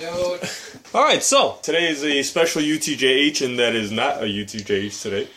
dude. 0.00 0.40
All 0.94 1.04
right, 1.04 1.22
so 1.22 1.58
today 1.62 1.88
is 1.88 2.02
a 2.02 2.22
special 2.22 2.62
UTJH, 2.62 3.44
and 3.44 3.58
that 3.58 3.74
is 3.74 3.92
not 3.92 4.22
a 4.22 4.26
UTJH 4.26 5.02
today. 5.02 5.28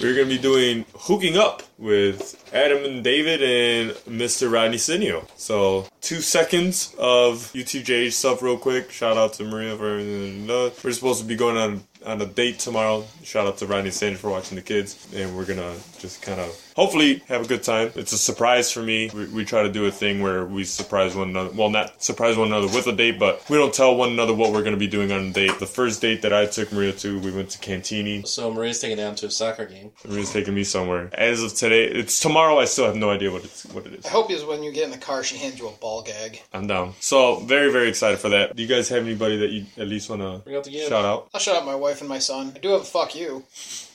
We're 0.00 0.14
to 0.16 0.24
be 0.26 0.38
doing 0.38 0.84
hooking 0.94 1.36
up 1.36 1.62
with 1.78 2.42
Adam 2.52 2.84
and 2.84 3.04
David 3.04 3.42
and 3.42 3.90
Mr. 4.20 4.52
Rodney 4.52 4.78
Sinio. 4.78 5.28
So, 5.36 5.86
two 6.00 6.20
seconds 6.20 6.94
of 6.98 7.52
UTJH 7.52 8.12
stuff, 8.12 8.42
real 8.42 8.58
quick. 8.58 8.90
Shout 8.90 9.16
out 9.16 9.34
to 9.34 9.44
Maria 9.44 9.76
for 9.76 9.98
everything. 9.98 10.46
We're 10.46 10.92
supposed 10.92 11.20
to 11.20 11.26
be 11.26 11.36
going 11.36 11.56
on 11.56 11.84
on 12.04 12.20
a 12.20 12.26
date 12.26 12.58
tomorrow. 12.58 13.04
Shout 13.22 13.46
out 13.46 13.58
to 13.58 13.66
Rodney 13.66 13.90
Sanders 13.90 14.20
for 14.20 14.30
watching 14.30 14.56
the 14.56 14.62
kids, 14.62 15.06
and 15.14 15.36
we're 15.36 15.44
gonna 15.44 15.74
just 15.98 16.22
kind 16.22 16.40
of 16.40 16.69
hopefully 16.80 17.22
have 17.28 17.42
a 17.44 17.46
good 17.46 17.62
time. 17.62 17.92
It's 17.94 18.12
a 18.12 18.18
surprise 18.18 18.72
for 18.72 18.80
me. 18.80 19.10
We, 19.12 19.26
we 19.26 19.44
try 19.44 19.62
to 19.62 19.70
do 19.70 19.84
a 19.84 19.90
thing 19.90 20.22
where 20.22 20.46
we 20.46 20.64
surprise 20.64 21.14
one 21.14 21.28
another. 21.28 21.50
Well, 21.50 21.68
not 21.68 22.02
surprise 22.02 22.38
one 22.38 22.48
another 22.48 22.68
with 22.68 22.86
a 22.86 22.92
date, 22.92 23.18
but 23.18 23.44
we 23.50 23.58
don't 23.58 23.74
tell 23.74 23.94
one 23.96 24.08
another 24.12 24.32
what 24.32 24.50
we're 24.50 24.62
gonna 24.62 24.78
be 24.78 24.86
doing 24.86 25.12
on 25.12 25.26
a 25.26 25.30
date. 25.30 25.58
The 25.58 25.66
first 25.66 26.00
date 26.00 26.22
that 26.22 26.32
I 26.32 26.46
took 26.46 26.72
Maria 26.72 26.94
to, 26.94 27.20
we 27.20 27.32
went 27.32 27.50
to 27.50 27.58
Cantini. 27.58 28.22
So 28.24 28.50
Maria's 28.50 28.80
taking 28.80 28.96
down 28.96 29.14
to 29.16 29.26
a 29.26 29.30
soccer 29.30 29.66
game. 29.66 29.92
Maria's 30.08 30.32
taking 30.32 30.54
me 30.54 30.64
somewhere. 30.64 31.10
As 31.12 31.42
of 31.42 31.54
today, 31.54 31.84
it's 31.84 32.18
tomorrow. 32.18 32.58
I 32.58 32.64
still 32.64 32.86
have 32.86 32.96
no 32.96 33.10
idea 33.10 33.30
what 33.30 33.44
it's 33.44 33.66
what 33.66 33.84
it 33.86 33.92
is. 33.92 34.06
I 34.06 34.08
hope 34.08 34.30
is 34.30 34.42
when 34.44 34.62
you 34.62 34.72
get 34.72 34.84
in 34.84 34.90
the 34.90 34.98
car, 34.98 35.22
she 35.22 35.36
hands 35.36 35.58
you 35.58 35.68
a 35.68 35.72
ball 35.72 36.00
gag. 36.02 36.40
I'm 36.54 36.66
down. 36.66 36.94
So 37.00 37.40
very 37.40 37.70
very 37.70 37.90
excited 37.90 38.18
for 38.20 38.30
that. 38.30 38.56
Do 38.56 38.62
you 38.62 38.68
guys 38.68 38.88
have 38.88 39.04
anybody 39.04 39.36
that 39.36 39.50
you 39.50 39.66
at 39.76 39.86
least 39.86 40.08
want 40.08 40.22
to 40.22 40.38
Bring 40.44 40.56
out 40.56 40.64
the 40.64 40.70
gift. 40.70 40.88
shout 40.88 41.04
out? 41.04 41.28
I'll 41.34 41.40
shout 41.40 41.56
out 41.56 41.66
my 41.66 41.74
wife 41.74 42.00
and 42.00 42.08
my 42.08 42.18
son. 42.18 42.52
I 42.56 42.58
do 42.58 42.70
have 42.70 42.80
a 42.80 42.84
fuck 42.84 43.14
you. 43.14 43.44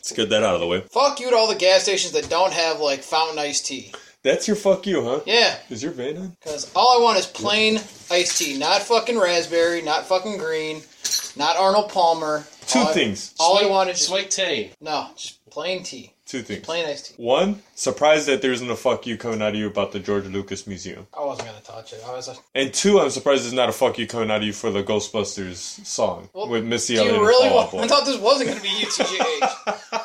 Let's 0.05 0.15
get 0.15 0.29
that 0.29 0.43
out 0.43 0.53
of 0.53 0.59
the 0.61 0.67
way. 0.67 0.81
Fuck 0.91 1.19
you 1.19 1.31
to 1.31 1.35
all 1.35 1.47
the 1.47 1.55
gas 1.55 1.81
stations 1.81 2.13
that 2.13 2.29
don't 2.29 2.53
have 2.53 2.79
like 2.79 3.01
fountain 3.01 3.39
iced 3.39 3.65
tea. 3.65 3.91
That's 4.21 4.47
your 4.47 4.55
fuck 4.55 4.85
you, 4.85 5.03
huh? 5.03 5.21
Yeah, 5.25 5.55
Is 5.71 5.81
your 5.81 5.93
van 5.93 6.17
on? 6.17 6.37
because 6.43 6.71
all 6.75 6.99
I 6.99 7.03
want 7.03 7.17
is 7.17 7.25
plain 7.25 7.77
iced 8.11 8.37
tea, 8.37 8.55
not 8.55 8.83
fucking 8.83 9.17
raspberry, 9.19 9.81
not 9.81 10.05
fucking 10.05 10.37
green, 10.37 10.83
not 11.35 11.57
Arnold 11.57 11.89
Palmer. 11.89 12.45
Two 12.67 12.79
All 12.79 12.87
I- 12.89 12.93
things. 12.93 13.33
all 13.39 13.57
I 13.57 13.65
want 13.67 13.89
is 13.89 13.97
just, 13.97 14.09
Sweet 14.09 14.29
tea. 14.29 14.71
no, 14.79 15.09
just 15.15 15.43
plain 15.49 15.81
tea, 15.81 16.13
Two 16.25 16.41
things. 16.41 16.65
plain 16.65 16.85
iced 16.87 17.07
tea. 17.07 17.13
One, 17.23 17.61
surprised 17.75 18.27
that 18.27 18.41
there 18.41 18.51
isn't 18.51 18.69
a 18.69 18.75
fuck 18.75 19.05
you 19.05 19.15
coming 19.15 19.41
out 19.43 19.49
of 19.49 19.55
you 19.55 19.67
about 19.67 19.91
the 19.91 19.99
George 19.99 20.25
Lucas 20.25 20.65
Museum. 20.65 21.05
I 21.15 21.23
wasn't 21.23 21.47
gonna 21.49 21.61
touch 21.61 21.93
it. 21.93 22.01
I 22.05 22.11
was. 22.13 22.29
And 22.55 22.73
two, 22.73 22.99
I'm 22.99 23.11
surprised 23.11 23.43
there's 23.43 23.53
not 23.53 23.69
a 23.69 23.71
fuck 23.71 23.99
you 23.99 24.07
coming 24.07 24.31
out 24.31 24.37
of 24.37 24.43
you 24.43 24.53
for 24.53 24.71
the 24.71 24.81
Ghostbusters 24.83 25.85
song 25.85 26.29
Well, 26.33 26.49
with 26.49 26.63
Missy 26.65 26.97
Elliott. 26.97 27.15
you 27.15 27.21
really 27.27 27.49
want? 27.53 27.73
I 27.75 27.87
thought 27.87 28.05
this 28.05 28.17
wasn't 28.19 28.49
gonna 28.49 28.61
be 28.61 28.69
UTJH. 28.69 30.01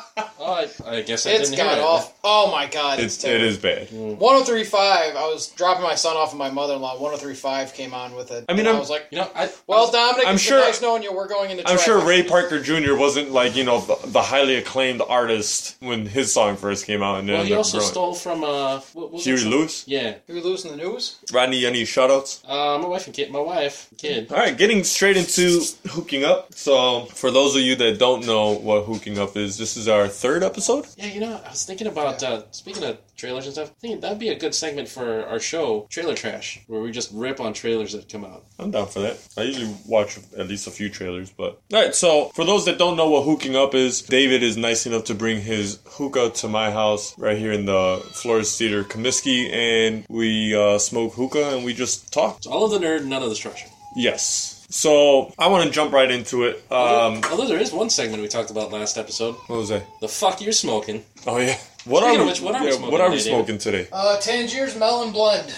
Oh, 0.83 0.89
I, 0.89 0.95
I 0.97 1.01
guess 1.01 1.25
I 1.25 1.31
it's 1.31 1.49
didn't 1.49 1.63
hear 1.63 1.65
got 1.75 1.77
it. 1.77 1.83
off. 1.83 2.17
Oh 2.23 2.51
my 2.51 2.67
god, 2.67 2.99
it's, 2.99 3.15
It's, 3.15 3.23
it 3.23 3.27
terrible. 3.27 3.45
is 3.47 3.57
bad. 3.57 3.87
1035. 4.35 5.15
I 5.15 5.27
was 5.27 5.47
dropping 5.49 5.83
my 5.83 5.95
son 5.95 6.15
off 6.17 6.31
at 6.31 6.37
my 6.37 6.49
mother-in-law. 6.49 6.99
1035 6.99 7.73
came 7.73 7.93
on 7.93 8.15
with 8.15 8.31
it. 8.31 8.45
I 8.47 8.53
mean, 8.53 8.59
and 8.61 8.69
I'm- 8.69 8.77
I 8.77 8.79
was 8.79 8.89
like, 8.89 9.07
You 9.11 9.19
know, 9.19 9.29
I 9.35 9.49
"Well, 9.67 9.91
Dominic, 9.91 10.27
I'm 10.27 10.35
it's 10.35 10.43
sure- 10.43 10.57
been 10.59 10.67
nice 10.67 10.81
knowing 10.81 11.03
you. 11.03 11.13
We're 11.13 11.27
going 11.27 11.51
into." 11.51 11.67
I'm 11.67 11.77
sure 11.77 11.95
traffic." 12.01 12.07
Ray 12.09 12.23
Parker 12.23 12.59
Jr. 12.61 12.95
wasn't 12.95 13.31
like 13.31 13.55
you 13.55 13.63
know 13.63 13.81
the, 13.81 13.97
the 14.07 14.21
highly 14.21 14.55
acclaimed 14.55 15.01
artist 15.07 15.75
when 15.79 16.05
his 16.05 16.33
song 16.33 16.55
first 16.57 16.85
came 16.85 17.01
out, 17.03 17.19
and 17.19 17.27
then 17.27 17.35
well, 17.37 17.45
he 17.45 17.53
ended 17.53 17.57
up 17.57 17.57
also 17.59 17.77
growing. 17.79 17.91
stole 17.91 18.13
from 18.13 18.43
uh, 18.43 18.79
what 18.93 19.11
was 19.11 19.23
Huey 19.25 19.41
it? 19.41 19.47
Lewis, 19.47 19.87
Yeah, 19.87 20.13
Did 20.27 20.35
we 20.35 20.41
lose 20.41 20.65
in 20.65 20.71
the 20.71 20.77
news? 20.77 21.17
Rodney. 21.33 21.65
Any 21.65 21.83
shoutouts? 21.83 22.41
uh, 22.47 22.77
my 22.79 22.87
wife 22.87 23.05
and 23.05 23.15
kid, 23.15 23.31
my 23.31 23.39
wife, 23.39 23.87
kid. 23.97 24.31
All 24.31 24.37
right, 24.37 24.57
getting 24.57 24.83
straight 24.83 25.17
into 25.17 25.61
hooking 25.87 26.23
up. 26.23 26.53
So, 26.53 27.05
for 27.05 27.31
those 27.31 27.55
of 27.55 27.61
you 27.61 27.75
that 27.75 27.99
don't 27.99 28.25
know 28.25 28.51
what 28.53 28.85
hooking 28.85 29.17
up 29.19 29.35
is, 29.37 29.57
this 29.57 29.77
is 29.77 29.87
our 29.87 30.07
third 30.07 30.43
episode. 30.51 30.85
Yeah, 30.97 31.07
you 31.07 31.19
know, 31.21 31.41
I 31.45 31.49
was 31.49 31.65
thinking 31.65 31.87
about 31.87 32.21
uh, 32.23 32.43
speaking 32.51 32.83
of 32.83 32.97
trailers 33.15 33.45
and 33.45 33.53
stuff. 33.53 33.69
I 33.69 33.79
think 33.79 34.01
that'd 34.01 34.19
be 34.19 34.29
a 34.29 34.39
good 34.39 34.53
segment 34.53 34.87
for 34.87 35.25
our 35.25 35.39
show, 35.39 35.87
Trailer 35.89 36.15
Trash, 36.15 36.61
where 36.67 36.81
we 36.81 36.91
just 36.91 37.11
rip 37.13 37.39
on 37.39 37.53
trailers 37.53 37.93
that 37.93 38.09
come 38.09 38.25
out. 38.25 38.43
I'm 38.59 38.71
down 38.71 38.87
for 38.87 38.99
that. 38.99 39.17
I 39.37 39.43
usually 39.43 39.73
watch 39.85 40.17
at 40.37 40.47
least 40.47 40.67
a 40.67 40.71
few 40.71 40.89
trailers, 40.89 41.29
but 41.29 41.59
all 41.71 41.81
right. 41.81 41.95
So, 41.95 42.29
for 42.35 42.45
those 42.45 42.65
that 42.65 42.77
don't 42.77 42.97
know 42.97 43.09
what 43.09 43.23
hooking 43.23 43.55
up 43.55 43.73
is, 43.75 44.01
David 44.01 44.43
is 44.43 44.57
nice 44.57 44.85
enough 44.85 45.05
to 45.05 45.15
bring 45.15 45.41
his 45.41 45.79
hookah 45.85 46.31
to 46.31 46.47
my 46.47 46.71
house 46.71 47.17
right 47.17 47.37
here 47.37 47.51
in 47.51 47.65
the 47.65 48.03
Flores 48.13 48.57
Theater, 48.57 48.83
Comiskey, 48.83 49.51
and 49.51 50.05
we 50.09 50.55
uh, 50.55 50.77
smoke 50.77 51.13
hookah 51.13 51.55
and 51.55 51.65
we 51.65 51.73
just 51.73 52.11
talk. 52.11 52.43
So 52.43 52.51
all 52.51 52.65
of 52.65 52.71
the 52.71 52.85
nerd, 52.85 53.05
none 53.05 53.23
of 53.23 53.29
the 53.29 53.35
structure. 53.35 53.67
Yes. 53.95 54.60
So 54.71 55.33
I 55.37 55.47
want 55.47 55.65
to 55.65 55.69
jump 55.69 55.91
right 55.93 56.09
into 56.09 56.43
it. 56.45 56.55
Um, 56.71 57.21
Although 57.29 57.47
there 57.47 57.59
is 57.59 57.71
one 57.73 57.89
segment 57.89 58.21
we 58.21 58.27
talked 58.29 58.51
about 58.51 58.71
last 58.71 58.97
episode. 58.97 59.35
what 59.47 59.57
was 59.57 59.69
that? 59.69 59.83
The 59.99 60.07
fuck 60.07 60.41
you're 60.41 60.53
smoking. 60.53 61.03
Oh 61.27 61.37
yeah. 61.37 61.57
What 61.85 62.03
Speaking 62.03 62.03
are 62.03 62.21
of 62.21 62.25
we? 62.25 62.31
which, 62.31 62.41
what 62.41 62.55
are 62.55 62.61
we 62.61 62.67
yeah, 62.67 62.73
smoking 62.73 62.91
what 62.91 63.01
are 63.01 63.09
we 63.09 63.17
today, 63.17 63.29
smoking 63.29 63.57
today? 63.57 63.87
Uh, 63.91 64.17
Tangiers 64.19 64.77
Melon 64.77 65.11
Blend. 65.11 65.53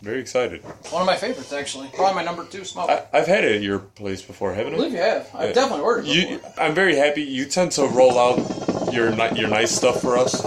Very 0.00 0.20
excited. 0.20 0.62
One 0.90 1.02
of 1.02 1.06
my 1.06 1.16
favorites, 1.16 1.52
actually. 1.52 1.88
Probably 1.94 2.14
my 2.14 2.24
number 2.24 2.44
two 2.44 2.64
smoke. 2.64 2.90
I, 2.90 3.04
I've 3.12 3.26
had 3.26 3.44
it 3.44 3.56
at 3.56 3.62
your 3.62 3.78
place 3.78 4.20
before, 4.22 4.52
haven't 4.52 4.72
I 4.74 4.76
I? 4.76 4.78
believe 4.78 4.92
you 4.92 4.98
have. 4.98 5.30
I've 5.34 5.48
Yeah. 5.50 5.54
definitely 5.54 5.84
ordered 5.84 6.06
it 6.06 6.30
You. 6.30 6.40
I'm 6.58 6.74
very 6.74 6.96
happy. 6.96 7.22
You 7.22 7.44
tend 7.46 7.72
to 7.72 7.86
roll 7.86 8.18
out 8.18 8.92
your 8.92 9.10
your 9.34 9.48
nice 9.48 9.70
stuff 9.70 10.00
for 10.00 10.16
us, 10.18 10.40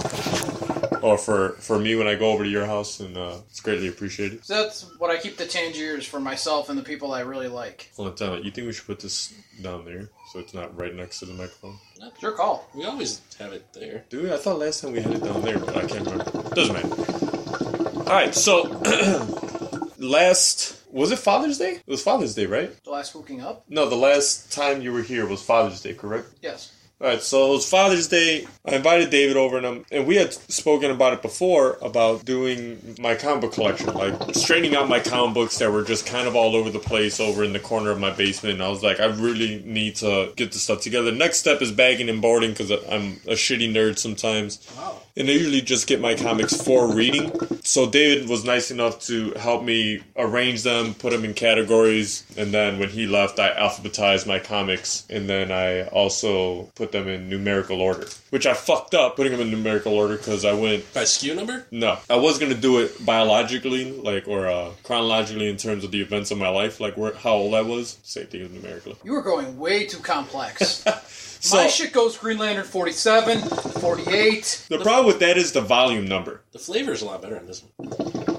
or 1.02 1.18
for 1.18 1.50
for 1.60 1.78
me 1.78 1.94
when 1.96 2.06
I 2.06 2.14
go 2.14 2.30
over 2.32 2.44
to 2.44 2.50
your 2.50 2.66
house, 2.66 3.00
and 3.00 3.16
uh, 3.16 3.38
it's 3.48 3.60
greatly 3.60 3.88
appreciated. 3.88 4.44
So 4.44 4.62
that's 4.62 4.90
what 4.98 5.10
I 5.10 5.18
keep 5.18 5.36
the 5.36 5.46
Tangiers 5.46 6.06
for 6.06 6.20
myself 6.20 6.68
and 6.68 6.78
the 6.78 6.82
people 6.82 7.12
I 7.12 7.20
really 7.20 7.48
like. 7.48 7.90
Hold 7.96 8.08
on, 8.08 8.14
time 8.14 8.32
out. 8.32 8.44
You 8.44 8.50
think 8.50 8.66
we 8.66 8.72
should 8.72 8.86
put 8.86 9.00
this 9.00 9.34
down 9.62 9.84
there 9.84 10.08
so 10.32 10.38
it's 10.38 10.54
not 10.54 10.78
right 10.78 10.94
next 10.94 11.20
to 11.20 11.26
the 11.26 11.34
microphone? 11.34 11.78
That's 12.00 12.20
your 12.22 12.32
call. 12.32 12.68
We 12.74 12.84
always 12.84 13.20
have 13.38 13.52
it 13.52 13.72
there. 13.72 14.04
Do 14.08 14.22
we? 14.22 14.32
I 14.32 14.36
thought 14.36 14.58
last 14.58 14.82
time 14.82 14.92
we 14.92 15.00
had 15.00 15.14
it 15.14 15.24
down 15.24 15.42
there, 15.42 15.58
but 15.58 15.76
I 15.76 15.86
can't 15.86 16.08
remember. 16.08 16.54
Doesn't 16.54 16.74
matter. 16.74 17.98
All 17.98 18.12
right, 18.12 18.34
so 18.34 18.64
last 19.98 20.76
was 20.96 21.12
it 21.12 21.18
Father's 21.18 21.58
Day? 21.58 21.72
It 21.72 21.86
was 21.86 22.02
Father's 22.02 22.34
Day, 22.34 22.46
right? 22.46 22.70
The 22.84 22.90
last 22.90 23.12
hooking 23.12 23.42
up? 23.42 23.64
No, 23.68 23.88
the 23.88 23.96
last 23.96 24.50
time 24.52 24.80
you 24.80 24.92
were 24.92 25.02
here 25.02 25.26
was 25.26 25.42
Father's 25.42 25.82
Day, 25.82 25.92
correct? 25.92 26.28
Yes. 26.40 26.72
All 26.98 27.08
right, 27.08 27.20
so 27.20 27.48
it 27.48 27.50
was 27.56 27.68
Father's 27.68 28.08
Day. 28.08 28.46
I 28.64 28.76
invited 28.76 29.10
David 29.10 29.36
over, 29.36 29.58
and, 29.58 29.66
um, 29.66 29.84
and 29.92 30.06
we 30.06 30.16
had 30.16 30.32
spoken 30.32 30.90
about 30.90 31.12
it 31.12 31.20
before 31.20 31.76
about 31.82 32.24
doing 32.24 32.96
my 32.98 33.14
comic 33.14 33.42
book 33.42 33.52
collection, 33.52 33.92
like 33.92 34.34
straightening 34.34 34.74
out 34.74 34.88
my 34.88 35.00
comic 35.00 35.34
books 35.34 35.58
that 35.58 35.70
were 35.70 35.84
just 35.84 36.06
kind 36.06 36.26
of 36.26 36.34
all 36.34 36.56
over 36.56 36.70
the 36.70 36.78
place 36.78 37.20
over 37.20 37.44
in 37.44 37.52
the 37.52 37.60
corner 37.60 37.90
of 37.90 38.00
my 38.00 38.08
basement. 38.08 38.54
And 38.54 38.62
I 38.62 38.68
was 38.68 38.82
like, 38.82 38.98
I 38.98 39.06
really 39.06 39.62
need 39.66 39.96
to 39.96 40.32
get 40.36 40.52
this 40.52 40.62
stuff 40.62 40.80
together. 40.80 41.12
Next 41.12 41.36
step 41.36 41.60
is 41.60 41.70
bagging 41.70 42.08
and 42.08 42.22
boarding 42.22 42.52
because 42.52 42.70
I'm 42.70 43.20
a 43.26 43.34
shitty 43.34 43.70
nerd 43.70 43.98
sometimes. 43.98 44.66
Wow. 44.74 45.02
And 45.18 45.28
I 45.28 45.32
usually 45.32 45.62
just 45.62 45.86
get 45.86 46.00
my 46.00 46.14
comics 46.14 46.60
for 46.60 46.94
reading. 46.94 47.32
So 47.62 47.88
David 47.88 48.28
was 48.28 48.44
nice 48.44 48.70
enough 48.70 49.00
to 49.06 49.32
help 49.32 49.64
me 49.64 50.02
arrange 50.16 50.62
them, 50.62 50.92
put 50.92 51.12
them 51.12 51.24
in 51.24 51.32
categories, 51.32 52.24
and 52.36 52.52
then 52.52 52.78
when 52.78 52.90
he 52.90 53.06
left, 53.06 53.38
I 53.38 53.54
alphabetized 53.54 54.26
my 54.26 54.38
comics, 54.38 55.06
and 55.08 55.26
then 55.26 55.50
I 55.50 55.86
also 55.88 56.64
put 56.74 56.85
them 56.92 57.08
in 57.08 57.28
numerical 57.28 57.80
order, 57.80 58.06
which 58.30 58.46
I 58.46 58.54
fucked 58.54 58.94
up 58.94 59.16
putting 59.16 59.32
them 59.32 59.40
in 59.40 59.50
numerical 59.50 59.92
order 59.94 60.16
because 60.16 60.44
I 60.44 60.52
went 60.52 60.92
By 60.94 61.02
SKU 61.02 61.34
number? 61.36 61.66
no, 61.70 61.98
I 62.10 62.16
was 62.16 62.38
gonna 62.38 62.54
do 62.54 62.80
it 62.80 63.04
biologically, 63.04 63.92
like 63.92 64.26
or 64.28 64.46
uh, 64.46 64.70
chronologically 64.82 65.48
in 65.48 65.56
terms 65.56 65.84
of 65.84 65.90
the 65.90 66.00
events 66.00 66.30
of 66.30 66.38
my 66.38 66.48
life, 66.48 66.80
like 66.80 66.96
where 66.96 67.14
how 67.14 67.34
old 67.34 67.54
I 67.54 67.62
was. 67.62 67.98
Same 68.02 68.26
thing 68.26 68.42
as 68.42 68.50
numerically. 68.50 68.96
You 69.04 69.12
were 69.12 69.22
going 69.22 69.58
way 69.58 69.86
too 69.86 69.98
complex. 70.00 70.84
So 71.38 71.58
My 71.58 71.66
shit 71.68 71.92
goes 71.92 72.16
Green 72.16 72.38
Lantern 72.38 72.64
47, 72.64 73.40
48. 73.40 74.66
the 74.70 74.78
problem 74.78 75.06
with 75.06 75.20
that 75.20 75.36
is 75.36 75.52
the 75.52 75.60
volume 75.60 76.06
number. 76.06 76.40
The 76.52 76.58
flavor's 76.58 77.02
a 77.02 77.06
lot 77.06 77.22
better 77.22 77.36
in 77.36 77.46
this 77.46 77.62
one. 77.76 78.35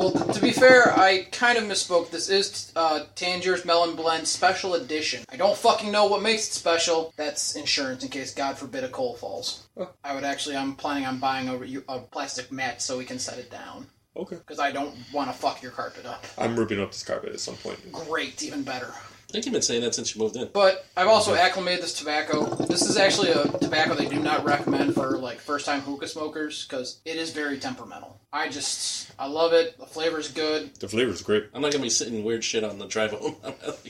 Well, 0.00 0.12
to 0.12 0.40
be 0.40 0.50
fair, 0.50 0.98
I 0.98 1.26
kind 1.30 1.58
of 1.58 1.64
misspoke. 1.64 2.08
This 2.08 2.30
is 2.30 2.72
uh, 2.74 3.00
Tangiers 3.16 3.66
Melon 3.66 3.96
Blend 3.96 4.26
Special 4.26 4.72
Edition. 4.72 5.26
I 5.28 5.36
don't 5.36 5.54
fucking 5.54 5.92
know 5.92 6.06
what 6.06 6.22
makes 6.22 6.48
it 6.48 6.54
special. 6.54 7.12
That's 7.16 7.54
insurance 7.54 8.02
in 8.02 8.08
case, 8.08 8.32
God 8.32 8.56
forbid, 8.56 8.82
a 8.82 8.88
coal 8.88 9.16
falls. 9.16 9.68
I 10.02 10.14
would 10.14 10.24
actually, 10.24 10.56
I'm 10.56 10.74
planning 10.74 11.04
on 11.04 11.18
buying 11.18 11.50
a, 11.50 11.92
a 11.92 11.98
plastic 12.00 12.50
mat 12.50 12.80
so 12.80 12.96
we 12.96 13.04
can 13.04 13.18
set 13.18 13.36
it 13.36 13.50
down. 13.50 13.88
Okay, 14.16 14.36
Because 14.36 14.58
I 14.58 14.72
don't 14.72 14.94
want 15.12 15.30
to 15.30 15.36
fuck 15.36 15.62
your 15.62 15.72
carpet 15.72 16.06
up. 16.06 16.24
I'm 16.38 16.58
ripping 16.58 16.80
up 16.80 16.92
this 16.92 17.02
carpet 17.02 17.34
at 17.34 17.40
some 17.40 17.56
point. 17.56 17.78
Great, 17.92 18.42
even 18.42 18.62
better. 18.62 18.94
I 19.30 19.32
think 19.32 19.46
you've 19.46 19.52
been 19.52 19.62
saying 19.62 19.82
that 19.82 19.94
since 19.94 20.12
you 20.12 20.20
moved 20.20 20.34
in. 20.34 20.48
But 20.52 20.84
I've 20.96 21.06
also 21.06 21.36
acclimated 21.36 21.84
this 21.84 21.94
tobacco. 21.94 22.46
This 22.66 22.82
is 22.82 22.96
actually 22.96 23.30
a 23.30 23.44
tobacco 23.58 23.94
they 23.94 24.08
do 24.08 24.18
not 24.18 24.44
recommend 24.44 24.92
for 24.94 25.18
like 25.18 25.38
first 25.38 25.66
time 25.66 25.80
hookah 25.82 26.08
smokers 26.08 26.66
because 26.66 27.00
it 27.04 27.14
is 27.16 27.30
very 27.30 27.60
temperamental. 27.60 28.18
I 28.32 28.48
just 28.48 29.12
I 29.20 29.26
love 29.28 29.52
it. 29.52 29.78
The 29.78 29.86
flavor's 29.86 30.32
good. 30.32 30.74
The 30.80 30.88
flavor's 30.88 31.22
great. 31.22 31.44
I'm 31.54 31.62
not 31.62 31.70
gonna 31.70 31.82
be 31.82 31.90
sitting 31.90 32.24
weird 32.24 32.42
shit 32.42 32.64
on 32.64 32.78
the 32.80 32.86
drive 32.86 33.12
home. 33.12 33.36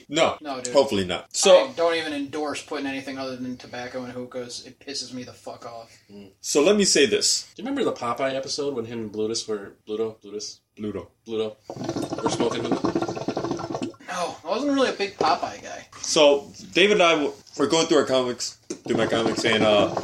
No, 0.09 0.35
No, 0.41 0.59
dude. 0.59 0.73
hopefully 0.73 1.05
not. 1.05 1.33
So 1.33 1.69
I 1.69 1.71
don't 1.71 1.95
even 1.95 2.11
endorse 2.11 2.61
putting 2.61 2.85
anything 2.85 3.17
other 3.17 3.37
than 3.37 3.55
tobacco 3.55 4.03
in 4.03 4.11
hookahs. 4.11 4.65
It 4.67 4.77
pisses 4.79 5.13
me 5.13 5.23
the 5.23 5.31
fuck 5.31 5.65
off. 5.65 5.89
Mm. 6.11 6.31
so 6.41 6.61
let 6.61 6.75
me 6.75 6.83
say 6.83 7.05
this, 7.05 7.43
Do 7.55 7.63
you 7.63 7.69
remember 7.69 7.85
the 7.89 7.97
Popeye 7.97 8.35
episode 8.35 8.75
when 8.75 8.85
him 8.85 8.99
and 8.99 9.11
Blutus 9.11 9.47
were 9.47 9.73
Bluto, 9.87 10.21
Blutus, 10.21 10.59
Ludo. 10.77 11.07
Bluto 11.25 11.55
were 12.21 12.29
smoking 12.29 12.65
hookah? 12.65 12.90
No, 14.21 14.35
I 14.45 14.49
wasn't 14.49 14.73
really 14.73 14.89
a 14.89 14.93
big 14.93 15.17
Popeye 15.17 15.63
guy. 15.63 15.87
So 16.01 16.51
David 16.73 16.93
and 16.93 17.03
I 17.03 17.11
w- 17.13 17.33
were 17.57 17.65
going 17.67 17.87
through 17.87 17.97
our 17.97 18.05
comics, 18.05 18.57
through 18.87 18.97
my 18.97 19.07
comics, 19.07 19.43
and 19.45 19.63
uh, 19.63 19.95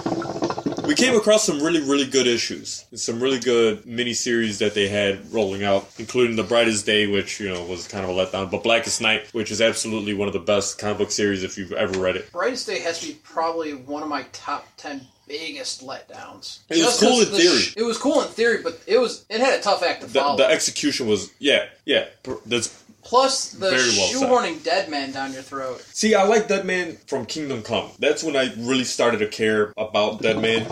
we 0.88 0.96
came 0.96 1.16
across 1.16 1.44
some 1.44 1.60
really, 1.62 1.82
really 1.82 2.08
good 2.08 2.26
issues. 2.26 2.86
Some 2.96 3.20
really 3.22 3.40
good 3.40 3.84
miniseries 3.84 4.58
that 4.58 4.74
they 4.74 4.88
had 4.88 5.32
rolling 5.32 5.64
out, 5.64 5.88
including 6.00 6.36
The 6.36 6.44
Brightest 6.44 6.84
Day, 6.86 7.06
which, 7.06 7.40
you 7.40 7.48
know, 7.54 7.64
was 7.66 7.88
kind 7.88 8.04
of 8.04 8.10
a 8.10 8.14
letdown, 8.14 8.50
but 8.50 8.64
Blackest 8.64 9.02
Night, 9.02 9.28
which 9.34 9.52
is 9.52 9.62
absolutely 9.62 10.16
one 10.16 10.28
of 10.28 10.34
the 10.34 10.40
best 10.40 10.80
comic 10.80 10.98
book 10.98 11.12
series 11.12 11.44
if 11.44 11.56
you've 11.56 11.74
ever 11.74 12.00
read 12.00 12.16
it. 12.16 12.32
Brightest 12.32 12.66
Day 12.66 12.80
has 12.80 13.00
to 13.02 13.08
be 13.10 13.14
probably 13.24 13.76
one 13.76 14.02
of 14.02 14.10
my 14.10 14.24
top 14.34 14.66
ten 14.78 15.02
biggest 15.28 15.86
letdowns. 15.86 16.60
It 16.70 16.78
was 16.78 16.80
Just 16.86 17.00
cool 17.02 17.10
'cause 17.20 17.28
in 17.28 17.32
the 17.34 17.38
theory. 17.38 17.64
it 17.76 17.84
was 17.84 17.98
cool 18.00 18.22
in 18.24 18.30
theory, 18.30 18.64
but 18.64 18.80
it 18.88 18.98
was 18.98 19.26
it 19.30 19.42
had 19.42 19.60
a 19.60 19.62
tough 19.62 19.84
act 19.84 20.02
to 20.02 20.08
The, 20.08 20.20
follow. 20.22 20.38
the 20.38 20.46
execution 20.50 21.06
was, 21.08 21.30
yeah, 21.38 21.66
yeah. 21.86 22.06
That's 22.46 22.74
Plus 23.08 23.52
the 23.52 23.70
Very 23.70 23.78
well 23.78 23.90
said. 23.90 24.30
shoehorning 24.30 24.64
Dead 24.64 24.90
Man 24.90 25.12
down 25.14 25.32
your 25.32 25.42
throat. 25.42 25.80
See, 25.94 26.14
I 26.14 26.24
like 26.24 26.50
Dead 26.50 26.66
Man 26.66 26.98
from 27.08 27.26
Kingdom 27.26 27.64
Come. 27.64 27.90
That's 28.00 28.22
when 28.22 28.36
I 28.36 28.54
really 28.58 28.84
started 28.84 29.20
to 29.20 29.28
care 29.28 29.74
about 29.78 30.22
Dead 30.22 30.42
Man. 30.42 30.64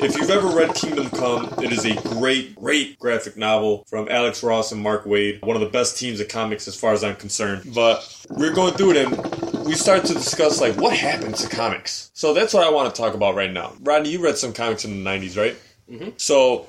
If 0.00 0.16
you've 0.16 0.30
ever 0.30 0.48
read 0.48 0.74
Kingdom 0.74 1.10
Come, 1.10 1.52
it 1.62 1.70
is 1.70 1.84
a 1.84 1.94
great, 2.14 2.54
great 2.56 2.98
graphic 2.98 3.36
novel 3.36 3.84
from 3.86 4.08
Alex 4.08 4.42
Ross 4.42 4.72
and 4.72 4.82
Mark 4.82 5.04
Waid. 5.04 5.42
One 5.44 5.56
of 5.56 5.60
the 5.60 5.68
best 5.68 5.98
teams 5.98 6.20
of 6.20 6.28
comics 6.28 6.66
as 6.68 6.74
far 6.74 6.92
as 6.94 7.04
I'm 7.04 7.16
concerned. 7.16 7.74
But 7.74 8.24
we're 8.30 8.54
going 8.54 8.74
through 8.74 8.92
it 8.92 8.96
and 8.96 9.66
we 9.66 9.74
start 9.74 10.04
to 10.06 10.14
discuss 10.14 10.60
like 10.60 10.74
what 10.76 10.96
happened 10.96 11.34
to 11.36 11.48
comics. 11.48 12.10
So 12.14 12.32
that's 12.32 12.54
what 12.54 12.66
I 12.66 12.70
want 12.70 12.94
to 12.94 12.98
talk 12.98 13.12
about 13.12 13.34
right 13.34 13.52
now. 13.52 13.74
Rodney, 13.82 14.10
you 14.10 14.24
read 14.24 14.38
some 14.38 14.54
comics 14.54 14.86
in 14.86 15.04
the 15.04 15.10
90s, 15.10 15.36
right? 15.36 15.56
Mm-hmm. 15.90 16.10
So 16.16 16.66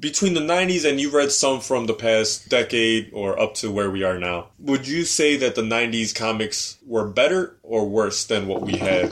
between 0.00 0.34
the 0.34 0.40
90s 0.40 0.88
and 0.88 1.00
you 1.00 1.10
read 1.10 1.30
some 1.30 1.60
from 1.60 1.86
the 1.86 1.94
past 1.94 2.48
decade 2.48 3.10
or 3.12 3.38
up 3.38 3.54
to 3.56 3.70
where 3.70 3.90
we 3.90 4.02
are 4.02 4.18
now, 4.18 4.48
would 4.58 4.88
you 4.88 5.04
say 5.04 5.36
that 5.36 5.54
the 5.54 5.62
90s 5.62 6.14
comics 6.14 6.78
were 6.86 7.06
better 7.06 7.56
or 7.62 7.86
worse 7.86 8.24
than 8.24 8.46
what 8.48 8.62
we 8.62 8.76
had 8.76 9.10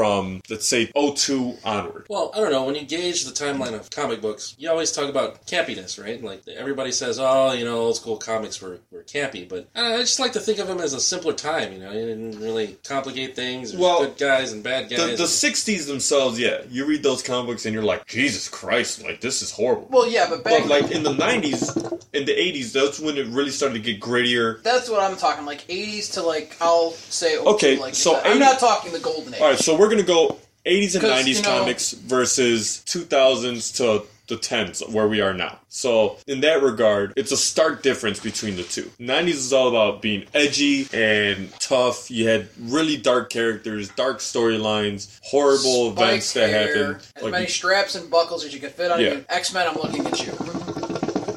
from, 0.00 0.42
let's 0.50 0.68
say, 0.68 0.92
02 0.94 1.54
onward? 1.64 2.04
Well, 2.10 2.30
I 2.34 2.40
don't 2.40 2.52
know. 2.52 2.64
When 2.64 2.74
you 2.74 2.82
gauge 2.84 3.24
the 3.24 3.32
timeline 3.32 3.72
of 3.72 3.88
comic 3.88 4.20
books, 4.20 4.54
you 4.58 4.68
always 4.68 4.92
talk 4.92 5.08
about 5.08 5.46
campiness, 5.46 5.98
right? 6.02 6.22
Like 6.22 6.46
everybody 6.48 6.92
says, 6.92 7.18
"Oh, 7.18 7.52
you 7.52 7.64
know, 7.64 7.78
old 7.78 7.96
school 7.96 8.18
comics 8.18 8.60
were, 8.60 8.78
were 8.90 9.02
campy," 9.04 9.48
but 9.48 9.68
I, 9.74 9.80
know, 9.88 9.94
I 9.96 10.00
just 10.00 10.20
like 10.20 10.34
to 10.34 10.40
think 10.40 10.58
of 10.58 10.68
them 10.68 10.80
as 10.80 10.92
a 10.92 11.00
simpler 11.00 11.32
time. 11.32 11.72
You 11.72 11.78
know, 11.78 11.92
you 11.92 12.04
didn't 12.06 12.38
really 12.40 12.76
complicate 12.84 13.34
things. 13.34 13.70
There's 13.70 13.80
Well, 13.80 14.00
good 14.04 14.18
guys 14.18 14.52
and 14.52 14.62
bad 14.62 14.90
The, 14.90 14.96
guys. 14.96 15.18
the 15.18 15.24
60s 15.24 15.86
themselves, 15.86 16.38
yeah, 16.38 16.60
you 16.70 16.84
read 16.84 17.02
those 17.02 17.22
comic 17.22 17.46
books 17.46 17.64
and 17.64 17.72
you're 17.74 17.82
like, 17.82 18.06
Jesus 18.06 18.48
Christ, 18.50 19.02
like, 19.02 19.22
this 19.22 19.40
is 19.40 19.50
horrible. 19.50 19.88
Well, 19.90 20.06
yeah, 20.10 20.26
but 20.28 20.44
back 20.44 20.62
But, 20.62 20.68
like, 20.68 20.90
in 20.90 21.02
the 21.04 21.14
90s, 21.14 21.74
in 22.12 22.26
the 22.26 22.32
80s, 22.32 22.72
that's 22.72 23.00
when 23.00 23.16
it 23.16 23.26
really 23.28 23.50
started 23.50 23.74
to 23.74 23.80
get 23.80 23.98
grittier. 24.00 24.62
that's 24.62 24.90
what 24.90 25.00
I'm 25.00 25.16
talking. 25.16 25.46
Like 25.46 25.66
80s 25.68 26.12
to 26.14 26.22
like 26.22 26.54
I'll 26.60 26.90
say 26.92 27.38
Okay, 27.38 27.78
like 27.78 27.94
so 27.94 28.12
said. 28.14 28.26
I'm 28.26 28.38
not 28.38 28.58
talking 28.58 28.92
the 28.92 28.98
golden 28.98 29.34
age. 29.34 29.40
All 29.40 29.48
right, 29.48 29.58
so 29.58 29.76
we're 29.78 29.85
gonna 29.90 30.02
go 30.02 30.38
80s 30.64 30.94
and 30.96 31.04
90s 31.04 31.26
you 31.36 31.42
know- 31.42 31.58
comics 31.58 31.92
versus 31.92 32.82
2000s 32.86 33.70
to 33.76 34.04
the 34.28 34.36
10s 34.36 34.82
where 34.90 35.06
we 35.06 35.20
are 35.20 35.32
now. 35.32 35.56
So 35.68 36.16
in 36.26 36.40
that 36.40 36.60
regard, 36.60 37.12
it's 37.14 37.30
a 37.30 37.36
stark 37.36 37.84
difference 37.84 38.18
between 38.18 38.56
the 38.56 38.64
two. 38.64 38.90
90s 38.98 39.34
is 39.36 39.52
all 39.52 39.68
about 39.68 40.02
being 40.02 40.24
edgy 40.34 40.88
and 40.92 41.52
tough. 41.60 42.10
You 42.10 42.26
had 42.26 42.48
really 42.60 42.96
dark 42.96 43.30
characters, 43.30 43.88
dark 43.90 44.18
storylines, 44.18 45.16
horrible 45.22 45.92
Spiked 45.92 45.98
events 46.08 46.32
that 46.32 46.50
hair, 46.50 46.66
happened. 46.94 47.06
As 47.14 47.22
Like, 47.22 47.32
many 47.32 47.46
straps 47.46 47.94
and 47.94 48.10
buckles 48.10 48.44
as 48.44 48.52
you 48.52 48.58
could 48.58 48.72
fit 48.72 48.90
on 48.90 49.00
Yeah. 49.00 49.10
you. 49.12 49.24
X 49.28 49.52
Men, 49.52 49.68
I'm 49.68 49.76
looking 49.76 50.04
at 50.04 50.20
you. 50.26 50.32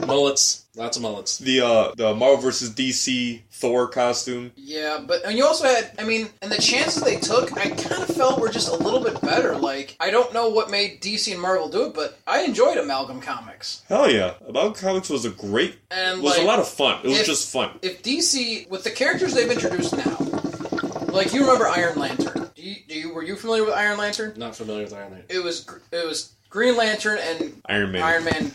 Mullets, 0.10 0.66
lots 0.76 0.98
of 0.98 1.04
mullets. 1.04 1.38
the 1.38 1.62
uh 1.62 1.92
the 1.96 2.14
Marvel 2.16 2.38
vs 2.38 2.72
DC 2.72 3.42
Thor 3.52 3.88
costume. 3.88 4.52
Yeah, 4.56 5.00
but 5.06 5.24
and 5.26 5.38
you 5.38 5.46
also 5.46 5.66
had, 5.66 5.92
I 6.00 6.04
mean, 6.04 6.30
and 6.42 6.52
the 6.52 6.62
chances 6.62 7.04
they 7.04 7.18
took, 7.18 7.52
I 7.58 7.70
kind 7.72 8.02
of 8.04 8.08
felt 8.16 8.40
were 8.40 8.50
just 8.50 8.70
a 8.70 8.76
little 8.76 9.02
bit 9.04 9.20
better. 9.22 9.56
Like, 9.58 9.96
I 10.00 10.12
don't 10.12 10.34
know 10.34 10.50
what 10.50 10.72
made 10.72 11.02
DC 11.02 11.32
and 11.32 11.42
Marvel 11.42 11.68
do 11.70 11.88
it, 11.88 11.94
but 11.94 12.18
I 12.26 12.44
enjoyed 12.44 12.78
Amalgam 12.78 13.20
Comics. 13.22 13.84
Hell 13.90 14.10
yeah. 14.10 14.36
Amalgam 14.48 14.74
Comics 14.76 15.10
was 15.10 15.26
a 15.26 15.30
great 15.32 15.76
And 15.92 16.20
it 16.20 16.24
was 16.24 16.36
like, 16.38 16.44
a 16.44 16.46
lot 16.48 16.60
of 16.60 16.68
fun. 16.70 17.00
It 17.04 17.10
was 17.10 17.20
if- 17.20 17.26
just 17.26 17.52
fun. 17.52 17.78
if 17.82 18.02
DC 18.02 18.70
with 18.70 18.84
the 18.84 18.92
characters 18.92 19.34
they've 19.34 19.52
introduced 19.52 19.98
now, 19.98 20.18
like 21.12 21.34
you 21.34 21.42
remember 21.42 21.68
Iron 21.68 21.98
Lantern? 22.00 22.50
Do 22.56 22.62
you, 22.62 22.76
do 22.88 22.96
you 22.98 23.14
were 23.14 23.24
you 23.24 23.36
familiar 23.36 23.64
with 23.66 23.74
Iron 23.74 23.98
Lantern? 23.98 24.34
Not 24.38 24.56
familiar 24.56 24.84
with 24.84 24.94
Iron 24.94 25.12
Man. 25.12 25.24
It 25.30 25.44
was 25.44 25.66
it 25.92 26.06
was 26.06 26.34
Green 26.50 26.78
Lantern 26.78 27.20
and 27.22 27.62
Iron 27.66 27.92
Man. 27.92 28.02
Iron 28.04 28.24
Man 28.26 28.52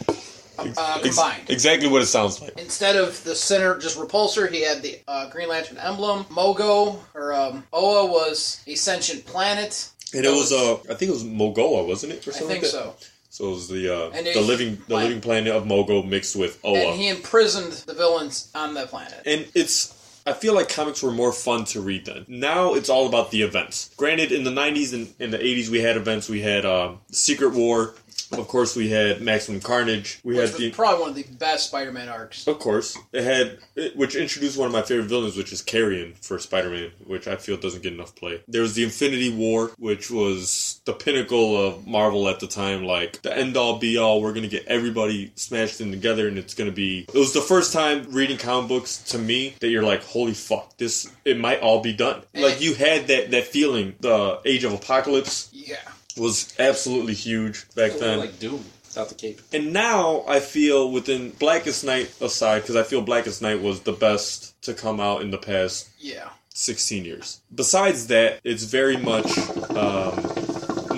uh, 0.59 0.99
combined. 1.03 1.49
exactly 1.51 1.89
what 1.89 2.03
it 2.03 2.06
sounds 2.06 2.41
like. 2.41 2.59
Instead 2.59 2.97
of 2.97 3.23
the 3.25 3.35
center 3.35 3.79
just 3.79 3.99
repulsor, 3.99 4.51
he 4.51 4.62
had 4.62 4.83
the 4.83 4.99
uh, 5.09 5.29
Green 5.31 5.49
Lantern 5.49 5.79
emblem. 5.79 6.25
Mogo 6.27 6.99
or 7.15 7.35
um, 7.35 7.65
Oa 7.73 8.06
was 8.06 8.62
a 8.67 8.75
sentient 8.75 9.25
planet. 9.27 9.89
And 10.15 10.25
it 10.25 10.31
was 10.31 10.53
uh 10.53 10.75
I 10.91 10.95
think 10.95 11.09
it 11.11 11.12
was 11.12 11.25
Mogoa, 11.25 11.87
wasn't 11.87 12.12
it? 12.12 12.27
Or 12.27 12.31
I 12.31 12.35
something 12.35 12.61
think 12.61 12.62
like 12.62 12.71
so. 12.73 12.95
So 13.31 13.47
it 13.49 13.51
was 13.51 13.69
the 13.69 13.93
uh, 13.93 14.11
the 14.11 14.31
it- 14.39 14.47
living 14.47 14.81
the 14.87 14.95
living 14.97 15.21
planet 15.21 15.53
of 15.55 15.65
Mogo 15.65 16.06
mixed 16.09 16.37
with 16.37 16.61
Oa, 16.62 16.79
And 16.79 17.00
he 17.00 17.09
imprisoned 17.09 17.73
the 17.73 17.95
villains 17.95 18.49
on 18.55 18.75
that 18.75 18.89
planet. 18.91 19.23
and 19.27 19.47
it's. 19.55 19.94
I 20.26 20.32
feel 20.32 20.55
like 20.55 20.69
comics 20.69 21.03
were 21.03 21.11
more 21.11 21.32
fun 21.32 21.65
to 21.67 21.81
read 21.81 22.06
then. 22.06 22.25
Now 22.29 22.75
it's 22.75 22.88
all 22.88 23.06
about 23.06 23.31
the 23.31 23.43
events. 23.43 23.91
Granted, 23.97 24.32
in 24.32 24.44
the 24.44 24.50
'90s 24.50 24.93
and 24.94 25.12
in 25.19 25.31
the 25.31 25.38
'80s, 25.38 25.69
we 25.69 25.81
had 25.81 25.97
events. 25.97 26.29
We 26.29 26.41
had 26.41 26.65
um, 26.65 27.00
Secret 27.11 27.53
War. 27.53 27.94
Of 28.32 28.49
course, 28.49 28.75
we 28.75 28.88
had 28.91 29.21
Maximum 29.21 29.61
Carnage. 29.61 30.19
We 30.25 30.37
Which 30.37 30.50
had 30.50 30.59
the. 30.59 30.71
probably 30.71 31.00
one 31.00 31.11
of 31.11 31.17
the 31.17 31.25
best 31.25 31.69
Spider-Man 31.69 32.09
arcs. 32.09 32.47
Of 32.47 32.59
course, 32.59 32.97
it 33.12 33.23
had 33.23 33.59
it, 33.76 33.97
which 33.97 34.17
introduced 34.17 34.56
one 34.56 34.67
of 34.67 34.73
my 34.73 34.82
favorite 34.82 35.09
villains, 35.09 35.37
which 35.37 35.53
is 35.53 35.61
Carrion 35.61 36.15
for 36.21 36.38
Spider-Man, 36.38 36.91
which 37.06 37.29
I 37.29 37.37
feel 37.37 37.56
doesn't 37.56 37.82
get 37.82 37.93
enough 37.93 38.15
play. 38.15 38.43
There 38.49 38.62
was 38.62 38.75
the 38.75 38.82
Infinity 38.85 39.31
War, 39.35 39.73
which 39.79 40.11
was 40.11 40.74
the 40.85 40.93
pinnacle 40.93 41.57
of 41.57 41.87
Marvel 41.87 42.29
at 42.29 42.41
the 42.41 42.47
time, 42.47 42.85
like 42.85 43.23
the 43.23 43.35
end 43.37 43.57
all 43.57 43.79
be 43.79 43.97
all. 43.97 44.21
We're 44.21 44.33
gonna 44.35 44.49
get 44.49 44.67
everybody 44.67 45.33
smashed 45.35 45.81
in 45.81 45.91
together, 45.91 46.29
and 46.29 46.37
it's 46.39 46.55
gonna 46.55 46.71
be. 46.73 47.07
It 47.13 47.19
was 47.19 47.33
the 47.33 47.41
first 47.41 47.73
time 47.73 48.07
reading 48.11 48.37
comic 48.37 48.69
books 48.69 48.99
to 49.11 49.19
me 49.19 49.55
that 49.61 49.69
you're 49.69 49.83
like, 49.83 50.03
holy 50.05 50.35
fuck, 50.35 50.77
this 50.77 51.11
it 51.25 51.39
might 51.39 51.61
all 51.61 51.81
be 51.81 51.93
done. 51.93 52.23
Like 52.35 52.61
you 52.61 52.75
had 52.75 53.07
that 53.09 53.31
that 53.31 53.45
feeling. 53.47 53.95
The 54.01 54.41
Age 54.45 54.65
of 54.65 54.73
Apocalypse 54.75 55.49
Yeah. 55.53 55.77
was 56.17 56.55
absolutely 56.59 57.15
huge 57.15 57.65
back 57.75 57.93
Kinda 57.93 58.05
then. 58.07 58.19
like 58.21 58.39
Doom 58.39 58.65
without 58.87 59.09
the 59.09 59.15
cape. 59.15 59.41
And 59.53 59.73
now 59.73 60.25
I 60.29 60.39
feel 60.41 60.91
within 60.93 61.31
Blackest 61.31 61.83
Night 61.85 62.13
aside, 62.21 62.61
because 62.61 62.77
I 62.77 62.83
feel 62.83 63.01
Blackest 63.01 63.41
Night 63.43 63.61
was 63.63 63.81
the 63.81 63.93
best 63.93 64.61
to 64.63 64.75
come 64.75 65.01
out 65.01 65.23
in 65.23 65.31
the 65.31 65.39
past 65.39 65.89
Yeah. 65.99 66.29
16 66.57 67.05
years. 67.05 67.41
Besides 67.53 68.07
that, 68.07 68.39
it's 68.45 68.63
very 68.63 68.97
much 68.97 69.27
um, 69.71 70.44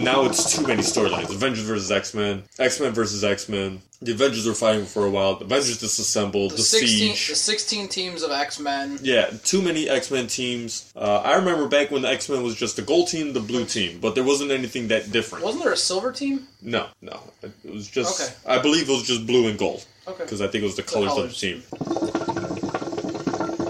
now 0.03 0.25
it's 0.25 0.55
too 0.57 0.67
many 0.67 0.83
storylines. 0.83 1.31
Avengers 1.31 1.65
versus 1.65 1.91
X 1.91 2.15
Men, 2.15 2.43
X 2.59 2.81
Men 2.81 2.93
versus 2.93 3.25
X 3.25 3.49
Men. 3.49 3.81
The 4.03 4.13
Avengers 4.13 4.47
were 4.47 4.53
fighting 4.53 4.85
for 4.85 5.07
a 5.07 5.11
while. 5.11 5.37
The 5.37 5.47
Avengers 5.47 5.79
disassembled. 5.79 6.51
The, 6.53 6.57
The, 6.57 6.63
16, 6.63 6.89
Siege. 7.15 7.29
the 7.29 7.35
16 7.35 7.89
teams 7.89 8.23
of 8.23 8.31
X-Men. 8.31 8.99
Yeah, 9.03 9.31
too 9.43 9.63
many 9.63 9.89
X 9.89 10.11
Men 10.11 10.27
teams. 10.27 10.93
Uh, 10.95 11.23
I 11.25 11.37
remember 11.37 11.67
back 11.67 11.91
when 11.91 12.03
the 12.03 12.09
X 12.09 12.29
Men 12.29 12.43
was 12.43 12.55
just 12.55 12.77
the 12.77 12.83
gold 12.83 13.09
team, 13.09 13.33
the 13.33 13.41
blue 13.41 13.65
team, 13.65 13.99
but 14.01 14.15
there 14.15 14.23
wasn't 14.25 14.51
anything 14.51 14.89
that 14.89 15.13
different. 15.13 15.45
Wasn't 15.45 15.65
there 15.65 15.73
a 15.73 15.77
silver 15.79 16.13
team? 16.13 16.47
No, 16.61 16.89
no, 17.01 17.21
it 17.43 17.53
was 17.73 17.89
just. 17.89 18.21
Okay. 18.21 18.59
I 18.59 18.61
believe 18.61 18.89
it 18.89 18.93
was 18.93 19.07
just 19.07 19.27
blue 19.27 19.49
and 19.49 19.59
gold 19.59 19.87
Okay. 20.07 20.25
because 20.25 20.43
I 20.43 20.47
think 20.49 20.63
it 20.63 20.67
was 20.67 20.77
the 20.77 20.83
colors, 20.83 21.09
colors. 21.13 21.25
of 21.33 21.41
the 21.41 22.33
team. 22.35 22.36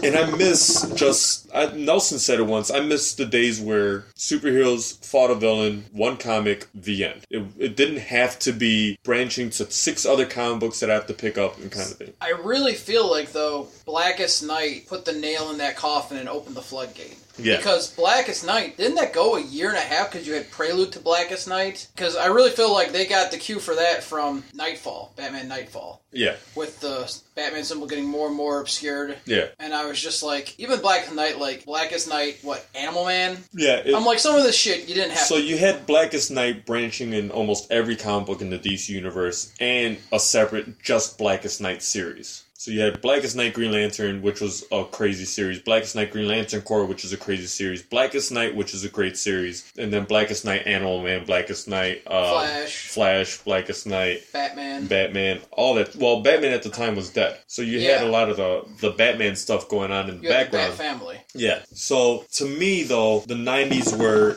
And 0.07 0.15
I 0.15 0.31
miss 0.37 0.89
just 0.95 1.53
I, 1.53 1.73
Nelson 1.73 2.21
said 2.21 2.39
it 2.39 2.45
once. 2.45 2.71
I 2.71 2.79
miss 2.79 3.13
the 3.15 3.27
days 3.27 3.61
where 3.61 4.03
superheroes 4.15 5.05
fought 5.05 5.33
a 5.33 5.35
villain, 5.35 5.87
one 5.91 6.17
comic, 6.17 6.69
the 6.73 7.05
end. 7.05 7.25
It, 7.29 7.43
it 7.59 7.77
didn't 7.77 7.99
have 7.99 8.39
to 8.41 8.53
be 8.53 8.99
branching 9.03 9.51
to 9.51 9.69
six 9.69 10.07
other 10.07 10.25
comic 10.25 10.61
books 10.61 10.79
that 10.79 10.93
I 10.93 10.95
have 10.95 11.09
to 11.09 11.15
pick 11.15 11.37
up 11.37 11.59
and 11.59 11.73
kind 11.73 11.91
of 11.91 11.97
thing. 11.97 12.13
I 12.21 12.31
really 12.31 12.75
feel 12.75 13.11
like 13.11 13.33
though 13.33 13.67
Blackest 13.85 14.45
Night 14.45 14.87
put 14.87 15.05
the 15.05 15.13
nail 15.13 15.51
in 15.51 15.59
that 15.59 15.77
coffin 15.77 16.19
and 16.19 16.29
opened 16.29 16.55
the 16.55 16.63
floodgate. 16.63 17.19
Yeah. 17.39 17.57
Because 17.59 17.91
Blackest 17.93 18.45
Night 18.47 18.77
didn't 18.77 18.97
that 18.97 19.13
go 19.13 19.37
a 19.37 19.41
year 19.43 19.69
and 19.69 19.77
a 19.77 19.81
half 19.81 20.11
because 20.11 20.27
you 20.27 20.35
had 20.35 20.51
Prelude 20.51 20.93
to 20.93 21.01
Blackest 21.01 21.47
Night? 21.49 21.89
Because 21.95 22.17
I 22.17 22.27
really 22.27 22.51
feel 22.51 22.73
like 22.73 22.93
they 22.93 23.07
got 23.07 23.31
the 23.31 23.37
cue 23.39 23.59
for 23.59 23.75
that 23.75 24.03
from 24.03 24.43
Nightfall, 24.55 25.13
Batman 25.17 25.49
Nightfall, 25.49 26.03
Yeah, 26.13 26.37
with 26.55 26.81
the 26.81 27.13
Batman 27.35 27.65
symbol 27.65 27.87
getting 27.87 28.07
more 28.09 28.29
and 28.29 28.37
more 28.37 28.61
obscured. 28.61 29.19
yeah, 29.27 29.47
And 29.61 29.75
I 29.75 29.87
was 29.87 30.01
just 30.01 30.23
like, 30.23 30.59
even 30.59 30.81
Blackest 30.81 31.15
Night, 31.15 31.39
like 31.39 31.65
Blackest 31.67 32.09
Night, 32.09 32.39
what 32.43 32.67
Animal 32.75 33.05
Man? 33.07 33.39
yeah. 33.53 33.83
it- 33.85 33.95
I'm 33.95 34.05
like, 34.05 34.19
some 34.19 34.35
of 34.37 34.43
this 34.43 34.57
shit 34.57 34.89
you 34.89 34.95
didn't 34.95 35.11
have. 35.11 35.27
So 35.27 35.37
to 35.37 35.43
you 35.43 35.59
had 35.59 35.87
Blackest 35.87 36.31
Night 36.31 36.65
branching 36.65 37.13
in 37.13 37.31
almost 37.31 37.71
every 37.71 37.97
comic 37.97 38.27
book 38.27 38.41
in 38.41 38.51
the 38.51 38.59
DC 38.59 38.89
universe, 38.89 39.53
and 39.61 39.99
a 40.13 40.19
separate 40.19 40.83
just 40.83 41.19
Blackest 41.19 41.61
Night 41.61 41.83
series. 41.83 42.45
So 42.59 42.71
you 42.71 42.81
had 42.81 43.01
Blackest 43.01 43.37
Night 43.37 43.55
Green 43.55 43.71
Lantern, 43.71 44.23
which 44.23 44.41
was 44.41 44.65
a 44.73 44.85
crazy 44.85 45.25
series. 45.25 45.61
Blackest 45.61 45.95
Night 45.95 46.11
Green 46.11 46.27
Lantern 46.27 46.63
Corps, 46.63 46.87
which 46.87 47.05
is 47.05 47.13
a 47.13 47.17
crazy 47.17 47.47
series. 47.47 47.83
Blackest 47.83 48.33
Night, 48.33 48.57
which 48.57 48.75
is 48.75 48.85
a 48.85 48.89
great 48.89 49.17
series, 49.17 49.71
and 49.79 49.93
then 49.93 50.05
Blackest 50.05 50.45
Night 50.45 50.67
Animal 50.67 51.03
Man, 51.03 51.25
Blackest 51.25 51.69
Night 51.69 52.03
uh, 52.07 52.33
Flash. 52.33 52.89
Flash, 52.89 53.39
Blackest 53.39 53.87
Night 53.87 54.23
Batman. 54.33 54.87
Batman, 54.87 55.41
all 55.53 55.75
that. 55.75 55.95
Well, 55.97 56.23
Batman 56.23 56.53
at 56.53 56.63
the 56.63 56.71
time 56.71 56.97
was 56.97 57.11
dead, 57.11 57.39
so 57.47 57.63
you 57.63 57.81
had 57.83 58.03
a 58.03 58.11
lot 58.11 58.31
of 58.31 58.37
the 58.37 58.65
the 58.81 58.91
Batman 58.91 59.37
stuff 59.37 59.69
going 59.69 59.93
on 59.93 60.09
in 60.09 60.17
the 60.17 60.23
you 60.23 60.29
the 60.29 60.35
background. 60.35 60.71
Bat 60.71 60.79
Family. 60.79 61.21
Yeah. 61.35 61.63
So 61.73 62.25
to 62.33 62.47
me 62.47 62.83
though, 62.85 63.21
the 63.21 63.35
'90s 63.35 63.97
were 63.97 64.35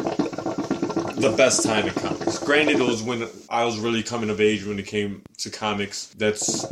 the 1.19 1.31
best 1.35 1.63
time 1.63 1.87
in 1.87 1.93
comics. 1.93 2.39
Granted, 2.39 2.79
it 2.79 2.83
was 2.87 3.01
when 3.03 3.27
I 3.49 3.65
was 3.65 3.77
really 3.79 4.03
coming 4.03 4.29
of 4.29 4.39
age 4.41 4.65
when 4.65 4.79
it 4.79 4.85
came 4.87 5.21
to 5.39 5.49
comics. 5.49 6.07
That's 6.17 6.63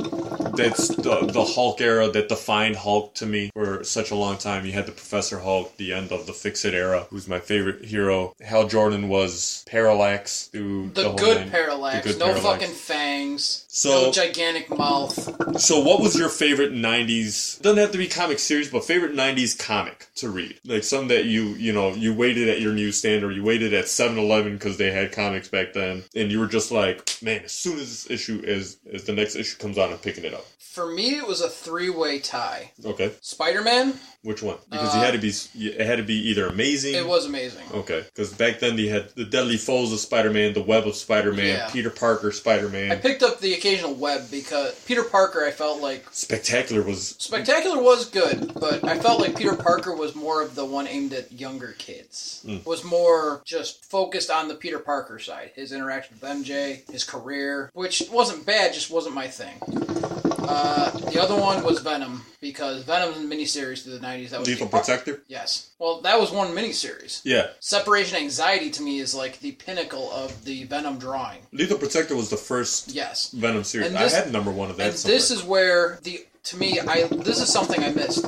that's 0.55 0.87
the 0.89 1.29
the 1.31 1.43
Hulk 1.45 1.81
era 1.81 2.09
that 2.09 2.29
defined 2.29 2.75
Hulk 2.75 3.13
to 3.15 3.25
me 3.25 3.49
for 3.53 3.83
such 3.83 4.11
a 4.11 4.15
long 4.15 4.37
time. 4.37 4.65
You 4.65 4.71
had 4.71 4.85
the 4.85 4.91
Professor 4.91 5.39
Hulk, 5.39 5.75
the 5.77 5.93
end 5.93 6.11
of 6.11 6.25
the 6.25 6.33
Fix 6.33 6.65
It 6.65 6.73
era, 6.73 7.07
who's 7.09 7.27
my 7.27 7.39
favorite 7.39 7.85
hero. 7.85 8.33
Hal 8.41 8.67
Jordan 8.67 9.09
was 9.09 9.63
Parallax 9.67 10.47
through 10.47 10.89
The, 10.91 11.03
the, 11.03 11.13
good 11.13 11.51
parallax. 11.51 12.05
the 12.05 12.11
good 12.13 12.19
no 12.19 12.25
Parallax. 12.33 12.43
fucking 12.63 12.75
fangs. 12.75 13.65
So- 13.77 14.05
no 14.05 14.11
gigantic 14.11 14.75
mouth. 14.75 15.59
So, 15.61 15.79
what 15.79 16.01
was 16.01 16.17
your 16.17 16.29
favorite 16.29 16.71
'90s? 16.73 17.61
Doesn't 17.61 17.77
have 17.77 17.91
to 17.91 17.99
be 17.99 18.07
comic 18.07 18.39
series, 18.39 18.71
but 18.71 18.83
favorite 18.83 19.13
'90s 19.13 19.57
comic 19.57 20.07
to 20.15 20.29
read, 20.29 20.59
like 20.65 20.83
some 20.83 21.09
that 21.09 21.25
you 21.25 21.49
you 21.49 21.71
know 21.73 21.93
you 21.93 22.11
waited 22.11 22.49
at 22.49 22.59
your 22.59 22.73
newsstand 22.73 23.23
or 23.23 23.31
you 23.31 23.43
waited 23.43 23.75
at 23.75 23.85
7-Eleven 23.85 24.53
because 24.53 24.77
they 24.77 24.89
had 24.89 25.11
comics 25.11 25.47
back 25.47 25.73
then, 25.73 26.03
and 26.15 26.31
you 26.31 26.39
were 26.39 26.47
just 26.47 26.71
like, 26.71 27.07
man, 27.21 27.41
as 27.45 27.51
soon 27.51 27.77
as 27.77 28.05
this 28.05 28.09
issue 28.09 28.43
as 28.47 28.77
as 28.91 29.03
the 29.03 29.13
next 29.13 29.35
issue 29.35 29.57
comes 29.57 29.77
on, 29.77 29.91
I'm 29.91 29.99
picking 29.99 30.23
it 30.23 30.33
up. 30.33 30.45
For 30.77 30.85
me, 30.85 31.17
it 31.17 31.25
was 31.25 31.41
a 31.41 31.49
three-way 31.49 32.19
tie. 32.19 32.69
Okay, 32.85 33.11
Spider-Man. 33.21 33.95
which 34.21 34.43
one? 34.43 34.57
Because 34.69 34.93
you 34.93 35.01
had 35.01 35.13
to 35.13 35.17
be 35.17 35.31
it 35.55 35.83
had 35.83 35.95
to 35.95 36.03
be 36.03 36.29
either 36.29 36.45
amazing. 36.45 36.93
It 36.93 37.07
was 37.07 37.25
amazing. 37.25 37.63
Okay, 37.73 38.03
because 38.05 38.31
back 38.31 38.59
then 38.59 38.75
they 38.75 38.85
had 38.85 39.09
the 39.15 39.25
Deadly 39.25 39.57
Foes 39.57 39.91
of 39.91 39.97
Spider-Man, 39.99 40.53
the 40.53 40.61
Web 40.61 40.85
of 40.85 40.95
Spider-Man, 40.95 41.45
Yeah. 41.47 41.69
Peter 41.71 41.89
Parker 41.89 42.31
Spider-Man. 42.31 42.91
I 42.91 42.95
picked 42.95 43.23
up 43.23 43.39
the 43.39 43.55
occasional 43.55 43.95
web 43.95 44.29
because 44.29 44.75
Peter 44.85 45.03
Parker. 45.03 45.43
I 45.43 45.49
felt 45.49 45.81
like 45.81 46.05
Spectacular 46.11 46.83
was 46.83 47.15
Spectacular 47.17 47.81
was 47.81 48.05
good, 48.05 48.53
but 48.53 48.83
I 48.83 48.99
felt 48.99 49.19
like 49.19 49.35
Peter 49.35 49.55
Parker 49.55 49.95
was 49.95 50.13
more 50.13 50.43
of 50.43 50.53
the 50.53 50.63
one 50.65 50.87
aimed 50.87 51.13
at 51.13 51.31
younger 51.31 51.73
kids. 51.79 52.43
Mm. 52.45 52.63
Was 52.67 52.83
more 52.83 53.41
just 53.45 53.83
focused 53.83 54.29
on 54.29 54.47
the 54.47 54.53
Peter 54.53 54.77
Parker 54.77 55.17
side, 55.17 55.53
his 55.55 55.71
interaction 55.71 56.19
with 56.21 56.29
MJ, 56.29 56.87
his 56.91 57.03
career, 57.03 57.71
which 57.73 58.03
wasn't 58.11 58.45
bad, 58.45 58.75
just 58.75 58.91
wasn't 58.91 59.15
my 59.15 59.27
thing. 59.27 60.26
Uh, 60.47 60.91
the 61.11 61.21
other 61.21 61.35
one 61.35 61.63
was 61.63 61.79
Venom 61.81 62.23
because 62.39 62.83
Venom's 62.83 63.17
a 63.17 63.19
miniseries 63.21 63.83
through 63.83 63.97
the 63.97 64.05
'90s. 64.05 64.29
That 64.29 64.39
was 64.39 64.47
Lethal 64.49 64.67
the- 64.67 64.77
Protector. 64.77 65.21
Yes. 65.27 65.69
Well, 65.79 66.01
that 66.01 66.19
was 66.19 66.31
one 66.31 66.49
miniseries. 66.55 67.21
Yeah, 67.23 67.47
Separation 67.59 68.17
Anxiety 68.17 68.69
to 68.71 68.81
me 68.81 68.99
is 68.99 69.13
like 69.13 69.39
the 69.39 69.51
pinnacle 69.53 70.11
of 70.11 70.45
the 70.45 70.63
Venom 70.65 70.97
drawing. 70.99 71.39
Lethal 71.51 71.77
Protector 71.77 72.15
was 72.15 72.29
the 72.29 72.37
first 72.37 72.89
Yes. 72.93 73.29
Venom 73.31 73.63
series. 73.63 73.87
And 73.89 73.97
I 73.97 74.09
had 74.09 74.31
number 74.31 74.51
one 74.51 74.69
of 74.69 74.77
that. 74.77 74.85
And 74.85 74.93
this 74.93 75.31
is 75.31 75.43
where 75.43 75.99
the 76.03 76.25
to 76.45 76.57
me 76.57 76.79
I 76.79 77.07
this 77.07 77.39
is 77.41 77.51
something 77.51 77.83
I 77.83 77.91
missed. 77.91 78.25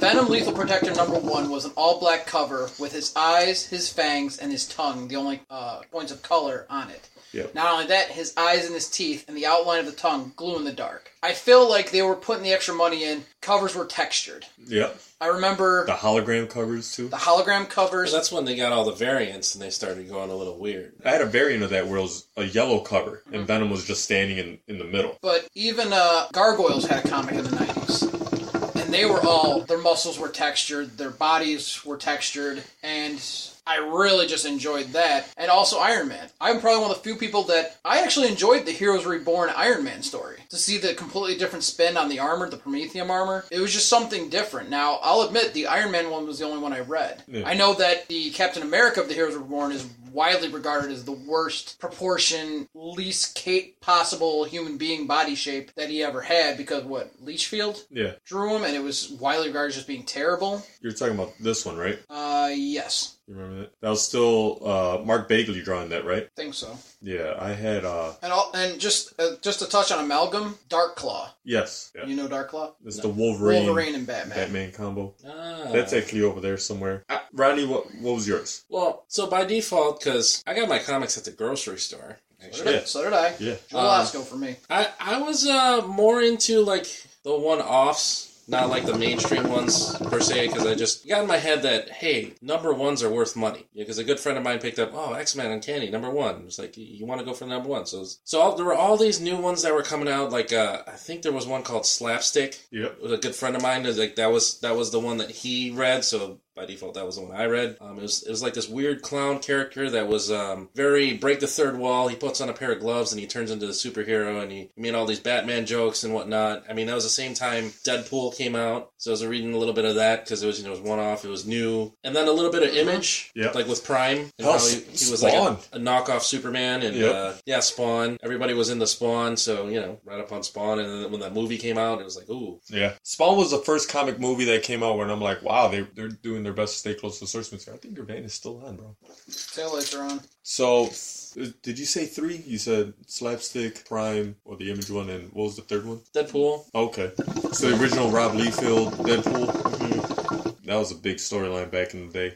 Venom 0.00 0.28
Lethal 0.30 0.54
Protector 0.54 0.94
number 0.94 1.18
one 1.18 1.50
was 1.50 1.66
an 1.66 1.72
all 1.76 2.00
black 2.00 2.24
cover 2.24 2.70
with 2.78 2.92
his 2.92 3.12
eyes, 3.14 3.66
his 3.66 3.92
fangs, 3.92 4.38
and 4.38 4.50
his 4.50 4.66
tongue, 4.66 5.08
the 5.08 5.16
only 5.16 5.42
uh, 5.50 5.82
points 5.92 6.10
of 6.10 6.22
color 6.22 6.64
on 6.70 6.88
it. 6.88 7.09
Yep. 7.32 7.54
Not 7.54 7.72
only 7.72 7.86
that, 7.86 8.08
his 8.08 8.34
eyes 8.36 8.64
and 8.66 8.74
his 8.74 8.88
teeth 8.88 9.24
and 9.28 9.36
the 9.36 9.46
outline 9.46 9.80
of 9.80 9.86
the 9.86 9.92
tongue 9.92 10.32
glue 10.36 10.56
in 10.56 10.64
the 10.64 10.72
dark. 10.72 11.12
I 11.22 11.32
feel 11.32 11.68
like 11.68 11.90
they 11.90 12.02
were 12.02 12.14
putting 12.16 12.42
the 12.42 12.52
extra 12.52 12.74
money 12.74 13.04
in. 13.04 13.24
Covers 13.40 13.74
were 13.74 13.86
textured. 13.86 14.46
Yep. 14.66 15.00
I 15.20 15.26
remember 15.26 15.84
The 15.86 15.92
hologram 15.92 16.48
covers 16.48 16.92
too. 16.94 17.08
the 17.08 17.16
hologram 17.18 17.68
covers. 17.68 18.10
That's 18.10 18.32
when 18.32 18.44
they 18.46 18.56
got 18.56 18.72
all 18.72 18.84
the 18.84 18.92
variants 18.92 19.54
and 19.54 19.62
they 19.62 19.70
started 19.70 20.08
going 20.08 20.30
a 20.30 20.34
little 20.34 20.56
weird. 20.58 20.94
I 21.04 21.10
had 21.10 21.20
a 21.20 21.26
variant 21.26 21.62
of 21.62 21.70
that 21.70 21.86
where 21.86 21.98
it 21.98 22.02
was 22.02 22.26
a 22.36 22.44
yellow 22.44 22.80
cover 22.80 23.22
Mm-hmm. 23.26 23.34
and 23.34 23.46
Venom 23.46 23.70
was 23.70 23.84
just 23.86 24.02
standing 24.04 24.38
in, 24.38 24.58
in 24.66 24.78
the 24.78 24.84
middle. 24.84 25.18
But 25.20 25.46
even 25.54 25.92
uh, 25.92 26.26
Gargoyles 26.32 26.86
had 26.86 27.04
a 27.04 27.08
comic 27.08 27.34
in 27.34 27.44
the 27.44 27.50
90s. 27.50 28.80
And 28.82 28.92
they 28.94 29.04
were 29.04 29.20
all, 29.20 29.60
their 29.60 29.78
muscles 29.78 30.18
were 30.18 30.28
textured, 30.30 30.96
their 30.98 31.10
bodies 31.10 31.84
were 31.84 31.96
textured, 31.98 32.62
and 32.82 33.18
I 33.66 33.76
really 33.76 34.26
just 34.26 34.46
enjoyed 34.46 34.86
that. 34.88 35.32
And 35.36 35.50
also 35.50 35.78
Iron 35.78 36.08
Man. 36.08 36.28
I'm 36.40 36.60
probably 36.60 36.82
one 36.82 36.90
of 36.90 36.96
the 36.96 37.02
few 37.02 37.16
people 37.16 37.42
that 37.44 37.78
I 37.84 38.00
actually 38.00 38.28
enjoyed 38.28 38.66
the 38.66 38.72
Heroes 38.72 39.06
Reborn 39.06 39.50
Iron 39.56 39.84
Man 39.84 40.02
story. 40.02 40.38
To 40.50 40.56
see 40.56 40.78
the 40.78 40.94
completely 40.94 41.36
different 41.38 41.64
spin 41.64 41.96
on 41.96 42.08
the 42.08 42.18
armor, 42.18 42.48
the 42.48 42.56
Prometheum 42.56 43.10
armor, 43.10 43.44
it 43.50 43.60
was 43.60 43.72
just 43.72 43.88
something 43.88 44.28
different. 44.28 44.68
Now, 44.70 44.98
I'll 45.02 45.22
admit 45.22 45.52
the 45.54 45.66
Iron 45.66 45.90
Man 45.92 46.10
one 46.10 46.26
was 46.26 46.38
the 46.38 46.44
only 46.46 46.58
one 46.60 46.72
I 46.72 46.80
read. 46.80 47.22
Yeah. 47.28 47.46
I 47.46 47.54
know 47.54 47.74
that 47.74 48.08
the 48.08 48.30
Captain 48.30 48.62
America 48.62 49.00
of 49.00 49.08
the 49.08 49.14
Heroes 49.14 49.36
Reborn 49.36 49.72
is 49.72 49.86
widely 50.12 50.48
regarded 50.48 50.90
as 50.90 51.04
the 51.04 51.12
worst 51.12 51.78
proportion, 51.78 52.68
least 52.74 53.36
possible 53.80 54.44
human 54.44 54.76
being 54.76 55.06
body 55.06 55.34
shape 55.34 55.72
that 55.76 55.88
he 55.88 56.02
ever 56.02 56.20
had 56.20 56.56
because 56.56 56.82
what 56.84 57.12
Liefeld 57.24 57.84
Yeah. 57.90 58.12
drew 58.24 58.56
him, 58.56 58.64
and 58.64 58.74
it 58.74 58.82
was 58.82 59.10
widely 59.10 59.46
regarded 59.48 59.68
as 59.70 59.74
just 59.76 59.86
being 59.86 60.04
terrible. 60.04 60.64
You're 60.80 60.92
talking 60.92 61.14
about 61.14 61.34
this 61.38 61.64
one, 61.64 61.76
right? 61.76 61.98
Uh, 62.10 62.50
yes, 62.52 63.16
You 63.30 63.36
remember 63.36 63.60
that? 63.60 63.80
That 63.80 63.90
was 63.90 64.04
still 64.04 64.58
uh, 64.66 65.02
Mark 65.04 65.28
Bagley 65.28 65.62
drawing 65.62 65.90
that, 65.90 66.04
right? 66.04 66.28
think 66.34 66.52
so. 66.52 66.76
Yeah, 67.00 67.36
I 67.38 67.50
had 67.52 67.84
uh 67.84 68.14
And 68.22 68.32
all, 68.32 68.50
and 68.54 68.80
just 68.80 69.12
uh, 69.20 69.36
just 69.40 69.60
to 69.60 69.66
touch 69.68 69.92
on 69.92 70.04
amalgam, 70.04 70.58
Dark 70.68 70.96
Claw. 70.96 71.32
yes. 71.44 71.92
Yeah. 71.94 72.06
You 72.06 72.16
know 72.16 72.26
Dark 72.26 72.48
Claw, 72.50 72.74
It's 72.84 72.98
the 72.98 73.08
Wolverine, 73.08 73.66
Wolverine 73.66 73.94
and 73.94 74.04
Batman. 74.04 74.36
Batman 74.36 74.72
combo. 74.72 75.14
Ah. 75.24 75.68
That's 75.70 75.92
actually 75.92 76.22
over 76.22 76.40
there 76.40 76.56
somewhere. 76.56 77.04
Uh, 77.08 77.20
Ronnie, 77.32 77.66
what 77.66 77.84
what 78.00 78.16
was 78.16 78.26
yours? 78.26 78.64
Well, 78.68 79.04
so 79.06 79.28
by 79.28 79.44
default, 79.44 80.00
because 80.00 80.42
I 80.44 80.54
got 80.54 80.68
my 80.68 80.80
comics 80.80 81.16
at 81.16 81.22
the 81.24 81.30
grocery 81.30 81.78
store. 81.78 82.18
So 82.40 82.46
Actually, 82.46 82.72
did, 82.72 82.82
I, 82.82 82.84
so 82.84 83.04
did 83.04 83.12
I. 83.12 83.34
Yeah. 83.38 83.54
Jewel 83.68 83.82
Osco 83.82 84.24
for 84.24 84.36
me. 84.36 84.56
I 84.68 84.88
I 84.98 85.22
was 85.22 85.46
uh 85.46 85.86
more 85.86 86.20
into 86.20 86.62
like 86.62 86.86
the 87.22 87.36
one 87.38 87.60
offs. 87.60 88.29
Not 88.50 88.68
like 88.68 88.84
the 88.84 88.98
mainstream 88.98 89.48
ones 89.48 89.96
per 90.08 90.20
se, 90.20 90.48
because 90.48 90.66
I 90.66 90.74
just 90.74 91.08
got 91.08 91.22
in 91.22 91.28
my 91.28 91.36
head 91.36 91.62
that 91.62 91.88
hey, 91.88 92.34
number 92.42 92.72
ones 92.72 93.02
are 93.02 93.10
worth 93.10 93.36
money. 93.36 93.66
Because 93.74 93.98
a 93.98 94.04
good 94.04 94.18
friend 94.18 94.36
of 94.36 94.42
mine 94.42 94.58
picked 94.58 94.80
up, 94.80 94.90
oh, 94.92 95.12
X 95.12 95.36
Men 95.36 95.52
Uncanny 95.52 95.88
number 95.88 96.10
one. 96.10 96.42
It's 96.46 96.58
like 96.58 96.76
you 96.76 97.06
want 97.06 97.20
to 97.20 97.24
go 97.24 97.32
for 97.32 97.44
the 97.44 97.50
number 97.50 97.68
one. 97.68 97.86
So 97.86 98.04
so 98.24 98.40
all, 98.40 98.56
there 98.56 98.66
were 98.66 98.74
all 98.74 98.96
these 98.96 99.20
new 99.20 99.36
ones 99.36 99.62
that 99.62 99.72
were 99.72 99.82
coming 99.82 100.08
out. 100.08 100.32
Like 100.32 100.52
uh, 100.52 100.82
I 100.86 100.92
think 100.96 101.22
there 101.22 101.32
was 101.32 101.46
one 101.46 101.62
called 101.62 101.86
Slapstick. 101.86 102.66
Yep. 102.72 103.02
with 103.02 103.12
a 103.12 103.18
good 103.18 103.34
friend 103.34 103.54
of 103.54 103.62
mine 103.62 103.86
is 103.86 103.98
like 103.98 104.16
that 104.16 104.32
was 104.32 104.60
that 104.60 104.76
was 104.76 104.90
the 104.90 105.00
one 105.00 105.18
that 105.18 105.30
he 105.30 105.70
read 105.70 106.04
so 106.04 106.40
by 106.56 106.66
default 106.66 106.94
that 106.94 107.06
was 107.06 107.16
the 107.16 107.22
one 107.22 107.36
i 107.36 107.44
read. 107.46 107.76
Um, 107.80 107.98
it 107.98 108.02
was 108.02 108.22
it 108.22 108.30
was 108.30 108.42
like 108.42 108.54
this 108.54 108.68
weird 108.68 109.02
clown 109.02 109.38
character 109.38 109.88
that 109.90 110.08
was 110.08 110.30
um, 110.30 110.68
very 110.74 111.14
break 111.14 111.40
the 111.40 111.46
third 111.46 111.76
wall. 111.78 112.08
He 112.08 112.16
puts 112.16 112.40
on 112.40 112.48
a 112.48 112.52
pair 112.52 112.72
of 112.72 112.80
gloves 112.80 113.12
and 113.12 113.20
he 113.20 113.26
turns 113.26 113.50
into 113.50 113.66
the 113.66 113.72
superhero 113.72 114.42
and 114.42 114.50
he 114.50 114.70
made 114.76 114.94
all 114.94 115.06
these 115.06 115.20
batman 115.20 115.66
jokes 115.66 116.04
and 116.04 116.12
whatnot. 116.12 116.64
I 116.68 116.72
mean 116.72 116.86
that 116.88 116.94
was 116.94 117.04
the 117.04 117.10
same 117.10 117.34
time 117.34 117.70
deadpool 117.86 118.36
came 118.36 118.56
out. 118.56 118.90
So 118.98 119.10
i 119.10 119.12
was 119.12 119.24
reading 119.24 119.54
a 119.54 119.58
little 119.58 119.74
bit 119.74 119.84
of 119.84 119.94
that 119.96 120.24
because 120.24 120.42
it 120.42 120.46
was 120.46 120.58
you 120.58 120.64
know 120.64 120.72
it 120.72 120.80
was 120.80 120.88
one 120.88 120.98
off 120.98 121.24
it 121.24 121.28
was 121.28 121.46
new. 121.46 121.92
And 122.04 122.14
then 122.14 122.26
a 122.28 122.32
little 122.32 122.50
bit 122.52 122.62
of 122.62 122.74
image 122.74 123.30
Yep. 123.34 123.54
like 123.54 123.66
with 123.68 123.84
prime. 123.84 124.30
And 124.38 124.46
how 124.46 124.58
he, 124.58 124.76
he 124.80 125.10
was 125.10 125.20
Spawn. 125.20 125.54
like 125.54 125.58
a, 125.72 125.76
a 125.76 125.78
knockoff 125.80 126.22
superman 126.22 126.82
and 126.82 126.96
Yep. 126.96 127.14
uh, 127.14 127.32
yeah 127.46 127.60
spawn. 127.60 128.18
Everybody 128.22 128.54
was 128.54 128.70
in 128.70 128.78
the 128.78 128.86
spawn. 128.86 129.36
So 129.36 129.68
you 129.68 129.80
know 129.80 129.98
right 130.04 130.20
up 130.20 130.32
on 130.32 130.42
spawn. 130.42 130.78
And 130.80 131.04
then 131.04 131.10
when 131.12 131.20
that 131.20 131.32
movie 131.34 131.58
came 131.58 131.78
out 131.78 132.00
it 132.00 132.04
was 132.04 132.16
like 132.16 132.28
ooh. 132.28 132.60
Yeah. 132.68 132.94
Spawn 133.04 133.36
was 133.36 133.50
the 133.50 133.58
first 133.58 133.88
comic 133.88 134.18
movie 134.18 134.44
that 134.46 134.62
came 134.62 134.82
out 134.82 134.98
when 134.98 135.10
I'm 135.10 135.20
like, 135.20 135.42
wow, 135.42 135.68
they 135.68 135.82
they're 135.94 136.08
doing 136.08 136.39
their 136.42 136.52
best 136.52 136.74
to 136.74 136.78
stay 136.80 136.94
close 136.94 137.18
to 137.18 137.24
the 137.24 137.28
source 137.28 137.52
material. 137.52 137.76
I 137.76 137.80
think 137.80 137.96
your 137.96 138.04
vein 138.06 138.24
is 138.24 138.34
still 138.34 138.64
on, 138.64 138.76
bro. 138.76 138.96
Taillights 139.30 139.98
are 139.98 140.02
on. 140.04 140.20
So, 140.42 140.86
th- 141.34 141.54
did 141.62 141.78
you 141.78 141.84
say 141.86 142.06
three? 142.06 142.36
You 142.46 142.58
said 142.58 142.94
Slapstick, 143.06 143.84
Prime, 143.88 144.36
or 144.44 144.56
the 144.56 144.70
Image 144.70 144.90
one, 144.90 145.10
and 145.10 145.32
what 145.32 145.44
was 145.44 145.56
the 145.56 145.62
third 145.62 145.84
one? 145.86 146.00
deadpool 146.14 146.64
Okay. 146.74 147.12
So 147.52 147.70
the 147.70 147.80
original 147.80 148.10
Rob 148.10 148.32
Liefeld 148.32 148.92
Deadpool. 149.06 149.46
Mhm. 149.48 150.64
That 150.64 150.76
was 150.76 150.92
a 150.92 150.96
big 150.96 151.16
storyline 151.16 151.70
back 151.70 151.94
in 151.94 152.08
the 152.08 152.12
day. 152.12 152.34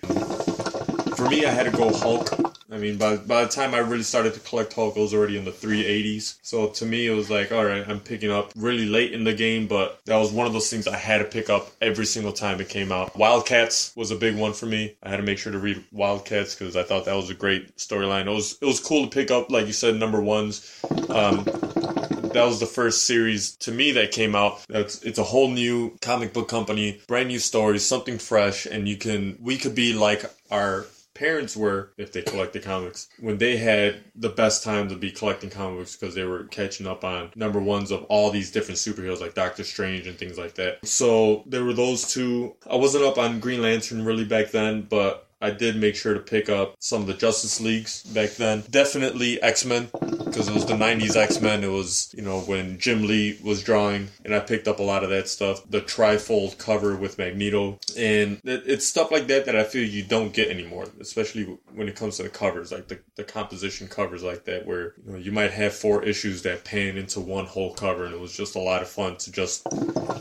For 1.16 1.28
me, 1.28 1.44
I 1.46 1.50
had 1.50 1.64
to 1.64 1.70
go 1.76 1.92
Hulk. 1.92 2.28
I 2.74 2.78
mean, 2.78 2.98
by 2.98 3.16
by 3.18 3.44
the 3.44 3.50
time 3.50 3.72
I 3.72 3.78
really 3.78 4.02
started 4.02 4.34
to 4.34 4.40
collect 4.40 4.72
Hulk, 4.72 4.96
was 4.96 5.14
already 5.14 5.38
in 5.38 5.44
the 5.44 5.52
380s. 5.52 6.38
So 6.42 6.68
to 6.70 6.84
me, 6.84 7.06
it 7.06 7.12
was 7.12 7.30
like, 7.30 7.52
all 7.52 7.64
right, 7.64 7.88
I'm 7.88 8.00
picking 8.00 8.32
up 8.32 8.50
really 8.56 8.86
late 8.86 9.12
in 9.12 9.22
the 9.22 9.32
game, 9.32 9.68
but 9.68 10.00
that 10.06 10.16
was 10.16 10.32
one 10.32 10.48
of 10.48 10.52
those 10.52 10.68
things 10.68 10.88
I 10.88 10.96
had 10.96 11.18
to 11.18 11.24
pick 11.24 11.48
up 11.48 11.70
every 11.80 12.04
single 12.04 12.32
time 12.32 12.60
it 12.60 12.68
came 12.68 12.90
out. 12.90 13.16
Wildcats 13.16 13.92
was 13.94 14.10
a 14.10 14.16
big 14.16 14.36
one 14.36 14.52
for 14.52 14.66
me. 14.66 14.96
I 15.04 15.10
had 15.10 15.18
to 15.18 15.22
make 15.22 15.38
sure 15.38 15.52
to 15.52 15.58
read 15.58 15.84
Wildcats 15.92 16.56
because 16.56 16.74
I 16.74 16.82
thought 16.82 17.04
that 17.04 17.14
was 17.14 17.30
a 17.30 17.34
great 17.34 17.76
storyline. 17.76 18.26
It 18.26 18.30
was 18.30 18.58
it 18.60 18.66
was 18.66 18.80
cool 18.80 19.04
to 19.04 19.10
pick 19.10 19.30
up, 19.30 19.52
like 19.52 19.68
you 19.68 19.72
said, 19.72 19.94
number 19.94 20.20
ones. 20.20 20.80
Um, 21.10 21.44
that 21.44 22.44
was 22.44 22.58
the 22.58 22.66
first 22.66 23.06
series 23.06 23.54
to 23.58 23.70
me 23.70 23.92
that 23.92 24.10
came 24.10 24.34
out. 24.34 24.64
That's 24.68 25.00
it's 25.02 25.18
a 25.18 25.24
whole 25.24 25.48
new 25.48 25.96
comic 26.02 26.32
book 26.32 26.48
company, 26.48 27.00
brand 27.06 27.28
new 27.28 27.38
stories, 27.38 27.86
something 27.86 28.18
fresh, 28.18 28.66
and 28.66 28.88
you 28.88 28.96
can 28.96 29.38
we 29.40 29.58
could 29.58 29.76
be 29.76 29.92
like 29.92 30.24
our 30.50 30.86
parents 31.14 31.56
were 31.56 31.92
if 31.96 32.12
they 32.12 32.22
collected 32.22 32.62
comics 32.62 33.08
when 33.20 33.38
they 33.38 33.56
had 33.56 34.02
the 34.16 34.28
best 34.28 34.64
time 34.64 34.88
to 34.88 34.96
be 34.96 35.10
collecting 35.10 35.50
comics 35.50 35.96
because 35.96 36.14
they 36.14 36.24
were 36.24 36.44
catching 36.44 36.86
up 36.86 37.04
on 37.04 37.30
number 37.36 37.60
ones 37.60 37.90
of 37.90 38.02
all 38.04 38.30
these 38.30 38.50
different 38.50 38.78
superheroes 38.78 39.20
like 39.20 39.34
Doctor 39.34 39.64
Strange 39.64 40.06
and 40.06 40.18
things 40.18 40.36
like 40.36 40.54
that. 40.54 40.86
So 40.86 41.44
there 41.46 41.64
were 41.64 41.72
those 41.72 42.12
two. 42.12 42.56
I 42.68 42.76
wasn't 42.76 43.04
up 43.04 43.18
on 43.18 43.40
Green 43.40 43.62
Lantern 43.62 44.04
really 44.04 44.24
back 44.24 44.50
then, 44.50 44.82
but 44.82 45.23
I 45.44 45.50
did 45.50 45.76
make 45.76 45.94
sure 45.94 46.14
to 46.14 46.20
pick 46.20 46.48
up 46.48 46.74
some 46.78 47.02
of 47.02 47.06
the 47.06 47.12
Justice 47.12 47.60
Leagues 47.60 48.02
back 48.02 48.30
then. 48.30 48.64
Definitely 48.70 49.42
X 49.42 49.66
Men 49.66 49.90
because 50.34 50.48
it 50.48 50.54
was 50.54 50.64
the 50.64 50.74
'90s 50.74 51.16
X-Men. 51.16 51.62
It 51.62 51.68
was 51.68 52.12
you 52.16 52.22
know 52.22 52.40
when 52.40 52.78
Jim 52.78 53.06
Lee 53.06 53.38
was 53.44 53.62
drawing, 53.62 54.08
and 54.24 54.34
I 54.34 54.40
picked 54.40 54.66
up 54.66 54.78
a 54.78 54.82
lot 54.82 55.04
of 55.04 55.10
that 55.10 55.28
stuff. 55.28 55.62
The 55.68 55.80
trifold 55.80 56.58
cover 56.58 56.96
with 56.96 57.18
Magneto, 57.18 57.78
and 57.96 58.40
it, 58.44 58.64
it's 58.66 58.86
stuff 58.86 59.10
like 59.10 59.26
that 59.28 59.44
that 59.44 59.54
I 59.54 59.64
feel 59.64 59.86
you 59.86 60.02
don't 60.02 60.32
get 60.32 60.48
anymore, 60.48 60.86
especially 60.98 61.44
when 61.74 61.88
it 61.88 61.94
comes 61.94 62.16
to 62.16 62.22
the 62.22 62.30
covers, 62.30 62.72
like 62.72 62.88
the, 62.88 62.98
the 63.16 63.24
composition 63.24 63.86
covers 63.86 64.24
like 64.24 64.44
that, 64.46 64.66
where 64.66 64.94
you 65.04 65.12
know 65.12 65.18
you 65.18 65.30
might 65.30 65.50
have 65.50 65.74
four 65.74 66.02
issues 66.02 66.42
that 66.42 66.64
pan 66.64 66.96
into 66.96 67.20
one 67.20 67.44
whole 67.46 67.74
cover, 67.74 68.06
and 68.06 68.14
it 68.14 68.20
was 68.20 68.36
just 68.36 68.56
a 68.56 68.60
lot 68.60 68.82
of 68.82 68.88
fun 68.88 69.16
to 69.18 69.30
just 69.30 69.66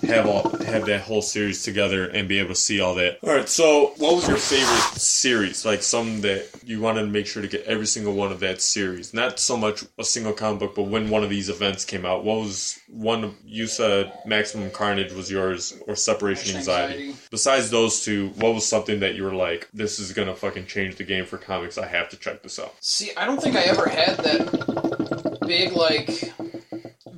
have 0.04 0.28
all 0.28 0.50
have 0.60 0.86
that 0.86 1.02
whole 1.02 1.22
series 1.22 1.64
together 1.64 2.08
and 2.08 2.28
be 2.28 2.40
able 2.40 2.50
to 2.50 2.56
see 2.56 2.82
all 2.82 2.96
that. 2.96 3.20
All 3.24 3.34
right, 3.34 3.50
so 3.50 3.94
what 3.98 4.16
was 4.16 4.28
your 4.28 4.38
favorite 4.38 5.00
series? 5.14 5.66
Like 5.66 5.84
some 5.84 6.22
that 6.22 6.48
you 6.66 6.82
wanted 6.82 7.02
to 7.02 7.08
make 7.08 7.28
sure 7.28 7.42
to 7.42 7.48
get 7.48 7.64
every 7.66 7.86
single 7.86 8.14
one 8.14 8.32
of 8.32 8.40
that 8.42 8.62
series, 8.62 9.14
not 9.14 9.40
so 9.40 9.56
much 9.56 9.84
a 9.98 10.04
single 10.04 10.34
comic 10.34 10.60
book, 10.60 10.76
but 10.76 10.84
when 10.84 11.10
one 11.10 11.24
of 11.24 11.30
these 11.30 11.50
events 11.50 11.86
came 11.86 12.06
out, 12.06 12.24
what 12.24 12.40
was 12.40 12.80
one? 12.90 13.24
of- 13.24 13.36
You 13.46 13.68
said 13.68 14.12
Maximum 14.26 14.72
Carnage 14.72 15.14
was 15.14 15.30
yours, 15.32 15.74
or 15.88 15.96
Separation 15.96 16.58
Anxiety. 16.58 16.94
Anxiety. 17.10 17.20
Besides 17.32 17.70
those 17.70 18.04
two, 18.04 18.30
what 18.38 18.54
was 18.54 18.66
something 18.66 19.00
that 19.02 19.16
you 19.16 19.24
were 19.24 19.34
like, 19.34 19.68
this 19.74 20.00
is 20.00 20.12
gonna 20.14 20.36
fucking 20.36 20.66
change 20.68 20.96
the 20.96 21.04
game 21.04 21.26
for 21.26 21.38
comics? 21.38 21.78
I 21.78 21.86
have 21.88 22.10
to 22.10 22.18
check 22.18 22.42
this 22.44 22.60
out. 22.60 22.74
See, 22.82 23.12
I 23.16 23.26
don't 23.26 23.42
think 23.42 23.56
I 23.56 23.62
ever 23.64 23.88
had 23.90 24.18
that 24.18 25.38
big 25.46 25.74
like 25.74 26.34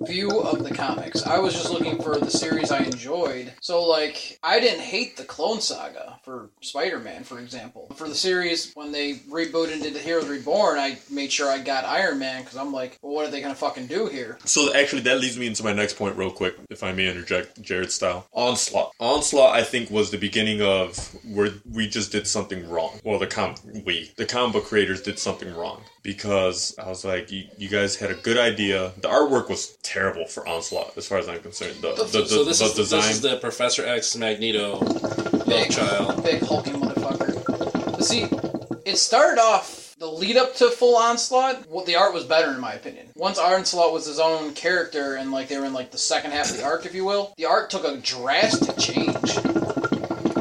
view 0.05 0.41
of 0.41 0.63
the 0.63 0.73
comics. 0.73 1.25
I 1.25 1.39
was 1.39 1.53
just 1.53 1.71
looking 1.71 2.01
for 2.01 2.17
the 2.17 2.31
series 2.31 2.71
I 2.71 2.79
enjoyed. 2.79 3.53
So 3.61 3.83
like 3.83 4.39
I 4.43 4.59
didn't 4.59 4.81
hate 4.81 5.17
the 5.17 5.23
Clone 5.23 5.61
Saga 5.61 6.19
for 6.23 6.49
Spider-Man, 6.61 7.23
for 7.23 7.39
example. 7.39 7.87
For 7.95 8.07
the 8.07 8.15
series 8.15 8.71
when 8.73 8.91
they 8.91 9.15
rebooted 9.29 9.73
into 9.73 9.91
the 9.91 9.99
Heroes 9.99 10.27
Reborn, 10.27 10.77
I 10.77 10.97
made 11.09 11.31
sure 11.31 11.49
I 11.49 11.59
got 11.59 11.85
Iron 11.85 12.19
Man 12.19 12.41
because 12.41 12.57
I'm 12.57 12.71
like, 12.71 12.97
well, 13.01 13.13
what 13.13 13.27
are 13.27 13.31
they 13.31 13.41
gonna 13.41 13.55
fucking 13.55 13.87
do 13.87 14.07
here? 14.07 14.37
So 14.45 14.73
actually, 14.73 15.01
that 15.03 15.19
leads 15.19 15.37
me 15.37 15.47
into 15.47 15.63
my 15.63 15.73
next 15.73 15.97
point, 15.97 16.17
real 16.17 16.31
quick, 16.31 16.55
if 16.69 16.83
I 16.83 16.91
may 16.91 17.07
interject, 17.07 17.61
Jared 17.61 17.91
style. 17.91 18.27
Onslaught. 18.33 18.93
Onslaught, 18.99 19.55
I 19.55 19.63
think, 19.63 19.89
was 19.89 20.11
the 20.11 20.17
beginning 20.17 20.61
of 20.61 20.97
where 21.25 21.51
we 21.71 21.87
just 21.87 22.11
did 22.11 22.27
something 22.27 22.67
wrong. 22.69 22.99
Well, 23.03 23.19
the 23.19 23.27
com 23.27 23.55
we 23.85 24.11
the 24.17 24.25
comic 24.25 24.53
book 24.53 24.65
creators 24.65 25.01
did 25.01 25.19
something 25.19 25.53
wrong 25.53 25.83
because 26.05 26.75
I 26.77 26.87
was 26.87 27.03
like, 27.03 27.31
you, 27.31 27.45
you 27.57 27.67
guys 27.67 27.95
had 27.95 28.11
a 28.11 28.13
good 28.13 28.37
idea. 28.37 28.91
The 29.01 29.09
artwork 29.09 29.49
was 29.49 29.75
terrible 29.81 30.27
for 30.27 30.47
Onslaught, 30.47 30.95
as 30.95 31.07
far 31.07 31.17
as 31.17 31.27
I'm 31.27 31.41
concerned. 31.41 31.77
The 31.81 31.95
the, 31.95 32.03
the, 32.03 32.25
so 32.27 32.43
this 32.43 32.59
the 32.59 32.65
is 32.65 32.73
design. 32.75 33.01
this 33.01 33.09
is 33.15 33.21
the 33.21 33.37
Professor 33.37 33.83
X 33.85 34.15
Magneto 34.15 34.77
love 34.77 35.45
Big, 35.47 35.71
child. 35.71 36.23
big 36.23 36.41
hulking 36.43 36.75
motherfucker. 36.75 37.91
But 37.91 38.03
see, 38.05 38.27
it 38.85 38.97
started 38.97 39.41
off. 39.41 39.95
The 39.97 40.05
lead 40.07 40.37
up 40.37 40.53
to 40.57 40.69
full 40.69 40.97
onslaught, 40.97 41.67
well, 41.69 41.85
the 41.85 41.95
art 41.95 42.13
was 42.13 42.25
better 42.25 42.51
in 42.51 42.59
my 42.59 42.73
opinion. 42.73 43.07
Once 43.15 43.39
onslaught 43.39 43.93
was 43.93 44.05
his 44.05 44.19
own 44.19 44.53
character, 44.53 45.15
and 45.15 45.31
like 45.31 45.47
they 45.47 45.57
were 45.57 45.65
in 45.65 45.73
like 45.73 45.89
the 45.89 45.97
second 45.97 46.31
half 46.31 46.51
of 46.51 46.57
the 46.57 46.63
arc, 46.63 46.85
if 46.85 46.93
you 46.93 47.03
will, 47.05 47.33
the 47.37 47.45
art 47.45 47.69
took 47.71 47.83
a 47.85 47.97
drastic 47.97 48.77
change. 48.77 49.35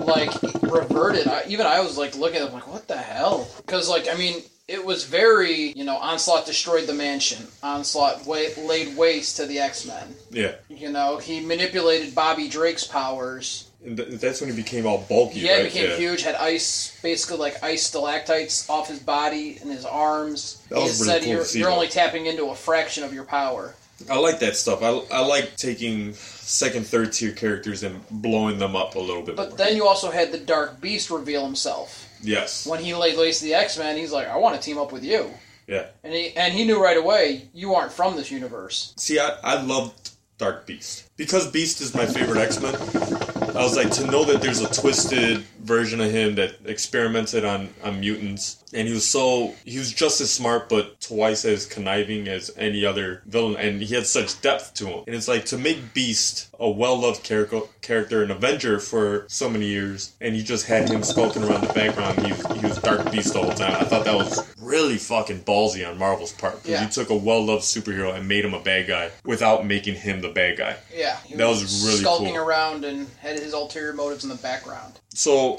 Like 0.05 0.31
reverted. 0.63 1.27
I, 1.29 1.45
even 1.49 1.65
I 1.67 1.81
was 1.81 1.97
like 1.97 2.17
looking 2.17 2.43
at 2.43 2.49
it 2.49 2.53
like, 2.53 2.67
what 2.67 2.87
the 2.87 2.97
hell? 2.99 3.49
Because 3.59 3.89
like 3.89 4.07
I 4.13 4.17
mean, 4.19 4.43
it 4.67 4.85
was 4.85 5.05
very 5.05 5.73
you 5.73 5.85
know, 5.85 5.97
onslaught 5.97 6.47
destroyed 6.47 6.87
the 6.87 6.95
mansion. 6.95 7.47
Onslaught 7.63 8.27
wa- 8.27 8.49
laid 8.59 8.97
waste 8.97 9.37
to 9.37 9.47
the 9.47 9.59
X 9.59 9.87
Men. 9.87 10.15
yeah, 10.31 10.53
You 10.69 10.91
know, 10.91 11.19
he 11.19 11.41
manipulated 11.41 12.15
Bobby 12.15 12.49
Drake's 12.49 12.87
powers. 12.87 13.71
and 13.85 13.97
th- 13.97 14.09
that's 14.21 14.41
when 14.41 14.49
he 14.51 14.57
became 14.57 14.87
all 14.87 15.05
bulky. 15.09 15.41
Yeah, 15.41 15.57
right? 15.57 15.67
he 15.67 15.81
became 15.81 15.99
huge. 15.99 16.23
Had 16.23 16.37
ice, 16.37 16.99
basically 17.03 17.37
like 17.39 17.63
ice 17.63 17.85
stalactites 17.87 18.69
off 18.71 18.89
his 18.89 18.99
body 19.01 19.59
and 19.61 19.71
his 19.71 19.85
arms. 19.85 20.63
That 20.71 20.81
was 20.81 20.99
he 20.99 21.05
really 21.05 21.13
said 21.21 21.23
cool 21.25 21.33
you're, 21.33 21.47
you're 21.69 21.71
only 21.71 21.89
tapping 21.89 22.27
into 22.27 22.47
a 22.47 22.55
fraction 22.55 23.05
of 23.05 23.13
your 23.13 23.25
power. 23.25 23.75
I 24.11 24.19
like 24.19 24.41
that 24.41 24.57
stuff. 24.57 24.83
I, 24.83 24.89
I 25.15 25.21
like 25.25 25.57
taking 25.57 26.15
second, 26.15 26.87
third 26.87 27.13
tier 27.13 27.33
characters 27.33 27.83
and 27.85 28.01
blowing 28.11 28.59
them 28.59 28.75
up 28.75 28.97
a 28.97 28.99
little 28.99 29.23
bit 29.23 29.37
But 29.37 29.51
more. 29.51 29.59
then 29.59 29.77
you 29.77 29.87
also 29.87 30.11
had 30.11 30.33
the 30.33 30.39
Dark 30.39 30.81
Beast 30.81 31.11
reveal 31.11 31.45
himself. 31.45 32.04
Yes. 32.25 32.67
When 32.67 32.81
he 32.83 32.95
laid 32.95 33.17
waste 33.19 33.41
to 33.41 33.47
the 33.47 33.55
X 33.55 33.79
Men, 33.79 33.97
he's 33.97 34.13
like, 34.13 34.29
"I 34.29 34.37
want 34.37 34.55
to 34.57 34.61
team 34.63 34.79
up 34.79 34.93
with 34.93 35.05
you," 35.05 35.31
Yeah. 35.67 35.87
and 36.03 36.13
he 36.13 36.37
and 36.37 36.53
he 36.55 36.65
knew 36.65 36.83
right 36.83 36.97
away 36.97 37.49
you 37.55 37.75
aren't 37.75 37.93
from 37.93 38.17
this 38.17 38.31
universe. 38.31 38.93
See, 38.97 39.19
I, 39.19 39.39
I 39.43 39.61
loved 39.63 40.11
Dark 40.39 40.67
Beast. 40.67 41.05
Because 41.17 41.51
Beast 41.51 41.81
is 41.81 41.95
my 41.95 42.07
favorite 42.07 42.39
X 42.39 42.61
Men, 42.61 42.75
I 42.75 43.63
was 43.63 43.77
like, 43.77 43.91
to 43.93 44.07
know 44.07 44.25
that 44.25 44.43
there's 44.43 44.61
a 44.61 44.73
twisted 44.73 45.45
version 45.65 46.01
of 46.01 46.11
him 46.11 46.35
that 46.37 46.57
experimented 46.65 47.45
on, 47.45 47.71
on 47.83 48.01
mutants, 48.01 48.63
and 48.73 48.87
he 48.89 48.95
was 48.95 49.07
so, 49.09 49.55
he 49.65 49.79
was 49.79 49.93
just 49.93 50.21
as 50.21 50.31
smart, 50.31 50.69
but 50.69 51.01
twice 51.01 51.45
as 51.45 51.65
conniving 51.67 52.29
as 52.29 52.51
any 52.57 52.85
other 52.85 53.23
villain, 53.27 53.57
and 53.57 53.81
he 53.83 53.95
had 53.95 54.07
such 54.07 54.41
depth 54.41 54.75
to 54.75 54.87
him. 54.87 55.05
And 55.07 55.15
it's 55.17 55.29
like, 55.29 55.45
to 55.47 55.59
make 55.59 55.95
Beast 55.95 56.49
a 56.61 56.69
well 56.69 56.99
loved 57.01 57.23
character, 57.23 57.61
character, 57.83 58.23
an 58.23 58.31
Avenger 58.31 58.79
for 58.81 59.25
so 59.29 59.49
many 59.49 59.67
years, 59.67 60.15
and 60.21 60.37
you 60.37 60.43
just 60.43 60.67
had 60.67 60.89
him 60.89 61.03
skulking 61.03 61.43
around 61.45 61.63
the 61.67 61.73
background, 61.73 62.19
he, 62.21 62.33
he 62.59 62.67
was 62.67 62.79
Dark 62.79 63.11
Beast 63.11 63.33
the 63.33 63.43
whole 63.43 63.53
time. 63.53 63.73
I 63.81 63.85
thought 63.85 64.05
that 64.05 64.15
was 64.17 64.55
really 64.61 64.97
fucking 64.99 65.41
ballsy 65.45 65.89
on 65.89 65.97
Marvel's 65.99 66.33
part, 66.33 66.55
because 66.57 66.71
Yeah. 66.71 66.85
you 66.85 66.91
took 66.91 67.11
a 67.11 67.17
well 67.17 67.45
loved 67.45 67.63
superhero 67.63 68.15
and 68.15 68.27
made 68.29 68.45
him 68.45 68.55
a 68.55 68.61
bad 68.61 68.87
guy 68.87 69.11
without 69.25 69.65
making 69.67 69.95
him 69.95 70.21
the 70.21 70.29
bad 70.31 70.59
guy. 70.59 70.77
Yeah, 70.95 71.17
That 71.37 71.49
was 71.49 71.85
really 71.87 71.99
skulking 71.99 72.35
cool. 72.35 72.45
around 72.45 72.85
and 72.85 73.07
had 73.21 73.39
his 73.39 73.53
ulterior 73.55 73.93
motives 73.93 74.25
in 74.25 74.31
the 74.31 74.37
background. 74.37 74.95
So, 75.17 75.54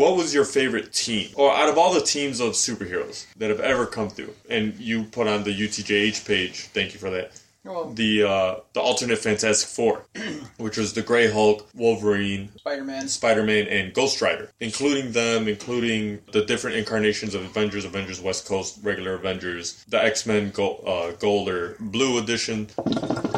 what 0.00 0.16
was 0.16 0.34
your 0.34 0.44
favorite 0.44 0.92
team? 0.92 1.30
Or 1.36 1.52
out 1.52 1.68
of 1.68 1.78
all 1.78 1.92
the 1.92 2.00
teams 2.00 2.40
of 2.40 2.52
superheroes 2.52 3.26
that 3.36 3.50
have 3.50 3.60
ever 3.60 3.86
come 3.86 4.08
through, 4.08 4.34
and 4.48 4.74
you 4.78 5.04
put 5.04 5.26
on 5.26 5.44
the 5.44 5.50
UTJH 5.50 6.26
page, 6.26 6.66
thank 6.68 6.94
you 6.94 6.98
for 6.98 7.10
that. 7.10 7.39
Well, 7.64 7.92
The 7.92 8.22
uh, 8.22 8.54
the 8.72 8.80
alternate 8.80 9.18
Fantastic 9.18 9.68
Four, 9.68 10.06
which 10.56 10.78
was 10.78 10.94
the 10.94 11.02
Gray 11.02 11.30
Hulk, 11.30 11.68
Wolverine, 11.74 12.50
Spider 12.56 12.84
Man. 12.84 13.08
Spider 13.08 13.42
Man, 13.42 13.66
and 13.68 13.92
Ghost 13.92 14.22
Rider, 14.22 14.50
including 14.60 15.12
them, 15.12 15.46
including 15.46 16.20
the 16.32 16.44
different 16.44 16.76
incarnations 16.78 17.34
of 17.34 17.44
Avengers, 17.44 17.84
Avengers 17.84 18.20
West 18.20 18.46
Coast, 18.48 18.78
regular 18.82 19.14
Avengers, 19.14 19.84
the 19.88 20.02
X 20.02 20.24
Men 20.24 20.50
Gold, 20.52 20.82
uh, 20.86 21.10
Gold 21.12 21.50
or 21.50 21.76
Blue 21.80 22.18
Edition. 22.18 22.68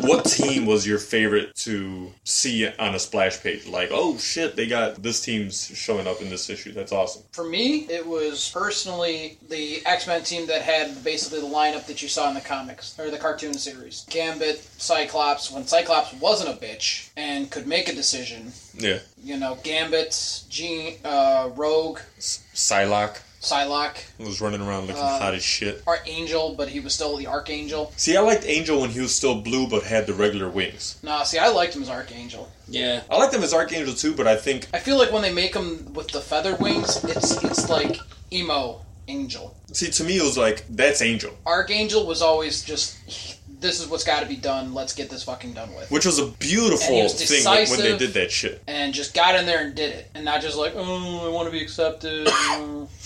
What 0.02 0.24
team 0.24 0.66
was 0.66 0.86
your 0.86 0.98
favorite 0.98 1.54
to 1.56 2.12
see 2.24 2.68
on 2.68 2.94
a 2.94 2.98
splash 2.98 3.40
page? 3.40 3.66
Like, 3.66 3.90
oh 3.92 4.18
shit, 4.18 4.54
they 4.56 4.66
got 4.68 5.02
this 5.02 5.20
team's 5.20 5.66
showing 5.76 6.06
up 6.06 6.20
in 6.20 6.28
this 6.28 6.48
issue. 6.48 6.72
That's 6.72 6.92
awesome. 6.92 7.22
For 7.32 7.44
me, 7.44 7.86
it 7.88 8.06
was 8.06 8.50
personally 8.52 9.38
the 9.48 9.84
X 9.84 10.06
Men 10.06 10.22
team 10.22 10.46
that 10.46 10.62
had 10.62 11.02
basically 11.02 11.40
the 11.40 11.46
lineup 11.46 11.86
that 11.86 12.02
you 12.02 12.08
saw 12.08 12.28
in 12.28 12.34
the 12.34 12.40
comics 12.40 12.98
or 12.98 13.10
the 13.10 13.18
cartoon 13.18 13.54
series. 13.54 14.06
Gambit, 14.12 14.58
Cyclops. 14.78 15.50
When 15.50 15.66
Cyclops 15.66 16.12
wasn't 16.14 16.50
a 16.56 16.60
bitch 16.64 17.08
and 17.16 17.50
could 17.50 17.66
make 17.66 17.88
a 17.88 17.94
decision, 17.94 18.52
Yeah, 18.78 18.98
you 19.22 19.36
know, 19.36 19.58
Gambit, 19.62 20.44
Jean, 20.48 20.98
uh, 21.04 21.50
Rogue, 21.54 21.98
S- 22.18 22.44
Psylocke 22.54 23.18
Psylocke, 23.40 23.98
was 24.18 24.40
running 24.40 24.60
around 24.60 24.86
looking 24.86 25.02
Uh, 25.02 25.18
hot 25.18 25.34
as 25.34 25.42
shit. 25.42 25.82
Archangel, 25.86 26.54
but 26.54 26.68
he 26.68 26.78
was 26.78 26.94
still 26.94 27.16
the 27.16 27.26
Archangel. 27.26 27.92
See, 27.96 28.16
I 28.16 28.20
liked 28.20 28.44
Angel 28.46 28.80
when 28.80 28.90
he 28.90 29.00
was 29.00 29.12
still 29.12 29.34
blue 29.34 29.66
but 29.66 29.82
had 29.82 30.06
the 30.06 30.12
regular 30.14 30.48
wings. 30.48 30.94
Nah, 31.02 31.24
see, 31.24 31.38
I 31.38 31.48
liked 31.48 31.74
him 31.74 31.82
as 31.82 31.88
Archangel. 31.88 32.48
Yeah, 32.68 33.00
I 33.10 33.16
liked 33.16 33.34
him 33.34 33.42
as 33.42 33.52
Archangel 33.52 33.94
too, 33.94 34.14
but 34.14 34.28
I 34.28 34.36
think 34.36 34.68
I 34.72 34.78
feel 34.78 34.96
like 34.96 35.10
when 35.10 35.22
they 35.22 35.32
make 35.32 35.54
him 35.56 35.92
with 35.92 36.08
the 36.12 36.20
feather 36.20 36.54
wings, 36.54 37.02
it's 37.04 37.42
it's 37.42 37.68
like 37.68 37.96
emo 38.32 38.80
angel. 39.08 39.56
see 39.72 39.90
to 39.90 40.04
me 40.04 40.18
it 40.18 40.22
was 40.22 40.38
like 40.38 40.64
that's 40.70 41.02
Angel. 41.02 41.36
Archangel 41.44 42.06
was 42.06 42.22
always 42.22 42.62
just 42.62 42.96
this 43.62 43.80
is 43.80 43.88
what's 43.88 44.04
got 44.04 44.20
to 44.20 44.26
be 44.26 44.36
done. 44.36 44.74
Let's 44.74 44.92
get 44.94 45.08
this 45.08 45.22
fucking 45.24 45.54
done 45.54 45.74
with. 45.74 45.90
Which 45.90 46.04
was 46.04 46.18
a 46.18 46.24
And 46.24 46.38
beautiful 46.38 47.02
was 47.02 47.14
thing 47.14 47.44
when- 47.44 47.54
when 47.54 47.56
they 47.56 47.64
decisive. 47.64 47.98
did 47.98 48.14
that 48.14 48.30
shit. 48.30 48.62
and 48.66 48.92
just 48.92 49.14
got 49.14 49.34
in 49.36 49.46
there 49.46 49.60
and 49.64 49.74
did 49.74 49.90
it, 49.94 50.10
and 50.14 50.24
not 50.24 50.42
just 50.42 50.56
like, 50.58 50.74
oh, 50.76 51.26
I 51.26 51.28
want 51.30 51.46
to 51.46 51.52
be 51.52 51.62
accepted. 51.62 52.26
oh. 52.30 52.88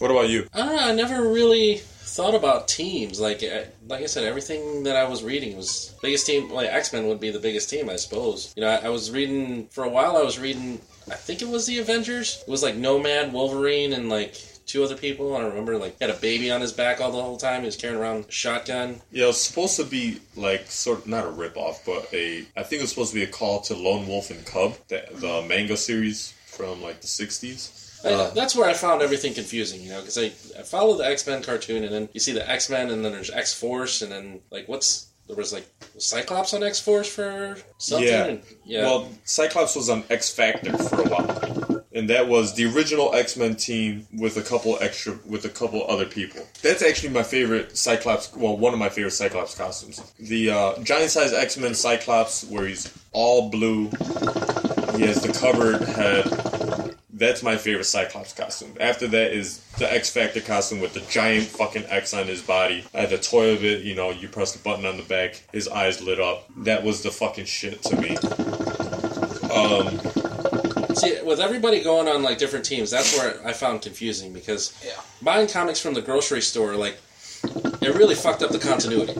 What 0.00 0.10
about 0.10 0.30
you? 0.30 0.46
I 0.54 0.58
don't 0.58 0.76
know. 0.76 0.82
I 0.82 0.92
never 0.92 1.28
really 1.28 1.76
thought 1.76 2.34
about 2.34 2.68
teams. 2.68 3.20
Like, 3.20 3.42
I- 3.42 3.66
like 3.86 4.00
I 4.02 4.06
said, 4.06 4.24
everything 4.24 4.84
that 4.84 4.96
I 4.96 5.04
was 5.04 5.22
reading 5.22 5.56
was 5.58 5.94
biggest 6.00 6.24
team. 6.26 6.50
Like 6.50 6.70
X 6.70 6.92
Men 6.94 7.06
would 7.08 7.20
be 7.20 7.30
the 7.30 7.38
biggest 7.38 7.68
team, 7.68 7.90
I 7.90 7.96
suppose. 7.96 8.52
You 8.56 8.62
know, 8.62 8.68
I, 8.70 8.86
I 8.86 8.88
was 8.88 9.10
reading 9.10 9.66
for 9.70 9.84
a 9.84 9.88
while. 9.90 10.16
I 10.16 10.22
was 10.22 10.38
reading. 10.38 10.80
I 11.10 11.16
think 11.16 11.42
it 11.42 11.48
was 11.48 11.66
the 11.66 11.78
Avengers. 11.80 12.42
It 12.46 12.50
was 12.50 12.62
like 12.62 12.76
Nomad, 12.76 13.32
Wolverine, 13.34 13.92
and 13.92 14.08
like 14.08 14.36
two 14.70 14.84
other 14.84 14.96
people. 14.96 15.36
I 15.36 15.42
remember. 15.42 15.76
Like 15.78 16.00
had 16.00 16.10
a 16.10 16.14
baby 16.14 16.50
on 16.50 16.60
his 16.60 16.72
back 16.72 17.00
all 17.00 17.10
the 17.10 17.22
whole 17.22 17.36
time. 17.36 17.60
He 17.62 17.66
was 17.66 17.76
carrying 17.76 17.98
around 18.00 18.26
a 18.26 18.30
shotgun. 18.32 19.00
Yeah, 19.10 19.24
it 19.24 19.28
was 19.28 19.40
supposed 19.42 19.76
to 19.76 19.84
be 19.84 20.20
like 20.36 20.66
sort 20.70 21.00
of 21.00 21.06
not 21.06 21.24
a 21.24 21.30
rip 21.30 21.56
off, 21.56 21.84
but 21.84 22.08
a 22.12 22.44
I 22.56 22.62
think 22.62 22.80
it 22.80 22.82
was 22.82 22.90
supposed 22.90 23.10
to 23.12 23.16
be 23.16 23.24
a 23.24 23.26
call 23.28 23.60
to 23.62 23.74
Lone 23.74 24.06
Wolf 24.06 24.30
and 24.30 24.44
Cub, 24.46 24.74
the, 24.88 25.04
the 25.14 25.42
manga 25.48 25.76
series 25.76 26.32
from 26.46 26.82
like 26.82 27.00
the 27.00 27.06
'60s. 27.06 27.76
I- 28.04 28.08
uh, 28.12 28.30
that's 28.30 28.56
where 28.56 28.66
I 28.68 28.72
found 28.72 29.02
everything 29.02 29.34
confusing, 29.34 29.82
you 29.82 29.90
know, 29.90 30.00
because 30.00 30.16
I, 30.16 30.26
I 30.58 30.62
follow 30.62 30.96
the 30.96 31.04
X 31.06 31.26
Men 31.26 31.42
cartoon, 31.42 31.84
and 31.84 31.92
then 31.92 32.08
you 32.14 32.20
see 32.20 32.32
the 32.32 32.48
X 32.50 32.70
Men, 32.70 32.88
and 32.90 33.04
then 33.04 33.12
there's 33.12 33.30
X 33.30 33.52
Force, 33.52 34.00
and 34.02 34.10
then 34.10 34.40
like 34.50 34.68
what's 34.68 35.08
there 35.26 35.36
was 35.36 35.52
like 35.52 35.66
Cyclops 35.98 36.54
on 36.54 36.62
X 36.62 36.80
Force 36.80 37.08
for 37.08 37.56
something. 37.78 38.08
Yeah. 38.08 38.24
and- 38.24 38.42
yeah. 38.64 38.82
Well, 38.84 39.08
Cyclops 39.24 39.76
was 39.76 39.88
on 39.90 40.02
X 40.10 40.30
Factor 40.32 40.76
for 40.78 41.02
a 41.02 41.08
while. 41.08 41.26
And 41.92 42.08
that 42.08 42.28
was 42.28 42.54
the 42.54 42.66
original 42.66 43.14
X 43.14 43.36
Men 43.36 43.56
team 43.56 44.06
with 44.16 44.36
a 44.36 44.42
couple 44.42 44.78
extra, 44.80 45.18
with 45.26 45.44
a 45.44 45.48
couple 45.48 45.84
other 45.88 46.06
people. 46.06 46.46
That's 46.62 46.82
actually 46.82 47.10
my 47.10 47.22
favorite 47.22 47.76
Cyclops. 47.76 48.34
Well, 48.34 48.56
one 48.56 48.72
of 48.72 48.78
my 48.78 48.88
favorite 48.88 49.12
Cyclops 49.12 49.54
costumes. 49.56 50.12
The 50.18 50.50
uh, 50.50 50.78
giant 50.82 51.10
size 51.10 51.32
X 51.32 51.56
Men 51.56 51.74
Cyclops, 51.74 52.44
where 52.44 52.66
he's 52.66 52.92
all 53.12 53.50
blue. 53.50 53.88
He 54.96 55.06
has 55.06 55.22
the 55.22 55.32
covered 55.38 55.82
head. 55.82 56.96
That's 57.12 57.42
my 57.42 57.56
favorite 57.56 57.84
Cyclops 57.84 58.32
costume. 58.32 58.74
After 58.80 59.06
that 59.08 59.32
is 59.32 59.58
the 59.78 59.92
X 59.92 60.08
Factor 60.08 60.40
costume 60.40 60.80
with 60.80 60.94
the 60.94 61.00
giant 61.00 61.46
fucking 61.48 61.84
X 61.88 62.14
on 62.14 62.26
his 62.26 62.40
body. 62.40 62.84
I 62.94 63.00
had 63.02 63.10
the 63.10 63.18
toy 63.18 63.52
of 63.52 63.62
it, 63.62 63.82
you 63.82 63.94
know, 63.94 64.10
you 64.10 64.28
press 64.28 64.52
the 64.52 64.62
button 64.62 64.86
on 64.86 64.96
the 64.96 65.02
back, 65.02 65.42
his 65.52 65.68
eyes 65.68 66.00
lit 66.00 66.18
up. 66.18 66.48
That 66.56 66.82
was 66.82 67.02
the 67.02 67.10
fucking 67.10 67.44
shit 67.44 67.82
to 67.82 68.00
me. 68.00 68.16
Um, 69.50 70.00
See, 71.00 71.18
with 71.22 71.40
everybody 71.40 71.82
going 71.82 72.08
on 72.08 72.22
like 72.22 72.38
different 72.38 72.64
teams, 72.64 72.90
that's 72.90 73.16
where 73.16 73.40
I 73.46 73.52
found 73.52 73.82
confusing 73.82 74.32
because 74.32 74.72
Yeah. 74.84 74.92
buying 75.22 75.46
comics 75.48 75.80
from 75.80 75.94
the 75.94 76.02
grocery 76.02 76.42
store, 76.42 76.74
like, 76.76 76.96
it 77.80 77.94
really 77.94 78.14
fucked 78.14 78.42
up 78.42 78.50
the 78.50 78.58
continuity. 78.58 79.14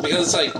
Because 0.00 0.26
it's 0.28 0.34
like, 0.34 0.52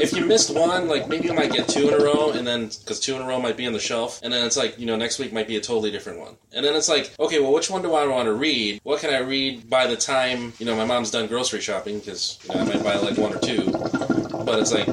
if 0.00 0.12
you 0.12 0.24
missed 0.24 0.50
one, 0.54 0.88
like 0.88 1.08
maybe 1.08 1.28
you 1.28 1.32
might 1.34 1.52
get 1.52 1.68
two 1.68 1.88
in 1.88 1.94
a 1.94 2.04
row, 2.04 2.30
and 2.30 2.44
then 2.46 2.70
because 2.80 2.98
two 2.98 3.14
in 3.14 3.22
a 3.22 3.26
row 3.26 3.40
might 3.40 3.56
be 3.56 3.66
on 3.66 3.72
the 3.72 3.78
shelf, 3.78 4.20
and 4.22 4.32
then 4.32 4.44
it's 4.44 4.56
like 4.56 4.78
you 4.78 4.86
know 4.86 4.96
next 4.96 5.18
week 5.20 5.32
might 5.32 5.46
be 5.46 5.56
a 5.56 5.60
totally 5.60 5.90
different 5.92 6.18
one, 6.18 6.34
and 6.52 6.64
then 6.64 6.74
it's 6.74 6.88
like 6.88 7.12
okay, 7.20 7.38
well 7.40 7.52
which 7.52 7.70
one 7.70 7.82
do 7.82 7.94
I 7.94 8.04
want 8.06 8.26
to 8.26 8.32
read? 8.32 8.80
What 8.82 9.00
can 9.00 9.14
I 9.14 9.18
read 9.18 9.70
by 9.70 9.86
the 9.86 9.96
time 9.96 10.52
you 10.58 10.66
know 10.66 10.76
my 10.76 10.84
mom's 10.84 11.10
done 11.12 11.26
grocery 11.28 11.60
shopping? 11.60 12.00
Because 12.00 12.38
you 12.48 12.54
know, 12.54 12.60
I 12.62 12.64
might 12.64 12.82
buy 12.82 12.96
like 12.96 13.16
one 13.16 13.34
or 13.34 13.38
two, 13.38 13.70
but 14.44 14.58
it's 14.58 14.72
like 14.72 14.88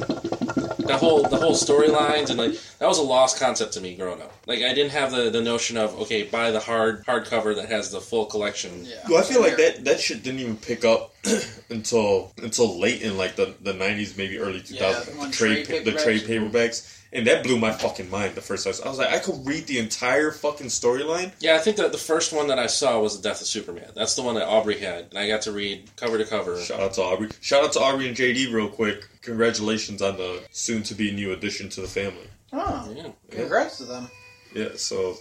the 0.92 0.98
whole 0.98 1.22
the 1.24 1.38
whole 1.38 1.54
storylines 1.54 2.30
and 2.30 2.38
like 2.38 2.54
that 2.80 2.88
was 2.88 2.98
a 2.98 3.04
lost 3.04 3.40
concept 3.40 3.74
to 3.74 3.82
me 3.82 3.96
growing 3.96 4.22
up. 4.22 4.34
Like 4.48 4.60
I 4.64 4.74
didn't 4.74 4.92
have 4.92 5.12
the, 5.12 5.30
the 5.30 5.42
notion 5.42 5.78
of 5.78 6.00
okay, 6.02 6.24
buy 6.24 6.52
the 6.52 6.60
hard 6.60 7.06
hardcover 7.06 7.56
that 7.56 7.70
has 7.70 7.92
the 7.92 8.02
full 8.02 8.26
collection. 8.26 8.86
Yeah. 8.86 8.96
Well, 9.10 9.20
I 9.20 9.24
feel 9.24 9.42
like 9.42 9.58
that 9.58 9.86
that 9.86 10.00
shit 10.00 10.24
didn't 10.24 10.40
even 10.42 10.58
pick 10.58 10.84
up 10.86 11.14
until 11.70 12.32
until 12.42 12.80
late 12.80 13.02
in 13.02 13.18
like 13.18 13.36
the 13.36 13.56
the 13.62 13.74
nineties, 13.74 14.18
maybe 14.18 14.38
early 14.38 14.62
two 14.62 14.76
Yeah, 14.76 14.94
thousands. 14.94 15.18
when 15.18 15.30
the 15.32 15.36
trade 15.36 15.66
trade 15.66 15.86
pa- 15.86 15.92
the 15.92 15.98
trade 15.98 16.22
paperbacks- 16.22 16.52
paperbacks, 16.52 17.01
and 17.14 17.28
that 17.28 17.44
blew 17.44 17.58
my 17.58 17.72
fucking 17.72 18.10
mind 18.10 18.36
the 18.36 18.42
first 18.42 18.64
time. 18.64 18.74
I 18.86 18.90
was 18.90 18.98
like, 18.98 19.10
I 19.14 19.20
could 19.20 19.46
read 19.46 19.68
the 19.68 19.80
entire 19.80 20.32
fucking 20.32 20.68
storyline. 20.68 21.32
Yeah, 21.40 21.56
I 21.56 21.60
think 21.60 21.78
that 21.78 21.92
the 21.92 21.98
first 21.98 22.34
one 22.34 22.48
that 22.48 22.60
I 22.60 22.68
saw 22.68 23.00
was 23.00 23.20
the 23.20 23.28
Death 23.28 23.42
of 23.42 23.48
Superman. 23.48 23.92
That's 23.96 24.16
the 24.16 24.22
one 24.22 24.36
that 24.36 24.48
Aubrey 24.48 24.80
had, 24.80 25.08
and 25.10 25.20
I 25.20 25.28
got 25.28 25.42
to 25.44 25.52
read 25.52 25.90
cover 25.98 26.18
to 26.18 26.26
cover. 26.26 26.60
Shout 26.60 26.80
out 26.80 26.94
to 26.94 27.02
Aubrey. 27.02 27.30
Shout 27.42 27.64
out 27.64 27.74
to 27.74 27.80
Aubrey 27.80 28.08
and 28.08 28.16
JD 28.16 28.54
real 28.54 28.70
quick. 28.70 29.08
Congratulations 29.22 30.02
on 30.02 30.18
the 30.18 30.44
soon 30.52 30.84
to 30.84 30.96
be 30.96 31.12
new 31.12 31.32
addition 31.34 31.70
to 31.70 31.82
the 31.82 31.88
family. 31.88 32.28
Oh, 32.54 32.94
Yeah. 32.96 33.12
congrats 33.30 33.78
to 33.78 33.86
them. 33.86 34.10
Yeah, 34.54 34.70
so 34.76 35.14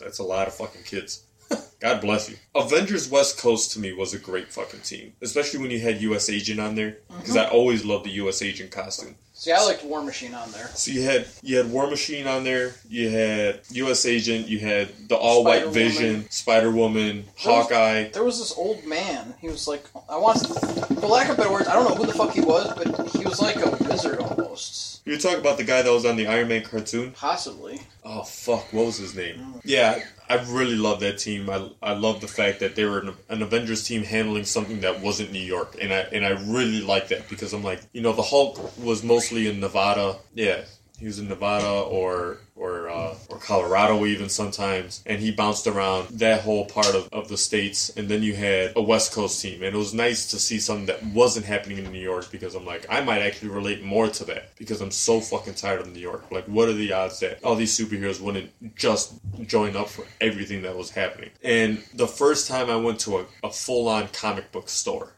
that's 0.00 0.18
a 0.18 0.24
lot 0.24 0.48
of 0.48 0.54
fucking 0.54 0.82
kids. 0.84 1.24
God 1.80 2.00
bless 2.00 2.30
you. 2.30 2.36
Avengers 2.54 3.08
West 3.10 3.38
Coast 3.38 3.72
to 3.72 3.80
me 3.80 3.92
was 3.92 4.14
a 4.14 4.18
great 4.18 4.50
fucking 4.52 4.80
team, 4.80 5.12
especially 5.20 5.60
when 5.60 5.70
you 5.70 5.80
had 5.80 6.00
U.S. 6.02 6.30
Agent 6.30 6.60
on 6.60 6.74
there, 6.74 6.98
because 7.08 7.36
mm-hmm. 7.36 7.38
I 7.38 7.48
always 7.48 7.84
loved 7.84 8.06
the 8.06 8.12
U.S. 8.12 8.40
Agent 8.40 8.70
costume. 8.70 9.16
See, 9.44 9.52
I 9.52 9.62
liked 9.62 9.84
War 9.84 10.02
Machine 10.02 10.32
on 10.32 10.50
there. 10.52 10.68
So 10.68 10.90
you 10.90 11.02
had 11.02 11.26
you 11.42 11.58
had 11.58 11.70
War 11.70 11.86
Machine 11.86 12.26
on 12.26 12.44
there, 12.44 12.72
you 12.88 13.10
had 13.10 13.60
U.S. 13.72 14.06
Agent, 14.06 14.48
you 14.48 14.58
had 14.58 14.88
the 15.08 15.16
All 15.16 15.44
White 15.44 15.64
Spider-Woman. 15.64 15.74
Vision, 15.74 16.30
Spider 16.30 16.70
Woman, 16.70 17.24
Hawkeye. 17.36 18.08
There 18.08 18.24
was 18.24 18.38
this 18.38 18.56
old 18.56 18.86
man. 18.86 19.34
He 19.42 19.48
was 19.48 19.68
like, 19.68 19.84
I 20.08 20.16
want, 20.16 20.38
for 20.46 21.06
lack 21.08 21.28
of 21.28 21.36
better 21.36 21.52
words, 21.52 21.68
I 21.68 21.74
don't 21.74 21.86
know 21.86 21.94
who 21.94 22.06
the 22.06 22.14
fuck 22.14 22.32
he 22.32 22.40
was, 22.40 22.72
but 22.72 23.10
he 23.10 23.22
was 23.26 23.38
like 23.42 23.56
a 23.56 23.68
wizard 23.86 24.18
almost. 24.18 25.02
You 25.04 25.12
were 25.12 25.18
talking 25.18 25.40
about 25.40 25.58
the 25.58 25.64
guy 25.64 25.82
that 25.82 25.92
was 25.92 26.06
on 26.06 26.16
the 26.16 26.26
Iron 26.26 26.48
Man 26.48 26.62
cartoon. 26.62 27.12
Possibly. 27.12 27.82
Oh 28.02 28.22
fuck, 28.22 28.72
what 28.72 28.86
was 28.86 28.96
his 28.96 29.14
name? 29.14 29.36
Mm. 29.36 29.60
Yeah, 29.62 30.02
I 30.28 30.36
really 30.44 30.76
love 30.76 31.00
that 31.00 31.18
team. 31.18 31.50
I 31.50 31.68
I 31.82 31.92
love 31.92 32.20
the 32.20 32.28
fact 32.28 32.60
that 32.60 32.76
they 32.76 32.84
were 32.84 33.00
an, 33.00 33.14
an 33.28 33.42
Avengers 33.42 33.84
team 33.86 34.02
handling 34.02 34.44
something 34.44 34.80
that 34.80 35.00
wasn't 35.00 35.32
New 35.32 35.38
York, 35.38 35.76
and 35.80 35.92
I 35.92 36.00
and 36.12 36.24
I 36.24 36.30
really 36.30 36.80
like 36.80 37.08
that 37.08 37.28
because 37.28 37.52
I'm 37.52 37.62
like, 37.62 37.80
you 37.92 38.00
know, 38.00 38.12
the 38.12 38.22
Hulk 38.22 38.78
was 38.78 39.02
mostly 39.02 39.48
in 39.48 39.60
Nevada. 39.60 40.16
Yeah, 40.34 40.64
was 41.06 41.18
in 41.18 41.28
Nevada 41.28 41.68
or 41.68 42.38
or 42.56 42.88
uh, 42.88 43.14
or 43.28 43.38
Colorado 43.38 44.06
even 44.06 44.28
sometimes, 44.28 45.02
and 45.06 45.20
he 45.20 45.30
bounced 45.30 45.66
around 45.66 46.08
that 46.20 46.42
whole 46.42 46.66
part 46.66 46.94
of, 46.94 47.08
of 47.12 47.28
the 47.28 47.36
states. 47.36 47.90
And 47.96 48.08
then 48.08 48.22
you 48.22 48.34
had 48.34 48.72
a 48.76 48.82
West 48.82 49.12
Coast 49.12 49.40
team, 49.42 49.62
and 49.62 49.74
it 49.74 49.78
was 49.78 49.92
nice 49.92 50.30
to 50.30 50.38
see 50.38 50.58
something 50.58 50.86
that 50.86 51.02
wasn't 51.06 51.46
happening 51.46 51.78
in 51.78 51.90
New 51.90 52.00
York 52.00 52.30
because 52.30 52.54
I'm 52.54 52.64
like, 52.64 52.86
I 52.88 53.00
might 53.02 53.22
actually 53.22 53.50
relate 53.50 53.82
more 53.82 54.08
to 54.08 54.24
that 54.26 54.56
because 54.56 54.80
I'm 54.80 54.90
so 54.90 55.20
fucking 55.20 55.54
tired 55.54 55.80
of 55.80 55.92
New 55.92 56.00
York. 56.00 56.30
Like, 56.30 56.44
what 56.46 56.68
are 56.68 56.72
the 56.74 56.92
odds 56.92 57.20
that 57.20 57.42
all 57.42 57.56
these 57.56 57.76
superheroes 57.76 58.20
wouldn't 58.20 58.50
just 58.76 59.14
join 59.46 59.76
up 59.76 59.88
for 59.88 60.04
everything 60.20 60.62
that 60.62 60.76
was 60.76 60.90
happening? 60.90 61.30
And 61.42 61.82
the 61.94 62.06
first 62.06 62.48
time 62.48 62.70
I 62.70 62.76
went 62.76 63.00
to 63.00 63.18
a, 63.18 63.26
a 63.42 63.50
full 63.50 63.88
on 63.88 64.08
comic 64.08 64.52
book 64.52 64.68
store 64.68 65.12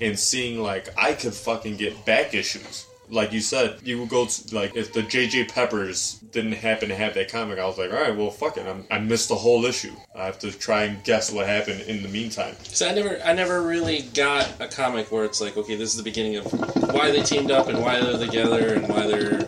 and 0.00 0.18
seeing 0.18 0.60
like 0.60 0.88
I 0.98 1.14
could 1.14 1.34
fucking 1.34 1.76
get 1.76 2.04
back 2.04 2.34
issues. 2.34 2.86
Like 3.14 3.32
you 3.32 3.40
said, 3.40 3.78
you 3.84 4.00
would 4.00 4.08
go 4.08 4.26
to, 4.26 4.54
like 4.54 4.74
if 4.76 4.92
the 4.92 5.02
JJ 5.02 5.52
Peppers 5.52 6.18
didn't 6.32 6.52
happen 6.52 6.88
to 6.88 6.96
have 6.96 7.14
that 7.14 7.30
comic, 7.30 7.58
I 7.58 7.64
was 7.66 7.78
like, 7.78 7.92
all 7.92 8.00
right, 8.00 8.14
well, 8.14 8.30
fuck 8.30 8.56
it, 8.56 8.66
I'm, 8.66 8.84
I 8.90 8.98
missed 8.98 9.28
the 9.28 9.36
whole 9.36 9.64
issue. 9.64 9.92
I 10.16 10.26
have 10.26 10.38
to 10.40 10.50
try 10.50 10.84
and 10.84 11.02
guess 11.04 11.30
what 11.30 11.46
happened 11.46 11.82
in 11.82 12.02
the 12.02 12.08
meantime. 12.08 12.56
So 12.64 12.88
I 12.88 12.92
never, 12.92 13.20
I 13.24 13.32
never 13.32 13.62
really 13.62 14.02
got 14.14 14.60
a 14.60 14.66
comic 14.66 15.12
where 15.12 15.24
it's 15.24 15.40
like, 15.40 15.56
okay, 15.56 15.76
this 15.76 15.90
is 15.90 15.96
the 15.96 16.02
beginning 16.02 16.36
of 16.36 16.52
why 16.92 17.10
they 17.12 17.22
teamed 17.22 17.50
up 17.50 17.68
and 17.68 17.80
why 17.80 18.00
they're 18.00 18.18
together 18.18 18.74
and 18.74 18.88
why 18.88 19.06
they're. 19.06 19.44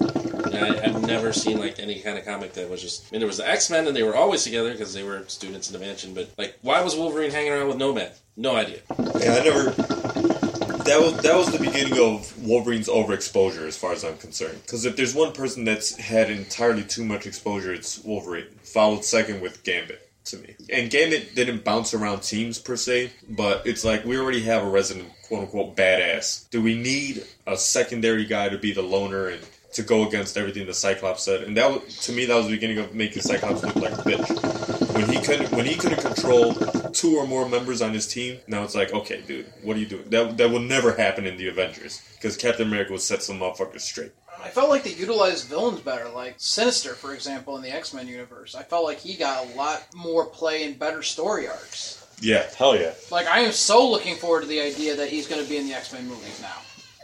I, 0.53 0.81
I've 0.85 1.03
never 1.07 1.33
seen 1.33 1.59
like 1.59 1.79
any 1.81 2.01
kind 2.01 2.17
of 2.17 2.25
comic 2.25 2.55
that 2.55 2.71
was 2.71 2.81
just. 2.81 3.07
I 3.07 3.09
mean, 3.13 3.21
there 3.21 3.27
was 3.27 3.37
the 3.37 3.49
X 3.49 3.69
Men 3.69 3.87
and 3.87 3.97
they 3.97 4.03
were 4.05 4.17
always 4.17 4.45
together 4.45 4.71
because 4.73 4.95
they 4.95 5.03
were 5.03 5.25
students 5.27 5.71
in 5.71 5.79
the 5.79 5.85
mansion. 5.85 6.15
But 6.15 6.31
like, 6.39 6.57
why 6.63 6.81
was 6.83 6.95
Wolverine 6.95 7.31
hanging 7.31 7.53
around 7.53 7.69
with 7.69 7.77
Nomad? 7.77 8.13
No 8.37 8.55
idea. 8.55 8.79
Yeah, 9.21 9.35
I 9.35 9.45
never. 9.45 10.46
That 10.87 11.01
was 11.01 11.23
that 11.23 11.37
was 11.37 11.51
the 11.51 11.59
beginning 11.59 11.99
of 11.99 12.47
Wolverine's 12.47 12.89
overexposure, 12.89 13.67
as 13.67 13.77
far 13.77 13.93
as 13.93 14.05
I'm 14.05 14.17
concerned. 14.19 14.61
Because 14.63 14.85
if 14.85 14.97
there's 14.97 15.15
one 15.15 15.33
person 15.33 15.65
that's 15.65 15.97
had 15.97 16.31
entirely 16.31 16.85
too 16.85 17.05
much 17.05 17.27
exposure, 17.27 17.75
it's 17.75 17.99
Wolverine. 18.05 18.47
Followed 18.63 19.05
second 19.05 19.41
with 19.41 19.65
Gambit 19.65 20.09
to 20.27 20.37
me. 20.39 20.55
And 20.71 20.89
Gambit 20.89 21.35
didn't 21.35 21.65
bounce 21.65 21.93
around 21.93 22.21
teams 22.21 22.59
per 22.59 22.77
se, 22.77 23.11
but 23.29 23.67
it's 23.67 23.85
like 23.85 24.05
we 24.05 24.17
already 24.17 24.43
have 24.43 24.63
a 24.63 24.69
resident 24.69 25.11
quote 25.27 25.43
unquote 25.43 25.77
badass. 25.77 26.49
Do 26.51 26.63
we 26.63 26.77
need 26.77 27.25
a 27.47 27.57
secondary 27.57 28.25
guy 28.25 28.49
to 28.49 28.59
be 28.59 28.73
the 28.73 28.83
loner 28.83 29.29
and 29.29 29.43
to 29.77 29.83
go 29.83 30.07
against 30.07 30.37
everything 30.37 30.67
the 30.67 30.75
Cyclops 30.75 31.23
said? 31.23 31.43
And 31.43 31.57
that 31.57 31.71
was, 31.71 31.99
to 32.01 32.13
me 32.13 32.27
that 32.27 32.35
was 32.35 32.47
the 32.47 32.53
beginning 32.53 32.79
of 32.79 32.95
making 32.95 33.23
Cyclops 33.23 33.63
look 33.63 33.77
like 33.77 33.93
a 33.93 34.03
bitch. 34.03 34.95
When 34.95 35.09
he 35.09 35.21
couldn't 35.21 35.53
when 35.53 35.67
he 35.67 35.77
couldn't 35.77 36.01
control 36.01 36.55
two 36.93 37.17
or 37.17 37.27
more 37.27 37.49
members 37.49 37.83
on 37.83 37.93
his 37.93 38.07
team, 38.07 38.39
now 38.47 38.65
it's 38.65 38.75
like, 38.75 38.93
okay, 38.93 39.23
dude, 39.27 39.47
what 39.63 39.77
are 39.77 39.81
you 39.81 39.87
doing? 39.87 40.09
That 40.11 40.37
that 40.39 40.51
will 40.51 40.61
never 40.61 40.93
happen 40.93 41.27
in 41.27 41.37
the 41.37 41.49
Avengers 41.49 42.03
because 42.15 42.37
Captain 42.37 42.67
America 42.67 42.93
will 42.93 42.99
set 42.99 43.23
some 43.23 43.39
motherfuckers 43.39 43.83
straight. 43.83 44.13
I 44.43 44.49
felt 44.49 44.71
like 44.71 44.85
they 44.85 44.93
utilized 44.93 45.49
villains 45.49 45.81
better, 45.81 46.09
like 46.09 46.35
Sinister, 46.39 46.95
for 46.95 47.15
example, 47.15 47.57
in 47.57 47.63
the 47.63 47.71
X 47.71 47.93
Men 47.93 48.09
universe. 48.09 48.55
I 48.55 48.63
felt 48.63 48.85
like 48.85 48.99
he 48.99 49.15
got 49.15 49.47
a 49.47 49.57
lot 49.57 49.87
more 49.95 50.25
play 50.27 50.65
and 50.65 50.79
better 50.79 51.03
story 51.03 51.49
arcs. 51.49 52.07
Yeah, 52.21 52.47
hell 52.57 52.77
yeah. 52.79 52.93
Like, 53.11 53.27
I 53.27 53.41
am 53.41 53.53
so 53.53 53.91
looking 53.91 54.17
forward 54.17 54.43
to 54.43 54.47
the 54.47 54.61
idea 54.61 54.97
that 54.97 55.11
he's 55.11 55.27
going 55.27 55.43
to 55.43 55.49
be 55.49 55.59
in 55.59 55.67
the 55.67 55.75
X 55.75 55.93
Men 55.93 56.09
movies 56.09 56.41
now. 56.41 56.57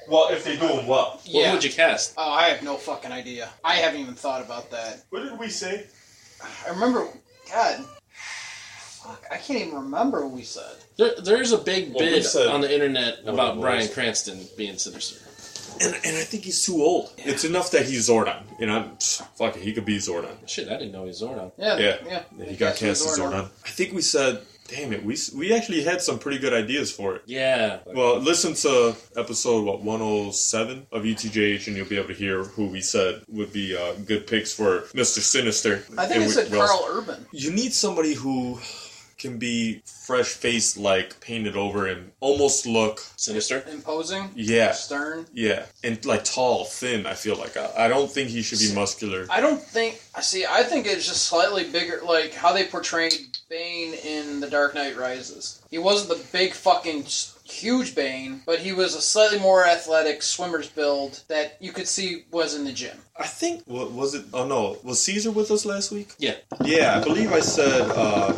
Well, 0.09 0.29
if 0.31 0.45
they 0.45 0.57
do 0.57 0.67
them 0.69 0.87
well. 0.87 1.13
What 1.13 1.27
Yeah. 1.27 1.53
would 1.53 1.65
you 1.65 1.71
cast? 1.71 2.15
Oh, 2.17 2.31
I 2.31 2.49
have 2.49 2.63
no 2.63 2.77
fucking 2.77 3.13
idea. 3.13 3.51
I 3.65 3.77
haven't 3.77 4.01
even 4.01 4.15
thought 4.15 4.45
about 4.45 4.71
that. 4.71 5.03
What 5.11 5.23
did 5.23 5.39
we 5.39 5.49
say? 5.49 5.87
I 6.67 6.71
remember, 6.71 7.07
God, 7.51 7.85
fuck, 8.15 9.25
I 9.31 9.37
can't 9.37 9.61
even 9.61 9.75
remember 9.75 10.25
what 10.27 10.35
we 10.35 10.43
said. 10.43 10.77
There, 10.97 11.13
there's 11.23 11.53
a 11.53 11.59
big 11.59 11.95
Well, 11.95 12.05
we 12.05 12.11
bid 12.11 12.25
said 12.25 12.49
on 12.49 12.61
the 12.61 12.73
internet 12.73 13.25
what 13.25 13.35
about 13.35 13.57
it 13.57 13.61
Bryan. 13.61 13.89
Cranston 13.89 14.47
being 14.57 14.77
Sinister. 14.77 15.19
And, 15.81 15.95
and 16.05 16.17
I 16.17 16.23
think 16.25 16.45
he's 16.45 16.65
too 16.65 16.83
old. 16.83 17.13
It's 17.19 17.45
enough 17.45 17.71
that 17.71 17.87
he's 17.87 18.09
Zordon. 18.09 18.43
You 18.61 18.67
know, 18.67 18.91
fuck 19.35 19.57
it, 19.57 19.63
he 19.63 19.73
could 19.73 19.85
be 19.87 19.97
Zordon. 19.99 20.37
Shit, 20.47 20.69
I 20.69 20.73
didn't 20.77 20.93
know 20.93 21.03
he 21.03 21.09
was 21.09 21.23
Zordon. 21.23 21.51
Yeah, 21.57 21.79
Yeah. 21.79 21.97
yeah. 22.39 22.45
He 22.45 22.57
got 22.57 22.77
cast 22.77 23.07
as 23.07 23.19
Zordon. 23.19 23.49
I 23.65 23.69
think 23.71 23.93
we 23.95 24.03
said, 24.03 24.43
damn 24.75 24.93
it, 24.93 25.05
we 25.05 25.17
we 25.37 25.53
actually 25.55 25.83
had 25.83 26.01
some 26.01 26.19
pretty 26.19 26.39
good 26.39 26.55
ideas 26.55 26.91
for 26.91 27.17
it. 27.17 27.23
Yeah. 27.27 27.81
Well, 27.87 28.19
listen 28.19 28.55
to 28.65 28.97
episode 29.17 29.65
what 29.65 29.83
107 29.83 30.87
of 30.93 31.03
UTJH, 31.03 31.67
and 31.67 31.77
you'll 31.77 31.87
be 31.89 31.97
able 31.99 32.09
to 32.09 32.15
hear 32.15 32.45
who 32.45 32.67
we 32.69 32.81
said 32.81 33.23
would 33.29 33.53
be 33.53 33.77
uh, 33.77 33.93
good 34.07 34.27
picks 34.27 34.53
for 34.53 34.85
Mister 34.95 35.21
Sinister. 35.21 35.85
I 35.99 36.07
think 36.07 36.15
And 36.17 36.25
it 36.25 36.27
we- 36.27 36.33
said 36.33 36.51
Karl 36.51 36.87
Urban. 36.89 37.27
You 37.33 37.51
need 37.51 37.73
somebody 37.73 38.15
who 38.15 38.59
can 39.19 39.39
be 39.39 39.83
fresh 40.03 40.29
face 40.29 40.77
like 40.77 41.21
painted 41.21 41.57
over, 41.57 41.87
and 41.87 42.11
almost 42.21 42.67
look 42.67 43.01
Sinister. 43.17 43.65
Imposing. 43.71 44.31
yeah, 44.35 44.73
Stern. 44.73 45.27
yeah, 45.33 45.67
and 45.85 46.05
like 46.05 46.25
tall, 46.25 46.65
thin. 46.65 47.07
I 47.07 47.15
feel 47.15 47.37
like 47.37 47.57
I, 47.57 47.71
I 47.85 47.89
don't 47.89 48.11
think 48.11 48.31
he 48.31 48.43
should 48.43 48.59
be 48.59 48.75
muscular. 48.75 49.27
I 49.31 49.41
don't 49.41 49.63
think. 49.63 50.01
I 50.15 50.21
see. 50.21 50.45
I 50.45 50.63
think 50.65 50.87
it's 50.87 51.07
just 51.07 51.25
slightly 51.27 51.71
bigger, 51.71 52.01
like 52.05 52.35
how 52.35 52.53
they 52.53 52.65
portrayed 52.67 53.13
Bane 53.49 53.95
in 53.95 54.41
The 54.41 54.51
Dark 54.51 54.75
Knight 54.75 54.97
Rises. 54.97 55.63
He 55.71 55.79
wasn't 55.79 56.19
the 56.19 56.27
big 56.33 56.53
fucking 56.53 57.05
huge 57.45 57.95
Bane, 57.95 58.43
but 58.47 58.59
he 58.61 58.73
was 58.73 58.95
a 58.95 59.01
slightly 59.01 59.39
more 59.39 59.67
athletic 59.67 60.23
swimmer's 60.23 60.69
build 60.69 61.23
that 61.29 61.57
you 61.61 61.73
could 61.73 61.87
see 61.89 62.25
was 62.31 62.55
in 62.55 62.65
the 62.65 62.73
gym. 62.73 62.97
I 63.17 63.27
think 63.27 63.63
what 63.67 63.93
was 63.93 64.15
it? 64.15 64.25
Oh 64.33 64.47
no, 64.47 64.79
was 64.83 65.03
Caesar 65.05 65.31
with 65.31 65.51
us 65.51 65.65
last 65.65 65.91
week? 65.93 66.11
Yeah. 66.19 66.35
Yeah, 66.65 66.99
I 66.99 67.05
believe 67.05 67.33
I 67.33 67.41
said 67.41 67.83
uh, 67.95 68.33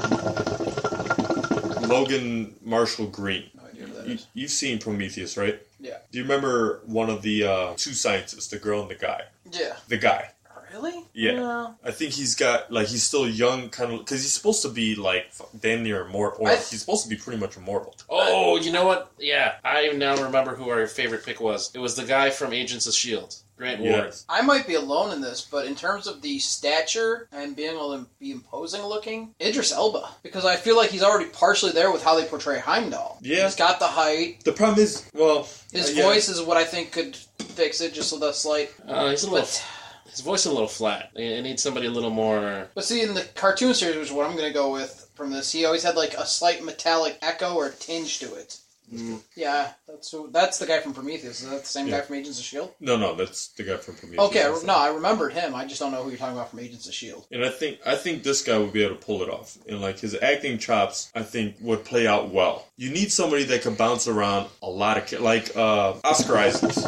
Logan 1.89 2.55
Marshall 2.63 3.07
Green. 3.07 3.51
No 3.55 3.65
idea 3.67 3.87
who 3.87 3.93
that 3.95 4.07
You, 4.07 4.19
you've 4.35 4.51
seen 4.51 4.79
Prometheus, 4.79 5.37
right? 5.37 5.61
Yeah. 5.81 5.99
Do 6.11 6.19
you 6.19 6.25
remember 6.25 6.81
one 6.87 7.11
of 7.11 7.23
the 7.23 7.45
uh, 7.45 7.75
two 7.77 7.93
scientists, 7.93 8.49
the 8.49 8.59
girl 8.59 8.81
and 8.83 8.91
the 8.91 8.95
guy? 8.95 9.23
Yeah. 9.53 9.77
The 9.89 9.99
guy. 9.99 10.31
Really? 10.73 11.05
Yeah. 11.13 11.75
I 11.85 11.93
think 11.93 12.15
he's 12.15 12.35
got 12.35 12.73
like 12.73 12.89
he's 12.89 13.05
still 13.05 13.29
young, 13.29 13.69
kind 13.69 13.93
of 13.93 14.01
because 14.01 14.23
he's 14.23 14.33
supposed 14.33 14.61
to 14.63 14.69
be 14.69 14.97
like 14.97 15.31
damn 15.61 15.85
near 15.85 16.05
immortal. 16.05 16.47
Or 16.47 16.51
I- 16.51 16.57
he's 16.57 16.81
supposed 16.81 17.05
to 17.05 17.09
be 17.09 17.15
pretty 17.17 17.39
much 17.39 17.57
immortal. 17.57 17.95
Oh, 18.11 18.57
you 18.57 18.73
know 18.73 18.85
what? 18.85 19.13
Yeah, 19.19 19.55
I 19.65 19.87
now 19.91 20.17
remember 20.21 20.57
who 20.57 20.71
our 20.71 20.85
favorite 20.89 21.25
pick 21.25 21.41
was. 21.41 21.71
It 21.77 21.79
was 21.79 21.95
the 21.95 22.05
guy 22.05 22.31
from 22.31 22.53
Agents 22.53 22.89
of 22.89 22.95
Shield, 22.95 23.37
Grant 23.57 23.81
Ward. 23.81 23.93
Yes. 23.93 24.25
I 24.29 24.43
might 24.43 24.67
be 24.67 24.75
alone 24.75 25.13
in 25.13 25.21
this, 25.21 25.41
but 25.49 25.67
in 25.67 25.75
terms 25.77 26.07
of 26.07 26.23
the 26.23 26.39
stature 26.39 27.29
and 27.33 27.55
being 27.55 27.71
able 27.73 27.97
to 27.97 28.07
be 28.19 28.33
imposing 28.33 28.83
looking, 28.83 29.35
Idris 29.41 29.73
Elba. 29.73 30.09
Because 30.23 30.45
I 30.45 30.57
feel 30.57 30.77
like 30.77 30.91
he's 30.91 31.03
already 31.03 31.31
partially 31.31 31.73
there 31.73 31.93
with 31.93 32.03
how 32.03 32.19
they 32.19 32.25
portray 32.27 32.59
Heimdall. 32.59 33.19
Yeah. 33.23 33.45
He's 33.45 33.55
got 33.57 33.79
the 33.79 33.87
height. 33.87 34.43
The 34.45 34.53
problem 34.53 34.81
is, 34.81 35.09
well, 35.15 35.49
His 35.73 35.91
uh, 35.91 35.93
yeah. 35.95 36.03
voice 36.03 36.29
is 36.29 36.43
what 36.43 36.57
I 36.57 36.65
think 36.65 36.93
could 36.93 37.17
fix 37.39 37.81
it, 37.81 37.95
just 37.95 38.13
with 38.13 38.23
a 38.23 38.33
slight. 38.33 38.73
Uh, 38.87 39.11
he's 39.11 39.23
a 39.23 39.31
little. 39.31 39.47
But, 39.47 39.65
His 40.11 40.21
voice 40.21 40.41
is 40.41 40.47
a 40.47 40.53
little 40.53 40.69
flat. 40.69 41.11
It 41.15 41.43
needs 41.43 41.63
somebody 41.63 41.87
a 41.87 41.91
little 41.91 42.11
more. 42.11 42.69
but 42.75 42.85
see, 42.85 43.03
in 43.03 43.15
the 43.15 43.25
cartoon 43.35 43.75
series, 43.75 43.97
which 43.97 44.07
is 44.09 44.13
what 44.13 44.29
I'm 44.29 44.37
going 44.37 44.49
to 44.49 44.55
go 44.55 44.73
with 44.73 45.11
from 45.15 45.31
this, 45.31 45.51
he 45.53 45.65
always 45.65 45.83
had 45.83 45.97
like 45.97 46.15
a 46.15 46.27
slight 46.27 46.65
metallic 46.65 47.19
echo 47.23 47.55
or 47.55 47.71
tinge 47.71 48.19
to 48.19 48.35
it. 48.35 48.59
Mm. 48.93 49.21
Yeah, 49.35 49.73
that's 49.89 50.11
who, 50.13 50.29
that's 50.31 50.59
the 50.59 50.67
guy 50.67 50.81
from 50.81 50.93
Prometheus. 50.95 51.41
Is 51.43 51.49
that 51.51 51.63
the 51.63 51.67
same 51.67 51.87
Yeah. 51.87 51.99
guy 52.01 52.07
from 52.07 52.17
Agents 52.17 52.39
of 52.39 52.45
Shield? 52.45 52.73
No, 52.81 52.97
no, 52.97 53.15
that's 53.15 53.49
the 53.49 53.63
guy 53.63 53.77
from 53.79 53.95
Prometheus. 53.97 54.27
Okay, 54.29 54.43
I- 54.43 54.63
no, 54.65 54.75
I 54.75 54.89
remembered 54.89 55.33
him. 55.33 55.55
I 55.55 55.65
just 55.65 55.81
don't 55.81 55.91
know 55.91 56.03
who 56.03 56.11
you're 56.11 56.19
talking 56.19 56.37
about 56.37 56.51
from 56.51 56.61
Agents 56.61 56.87
of 56.87 56.95
Shield. 56.95 57.27
And 57.33 57.45
I 57.45 57.49
think 57.49 57.79
I 57.87 57.97
think 57.97 58.23
this 58.23 58.43
guy 58.43 58.59
would 58.59 58.73
be 58.73 58.85
able 58.85 58.97
to 58.97 59.05
pull 59.05 59.23
it 59.23 59.31
off. 59.31 59.57
And 59.69 59.81
like 59.81 59.99
his 59.99 60.15
acting 60.21 60.59
chops, 60.59 61.11
I 61.15 61.23
think 61.23 61.57
would 61.61 61.85
play 61.85 62.07
out 62.07 62.29
well. 62.31 62.67
You 62.77 62.91
need 62.91 63.11
somebody 63.11 63.45
that 63.45 63.63
can 63.63 63.75
bounce 63.75 64.07
around 64.07 64.49
a 64.63 64.69
lot 64.69 64.99
of 65.13 65.21
like 65.21 65.57
uh, 65.57 65.95
Oscar 66.05 66.37
Isaacs. 66.37 66.85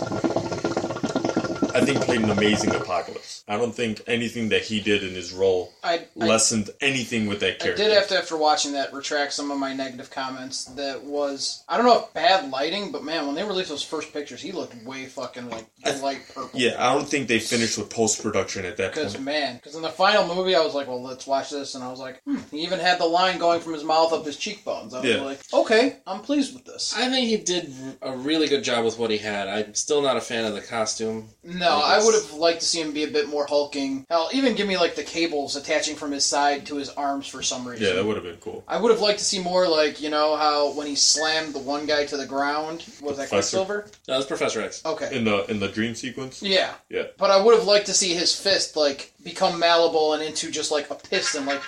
I 1.77 1.85
think 1.85 2.01
played 2.01 2.23
an 2.23 2.31
amazing 2.31 2.75
Apocalypse. 2.75 3.45
I 3.49 3.57
don't 3.57 3.75
think 3.75 4.03
anything 4.07 4.49
that 4.49 4.63
he 4.63 4.81
did 4.81 5.05
in 5.05 5.11
his 5.15 5.33
role 5.33 5.73
I, 5.85 6.07
I 6.21 6.25
lessened 6.27 6.71
anything 6.81 7.27
with 7.27 7.41
that 7.41 7.59
character. 7.59 7.83
I 7.83 7.87
did 7.87 7.95
have 7.95 8.09
to, 8.09 8.17
after 8.19 8.37
watching 8.37 8.73
that, 8.73 8.93
retract 8.93 9.33
some 9.35 9.51
of 9.51 9.59
my 9.59 9.73
negative 9.75 10.11
comments. 10.11 10.65
That 10.65 11.05
was, 11.05 11.65
I 11.69 11.77
don't 11.77 11.87
know 11.87 11.99
if 12.05 12.13
bad 12.15 12.51
lighting, 12.51 12.93
but 12.93 13.05
man, 13.05 13.27
when 13.27 13.35
they 13.35 13.45
released 13.45 13.69
those 13.69 13.83
first 13.83 14.13
pictures, 14.13 14.41
he 14.41 14.53
looked 14.53 14.75
way 14.85 15.07
fucking 15.07 15.51
like 15.51 15.67
light 16.03 16.23
purple. 16.35 16.59
yeah, 16.59 16.75
I 16.79 16.93
don't 16.95 17.07
think 17.07 17.29
they 17.29 17.39
finished 17.39 17.79
with 17.79 17.91
post 17.91 18.23
production 18.23 18.65
at 18.65 18.77
that 18.79 18.93
Because 18.95 19.13
point. 19.15 19.25
man, 19.25 19.57
because 19.57 19.75
in 19.77 19.83
the 19.83 19.89
final 19.91 20.35
movie, 20.35 20.55
I 20.55 20.61
was 20.61 20.75
like, 20.75 20.89
well, 20.89 21.03
let's 21.03 21.27
watch 21.27 21.51
this, 21.51 21.75
and 21.75 21.85
I 21.85 21.91
was 21.91 22.01
like, 22.01 22.23
hmm. 22.25 22.39
He 22.51 22.63
even 22.63 22.79
had 22.79 22.99
the 22.99 23.07
line 23.07 23.39
going 23.39 23.61
from 23.61 23.75
his 23.75 23.85
mouth 23.85 24.13
up 24.13 24.25
his 24.25 24.37
cheekbones. 24.37 24.95
I 24.95 25.01
was 25.01 25.09
Yeah. 25.11 25.21
like, 25.23 25.41
okay, 25.53 25.99
I'm 26.07 26.21
pleased 26.21 26.55
with 26.55 26.65
this. 26.65 26.95
I 26.97 27.09
think 27.11 27.29
he 27.29 27.37
did 27.37 27.73
a 28.03 28.17
really 28.17 28.49
good 28.49 28.65
job 28.65 28.85
with 28.85 28.99
what 28.99 29.11
he 29.11 29.19
had. 29.19 29.49
I'm 29.49 29.75
still 29.75 30.01
not 30.03 30.17
a 30.17 30.21
fan 30.21 30.45
of 30.45 30.55
the 30.55 30.61
costume. 30.63 31.29
No, 31.45 31.66
I 31.71 31.97
I 31.97 32.05
would 32.05 32.15
have 32.15 32.33
liked 32.35 32.61
to 32.61 32.67
see 32.67 32.81
him 32.81 32.93
be 32.93 33.05
a 33.05 33.11
bit 33.11 33.29
more 33.29 33.47
hulking. 33.47 34.07
Hell, 34.11 34.29
even 34.33 34.55
give 34.55 34.69
me 34.69 34.77
like 34.77 34.95
the 34.95 35.03
cables 35.03 35.57
attaching 35.57 35.97
from 35.97 36.13
his 36.13 36.25
side 36.25 36.67
to 36.67 36.77
his 36.77 36.91
arms 36.91 37.27
for 37.27 37.43
some 37.43 37.67
reason. 37.67 37.87
Yeah, 37.87 37.95
that 37.95 38.05
would 38.05 38.17
have 38.17 38.25
been 38.25 38.37
cool. 38.37 38.65
I 38.69 38.79
would 38.79 38.91
have 38.91 39.01
liked 39.01 39.19
to 39.19 39.25
see 39.25 39.39
more 39.39 39.67
like 39.69 40.01
you 40.01 40.11
know 40.11 40.37
how 40.37 40.73
when 40.73 40.87
he 40.87 40.95
slammed 40.95 41.55
the 41.55 41.59
one 41.59 41.87
guy 41.87 42.05
to 42.07 42.17
the 42.17 42.27
ground 42.27 42.85
was 43.01 43.17
that 43.17 43.29
Professor. 43.29 43.59
Quicksilver? 43.59 43.87
No, 44.09 44.15
that's 44.15 44.27
Professor 44.27 44.61
X. 44.61 44.85
Okay. 44.85 45.17
In 45.17 45.25
the 45.25 45.45
in 45.51 45.61
the 45.61 45.69
dream 45.69 45.95
sequence. 45.95 46.43
Yeah. 46.43 46.75
Yeah. 46.89 47.05
But 47.19 47.31
I 47.31 47.43
would 47.43 47.55
have 47.57 47.67
liked 47.67 47.87
to 47.87 47.95
see 47.95 48.15
his 48.15 48.39
fist 48.39 48.77
like 48.77 49.13
become 49.25 49.59
malleable 49.59 50.15
and 50.15 50.23
into 50.23 50.51
just 50.51 50.71
like 50.71 50.91
a 50.91 50.95
piston 50.95 51.47
like 51.47 51.63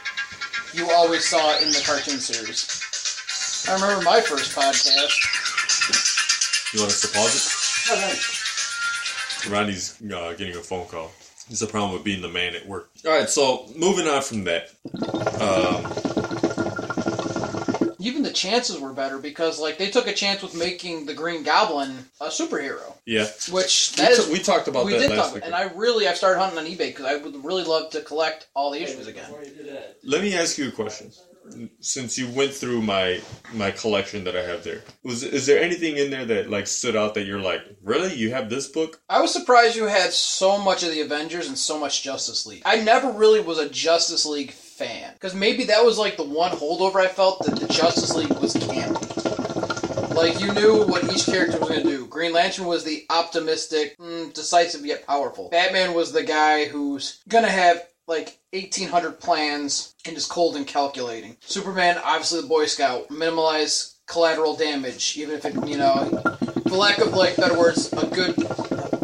you 0.75 0.91
always 0.91 1.25
saw 1.25 1.59
in 1.61 1.69
the 1.71 1.83
cartoon 1.85 2.19
series. 2.19 2.85
I 3.69 3.75
remember 3.75 4.05
my 4.05 4.21
first 4.21 4.55
podcast. 4.55 5.15
You 6.75 6.81
want 6.81 6.93
us 6.93 7.01
to 7.01 7.09
pause 7.09 8.29
it? 8.31 8.38
Ronnie's 9.49 10.01
uh, 10.03 10.35
getting 10.37 10.57
a 10.57 10.61
phone 10.61 10.87
call. 10.87 11.11
It's 11.51 11.63
a 11.63 11.67
problem 11.67 11.93
with 11.95 12.05
being 12.05 12.21
the 12.21 12.29
man 12.29 12.55
at 12.55 12.67
work. 12.67 12.91
All 13.07 13.13
right, 13.13 13.29
so 13.29 13.67
moving 13.77 14.07
on 14.07 14.23
from 14.23 14.45
that. 14.45 14.71
Um, 15.41 15.85
Even 18.01 18.23
the 18.23 18.31
chances 18.33 18.79
were 18.79 18.93
better 18.93 19.19
because 19.19 19.59
like 19.59 19.77
they 19.79 19.91
took 19.91 20.07
a 20.07 20.13
chance 20.13 20.43
with 20.43 20.55
making 20.55 21.07
the 21.07 21.15
Green 21.15 21.43
Goblin 21.43 22.07
a 22.21 22.27
superhero, 22.29 22.95
yeah, 23.07 23.27
which 23.51 23.95
we, 23.97 24.03
that 24.03 24.13
is 24.13 24.27
t- 24.27 24.33
we 24.33 24.39
talked 24.39 24.69
about 24.69 24.85
we 24.87 24.93
that 24.93 25.01
did 25.01 25.11
last 25.11 25.27
talk, 25.27 25.35
week. 25.35 25.45
and 25.45 25.55
I 25.55 25.65
really 25.75 26.07
I've 26.07 26.17
started 26.17 26.39
hunting 26.39 26.59
on 26.59 26.67
eBay 26.67 26.89
because 26.91 27.07
I 27.07 27.17
would 27.17 27.45
really 27.45 27.65
love 27.65 27.91
to 27.91 28.01
collect 28.03 28.47
all 28.55 28.71
the 28.71 28.81
issues 28.83 29.07
again. 29.09 29.31
Let 30.05 30.23
me 30.23 30.35
ask 30.37 30.59
you 30.59 30.69
a 30.69 30.73
question. 30.73 31.11
Since 31.81 32.19
you 32.19 32.29
went 32.31 32.53
through 32.53 32.83
my 32.83 33.21
my 33.55 33.71
collection 33.71 34.25
that 34.25 34.37
I 34.37 34.43
have 34.43 34.65
there, 34.65 34.83
was 35.03 35.23
is 35.23 35.47
there 35.47 35.63
anything 35.63 35.97
in 35.97 36.11
there 36.11 36.25
that 36.25 36.51
like 36.51 36.67
stood 36.67 36.97
out 36.97 37.15
that 37.15 37.25
you're 37.25 37.41
like, 37.41 37.63
really? 37.83 38.15
You 38.15 38.33
have 38.33 38.51
this 38.51 38.69
book? 38.69 39.01
I 39.09 39.21
was 39.21 39.33
surprised 39.33 39.77
you 39.77 39.87
had 39.87 40.13
so 40.13 40.59
much 40.59 40.83
of 40.83 40.91
the 40.91 41.01
Avengers 41.01 41.49
and 41.49 41.59
so 41.59 41.79
much 41.79 42.03
Justice 42.03 42.47
League. 42.47 42.63
I 42.65 42.81
never 42.81 43.11
really 43.11 43.41
was 43.41 43.59
a 43.59 43.69
Justice 43.69 44.27
League 44.27 44.53
fan 44.53 45.13
because 45.15 45.35
maybe 45.35 45.65
that 45.65 45.85
was 45.85 45.99
like 45.99 46.17
the 46.17 46.25
one 46.25 46.53
holdover 46.53 46.97
I 46.97 47.09
felt 47.09 47.45
that 47.45 47.59
the 47.59 47.67
Justice 47.67 48.15
League 48.15 48.33
was 48.39 48.55
campy. 48.55 49.19
Like 50.15 50.41
you 50.41 50.53
knew 50.53 50.85
what 50.85 51.05
each 51.13 51.27
character 51.27 51.61
was 51.61 51.69
going 51.69 51.83
to 51.83 51.89
do. 51.89 52.07
Green 52.07 52.33
Lantern 52.33 52.67
was 52.67 52.83
the 52.83 53.07
optimistic, 53.09 53.97
mm, 53.99 54.33
decisive 54.33 54.85
yet 54.85 55.07
powerful. 55.07 55.49
Batman 55.49 55.95
was 55.95 56.11
the 56.11 56.25
guy 56.25 56.65
who's 56.65 57.23
going 57.29 57.45
to 57.45 57.51
have 57.51 57.87
like 58.09 58.39
1800 58.53 59.21
plans 59.21 59.95
and 60.07 60.17
is 60.17 60.27
cold 60.27 60.57
and 60.57 60.67
calculating. 60.67 61.37
Superman, 61.41 62.01
obviously 62.03 62.41
the 62.41 62.49
Boy 62.49 62.65
Scout, 62.65 63.11
minimize 63.11 63.97
collateral 64.07 64.57
damage, 64.57 65.17
even 65.19 65.37
if 65.37 65.45
it, 65.45 65.55
you 65.69 65.77
know, 65.77 66.07
for 66.67 66.77
lack 66.77 66.99
of 66.99 67.13
like 67.13 67.37
better 67.37 67.57
words, 67.57 67.93
a 67.93 68.07
good 68.07 68.35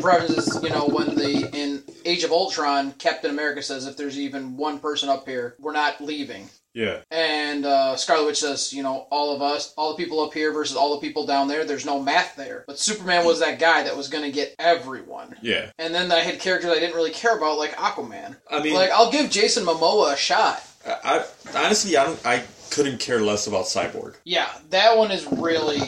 reference 0.03 0.38
is, 0.38 0.62
you 0.62 0.71
know, 0.71 0.87
when 0.87 1.14
the 1.14 1.51
in 1.53 1.83
Age 2.07 2.25
of 2.25 2.33
Ultron, 2.33 2.93
Captain 2.93 3.31
America 3.31 3.62
says, 3.62 3.87
if 3.87 3.97
there's 3.97 4.19
even 4.19 4.57
one 4.57 4.79
person 4.79 5.09
up 5.09 5.29
here, 5.29 5.55
we're 5.61 5.73
not 5.73 6.01
leaving. 6.01 6.49
Yeah, 6.74 6.98
And 7.10 7.64
uh, 7.64 7.96
Scarlet 7.96 8.26
Witch 8.26 8.40
says, 8.40 8.72
you 8.72 8.82
know, 8.82 9.06
all 9.10 9.34
of 9.34 9.40
us, 9.42 9.72
all 9.76 9.90
the 9.96 10.02
people 10.02 10.20
up 10.20 10.34
here 10.34 10.52
versus 10.52 10.76
all 10.76 10.94
the 10.94 11.00
people 11.00 11.24
down 11.24 11.46
there, 11.48 11.64
there's 11.64 11.87
no 11.87 12.02
math 12.02 12.34
there. 12.37 12.64
But 12.66 12.78
Superman 12.80 13.24
was 13.24 13.38
that 13.40 13.58
guy 13.60 13.84
that 13.84 13.96
was 13.96 14.08
going 14.08 14.24
to 14.24 14.32
get 14.32 14.54
everyone. 14.58 15.37
yeah. 15.40 15.70
And 15.78 15.94
then 15.94 16.10
I 16.10 16.18
had 16.20 16.40
characters 16.40 16.70
I 16.70 16.80
didn't 16.80 16.96
really 16.96 17.12
care 17.12 17.37
about, 17.37 17.58
like 17.58 17.72
Aquaman. 17.76 18.37
I 18.50 18.60
mean, 18.62 18.74
Like, 18.74 18.90
I'll 18.90 19.10
give 19.12 19.30
Jason 19.30 19.64
Momoa 19.64 20.14
a 20.14 20.16
shot. 20.16 20.62
I, 20.87 21.24
I 21.54 21.64
honestly, 21.64 21.96
I 21.96 22.04
don't, 22.04 22.26
I 22.26 22.42
couldn't 22.70 22.98
care 22.98 23.20
less 23.20 23.46
about 23.46 23.66
Cyborg. 23.66 24.16
Yeah, 24.24 24.48
that 24.70 24.96
one 24.98 25.12
is 25.12 25.26
really. 25.30 25.78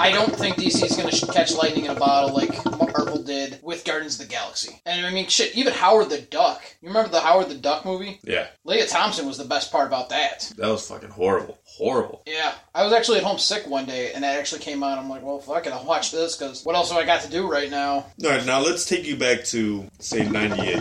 I 0.00 0.10
don't 0.12 0.34
think 0.34 0.56
DC 0.56 0.84
is 0.84 0.96
going 0.96 1.10
to 1.10 1.26
catch 1.32 1.54
lightning 1.54 1.86
in 1.86 1.90
a 1.90 1.94
bottle 1.98 2.34
like 2.34 2.64
Marvel 2.64 3.22
did 3.22 3.58
with 3.62 3.84
Guardians 3.84 4.20
of 4.20 4.26
the 4.28 4.32
Galaxy. 4.32 4.80
And 4.86 5.04
I 5.06 5.10
mean, 5.10 5.26
shit, 5.26 5.54
even 5.56 5.72
Howard 5.72 6.10
the 6.10 6.20
Duck. 6.20 6.62
You 6.80 6.88
remember 6.88 7.10
the 7.10 7.20
Howard 7.20 7.48
the 7.48 7.56
Duck 7.56 7.84
movie? 7.84 8.20
Yeah, 8.22 8.46
Lea 8.64 8.86
Thompson 8.86 9.26
was 9.26 9.38
the 9.38 9.44
best 9.44 9.72
part 9.72 9.86
about 9.88 10.08
that. 10.10 10.52
that 10.56 10.68
was 10.68 10.86
fucking 10.88 11.10
horrible, 11.10 11.58
horrible. 11.64 12.22
Yeah, 12.26 12.54
I 12.74 12.84
was 12.84 12.92
actually 12.92 13.18
at 13.18 13.24
home 13.24 13.38
sick 13.38 13.66
one 13.66 13.86
day, 13.86 14.12
and 14.12 14.22
that 14.24 14.38
actually 14.38 14.60
came 14.60 14.82
out. 14.82 14.98
I'm 14.98 15.08
like, 15.08 15.22
well, 15.22 15.40
fuck 15.40 15.66
it, 15.66 15.72
I'll 15.72 15.84
watch 15.84 16.12
this 16.12 16.36
because 16.36 16.64
what 16.64 16.76
else 16.76 16.90
have 16.90 16.98
I 16.98 17.04
got 17.04 17.22
to 17.22 17.30
do 17.30 17.50
right 17.50 17.70
now? 17.70 17.92
All 17.92 18.30
right, 18.30 18.44
now 18.46 18.60
let's 18.60 18.84
take 18.84 19.04
you 19.04 19.16
back 19.16 19.44
to 19.46 19.88
say 19.98 20.28
'98, 20.28 20.76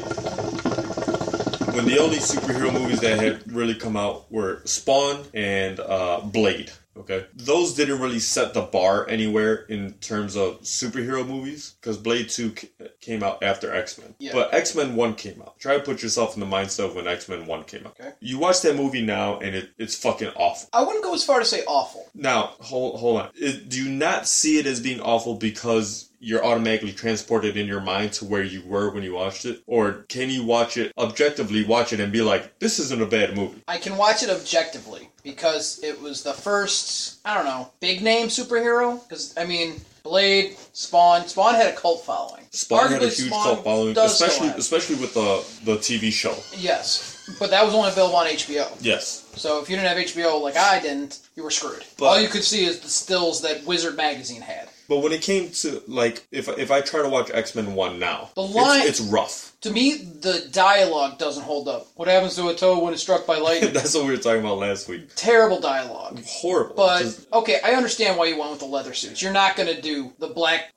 when 1.74 1.86
the 1.86 1.98
only 2.00 2.18
superhero 2.18 2.72
movies 2.72 3.00
that 3.02 3.20
had 3.20 3.52
really 3.52 3.76
come 3.76 3.98
out 3.98 4.32
were 4.32 4.62
Spawn 4.66 5.24
and 5.34 5.80
uh, 5.80 6.22
Blade. 6.22 6.72
Okay, 6.98 7.28
those 7.36 7.76
didn't 7.76 8.00
really 8.02 8.20
set 8.20 8.54
the 8.56 8.62
bar 8.64 9.08
anywhere 9.08 9.66
in 9.70 9.94
terms 9.96 10.36
of 10.36 10.62
superhero 10.62 11.26
movies 11.28 11.76
because 11.80 11.98
Blade 11.98 12.30
Two 12.30 12.56
c- 12.56 12.70
came 13.08 13.24
out 13.24 13.42
after 13.42 13.74
X 13.74 13.98
Men. 13.98 14.14
Yeah. 14.20 14.34
But 14.34 14.54
X 14.54 14.76
Men 14.76 14.96
One 14.96 15.16
came 15.16 15.42
out. 15.42 15.58
Try 15.60 15.78
to 15.78 15.84
put 15.84 16.04
yourself 16.04 16.34
in 16.36 16.42
the 16.42 16.46
mindset 16.46 16.86
of 16.90 16.96
when 16.96 17.08
X 17.08 17.30
Men 17.30 17.46
One 17.46 17.64
came 17.64 17.88
out. 17.88 17.98
Okay. 18.00 18.12
You 18.20 18.38
watch 18.38 18.62
that 18.62 18.76
movie 18.76 19.02
now, 19.02 19.40
and 19.40 19.56
it, 19.56 19.70
it's 19.78 19.96
fucking 19.96 20.32
awful. 20.36 20.70
I 20.74 20.84
wouldn't 20.84 21.04
go 21.04 21.14
as 21.14 21.24
far 21.24 21.40
to 21.40 21.46
say 21.46 21.64
awful. 21.66 22.06
Now, 22.14 22.54
hold 22.60 23.00
hold 23.00 23.22
on. 23.22 23.30
Is- 23.36 23.64
do 23.64 23.82
you 23.82 23.90
not 23.90 24.28
see 24.28 24.60
it 24.60 24.66
as 24.68 24.82
being 24.82 25.00
awful 25.00 25.36
because 25.36 26.10
you're 26.20 26.44
automatically 26.44 26.92
transported 26.92 27.56
in 27.58 27.68
your 27.68 27.80
mind 27.80 28.12
to 28.12 28.26
where 28.26 28.42
you 28.44 28.64
were 28.66 28.92
when 28.92 29.04
you 29.04 29.14
watched 29.14 29.46
it, 29.46 29.62
or 29.68 30.06
can 30.10 30.30
you 30.30 30.44
watch 30.44 30.76
it 30.76 30.92
objectively, 30.98 31.64
watch 31.64 31.94
it 31.94 32.00
and 32.00 32.12
be 32.12 32.22
like, 32.22 32.58
this 32.60 32.80
isn't 32.80 33.02
a 33.02 33.06
bad 33.06 33.36
movie? 33.36 33.62
I 33.68 33.78
can 33.78 33.98
watch 33.98 34.24
it 34.24 34.30
objectively 34.30 35.10
because 35.24 35.80
it 35.84 36.02
was 36.02 36.24
the 36.24 36.34
first, 36.34 37.20
I 37.24 37.36
don't 37.36 37.46
know, 37.46 37.70
big 37.80 38.02
name 38.02 38.28
superhero. 38.28 39.02
Because 39.08 39.34
I 39.38 39.46
mean, 39.46 39.80
Blade, 40.08 40.56
Spawn, 40.74 41.28
Spawn 41.28 41.56
had 41.56 41.74
a 41.74 41.76
cult 41.76 42.04
following. 42.06 42.46
Spawn 42.52 42.92
had 42.92 43.02
a 43.04 43.10
huge 43.10 43.28
Spawn 43.30 43.44
cult 43.44 43.64
following, 43.64 43.94
does 43.94 44.16
still 44.16 44.28
especially 44.28 44.48
have. 44.50 44.58
especially 44.58 44.96
with 44.96 45.14
the 45.14 45.44
the 45.66 45.78
TV 45.78 46.12
show. 46.12 46.36
Yes, 46.58 47.36
but 47.40 47.50
that 47.52 47.64
was 47.66 47.74
only 47.74 47.90
available 47.90 48.16
on 48.16 48.28
HBO. 48.28 48.68
Yes, 48.82 49.26
So 49.36 49.62
if 49.62 49.70
you 49.70 49.76
didn't 49.76 49.90
have 49.90 49.98
HBO 49.98 50.42
like 50.42 50.56
I 50.58 50.80
didn't, 50.80 51.20
you 51.36 51.44
were 51.44 51.52
screwed. 51.52 51.84
But- 51.98 52.06
All 52.06 52.20
you 52.22 52.30
could 52.30 52.44
see 52.44 52.66
is 52.66 52.80
the 52.80 52.90
stills 52.90 53.42
that 53.42 53.66
Wizard 53.66 53.96
magazine 53.98 54.42
had. 54.42 54.70
But 54.90 55.00
when 55.00 55.12
it 55.12 55.22
came 55.22 55.50
to 55.50 55.82
like, 55.88 56.26
if 56.32 56.48
if 56.58 56.72
I 56.72 56.82
try 56.82 57.02
to 57.02 57.10
watch 57.10 57.30
X 57.34 57.56
Men 57.56 57.74
One 57.76 58.00
now, 58.00 58.30
The 58.36 58.44
it's- 58.44 58.56
line- 58.56 58.88
it's, 58.88 59.00
rough. 59.02 59.54
To 59.62 59.72
me, 59.72 59.94
the 59.96 60.48
dialogue 60.52 61.18
doesn't 61.18 61.44
hold 61.44 61.68
up. 61.68 61.88
What 61.96 62.08
happens 62.08 62.36
to 62.36 62.48
a 62.50 62.56
toe 62.56 62.80
when 62.84 62.94
it's 62.94 63.02
struck 63.02 63.26
by 63.26 63.38
lightning? 63.40 63.74
That's 63.74 63.96
what 63.96 64.06
we 64.06 64.12
were 64.12 64.18
talking 64.18 64.42
about 64.42 64.60
last 64.60 64.88
week. 64.88 65.10
Terrible 65.16 65.60
dialogue. 65.60 66.22
Horrible. 66.26 66.76
But 66.76 67.00
Just- 67.02 67.32
okay, 67.34 67.60
I 67.64 67.72
understand 67.72 68.18
why 68.18 68.26
you 68.26 68.38
went 68.38 68.52
with 68.52 68.60
the 68.60 68.66
leather 68.68 68.94
suits. 68.94 69.22
You're 69.22 69.34
not 69.34 69.56
going 69.56 69.74
to 69.76 69.82
do 69.82 70.14
the 70.20 70.28
black. 70.28 70.72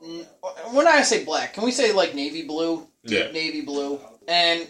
When 0.72 0.86
I 0.88 1.02
say 1.02 1.24
black, 1.24 1.54
can 1.54 1.62
we 1.64 1.70
say 1.72 1.92
like 1.92 2.14
navy 2.14 2.42
blue? 2.42 2.86
Yeah. 3.04 3.30
Navy 3.32 3.60
blue 3.60 4.00
and 4.28 4.66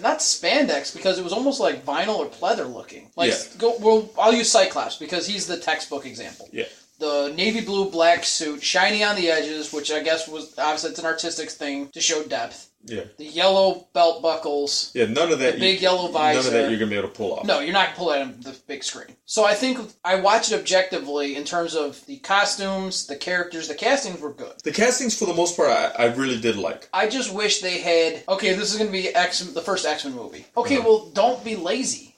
not 0.00 0.18
spandex 0.20 0.94
because 0.94 1.18
it 1.18 1.24
was 1.24 1.32
almost 1.32 1.60
like 1.60 1.84
vinyl 1.84 2.16
or 2.18 2.26
pleather 2.26 2.72
looking. 2.72 3.10
Like 3.16 3.30
Yeah. 3.30 3.38
go. 3.58 3.76
Well, 3.80 4.10
I'll 4.18 4.32
use 4.34 4.50
Cyclops 4.50 4.96
because 4.96 5.26
he's 5.26 5.46
the 5.46 5.56
textbook 5.58 6.06
example. 6.06 6.48
yeah. 6.52 6.64
The 6.98 7.32
navy 7.36 7.60
blue 7.60 7.90
black 7.90 8.24
suit, 8.24 8.62
shiny 8.62 9.04
on 9.04 9.16
the 9.16 9.30
edges, 9.30 9.72
which 9.72 9.92
I 9.92 10.02
guess 10.02 10.26
was 10.28 10.54
obviously 10.58 10.90
it's 10.90 10.98
an 10.98 11.04
artistic 11.06 11.50
thing 11.50 11.88
to 11.90 12.00
show 12.00 12.22
depth. 12.24 12.70
Yeah. 12.88 13.02
The 13.18 13.24
yellow 13.24 13.88
belt 13.94 14.22
buckles, 14.22 14.92
Yeah. 14.94 15.06
None 15.06 15.32
of 15.32 15.40
that. 15.40 15.54
the 15.54 15.60
big 15.60 15.82
yellow 15.82 16.06
visor. 16.08 16.38
None 16.38 16.46
of 16.46 16.52
that 16.52 16.70
you're 16.70 16.78
gonna 16.78 16.90
be 16.90 16.96
able 16.96 17.08
to 17.08 17.14
pull 17.14 17.34
off. 17.34 17.44
No, 17.44 17.58
you're 17.58 17.72
not 17.72 17.86
gonna 17.88 17.96
pull 17.98 18.08
that 18.10 18.22
on 18.22 18.36
the 18.40 18.56
big 18.68 18.84
screen. 18.84 19.16
So 19.26 19.44
I 19.44 19.54
think 19.54 19.78
I 20.04 20.14
watched 20.20 20.52
it 20.52 20.58
objectively 20.60 21.34
in 21.36 21.42
terms 21.44 21.74
of 21.74 22.04
the 22.06 22.18
costumes, 22.18 23.06
the 23.08 23.16
characters, 23.16 23.66
the 23.68 23.74
castings 23.74 24.20
were 24.20 24.32
good. 24.32 24.52
The 24.62 24.70
castings, 24.72 25.18
for 25.18 25.26
the 25.26 25.34
most 25.34 25.56
part, 25.56 25.68
I, 25.70 26.04
I 26.04 26.04
really 26.14 26.40
did 26.40 26.56
like. 26.56 26.88
I 26.94 27.08
just 27.08 27.34
wish 27.34 27.60
they 27.60 27.78
had. 27.80 28.22
Okay, 28.28 28.54
this 28.54 28.72
is 28.72 28.78
gonna 28.78 28.90
be 28.92 29.08
X, 29.08 29.40
the 29.40 29.60
first 29.62 29.84
X 29.84 30.04
Men 30.04 30.14
movie. 30.14 30.46
Okay, 30.56 30.76
Uh-huh. 30.76 30.88
well, 30.88 31.10
don't 31.12 31.42
be 31.44 31.56
lazy. 31.56 32.14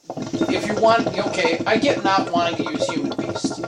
If 0.50 0.66
you 0.66 0.74
want, 0.74 1.06
okay, 1.18 1.62
I 1.66 1.76
get 1.78 2.04
not 2.04 2.30
wanting 2.30 2.64
to 2.64 2.72
use 2.72 2.86
Human 2.90 3.14
Beast 3.16 3.60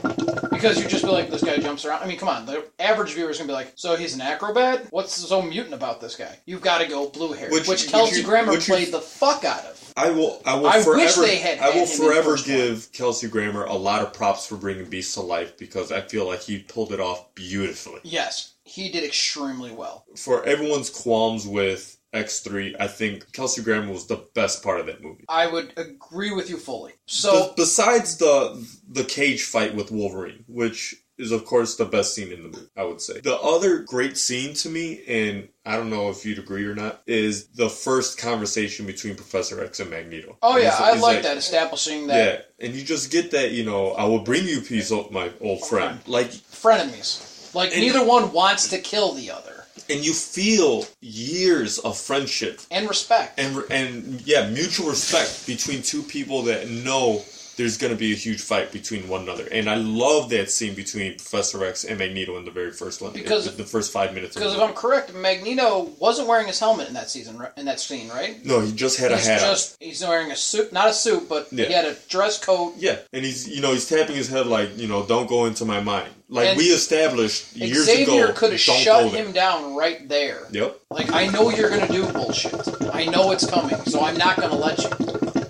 because 0.61 0.81
you 0.81 0.87
just 0.87 1.03
be 1.03 1.09
like, 1.11 1.29
this 1.29 1.43
guy 1.43 1.57
jumps 1.57 1.85
around. 1.85 2.03
I 2.03 2.07
mean, 2.07 2.17
come 2.17 2.29
on, 2.29 2.45
the 2.45 2.65
average 2.79 3.13
viewer 3.13 3.29
is 3.29 3.37
gonna 3.37 3.47
be 3.47 3.53
like, 3.53 3.73
so 3.75 3.95
he's 3.95 4.13
an 4.13 4.21
acrobat? 4.21 4.87
What's 4.91 5.13
so 5.15 5.41
mutant 5.41 5.73
about 5.73 5.99
this 6.01 6.15
guy? 6.15 6.37
You've 6.45 6.61
got 6.61 6.79
to 6.79 6.87
go 6.87 7.09
blue 7.09 7.33
hair, 7.33 7.49
Which- 7.49 7.67
which, 7.67 7.87
Kelsey 7.89 8.21
you- 8.21 8.25
Grammer 8.25 8.51
which 8.51 8.67
you- 8.67 8.75
played 8.75 8.91
the 8.93 9.01
fuck 9.01 9.43
out 9.43 9.65
of. 9.65 9.77
I 9.97 10.09
will. 10.11 10.41
I 10.45 10.55
will 10.55 10.67
I 10.67 10.81
forever. 10.81 10.97
wish 11.03 11.15
they 11.15 11.35
had 11.37 11.59
I 11.59 11.65
will 11.65 11.71
had 11.73 11.87
him 11.89 11.91
in 11.95 11.97
the 11.99 12.03
forever 12.05 12.31
first 12.31 12.47
one. 12.47 12.57
give 12.57 12.91
Kelsey 12.93 13.27
Grammer 13.27 13.65
a 13.65 13.73
lot 13.73 14.01
of 14.01 14.13
props 14.13 14.45
for 14.47 14.55
bringing 14.55 14.85
Beast 14.85 15.13
to 15.15 15.21
life 15.21 15.57
because 15.57 15.91
I 15.91 15.99
feel 16.01 16.25
like 16.25 16.41
he 16.41 16.59
pulled 16.59 16.93
it 16.93 16.99
off 17.01 17.33
beautifully. 17.35 17.99
Yes, 18.03 18.53
he 18.63 18.89
did 18.89 19.03
extremely 19.03 19.71
well. 19.71 20.05
For 20.15 20.45
everyone's 20.45 20.89
qualms 20.89 21.45
with 21.45 21.97
X 22.13 22.41
three, 22.41 22.75
I 22.79 22.87
think 22.87 23.31
Kelsey 23.31 23.61
Grammer 23.63 23.91
was 23.91 24.07
the 24.07 24.25
best 24.33 24.63
part 24.63 24.79
of 24.79 24.85
that 24.87 25.01
movie. 25.01 25.25
I 25.29 25.47
would 25.47 25.73
agree 25.77 26.31
with 26.33 26.49
you 26.49 26.57
fully. 26.57 26.93
So 27.05 27.47
Be- 27.49 27.53
besides 27.63 28.17
the 28.17 28.65
the 28.89 29.03
cage 29.03 29.43
fight 29.43 29.75
with 29.75 29.91
Wolverine, 29.91 30.43
which 30.47 30.95
is 31.17 31.31
of 31.31 31.45
course 31.45 31.75
the 31.75 31.85
best 31.85 32.15
scene 32.15 32.31
in 32.31 32.41
the 32.41 32.49
movie, 32.49 32.67
I 32.75 32.83
would 32.83 32.99
say. 32.99 33.19
The 33.21 33.37
other 33.39 33.79
great 33.79 34.17
scene 34.17 34.55
to 34.55 34.69
me, 34.69 35.03
and 35.07 35.49
I 35.65 35.77
don't 35.77 35.91
know 35.91 36.09
if 36.09 36.25
you'd 36.25 36.39
agree 36.39 36.65
or 36.65 36.73
not, 36.73 37.03
is 37.05 37.47
the 37.49 37.69
first 37.69 38.17
conversation 38.17 38.87
between 38.87 39.15
Professor 39.15 39.63
X 39.63 39.79
and 39.79 39.91
Magneto. 39.91 40.37
Oh 40.41 40.57
yeah, 40.57 40.67
It's- 40.69 40.81
I 40.81 40.93
it's 40.93 41.01
like 41.01 41.21
that 41.23 41.37
establishing 41.37 42.07
that 42.07 42.47
Yeah, 42.59 42.65
and 42.65 42.75
you 42.75 42.83
just 42.83 43.11
get 43.11 43.29
that, 43.31 43.51
you 43.51 43.63
know, 43.63 43.91
I 43.91 44.05
will 44.05 44.21
bring 44.23 44.45
you 44.45 44.61
peace, 44.61 44.91
oh, 44.91 45.09
my 45.11 45.29
old 45.41 45.63
friend. 45.67 45.99
Like, 46.07 46.31
frenemies. 46.31 47.53
Like 47.53 47.71
And- 47.71 47.81
neither 47.81 48.03
one 48.03 48.31
wants 48.31 48.69
to 48.69 48.79
kill 48.79 49.11
the 49.13 49.29
other, 49.31 49.50
and 49.89 50.05
you 50.05 50.13
feel 50.13 50.85
years 51.01 51.79
of 51.79 51.97
friendship 51.97 52.61
and 52.71 52.87
respect. 52.87 53.39
and 53.39 53.63
and 53.69 54.21
yeah, 54.25 54.49
mutual 54.49 54.89
respect 54.89 55.45
between 55.47 55.81
two 55.81 56.03
people 56.03 56.43
that 56.43 56.69
know 56.69 57.23
there's 57.61 57.77
going 57.77 57.93
to 57.93 57.97
be 57.99 58.11
a 58.11 58.15
huge 58.15 58.41
fight 58.41 58.71
between 58.71 59.07
one 59.07 59.21
another. 59.21 59.47
And 59.51 59.69
I 59.69 59.75
love 59.75 60.29
that 60.31 60.49
scene 60.49 60.73
between 60.73 61.13
Professor 61.13 61.63
X 61.63 61.83
and 61.83 61.99
Magneto 61.99 62.37
in 62.37 62.45
the 62.45 62.49
very 62.51 62.71
first 62.71 63.01
one, 63.01 63.13
Because- 63.13 63.45
the, 63.45 63.51
the 63.51 63.69
first 63.69 63.91
five 63.91 64.13
minutes. 64.15 64.33
Because 64.35 64.55
if 64.55 64.59
I'm 64.59 64.73
correct, 64.73 65.13
Magneto 65.13 65.91
wasn't 65.99 66.27
wearing 66.27 66.47
his 66.47 66.59
helmet 66.59 66.87
in 66.87 66.95
that 66.95 67.09
season, 67.11 67.39
in 67.57 67.65
that 67.65 67.79
scene, 67.79 68.09
right? 68.09 68.43
no, 68.43 68.59
he 68.61 68.71
just 68.71 68.99
had 68.99 69.11
a 69.11 69.17
hat. 69.17 69.39
just 69.41 69.77
he's 69.79 70.01
wearing 70.01 70.31
a 70.31 70.35
suit, 70.35 70.73
not 70.73 70.89
a 70.89 70.93
suit, 70.93 71.29
but 71.29 71.47
Yeah. 71.51 71.65
he 71.65 71.73
had 71.73 71.85
a 71.85 71.95
dress 72.09 72.43
coat. 72.43 72.73
Yeah, 72.77 72.97
and 73.13 73.23
he's 73.23 73.47
you 73.47 73.61
know 73.61 73.71
he's 73.73 73.87
tapping 73.87 74.15
his 74.15 74.27
head 74.27 74.47
like 74.47 74.75
you 74.77 74.87
know 74.87 75.05
don't 75.05 75.27
go 75.29 75.45
into 75.45 75.65
my 75.65 75.81
mind. 75.81 76.09
Like 76.29 76.47
And 76.49 76.57
we 76.57 76.63
established 76.65 77.55
years 77.55 77.85
Xavier 77.85 78.25
ago. 78.25 78.33
could 78.33 78.51
have 78.51 78.59
shut 78.59 79.11
him 79.11 79.31
down 79.33 79.75
right 79.75 80.07
there. 80.09 80.47
Yep. 80.51 80.79
Like 80.89 81.11
I 81.11 81.27
know 81.27 81.49
you're 81.51 81.69
gonna 81.69 81.87
do 81.87 82.11
bullshit. 82.11 82.55
I 82.93 83.05
know 83.05 83.31
it's 83.31 83.45
coming, 83.49 83.75
so 83.85 84.01
I'm 84.01 84.17
not 84.17 84.37
gonna 84.37 84.55
let 84.55 84.79
you. 84.81 85.40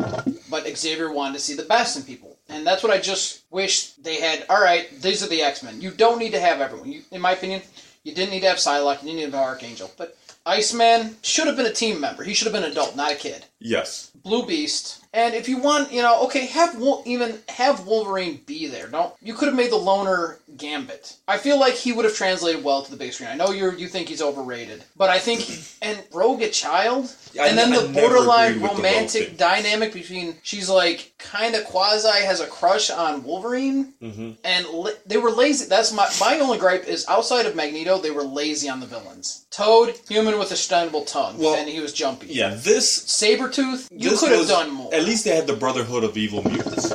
But 0.52 0.68
Xavier 0.78 1.12
wanted 1.12 1.36
to 1.36 1.40
see 1.40 1.56
the 1.56 1.64
best 1.64 1.96
in 1.98 2.04
people, 2.04 2.38
and 2.50 2.68
that's 2.68 2.84
what 2.84 2.92
I 2.92 3.00
just 3.00 3.44
wish 3.50 3.94
they 3.94 4.20
had. 4.20 4.46
All 4.50 4.62
right, 4.62 4.92
these 5.02 5.24
are 5.24 5.30
the 5.30 5.42
X 5.42 5.64
Men. 5.64 5.82
You 5.82 5.92
don't 5.92 6.20
need 6.20 6.34
to 6.34 6.40
have 6.42 6.60
everyone. 6.60 6.92
You, 6.92 7.02
in 7.10 7.22
my 7.22 7.32
opinion, 7.32 7.62
you 8.04 8.14
didn't 8.14 8.32
need 8.32 8.42
to 8.42 8.50
have 8.50 8.58
Psylocke. 8.58 9.02
You 9.02 9.08
didn't 9.08 9.16
need 9.16 9.32
to 9.32 9.38
have 9.38 9.48
Archangel, 9.48 9.90
but 9.98 10.18
Iceman 10.46 11.16
should 11.22 11.48
have 11.48 11.56
been 11.56 11.66
a 11.68 11.74
team 11.74 12.02
member. 12.02 12.24
He 12.24 12.34
should 12.34 12.46
have 12.48 12.54
been 12.54 12.66
an 12.66 12.72
adult, 12.72 12.96
not 12.96 13.12
a 13.14 13.16
kid. 13.16 13.46
Yes. 13.60 14.12
Blue 14.24 14.46
Beast. 14.46 15.01
And 15.14 15.36
if 15.36 15.50
you 15.50 15.58
want, 15.58 15.92
you 15.92 16.02
know, 16.02 16.24
okay, 16.26 16.46
have 16.46 16.78
Wol- 16.80 17.04
even 17.06 17.40
have 17.50 17.86
Wolverine 17.86 18.42
be 18.46 18.68
there. 18.68 18.88
Don't 18.88 19.14
you 19.22 19.34
could 19.34 19.48
have 19.48 19.56
made 19.58 19.70
the 19.72 19.76
loner 19.76 20.40
Gambit. 20.56 21.18
I 21.28 21.38
feel 21.38 21.60
like 21.60 21.74
he 21.74 21.92
would 21.92 22.06
have 22.06 22.16
translated 22.16 22.64
well 22.64 22.82
to 22.84 22.92
the 22.92 22.96
big 22.98 23.12
screen. 23.14 23.30
I 23.30 23.36
know 23.36 23.52
you 23.52 23.72
you 23.72 23.88
think 23.88 24.08
he's 24.08 24.22
overrated, 24.22 24.84
but 24.96 25.10
I 25.10 25.20
think 25.20 25.42
and 25.82 26.02
Rogue 26.14 26.42
a 26.42 26.50
child, 26.50 27.14
I 27.40 27.48
and 27.48 27.58
then 27.58 27.74
I 27.74 27.78
the 27.80 27.88
never 27.90 28.08
borderline 28.08 28.62
with 28.62 28.72
the 28.72 28.78
romantic 28.78 29.38
dynamic 29.38 29.94
between 29.94 30.36
she's 30.44 30.70
like 30.70 31.12
kind 31.18 31.56
of 31.56 31.66
quasi 31.66 32.24
has 32.26 32.40
a 32.40 32.48
crush 32.48 32.90
on 32.90 33.24
Wolverine, 33.24 33.94
Mm-hmm. 34.02 34.32
and 34.46 34.68
li- 34.70 34.94
they 35.06 35.18
were 35.18 35.32
lazy. 35.32 35.66
That's 35.66 35.92
my 35.92 36.10
my 36.22 36.40
only 36.40 36.58
gripe 36.58 36.86
is 36.88 37.06
outside 37.10 37.46
of 37.46 37.56
Magneto, 37.56 37.98
they 37.98 38.12
were 38.12 38.24
lazy 38.24 38.70
on 38.70 38.80
the 38.80 38.86
villains. 38.86 39.46
Toad, 39.52 39.94
human 40.08 40.40
with 40.40 40.52
a 40.52 40.56
extendable 40.56 41.06
tongue, 41.06 41.38
Well, 41.38 41.56
and 41.56 41.68
he 41.68 41.82
was 41.82 41.92
jumpy. 41.92 42.28
Yeah, 42.28 42.54
this 42.56 42.98
Sabretooth, 43.06 43.90
you 43.92 44.12
this 44.12 44.20
could 44.22 44.30
have 44.32 44.40
was- 44.40 44.48
done 44.50 44.72
more. 44.72 44.90
At 45.02 45.08
least 45.08 45.24
they 45.26 45.36
had 45.36 45.48
the 45.48 45.56
Brotherhood 45.56 46.04
of 46.04 46.16
Evil 46.16 46.44
Mutants, 46.44 46.92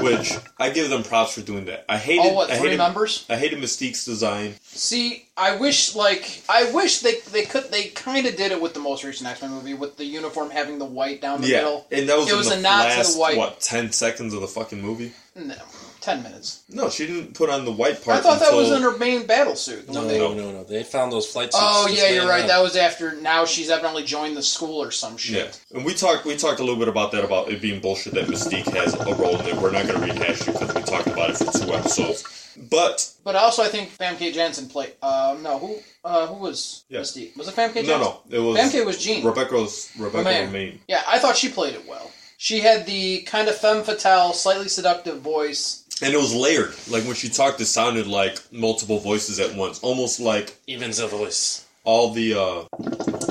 which 0.00 0.32
I 0.58 0.70
give 0.70 0.88
them 0.88 1.02
props 1.02 1.34
for 1.34 1.42
doing 1.42 1.66
that. 1.66 1.84
I 1.86 1.98
hated. 1.98 2.24
Oh, 2.24 2.32
what 2.32 2.50
I 2.50 2.56
three 2.56 2.68
hated, 2.70 2.78
members? 2.78 3.26
I 3.28 3.36
hated 3.36 3.58
Mystique's 3.60 4.06
design. 4.06 4.54
See, 4.62 5.26
I 5.36 5.56
wish 5.56 5.94
like 5.94 6.42
I 6.48 6.72
wish 6.72 7.00
they 7.00 7.16
they 7.30 7.42
could 7.44 7.70
they 7.70 7.88
kind 7.88 8.26
of 8.26 8.36
did 8.36 8.52
it 8.52 8.60
with 8.62 8.72
the 8.72 8.80
most 8.80 9.04
recent 9.04 9.28
X 9.28 9.42
Men 9.42 9.50
movie 9.50 9.74
with 9.74 9.98
the 9.98 10.04
uniform 10.06 10.48
having 10.50 10.78
the 10.78 10.86
white 10.86 11.20
down 11.20 11.42
the 11.42 11.48
Yeah, 11.48 11.56
middle. 11.58 11.86
and 11.90 12.08
that 12.08 12.16
was, 12.16 12.30
It 12.30 12.36
was 12.36 12.48
the 12.48 12.54
a 12.56 12.60
nod 12.62 12.84
to 12.84 12.88
the 12.88 12.96
last 12.96 13.18
white- 13.18 13.36
what 13.36 13.60
ten 13.60 13.92
seconds 13.92 14.32
of 14.32 14.40
the 14.40 14.48
fucking 14.48 14.80
movie. 14.80 15.12
No, 15.34 15.56
ten 16.00 16.22
minutes. 16.22 16.62
No, 16.68 16.88
she 16.90 17.06
didn't 17.06 17.34
put 17.34 17.50
on 17.50 17.64
the 17.64 17.72
white 17.72 18.02
part. 18.04 18.18
I 18.18 18.20
thought 18.20 18.38
that 18.40 18.48
until, 18.52 18.58
was 18.60 18.70
in 18.72 18.82
her 18.82 18.96
main 18.98 19.26
battle 19.26 19.56
suit. 19.56 19.88
No, 19.88 20.00
When 20.00 20.08
they- 20.08 20.18
no, 20.18 20.32
no, 20.34 20.52
no. 20.52 20.64
They 20.64 20.82
found 20.82 21.12
those 21.12 21.26
flight 21.26 21.52
suits. 21.52 21.62
Oh 21.64 21.88
yeah, 21.88 22.08
you're 22.10 22.26
right. 22.28 22.40
around. 22.40 22.48
That 22.48 22.62
was 22.62 22.76
after. 22.76 23.14
Now 23.16 23.44
she's 23.44 23.70
evidently 23.70 24.04
joined 24.04 24.36
the 24.36 24.42
school 24.42 24.82
or 24.82 24.90
some 24.90 25.16
shit. 25.16 25.36
Yeah, 25.36 25.42
shit. 25.44 25.60
and 25.74 25.84
we 25.84 25.94
talked 25.94 26.24
we 26.24 26.36
talked 26.36 26.60
a 26.60 26.62
little 26.62 26.78
bit 26.78 26.88
about 26.88 27.12
that 27.12 27.24
about 27.24 27.50
it 27.50 27.60
being 27.60 27.80
bullshit 27.80 28.14
that 28.14 28.26
Mystique 28.26 28.68
has 28.74 28.94
a 28.94 29.14
role 29.14 29.38
in 29.40 29.46
it. 29.46 29.56
We're 29.56 29.70
not 29.72 29.86
going 29.86 30.00
to 30.00 30.12
rehash 30.14 30.40
it 30.48 30.52
because 30.58 30.74
we 30.74 30.82
talked 30.82 31.06
about 31.08 31.30
it 31.30 31.36
for 31.38 31.52
two 31.58 31.72
episodes. 31.72 32.24
But 32.70 33.12
But 33.24 33.36
also, 33.36 33.62
I 33.62 33.68
think 33.68 33.90
Famke 33.96 34.32
Janssen 34.32 34.68
played. 34.68 34.92
Uh, 35.02 35.36
no, 35.40 35.58
who 35.58 35.76
uh, 36.04 36.26
who 36.26 36.34
was 36.34 36.84
Yeah. 36.88 37.00
Mystique? 37.00 37.36
Was 37.36 37.48
it 37.48 37.54
Famke 37.54 37.86
no, 37.86 37.98
no, 37.98 38.20
it 38.30 38.38
was 38.40 38.58
Famke 38.58 38.84
was 38.84 38.98
Jean. 39.02 39.24
Rebecca's 39.24 39.90
Rebecca 39.98 40.28
Romijn. 40.28 40.50
Romijn. 40.50 40.78
Yeah, 40.88 41.02
I 41.08 41.18
thought 41.18 41.36
she 41.36 41.48
played 41.48 41.74
it 41.74 41.86
well. 41.88 42.10
She 42.36 42.60
had 42.60 42.86
the 42.86 43.20
kind 43.22 43.48
of 43.48 43.56
femme 43.56 43.82
fatale, 43.82 44.32
slightly 44.32 44.68
seductive 44.68 45.20
voice. 45.20 45.84
And 46.02 46.14
it 46.14 46.18
was 46.18 46.34
layered. 46.34 46.74
Like 46.88 47.04
when 47.04 47.14
she 47.14 47.28
talked, 47.28 47.60
it 47.60 47.66
sounded 47.66 48.06
like 48.06 48.40
multiple 48.52 49.00
voices 49.00 49.38
at 49.38 49.54
once, 49.54 49.80
almost 49.80 50.20
like 50.20 50.56
Evens 50.66 50.98
a 50.98 51.06
voice. 51.06 51.66
All 51.84 52.12
the 52.12 52.34
uh, 52.34 52.64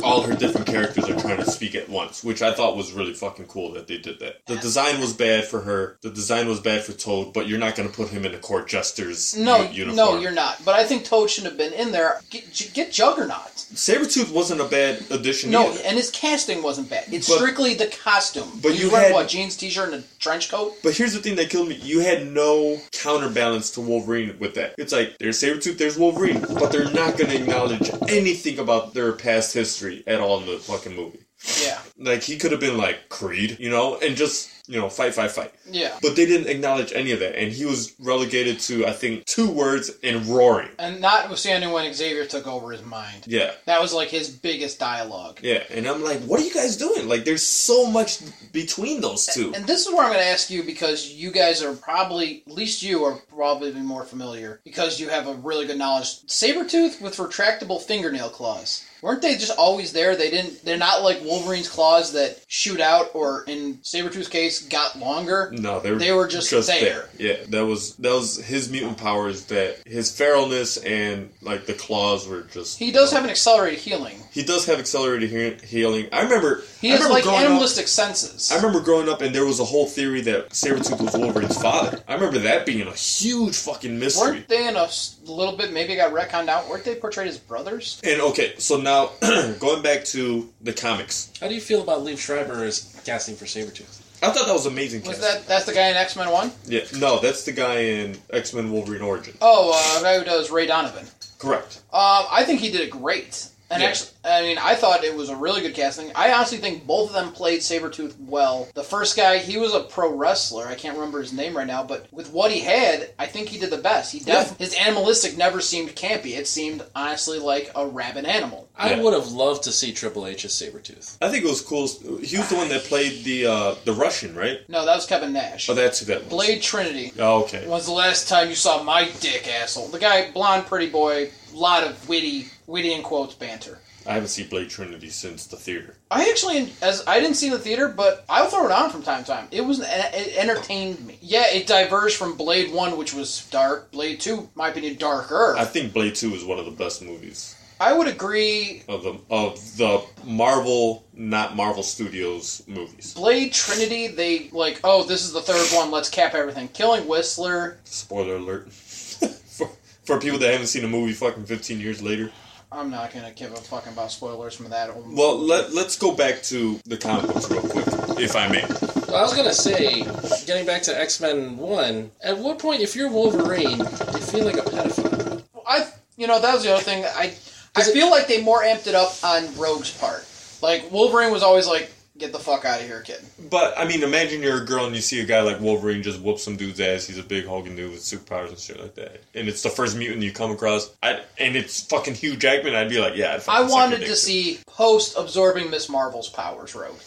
all 0.04 0.22
her 0.24 0.34
different 0.36 0.66
characters 0.68 1.08
are 1.10 1.20
trying 1.20 1.38
to 1.38 1.50
speak 1.50 1.76
at 1.76 1.90
once, 1.90 2.24
which 2.24 2.42
I 2.42 2.54
thought 2.54 2.76
was 2.78 2.92
really 2.94 3.14
fucking 3.14 3.46
cool 3.46 3.74
that 3.74 3.88
they 3.88 3.98
did 3.98 4.20
that. 4.20 4.38
The 4.48 4.56
design 4.56 5.00
was 5.00 5.14
bad 5.14 5.46
for 5.46 5.62
her. 5.62 5.98
The 6.02 6.10
design 6.10 6.48
was 6.48 6.60
bad 6.60 6.84
for 6.84 6.94
Toad, 6.94 7.34
but 7.34 7.48
you're 7.48 7.60
not 7.60 7.76
going 7.76 7.88
to 7.90 7.96
put 7.96 8.10
him 8.10 8.26
in 8.26 8.34
a 8.34 8.38
court 8.40 8.68
jester's 8.68 9.38
No, 9.38 9.58
u- 9.62 9.70
uniform. 9.72 9.96
no, 9.96 10.16
no, 10.16 10.20
you're 10.22 10.32
not. 10.32 10.62
But 10.66 10.76
I 10.76 10.84
think 10.84 11.04
Toad 11.06 11.30
shouldn't 11.30 11.52
have 11.54 11.58
been 11.58 11.74
in 11.80 11.92
there. 11.92 12.22
Get, 12.30 12.72
get 12.74 12.92
Juggernaut. 12.92 13.48
Sabretooth 13.56 14.32
wasn't 14.34 14.62
a 14.62 14.66
bad 14.66 15.04
addition. 15.12 15.52
No, 15.52 15.70
either. 15.70 15.82
and 15.86 15.98
his 15.98 16.10
casting 16.10 16.64
wasn't 16.64 16.90
bad. 16.90 17.04
It's 17.12 17.28
But- 17.28 17.38
strictly 17.38 17.76
the 17.76 17.88
costume. 17.88 18.50
but 18.64 18.80
you 18.80 18.90
wearing 18.90 19.08
had- 19.10 19.14
what 19.14 19.28
jeans, 19.28 19.56
t-shirt, 19.58 19.94
and 19.94 20.04
a 20.04 20.08
trench 20.20 20.50
coat. 20.50 20.76
But 20.82 20.96
here's 20.96 21.14
the 21.14 21.20
thing 21.20 21.36
that 21.36 21.50
killed 21.52 21.68
me. 21.68 21.76
You 21.76 22.00
had 22.00 22.26
no 22.32 22.78
counterbalance 22.94 23.70
to 23.72 23.82
Wolverine 23.82 24.36
with 24.40 24.56
that. 24.56 24.74
It's 24.78 24.92
like, 24.94 25.18
there's 25.20 25.40
Sabretooth, 25.42 25.78
there's 25.78 25.98
Wolverine, 26.00 26.42
but 26.42 26.72
they're 26.72 26.90
not 26.92 27.18
going 27.18 27.30
to 27.30 27.36
acknowledge 27.36 27.92
anything 28.10 28.39
about 28.60 28.94
their 28.94 29.14
past 29.14 29.54
history 29.54 30.04
at 30.08 30.20
all 30.20 30.40
in 30.40 30.46
the 30.48 30.58
fucking 30.58 30.96
movie. 30.96 31.20
Yeah, 31.62 31.80
Like, 31.98 32.24
he 32.24 32.38
could 32.38 32.52
have 32.52 32.60
been 32.60 32.78
like, 32.78 33.10
Creed, 33.10 33.58
you 33.60 33.70
know, 33.70 33.98
and 34.00 34.16
just 34.16 34.50
you 34.70 34.80
know, 34.80 34.88
fight, 34.88 35.14
fight, 35.16 35.32
fight. 35.32 35.52
Yeah. 35.70 35.98
But 36.02 36.16
they 36.16 36.28
didn't 36.28 36.48
acknowledge 36.48 36.94
any 36.94 37.12
of 37.12 37.20
that, 37.20 37.36
and 37.36 37.52
he 37.52 37.66
was 37.66 37.96
relegated 38.00 38.60
to 38.62 38.86
I 38.86 38.92
think 38.92 39.26
two 39.26 39.50
words 39.50 39.90
in 40.04 40.30
roaring. 40.30 40.70
And 40.78 41.02
notwithstanding 41.02 41.72
when 41.72 41.92
Xavier 41.94 42.26
took 42.26 42.46
over 42.48 42.72
his 42.72 42.84
mind. 42.86 43.24
Yeah, 43.26 43.52
That 43.66 43.82
was 43.82 43.94
like 43.94 44.10
his 44.10 44.30
biggest 44.30 44.80
dialogue. 44.80 45.40
yeah, 45.42 45.64
and 45.72 45.88
I'm 45.88 46.04
like, 46.04 46.20
what 46.22 46.40
are 46.40 46.44
you 46.44 46.54
guys 46.54 46.78
doing? 46.78 47.08
Like, 47.10 47.26
there's 47.26 47.44
so 47.44 47.90
much 47.90 48.20
between 48.52 49.02
those 49.02 49.26
two. 49.26 49.54
And 49.56 49.66
this 49.66 49.86
is 49.88 49.94
where 49.94 50.04
I'm 50.04 50.12
going 50.12 50.20
to 50.24 50.30
ask 50.30 50.50
you 50.50 50.64
because 50.64 51.12
you 51.12 51.32
guys 51.32 51.64
are 51.64 51.74
probably, 51.74 52.44
at 52.48 52.54
least 52.54 52.84
you 52.84 53.04
are 53.06 53.18
probably 53.36 53.72
more 53.74 54.04
familiar 54.04 54.62
because 54.64 55.00
you 55.00 55.10
have 55.10 55.28
a 55.28 55.34
really 55.34 55.66
good 55.66 55.78
knowledge. 55.80 56.22
Sabretooth 56.28 57.02
with 57.02 57.18
retractable 57.18 57.82
fingernail 57.82 58.30
claws. 58.30 58.86
Weren't 59.02 59.22
they 59.22 59.36
just 59.38 59.58
always 59.58 59.94
there? 59.94 60.18
They 60.18 60.30
didn't. 60.30 60.66
They're 60.66 60.78
not 60.78 61.04
like 61.04 61.22
Wolverine's 61.24 61.70
claws 61.70 62.12
that 62.14 62.44
shoot 62.50 62.82
out, 62.82 63.12
or 63.14 63.46
in 63.48 63.76
Sabretooth's 63.78 64.28
case, 64.28 64.59
got 64.62 64.98
longer. 65.00 65.50
No, 65.54 65.80
they 65.80 65.92
were, 65.92 65.98
They 66.00 66.12
were 66.12 66.28
just 66.28 66.50
there. 66.68 67.10
Yeah, 67.18 67.38
that 67.50 67.66
was 67.66 67.96
that 67.98 68.12
was 68.14 68.38
his 68.44 68.70
mutant 68.72 68.98
powers. 68.98 69.46
That 69.46 69.78
his 69.86 70.12
feralness 70.12 70.84
and 70.86 71.30
like 71.42 71.66
the 71.66 71.74
claws 71.74 72.28
were 72.28 72.42
just. 72.42 72.78
He 72.80 72.92
does 72.92 73.12
have 73.12 73.24
an 73.24 73.30
accelerated 73.30 73.80
healing. 73.80 74.18
He 74.32 74.44
does 74.44 74.66
have 74.68 74.80
accelerated 74.80 75.30
he- 75.62 75.68
healing. 75.68 76.08
I 76.12 76.22
remember. 76.24 76.64
He 76.82 76.90
I 76.90 76.92
has 76.92 77.00
remember 77.02 77.14
like 77.16 77.24
growing 77.24 77.40
up- 77.40 77.50
animalistic 77.50 77.88
senses. 77.88 78.52
I 78.52 78.56
remember 78.56 78.80
growing 78.82 79.10
up 79.10 79.22
and 79.22 79.34
there 79.36 79.46
was 79.46 79.60
a 79.60 79.66
whole 79.66 79.86
theory 79.86 80.22
that 80.22 80.50
Sabretooth 80.50 81.02
was 81.02 81.16
Wolverine's 81.16 81.62
father. 81.62 82.02
I 82.08 82.14
remember 82.16 82.40
that 82.40 82.66
being 82.66 82.88
a 82.88 82.92
huge 82.94 83.56
fucking 83.58 83.98
mystery. 84.00 84.32
Weren't 84.32 84.48
they 84.48 84.68
in 84.68 84.76
a 84.76 84.84
s- 84.84 85.18
little 85.26 85.58
bit? 85.58 85.74
Maybe 85.74 85.94
it 85.94 85.98
got 85.98 86.14
retconned 86.14 86.48
out. 86.48 86.70
Weren't 86.70 86.86
they 86.86 86.96
portrayed 86.96 87.28
as 87.28 87.38
brothers? 87.38 88.00
And 88.04 88.22
okay, 88.22 88.54
so 88.58 88.80
now 88.80 89.10
going 89.60 89.82
back 89.82 90.06
to 90.06 90.50
the 90.62 90.74
comics, 90.74 91.32
How 91.42 91.48
do 91.48 91.56
you 91.56 91.62
feel 91.62 91.82
about 91.82 92.04
Liev 92.04 92.18
Schreiber 92.18 92.64
as 92.64 93.00
casting 93.06 93.36
for 93.36 93.46
Sabretooth? 93.46 93.99
I 94.22 94.32
thought 94.32 94.46
that 94.48 94.54
was 94.54 94.66
amazing. 94.66 95.04
Was 95.04 95.20
that 95.22 95.48
that's 95.48 95.66
the 95.66 95.74
guy 95.74 95.90
in 95.90 95.96
X 95.96 96.16
Men 96.16 96.30
One? 96.32 96.52
Yeah, 96.66 96.82
no, 96.98 97.20
that's 97.20 97.46
the 97.46 97.52
guy 97.52 97.80
in 97.80 98.18
X 98.32 98.54
Men 98.54 98.72
Wolverine 98.72 99.02
Origin. 99.02 99.34
Oh, 99.42 99.72
uh, 99.74 100.00
the 100.00 100.04
guy 100.04 100.20
who 100.20 100.26
does 100.26 100.52
Ray 100.52 100.66
Donovan. 100.66 101.06
Correct. 101.38 101.82
Um, 101.94 102.26
I 102.30 102.44
think 102.46 102.60
he 102.60 102.70
did 102.70 102.82
it 102.82 102.90
great. 102.90 103.48
And 103.72 103.84
Yeah. 103.84 103.90
actually, 103.90 104.10
I 104.26 104.42
mean, 104.42 104.58
I 104.58 104.74
thought 104.74 105.04
it 105.04 105.16
was 105.16 105.30
a 105.30 105.36
really 105.36 105.62
good 105.62 105.76
casting. 105.76 106.12
I 106.16 106.32
honestly 106.32 106.58
think 106.58 106.88
both 106.88 107.10
of 107.10 107.14
them 107.14 107.32
played 107.32 107.60
Sabretooth 107.62 108.16
well. 108.20 108.68
The 108.74 108.84
first 108.84 109.16
guy, 109.16 109.38
he 109.38 109.58
was 109.58 109.74
a 109.76 109.82
pro 109.82 110.10
wrestler. 110.12 110.68
I 110.68 110.74
can't 110.76 110.96
remember 110.98 111.22
his 111.22 111.34
name 111.34 111.56
right 111.56 111.68
now, 111.68 111.84
but 111.84 112.08
with 112.12 112.32
what 112.32 112.52
he 112.52 112.62
had, 112.62 113.12
I 113.20 113.28
think 113.28 113.50
he 113.50 113.60
did 113.60 113.70
the 113.70 113.78
best. 113.78 114.12
He 114.12 114.20
def- 114.20 114.58
His 114.58 114.74
animalistic 114.76 115.38
never 115.38 115.62
seemed 115.62 115.96
campy. 115.96 116.36
It 116.38 116.48
seemed 116.48 116.84
honestly 116.96 117.38
like 117.38 117.72
a 117.76 117.86
rabid 117.86 118.26
animal. 118.26 118.68
I 118.76 118.92
Yeah. 118.92 119.02
would 119.02 119.14
have 119.14 119.28
loved 119.32 119.64
to 119.66 119.72
see 119.72 119.92
Triple 119.92 120.26
H 120.26 120.46
as 120.46 120.54
Sabretooth. 120.54 121.18
I 121.22 121.30
think 121.30 121.44
it 121.46 121.50
was 121.50 121.62
cool. 121.62 121.88
He 122.24 122.38
was 122.38 122.50
the 122.50 122.56
one 122.56 122.70
that 122.70 122.86
played 122.86 123.24
the 123.24 123.46
uh, 123.46 123.76
the 123.86 123.94
Russian, 123.94 124.36
right? 124.36 124.62
No, 124.68 124.84
that 124.86 124.96
was 124.96 125.06
Kevin 125.06 125.34
Nash. 125.34 125.70
Oh, 125.70 125.74
that's 125.76 126.00
who 126.00 126.06
that 126.06 126.22
was. 126.22 126.30
Blade 126.30 126.64
Trinity. 126.64 127.14
Oh, 127.20 127.44
okay. 127.44 127.68
When's 127.68 127.86
the 127.86 127.92
last 127.92 128.28
time 128.28 128.50
you 128.50 128.56
saw 128.56 128.82
my 128.82 129.10
dick, 129.20 129.48
asshole? 129.48 129.90
The 129.90 130.00
guy, 130.00 130.32
blonde, 130.32 130.66
pretty 130.66 130.88
boy, 130.90 131.30
lot 131.54 131.84
of 131.84 132.08
witty, 132.10 132.48
witty 132.70 132.94
in 132.94 133.04
quotes 133.04 133.36
banter. 133.36 133.80
I 134.08 134.14
haven't 134.14 134.30
seen 134.30 134.48
Blade 134.48 134.70
Trinity 134.70 135.10
since 135.10 135.46
the 135.46 135.58
theater. 135.58 135.96
I 136.10 136.30
actually, 136.30 136.72
as 136.82 137.04
I 137.06 137.20
didn't 137.20 137.36
see 137.36 137.48
in 137.48 137.54
the 137.54 137.60
theater, 137.60 137.90
but 137.90 138.24
I'll 138.30 138.48
throw 138.48 138.66
it 138.66 138.72
on 138.72 138.90
from 138.90 139.04
time 139.04 139.24
to 139.24 139.30
time. 139.30 139.48
It 139.52 139.62
was, 139.62 139.82
it 139.82 140.38
entertained 140.38 141.06
me. 141.06 141.18
Yeah, 141.22 141.48
it 141.48 141.68
diverged 141.68 142.16
from 142.16 142.38
Blade 142.38 142.74
One, 142.74 142.98
which 142.98 143.14
was 143.14 143.46
dark. 143.52 143.92
Blade 143.92 144.20
Two, 144.22 144.38
in 144.38 144.50
my 144.56 144.70
opinion, 144.70 144.96
darker. 144.96 145.56
I 145.58 145.66
think 145.66 145.94
Blade 145.94 146.16
Two 146.16 146.34
is 146.34 146.46
one 146.46 146.60
of 146.60 146.66
the 146.66 146.72
best 146.72 147.02
movies 147.02 147.56
I 147.82 147.94
would 147.94 148.08
agree. 148.08 148.84
of 148.90 149.04
the 149.04 149.20
of 149.30 149.78
the 149.78 150.04
Marvel, 150.26 151.06
not 151.14 151.56
Marvel 151.56 151.84
Studios 151.84 152.62
movies. 152.68 153.14
Blade 153.14 153.54
Trinity, 153.54 154.08
they 154.08 154.50
like, 154.52 154.82
oh, 154.84 155.04
this 155.04 155.24
is 155.24 155.32
the 155.32 155.42
third 155.42 155.66
one. 155.78 155.90
Let's 155.90 156.10
cap 156.10 156.34
everything. 156.34 156.68
Killing 156.70 157.08
Whistler. 157.08 157.78
Spoiler 157.86 158.36
alert. 158.36 158.72
for, 158.72 159.70
for 160.04 160.20
people 160.20 160.40
that 160.40 160.52
haven't 160.52 160.68
seen 160.68 160.84
a 160.84 160.90
movie 160.90 161.14
fucking 161.14 161.46
15 161.46 161.80
years 161.80 162.02
later. 162.02 162.32
I'm 162.72 162.92
not 162.92 163.12
gonna 163.14 163.32
give 163.32 163.52
a 163.52 163.56
fucking 163.56 163.94
about 163.94 164.12
spoilers 164.12 164.56
from 164.56 164.70
that. 164.70 164.90
Old 164.92 165.16
Well, 165.16 165.38
let, 165.38 165.74
let's 165.74 165.98
go 165.98 166.12
back 166.14 166.44
to 166.44 166.80
the 166.86 166.98
comic 166.98 167.26
books 167.34 167.50
real 167.50 167.62
quick, 167.62 167.86
if 168.20 168.36
I 168.36 168.48
may. 168.48 168.64
Well, 169.08 169.16
I 169.18 169.24
was 169.24 169.34
gonna 169.36 169.54
say, 169.54 170.04
getting 170.46 170.66
back 170.68 170.84
to 170.84 171.00
X 171.00 171.20
Men 171.20 171.58
One, 171.58 172.12
at 172.24 172.38
what 172.38 172.60
point, 172.60 172.82
if 172.82 172.96
you're 172.96 173.10
Wolverine, 173.10 173.80
do 173.80 173.84
you 173.84 174.20
feel 174.20 174.46
like 174.46 174.58
a 174.58 174.62
pedophile? 174.62 175.44
I, 175.68 175.88
you 176.16 176.28
know, 176.28 176.40
that 176.40 176.54
was 176.54 176.64
the 176.64 176.74
other 176.74 176.84
thing. 176.84 177.04
I, 177.06 177.34
I 177.76 177.82
it- 177.82 177.94
feel 177.94 178.12
like 178.12 178.28
they 178.28 178.42
more 178.44 178.62
amped 178.62 178.86
it 178.88 178.94
up 178.96 179.14
on 179.24 179.46
Rogue's 179.58 179.92
part. 179.98 180.28
Like 180.62 180.92
Wolverine 180.92 181.32
was 181.32 181.42
always 181.42 181.66
like, 181.68 181.92
"Get 182.20 182.32
the 182.34 182.40
fuck 182.40 182.66
out 182.66 182.82
of 182.82 182.86
here, 182.88 183.02
kid." 183.02 183.20
But, 183.50 183.74
I 183.78 183.86
mean, 183.86 184.04
imagine 184.04 184.42
you're 184.44 184.62
a 184.62 184.66
girl 184.66 184.86
and 184.86 184.96
you 184.96 185.02
see 185.02 185.20
a 185.22 185.26
guy 185.26 185.42
like 185.42 185.60
Wolverine 185.60 186.04
just 186.04 186.20
whoop 186.22 186.38
some 186.40 186.56
dude's 186.58 186.80
ass. 186.80 187.08
He's 187.08 187.18
a 187.18 187.24
big 187.24 187.48
hulking 187.48 187.76
dude 187.76 187.92
with 187.92 188.02
superpowers 188.02 188.50
and 188.50 188.60
shit 188.60 188.80
like 188.80 188.96
that. 188.96 189.24
And 189.34 189.48
it's 189.48 189.64
the 189.64 189.70
first 189.70 189.98
mutant 189.98 190.22
you 190.24 190.32
come 190.32 190.52
across. 190.52 190.92
I, 191.02 191.22
and 191.38 191.56
it's 191.56 191.82
fucking 191.86 192.16
Hugh 192.16 192.36
Jackman. 192.38 192.76
I'd 192.76 192.90
be 192.90 193.00
like, 193.00 193.16
yeah, 193.16 193.34
I'd 193.36 193.48
I 193.48 193.62
wanted 193.68 194.02
to 194.02 194.06
dick. 194.08 194.16
see 194.18 194.60
post 194.68 195.16
absorbing 195.18 195.70
Miss 195.72 195.90
Marvel's 195.90 196.30
powers, 196.30 196.76
Rogue. 196.76 197.00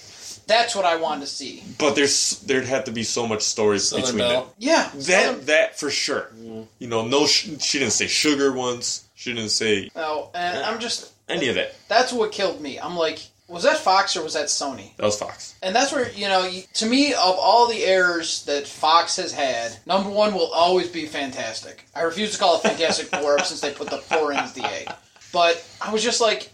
That's 0.49 0.75
what 0.75 0.85
I 0.85 0.97
wanted 0.97 1.21
to 1.21 1.27
see. 1.29 1.63
But 1.79 1.95
there's 1.95 2.41
there'd 2.41 2.65
have 2.67 2.85
to 2.85 2.91
be 2.93 3.05
so 3.05 3.29
much 3.29 3.43
story 3.43 3.79
Southern 3.79 4.03
between 4.07 4.19
Belle. 4.19 4.45
that. 4.47 4.55
Yeah, 4.59 4.91
That 4.95 5.47
that 5.47 5.79
for 5.79 5.89
sure. 5.89 6.31
Mm-hmm. 6.37 6.63
You 6.81 6.89
know, 6.89 7.07
no, 7.07 7.27
sh- 7.27 7.51
she 7.61 7.79
didn't 7.79 7.93
say 7.93 8.09
sugar 8.09 8.51
once. 8.53 9.05
She 9.15 9.33
didn't 9.33 9.51
say 9.51 9.89
No, 9.95 10.31
and 10.35 10.59
I'm 10.65 10.81
just. 10.81 11.13
any 11.29 11.49
of 11.49 11.57
it. 11.57 11.77
That's 11.89 12.13
what 12.13 12.33
killed 12.33 12.61
me. 12.61 12.81
I'm 12.81 12.97
like, 12.97 13.21
was 13.53 13.65
that 13.65 13.77
Fox 13.77 14.17
or 14.17 14.25
was 14.25 14.33
that 14.33 14.47
Sony? 14.47 14.97
That 14.97 15.05
was 15.05 15.19
Fox. 15.19 15.55
And 15.63 15.77
that's 15.77 15.93
where 15.93 16.11
you 16.13 16.27
know, 16.27 16.51
to 16.75 16.87
me, 16.87 17.13
of 17.13 17.37
all 17.39 17.69
the 17.69 17.85
errors 17.85 18.45
that 18.47 18.67
Fox 18.67 19.17
has 19.17 19.31
had, 19.33 19.77
number 19.85 20.09
one 20.09 20.33
will 20.33 20.51
always 20.53 20.89
be 20.89 21.05
Fantastic. 21.05 21.85
I 21.95 22.03
refuse 22.03 22.33
to 22.33 22.39
call 22.39 22.57
it 22.57 22.63
Fantastic 22.63 23.07
Four 23.21 23.39
since 23.41 23.61
they 23.61 23.73
put 23.73 23.91
the 23.91 23.99
four 23.99 24.33
in 24.33 24.39
the 24.39 24.65
A. 24.65 24.95
But 25.33 25.63
I 25.83 25.93
was 25.93 26.03
just 26.03 26.21
like, 26.21 26.51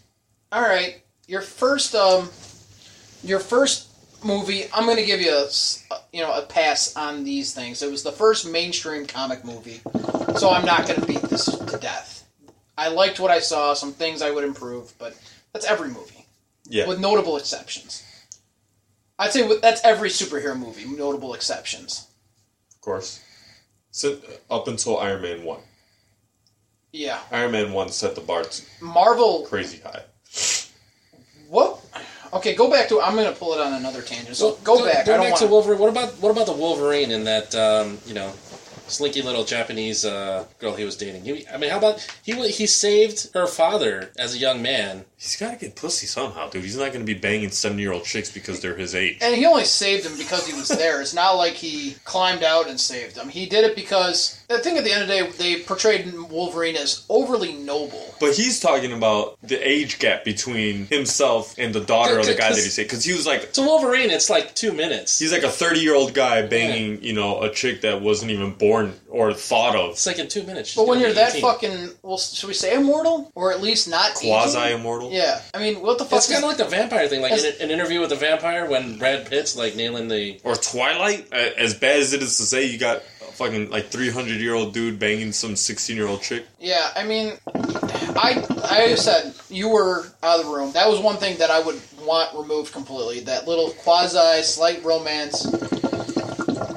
all 0.51 0.61
right, 0.61 1.01
your 1.28 1.40
first, 1.40 1.94
um, 1.94 2.28
your 3.22 3.38
first 3.38 3.88
movie, 4.24 4.64
I'm 4.74 4.84
going 4.84 4.96
to 4.96 5.05
give 5.05 5.20
you 5.20 5.32
a, 5.32 5.49
you 6.12 6.22
know, 6.22 6.32
a 6.32 6.42
pass 6.42 6.96
on 6.96 7.22
these 7.22 7.55
things. 7.55 7.82
It 7.82 7.90
was 7.90 8.03
the 8.03 8.12
first 8.12 8.51
mainstream 8.51 9.07
comic 9.07 9.44
movie, 9.44 9.80
so 10.36 10.51
I'm 10.51 10.64
not 10.64 10.88
going 10.88 11.01
to 11.01 11.07
beat 11.07 11.22
this 11.22 11.44
to 11.44 11.78
death. 11.78 12.26
I 12.76 12.88
liked 12.88 13.20
what 13.20 13.30
I 13.30 13.38
saw. 13.38 13.74
Some 13.74 13.92
things 13.92 14.20
I 14.20 14.32
would 14.32 14.44
improve, 14.44 14.92
but 14.99 15.16
that's 15.53 15.66
every 15.66 15.88
movie 15.88 16.17
Yeah. 16.68 16.86
with 16.86 17.00
notable 17.00 17.36
exceptions. 17.36 18.04
I'd 19.18 19.32
say 19.32 19.58
that's 19.58 19.82
every 19.84 20.10
superhero 20.10 20.56
movie, 20.56 20.84
notable 20.84 21.34
exceptions. 21.34 22.06
Of 22.74 22.80
course. 22.80 23.20
So, 23.90 24.18
up 24.50 24.68
until 24.68 24.98
Iron 24.98 25.22
Man 25.22 25.44
1. 25.44 25.60
Yeah, 26.92 27.18
Iron 27.32 27.52
Man 27.52 27.72
1 27.72 27.88
set 27.88 28.14
the 28.14 28.20
bar 28.20 28.44
to 28.44 28.62
Marvel. 28.80 29.44
crazy 29.46 29.80
high. 29.80 30.02
What? 31.48 31.80
Okay, 32.32 32.54
go 32.54 32.70
back 32.70 32.88
to. 32.88 33.00
I'm 33.00 33.14
going 33.14 33.32
to 33.32 33.38
pull 33.38 33.54
it 33.54 33.60
on 33.60 33.72
another 33.74 34.02
tangent. 34.02 34.36
So 34.36 34.56
go, 34.64 34.84
back. 34.84 35.06
Go 35.06 35.16
back 35.16 35.30
want. 35.30 35.36
to 35.38 35.46
Wolverine. 35.46 35.78
What 35.78 35.88
about 35.90 36.12
what 36.20 36.30
about 36.30 36.46
the 36.46 36.52
Wolverine 36.52 37.10
and 37.10 37.26
that 37.26 37.54
um, 37.54 37.98
you 38.06 38.14
know 38.14 38.32
slinky 38.86 39.22
little 39.22 39.44
Japanese 39.44 40.04
uh, 40.04 40.44
girl 40.58 40.74
he 40.74 40.84
was 40.84 40.96
dating? 40.96 41.24
He, 41.24 41.46
I 41.48 41.56
mean, 41.56 41.70
how 41.70 41.78
about 41.78 42.06
he 42.22 42.32
he 42.50 42.66
saved 42.66 43.32
her 43.34 43.46
father 43.46 44.12
as 44.18 44.34
a 44.34 44.38
young 44.38 44.60
man? 44.62 45.04
He's 45.18 45.34
got 45.36 45.50
to 45.50 45.56
get 45.58 45.74
pussy 45.74 46.06
somehow, 46.06 46.48
dude. 46.48 46.62
He's 46.62 46.76
not 46.76 46.92
going 46.92 47.04
to 47.04 47.12
be 47.12 47.18
banging 47.18 47.50
70 47.50 47.82
year 47.82 47.92
old 47.92 48.04
chicks 48.04 48.30
because 48.30 48.60
they're 48.60 48.76
his 48.76 48.94
age. 48.94 49.18
and 49.20 49.34
he 49.34 49.44
only 49.46 49.64
saved 49.64 50.06
him 50.06 50.16
because 50.16 50.46
he 50.46 50.54
was 50.54 50.68
there. 50.68 51.00
It's 51.00 51.12
not 51.12 51.32
like 51.32 51.54
he 51.54 51.96
climbed 52.04 52.44
out 52.44 52.68
and 52.68 52.78
saved 52.78 53.16
him. 53.16 53.28
He 53.28 53.46
did 53.46 53.64
it 53.64 53.74
because 53.74 54.40
I 54.48 54.58
think 54.58 54.78
at 54.78 54.84
the 54.84 54.92
end 54.92 55.02
of 55.02 55.08
the 55.08 55.14
day 55.14 55.30
they 55.56 55.62
portrayed 55.62 56.12
Wolverine 56.30 56.76
as 56.76 57.04
overly 57.08 57.52
noble. 57.54 58.14
But 58.20 58.36
he's 58.36 58.60
talking 58.60 58.92
about 58.92 59.36
the 59.42 59.56
age 59.56 59.98
gap 59.98 60.24
between 60.24 60.86
himself 60.86 61.54
and 61.58 61.74
the 61.74 61.80
daughter 61.80 62.18
of 62.18 62.26
the 62.26 62.34
guy 62.34 62.50
that 62.50 62.54
he 62.56 62.62
saved. 62.62 62.88
Because 62.88 63.04
he 63.04 63.12
was 63.12 63.26
like, 63.26 63.52
To 63.54 63.62
Wolverine, 63.62 64.10
it's 64.10 64.30
like 64.30 64.54
two 64.54 64.72
minutes. 64.72 65.18
he's 65.18 65.32
like 65.32 65.42
a 65.42 65.50
30 65.50 65.80
year 65.80 65.96
old 65.96 66.14
guy 66.14 66.46
banging, 66.46 67.02
you 67.02 67.12
know, 67.12 67.42
a 67.42 67.50
chick 67.50 67.80
that 67.80 68.00
wasn't 68.00 68.30
even 68.30 68.52
born 68.52 68.94
or 69.08 69.34
thought 69.34 69.74
of. 69.74 69.90
It's 69.90 70.06
like 70.06 70.20
in 70.20 70.28
two 70.28 70.44
minutes. 70.44 70.76
But 70.76 70.86
when 70.86 71.00
you're 71.00 71.08
be 71.10 71.14
that 71.14 71.30
18. 71.30 71.42
fucking, 71.42 71.88
well, 72.02 72.18
should 72.18 72.46
we 72.46 72.54
say 72.54 72.76
immortal 72.76 73.32
or 73.34 73.52
at 73.52 73.60
least 73.60 73.88
not? 73.88 74.14
Quasi 74.14 74.72
immortal. 74.72 75.07
Yeah, 75.11 75.40
I 75.54 75.59
mean, 75.59 75.80
what 75.82 75.98
the 75.98 76.04
fuck? 76.04 76.18
It's 76.18 76.30
kind 76.30 76.42
of 76.44 76.48
like 76.48 76.59
the 76.59 76.64
vampire 76.64 77.09
thing, 77.09 77.20
like 77.22 77.32
As- 77.32 77.44
in 77.44 77.62
an 77.62 77.70
interview 77.70 78.00
with 78.00 78.11
the 78.11 78.16
vampire 78.16 78.66
when 78.68 78.98
Brad 78.98 79.26
Pitt's 79.28 79.56
like 79.56 79.76
nailing 79.76 80.09
the. 80.09 80.40
Or 80.44 80.54
Twilight. 80.56 81.32
As 81.32 81.74
bad 81.74 82.00
as 82.00 82.12
it 82.12 82.22
is 82.22 82.36
to 82.38 82.44
say, 82.44 82.66
you 82.66 82.78
got 82.78 82.98
a 82.98 83.32
fucking 83.32 83.70
like 83.70 83.88
300 83.88 84.40
year 84.40 84.54
old 84.54 84.74
dude 84.74 84.98
banging 84.98 85.32
some 85.32 85.56
16 85.56 85.96
year 85.96 86.06
old 86.06 86.22
chick. 86.22 86.44
Yeah, 86.59 86.90
I 86.96 87.04
mean, 87.04 87.34
I 87.54 88.44
I 88.64 88.94
said 88.96 89.34
you 89.48 89.68
were 89.68 90.06
out 90.22 90.40
of 90.40 90.46
the 90.46 90.52
room. 90.52 90.72
That 90.72 90.88
was 90.88 91.00
one 91.00 91.16
thing 91.16 91.38
that 91.38 91.50
I 91.50 91.61
would 91.61 91.80
want 92.02 92.36
removed 92.36 92.72
completely. 92.72 93.20
That 93.20 93.46
little 93.46 93.70
quasi 93.70 94.42
slight 94.42 94.84
romance, 94.84 95.46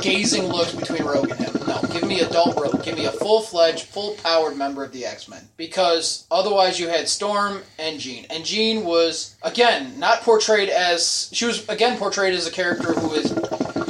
gazing 0.01 0.43
looks 0.47 0.73
between 0.73 1.03
Rogue 1.03 1.29
and 1.31 1.39
him. 1.39 1.50
No, 1.71 1.81
give 1.87 2.03
me 2.03 2.19
adult 2.19 2.59
Rogue. 2.59 2.83
Give 2.83 2.95
me 2.97 3.05
a 3.05 3.11
full 3.11 3.41
fledged, 3.41 3.85
full 3.85 4.15
powered 4.15 4.57
member 4.57 4.83
of 4.83 4.91
the 4.91 5.05
X 5.05 5.29
Men. 5.29 5.47
Because 5.55 6.25
otherwise, 6.29 6.79
you 6.79 6.89
had 6.89 7.07
Storm 7.07 7.61
and 7.79 7.99
Jean, 7.99 8.25
and 8.29 8.43
Jean 8.43 8.83
was 8.83 9.37
again 9.41 9.97
not 9.97 10.21
portrayed 10.21 10.69
as 10.69 11.29
she 11.31 11.45
was 11.45 11.67
again 11.69 11.97
portrayed 11.97 12.33
as 12.33 12.45
a 12.45 12.51
character 12.51 12.93
who 12.93 13.09
has 13.09 13.31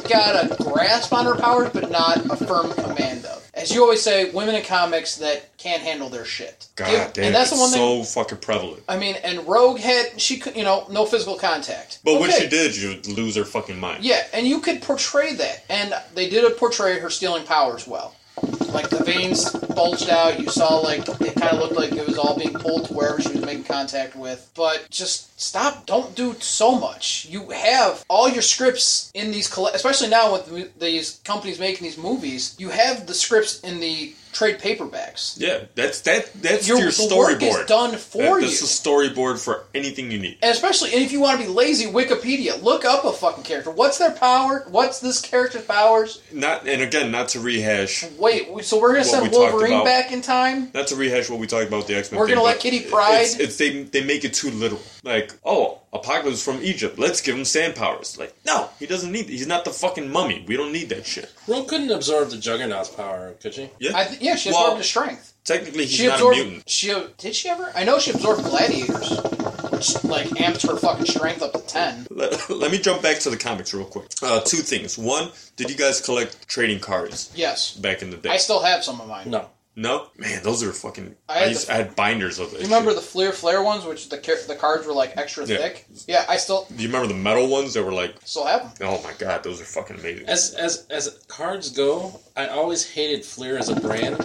got 0.07 0.35
a 0.35 0.63
grasp 0.63 1.11
on 1.11 1.25
her 1.25 1.35
powers, 1.35 1.69
but 1.73 1.89
not 1.89 2.17
a 2.29 2.35
firm 2.45 2.71
command 2.73 3.25
of. 3.25 3.49
As 3.61 3.71
you 3.73 3.81
always 3.83 4.01
say, 4.01 4.31
women 4.31 4.55
in 4.55 4.63
comics 4.63 5.17
that 5.17 5.55
can't 5.57 5.81
handle 5.81 6.09
their 6.09 6.25
shit. 6.25 6.67
God 6.75 6.89
Give- 6.91 7.13
damn, 7.13 7.25
and 7.25 7.35
that's 7.35 7.51
the 7.51 7.57
one 7.57 7.69
thing. 7.69 8.03
so 8.03 8.19
fucking 8.21 8.39
prevalent. 8.39 8.83
I 8.89 8.97
mean, 8.97 9.15
and 9.23 9.47
Rogue 9.47 9.79
had 9.79 10.19
she 10.19 10.37
could 10.37 10.55
you 10.55 10.63
know 10.63 10.85
no 10.89 11.05
physical 11.05 11.35
contact. 11.37 11.99
But 12.03 12.19
when 12.19 12.29
Okay. 12.29 12.41
she 12.43 12.47
did, 12.47 12.75
you 12.75 12.89
would 12.89 13.07
lose 13.07 13.35
her 13.35 13.45
fucking 13.45 13.79
mind. 13.79 14.03
Yeah, 14.03 14.25
and 14.33 14.47
you 14.47 14.59
could 14.59 14.81
portray 14.81 15.33
that, 15.35 15.63
and 15.69 15.93
they 16.15 16.29
did 16.29 16.57
portray 16.57 16.99
her 16.99 17.09
stealing 17.09 17.45
powers 17.45 17.87
well. 17.87 18.15
Like 18.73 18.89
the 18.89 19.03
veins 19.03 19.49
bulged 19.51 20.09
out, 20.09 20.39
you 20.39 20.49
saw 20.49 20.77
like 20.77 21.07
it 21.21 21.35
kind 21.35 21.53
of 21.53 21.59
looked 21.59 21.75
like 21.75 21.91
it 21.91 22.07
was 22.07 22.17
all 22.17 22.37
being 22.37 22.53
pulled 22.53 22.85
to 22.85 22.93
wherever 22.93 23.21
she 23.21 23.33
was 23.33 23.45
making 23.45 23.65
contact 23.65 24.15
with. 24.15 24.49
But 24.55 24.87
just 24.89 25.39
stop! 25.39 25.85
Don't 25.85 26.15
do 26.15 26.35
so 26.39 26.77
much. 26.77 27.25
You 27.29 27.49
have 27.49 28.05
all 28.07 28.29
your 28.29 28.41
scripts 28.41 29.11
in 29.13 29.31
these, 29.31 29.51
especially 29.73 30.09
now 30.09 30.33
with 30.33 30.79
these 30.79 31.19
companies 31.23 31.59
making 31.59 31.83
these 31.83 31.97
movies. 31.97 32.55
You 32.57 32.69
have 32.69 33.07
the 33.07 33.13
scripts 33.13 33.59
in 33.61 33.79
the 33.79 34.13
trade 34.31 34.59
paperbacks. 34.59 35.35
Yeah, 35.39 35.65
that's 35.75 36.01
that. 36.01 36.31
That's 36.41 36.67
Your, 36.67 36.79
your, 36.79 36.91
the 36.91 37.15
work 37.15 37.39
storyboard. 37.39 37.61
is 37.61 37.65
done 37.67 37.97
for 37.97 38.17
That- 38.17 38.41
you. 38.41 38.41
That's 38.41 38.61
a 38.61 38.65
storyboard 38.89 39.43
for 39.43 39.65
anything 39.75 40.11
you 40.11 40.19
need. 40.19 40.37
And 40.41 40.51
especially, 40.51 40.93
and 40.93 41.01
if 41.03 41.11
you 41.11 41.19
want 41.21 41.39
to 41.39 41.45
be 41.47 41.51
lazy, 41.51 41.85
Wikipedia. 41.91 42.61
Look 42.61 42.85
up 42.85 43.05
a 43.05 43.11
fucking 43.11 43.43
character. 43.43 43.71
What's 43.71 43.97
their 43.97 44.11
power? 44.11 44.65
What's 44.69 44.99
this 44.99 45.21
character's 45.21 45.63
powers? 45.65 46.21
Not 46.31 46.67
and 46.67 46.81
again, 46.81 47.11
not 47.11 47.29
to 47.29 47.39
rehash, 47.39 48.05
Wait, 48.17 48.47
so 48.63 48.79
we're 48.79 48.93
gonna 48.93 49.03
send 49.03 49.31
Wolverine 49.31 49.73
about. 49.73 49.85
back 49.85 50.11
in 50.11 50.21
time? 50.21 50.71
not 50.73 50.87
to 50.87 50.95
rehash 50.95 51.29
what 51.29 51.39
we 51.39 51.47
talked 51.47 51.67
about 51.67 51.87
the 51.87 51.95
X 51.95 52.11
Men. 52.11 52.19
We're 52.19 52.27
gonna 52.27 52.41
let 52.43 52.59
Kitty 52.59 52.81
Pryde- 52.89 53.21
It's, 53.21 53.35
it's 53.39 53.57
they 53.57 53.83
they 53.83 54.03
make 54.03 54.23
it 54.23 54.33
too 54.33 54.51
literal. 54.51 54.81
Like, 55.03 55.33
oh, 55.45 55.79
Apocalypse 55.93 56.41
from 56.43 56.61
Egypt. 56.61 56.97
Let's 56.97 57.19
give 57.21 57.35
him 57.35 57.43
sand 57.43 57.75
powers. 57.75 58.17
Like, 58.17 58.33
no, 58.45 58.69
he 58.79 58.85
doesn't 58.85 59.11
need. 59.11 59.27
He's 59.27 59.45
not 59.47 59.65
the 59.65 59.71
fucking 59.71 60.09
mummy. 60.09 60.45
We 60.47 60.55
don't 60.55 60.71
need 60.71 60.87
that 60.89 61.05
shit. 61.05 61.31
Rogue 61.47 61.67
couldn't 61.67 61.91
absorb 61.91 62.29
the 62.29 62.37
Juggernaut's 62.37 62.87
power, 62.89 63.33
could 63.41 63.53
she? 63.53 63.69
Yeah, 63.79 63.91
I 63.97 64.05
th- 64.05 64.21
yeah, 64.21 64.35
she 64.35 64.51
Well, 64.51 64.59
absorbed 64.61 64.77
his 64.79 64.87
strength. 64.89 65.33
technically 65.43 65.85
he's 65.85 65.95
She 65.97 66.07
not 66.07 66.13
absorbed. 66.15 66.37
a 66.39 66.43
mutant. 66.43 66.69
She 66.69 67.03
did 67.17 67.35
she 67.35 67.49
ever? 67.49 67.71
I 67.75 67.83
know 67.83 67.99
she 67.99 68.11
absorbed 68.11 68.43
gladiators, 68.45 69.09
which 69.71 70.03
like 70.05 70.27
amped 70.29 70.65
her 70.69 70.77
fucking 70.77 71.07
strength 71.07 71.41
up 71.41 71.51
to 71.53 71.59
ten. 71.59 72.07
Let, 72.09 72.49
let 72.49 72.71
me 72.71 72.77
jump 72.77 73.01
back 73.01 73.19
to 73.19 73.29
the 73.29 73.37
comics 73.37 73.73
real 73.73 73.83
quick. 73.85 74.07
Uh, 74.23 74.39
two 74.41 74.57
things. 74.57 74.97
One, 74.97 75.31
did 75.57 75.69
you 75.69 75.75
guys 75.75 75.99
collect 75.99 76.47
trading 76.47 76.79
cards 76.79 77.31
Yes, 77.35 77.75
back 77.75 78.01
in 78.01 78.11
the 78.11 78.17
day? 78.17 78.29
I 78.29 78.37
still 78.37 78.61
have 78.61 78.83
some 78.83 79.01
of 79.01 79.07
mine. 79.09 79.29
No. 79.29 79.49
No, 79.75 80.07
man, 80.17 80.43
those 80.43 80.63
are 80.63 80.73
fucking. 80.73 81.15
I 81.29 81.33
I, 81.33 81.39
had 81.39 81.49
used, 81.49 81.67
the- 81.67 81.73
I 81.73 81.77
had 81.77 81.95
binders 81.95 82.39
of 82.39 82.53
it. 82.53 82.59
You 82.59 82.65
remember 82.65 82.93
the 82.93 82.99
Fleer 83.01 83.31
Flair 83.31 83.63
ones, 83.63 83.85
which 83.85 84.09
the 84.09 84.17
the 84.47 84.55
cards 84.55 84.85
were 84.85 84.91
like 84.93 85.15
extra 85.15 85.45
Yeah. 85.45 85.57
thick? 85.57 85.85
Yeah, 86.07 86.25
I 86.27 86.37
still 86.37 86.67
Do 86.75 86.81
you 86.83 86.89
remember 86.89 87.07
the 87.07 87.13
metal 87.19 87.47
ones 87.47 87.73
that 87.75 87.83
were 87.83 87.93
like? 87.93 88.15
still 88.25 88.45
have 88.45 88.77
them. 88.77 88.89
Oh 88.89 89.01
my 89.01 89.13
god, 89.17 89.43
those 89.43 89.61
are 89.61 89.65
fucking 89.65 89.97
amazing. 89.99 90.27
As 90.27 90.53
as 90.55 90.85
as 90.89 91.17
cards 91.29 91.69
go, 91.69 92.19
I 92.35 92.47
always 92.47 92.89
hated 92.91 93.23
Fleer 93.23 93.57
as 93.57 93.69
a 93.69 93.79
brand 93.79 94.17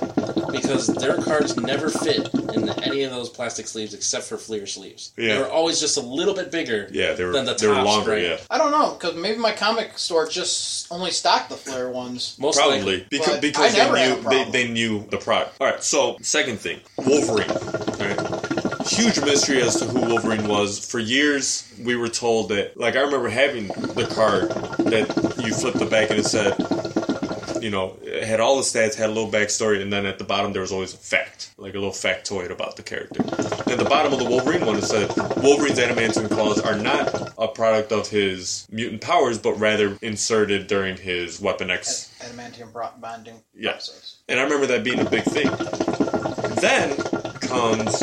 because 0.51 0.89
their 0.89 1.17
cards 1.23 1.57
never 1.57 1.91
fit 1.91 2.29
in 2.55 2.69
any 2.83 3.03
of 3.05 3.11
those 3.13 3.29
plastic 3.29 3.67
sleeves 3.69 3.95
except 3.95 4.25
for 4.25 4.37
Fleer 4.39 4.67
sleeves. 4.67 5.13
Yeah. 5.17 5.35
They 5.35 5.39
were 5.43 5.49
always 5.51 5.79
just 5.81 5.97
a 5.97 6.01
little 6.01 6.35
bit 6.35 6.51
bigger. 6.51 6.89
Yeah, 6.91 7.13
they 7.13 7.25
were 7.25 7.33
than 7.33 7.45
the 7.45 7.55
they 7.55 7.69
were 7.69 7.75
tops, 7.75 7.87
longer. 7.87 8.11
right? 8.13 8.23
Yeah, 8.23 8.39
I 8.51 8.59
don't 8.59 8.71
know 8.73 8.95
because 8.99 9.15
maybe 9.17 9.39
my 9.39 9.53
comic 9.53 9.97
store 9.99 10.29
just 10.29 10.91
only 10.91 11.11
stocked 11.13 11.51
the 11.51 11.57
Flair 11.57 11.89
ones. 11.89 12.37
Most 12.39 12.57
probably 12.59 12.79
likely. 12.79 13.07
because 13.11 13.39
because 13.41 13.75
I 13.75 13.79
never 13.79 13.95
they 13.95 14.01
had 14.01 14.11
a 14.11 14.15
knew 14.17 14.17
they, 14.17 14.23
problem. 14.23 14.53
they 14.53 14.69
knew 14.69 15.07
the 15.11 15.19
product. 15.37 15.61
All 15.61 15.67
right, 15.67 15.83
so 15.83 16.17
second 16.23 16.59
thing, 16.59 16.81
Wolverine. 16.99 17.49
Right, 17.99 18.87
huge 18.87 19.21
mystery 19.21 19.63
as 19.63 19.77
to 19.77 19.85
who 19.87 20.01
Wolverine 20.01 20.49
was. 20.49 20.85
For 20.85 20.99
years, 20.99 21.73
we 21.83 21.97
were 21.97 22.09
told 22.09 22.51
that. 22.51 22.77
Like 22.77 22.97
I 22.97 23.01
remember 23.01 23.29
having 23.29 23.69
the 23.69 24.07
card 24.15 24.51
that 24.87 25.45
you 25.45 25.53
flipped 25.53 25.79
the 25.79 25.87
back 25.87 26.11
and 26.11 26.21
it 26.21 26.27
said. 26.27 26.55
You 27.67 27.73
know, 27.73 27.99
it 28.01 28.23
had 28.23 28.39
all 28.39 28.55
the 28.55 28.63
stats, 28.63 28.95
had 28.95 29.11
a 29.11 29.13
little 29.13 29.29
backstory, 29.29 29.83
and 29.83 29.93
then 29.93 30.07
at 30.07 30.19
the 30.19 30.25
bottom 30.25 30.53
there 30.53 30.63
was 30.63 30.71
always 30.71 30.95
a 30.95 30.99
fact, 30.99 31.51
like 31.59 31.75
a 31.75 31.79
little 31.79 31.91
factoid 31.91 32.53
about 32.53 32.77
the 32.77 32.85
character. 32.85 33.23
And 33.23 33.73
at 33.73 33.79
the 33.81 33.85
bottom 33.85 34.13
of 34.13 34.21
the 34.21 34.25
Wolverine 34.25 34.65
one, 34.65 34.77
it 34.79 34.85
said 34.85 35.09
Wolverine's 35.43 35.81
adamantium 35.81 36.31
claws 36.31 36.61
are 36.61 36.77
not 36.79 37.33
a 37.37 37.49
product 37.49 37.91
of 37.91 38.09
his 38.09 38.69
mutant 38.71 39.01
powers, 39.01 39.39
but 39.39 39.55
rather 39.55 39.99
inserted 40.01 40.69
during 40.69 40.97
his 40.97 41.41
Weapon 41.41 41.69
X 41.69 42.15
Adamantium 42.21 42.73
bonding 43.01 43.43
Yeah. 43.53 43.73
process. 43.73 44.19
and 44.29 44.39
I 44.39 44.45
remember 44.45 44.67
that 44.67 44.85
being 44.85 45.01
a 45.01 45.11
big 45.11 45.25
thing. 45.25 45.51
Then 46.61 46.97
comes 47.41 48.01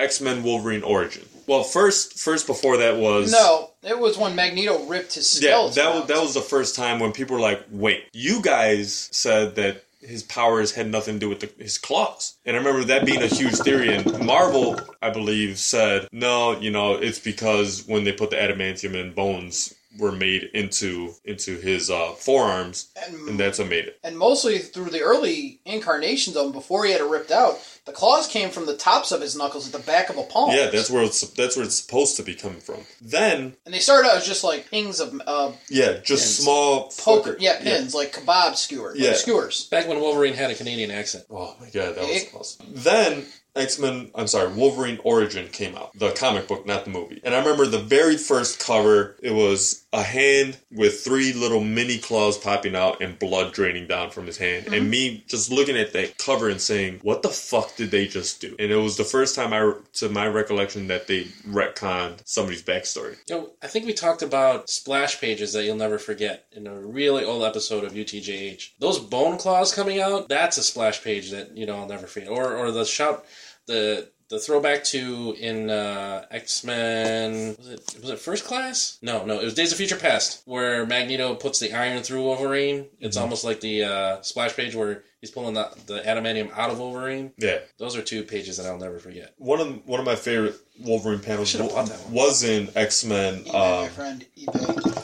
X 0.00 0.20
Men 0.20 0.42
Wolverine 0.42 0.82
Origin. 0.82 1.28
Well, 1.50 1.64
first, 1.64 2.16
first 2.16 2.46
before 2.46 2.76
that 2.76 2.96
was 2.96 3.32
No, 3.32 3.70
it 3.82 3.98
was 3.98 4.16
when 4.16 4.36
Magneto 4.36 4.84
ripped 4.84 5.14
his 5.14 5.42
yeah. 5.42 5.68
That 5.74 5.94
was 5.96 6.06
that 6.06 6.22
was 6.22 6.34
the 6.34 6.40
first 6.40 6.76
time 6.76 7.00
when 7.00 7.10
people 7.12 7.34
were 7.34 7.42
like, 7.42 7.64
"Wait, 7.70 8.04
you 8.12 8.40
guys 8.40 9.08
said 9.12 9.56
that." 9.56 9.84
His 10.02 10.22
powers 10.22 10.72
had 10.72 10.86
nothing 10.90 11.16
to 11.16 11.20
do 11.20 11.28
with 11.28 11.40
the, 11.40 11.50
his 11.62 11.76
claws, 11.76 12.38
and 12.46 12.56
I 12.56 12.58
remember 12.58 12.84
that 12.84 13.04
being 13.04 13.20
a 13.22 13.26
huge 13.26 13.56
theory. 13.56 13.94
And 13.94 14.24
Marvel, 14.24 14.80
I 15.02 15.10
believe, 15.10 15.58
said 15.58 16.08
no. 16.10 16.58
You 16.58 16.70
know, 16.70 16.94
it's 16.94 17.18
because 17.18 17.84
when 17.86 18.04
they 18.04 18.12
put 18.12 18.30
the 18.30 18.36
adamantium 18.36 18.98
and 18.98 19.14
bones 19.14 19.74
were 19.98 20.10
made 20.12 20.44
into 20.54 21.12
into 21.26 21.58
his 21.58 21.90
uh, 21.90 22.12
forearms, 22.12 22.88
And- 23.04 23.28
and 23.28 23.38
that's 23.38 23.58
what 23.58 23.68
made 23.68 23.84
it. 23.86 23.98
and 24.02 24.16
mostly 24.16 24.58
through 24.58 24.88
the 24.88 25.02
early 25.02 25.60
incarnations 25.66 26.34
of 26.34 26.46
him 26.46 26.52
before 26.52 26.86
he 26.86 26.92
had 26.92 27.02
it 27.02 27.04
ripped 27.04 27.30
out, 27.32 27.58
the 27.86 27.92
claws 27.92 28.26
came 28.28 28.50
from 28.50 28.66
the 28.66 28.76
tops 28.76 29.10
of 29.12 29.20
his 29.20 29.36
knuckles 29.36 29.66
at 29.66 29.72
the 29.72 29.84
back 29.86 30.10
of 30.10 30.16
a 30.18 30.22
palm. 30.24 30.50
Yeah, 30.54 30.68
that's 30.70 30.90
where 30.90 31.02
it's 31.02 31.20
that's 31.30 31.56
where 31.56 31.64
it's 31.64 31.76
supposed 31.80 32.16
to 32.16 32.22
be 32.22 32.34
coming 32.34 32.60
from. 32.60 32.80
Then, 33.00 33.56
And 33.64 33.74
they 33.74 33.78
started 33.78 34.08
out 34.08 34.16
as 34.18 34.26
just 34.26 34.44
like 34.44 34.70
pings 34.70 35.00
of 35.00 35.20
uh, 35.26 35.52
yeah, 35.68 35.94
just 36.02 36.08
Pins. 36.24 36.36
small 36.38 36.92
poker, 36.98 37.34
fucker- 37.34 37.36
yeah, 37.40 37.60
pins 37.60 37.94
like 37.94 38.12
kebab 38.12 38.56
skewers, 38.56 38.98
Yeah. 38.98 39.08
like 39.08 39.16
skewers. 39.16 39.64
Back 39.66 39.88
when 39.88 40.00
Wolverine 40.00 40.34
had 40.34 40.50
a 40.50 40.54
Canadian 40.54 40.90
accent. 40.90 41.24
Oh 41.30 41.54
my 41.60 41.66
god, 41.70 41.94
that 41.96 41.98
was 42.06 42.10
It- 42.22 42.30
awesome. 42.34 42.66
Then 42.70 43.26
X 43.56 43.78
Men, 43.80 44.10
I'm 44.14 44.28
sorry, 44.28 44.52
Wolverine 44.52 45.00
Origin 45.02 45.48
came 45.48 45.74
out, 45.76 45.90
the 45.98 46.10
comic 46.12 46.46
book, 46.46 46.66
not 46.66 46.84
the 46.84 46.90
movie. 46.90 47.20
And 47.24 47.34
I 47.34 47.38
remember 47.40 47.66
the 47.66 47.80
very 47.80 48.16
first 48.16 48.60
cover. 48.60 49.16
It 49.22 49.32
was 49.32 49.79
a 49.92 50.02
hand 50.02 50.56
with 50.70 51.00
three 51.00 51.32
little 51.32 51.62
mini 51.62 51.98
claws 51.98 52.38
popping 52.38 52.76
out 52.76 53.02
and 53.02 53.18
blood 53.18 53.52
draining 53.52 53.88
down 53.88 54.10
from 54.10 54.26
his 54.26 54.38
hand, 54.38 54.66
and 54.66 54.74
mm-hmm. 54.74 54.90
me 54.90 55.24
just 55.26 55.50
looking 55.50 55.76
at 55.76 55.92
that 55.92 56.16
cover 56.16 56.48
and 56.48 56.60
saying, 56.60 57.00
"What 57.02 57.22
the 57.22 57.28
fuck 57.28 57.74
did 57.76 57.90
they 57.90 58.06
just 58.06 58.40
do?" 58.40 58.54
And 58.58 58.70
it 58.70 58.76
was 58.76 58.96
the 58.96 59.04
first 59.04 59.34
time 59.34 59.52
I, 59.52 59.72
to 59.94 60.08
my 60.08 60.28
recollection, 60.28 60.86
that 60.88 61.08
they 61.08 61.24
retconned 61.48 62.20
somebody's 62.24 62.62
backstory. 62.62 63.16
You 63.28 63.34
know, 63.34 63.50
I 63.62 63.66
think 63.66 63.84
we 63.84 63.92
talked 63.92 64.22
about 64.22 64.70
splash 64.70 65.20
pages 65.20 65.52
that 65.54 65.64
you'll 65.64 65.76
never 65.76 65.98
forget 65.98 66.46
in 66.52 66.68
a 66.68 66.80
really 66.80 67.24
old 67.24 67.42
episode 67.42 67.82
of 67.82 67.92
UTJH. 67.92 68.70
Those 68.78 69.00
bone 69.00 69.38
claws 69.38 69.74
coming 69.74 70.00
out, 70.00 70.28
that's 70.28 70.56
a 70.56 70.62
splash 70.62 71.02
page 71.02 71.30
that, 71.30 71.56
you 71.56 71.66
know, 71.66 71.78
I'll 71.78 71.88
never 71.88 72.06
forget. 72.06 72.28
Or 72.28 72.56
or 72.56 72.70
the 72.70 72.84
shout 72.84 73.24
the 73.66 74.08
the 74.30 74.38
throwback 74.38 74.84
to 74.84 75.34
in 75.38 75.68
uh, 75.70 76.24
X 76.30 76.64
Men 76.64 77.56
was 77.58 77.68
it 77.68 77.96
was 78.00 78.10
it 78.10 78.18
First 78.18 78.44
Class? 78.44 78.98
No, 79.02 79.24
no, 79.24 79.40
it 79.40 79.44
was 79.44 79.54
Days 79.54 79.72
of 79.72 79.78
Future 79.78 79.96
Past 79.96 80.42
where 80.46 80.86
Magneto 80.86 81.34
puts 81.34 81.58
the 81.58 81.72
iron 81.72 82.02
through 82.02 82.22
Wolverine. 82.22 82.86
It's 83.00 83.16
almost 83.16 83.44
like 83.44 83.60
the 83.60 83.84
uh, 83.84 84.22
splash 84.22 84.54
page 84.56 84.74
where 84.74 85.02
he's 85.20 85.30
pulling 85.30 85.54
the, 85.54 85.68
the 85.86 86.00
adamantium 86.00 86.56
out 86.56 86.70
of 86.70 86.78
Wolverine. 86.78 87.32
Yeah, 87.36 87.58
Those 87.78 87.96
are 87.96 88.02
two 88.02 88.22
pages 88.22 88.56
that 88.56 88.66
I'll 88.66 88.78
never 88.78 88.98
forget. 88.98 89.34
one 89.38 89.60
of 89.60 89.86
one 89.86 90.00
of 90.00 90.06
my 90.06 90.16
favorite 90.16 90.54
Wolverine 90.80 91.18
panels 91.20 91.48
Should've 91.48 91.68
bought 91.70 91.86
that 91.88 91.98
one. 92.04 92.14
was 92.14 92.42
in 92.44 92.70
X 92.74 93.04
Men. 93.04 93.44
eBay, 93.44 93.88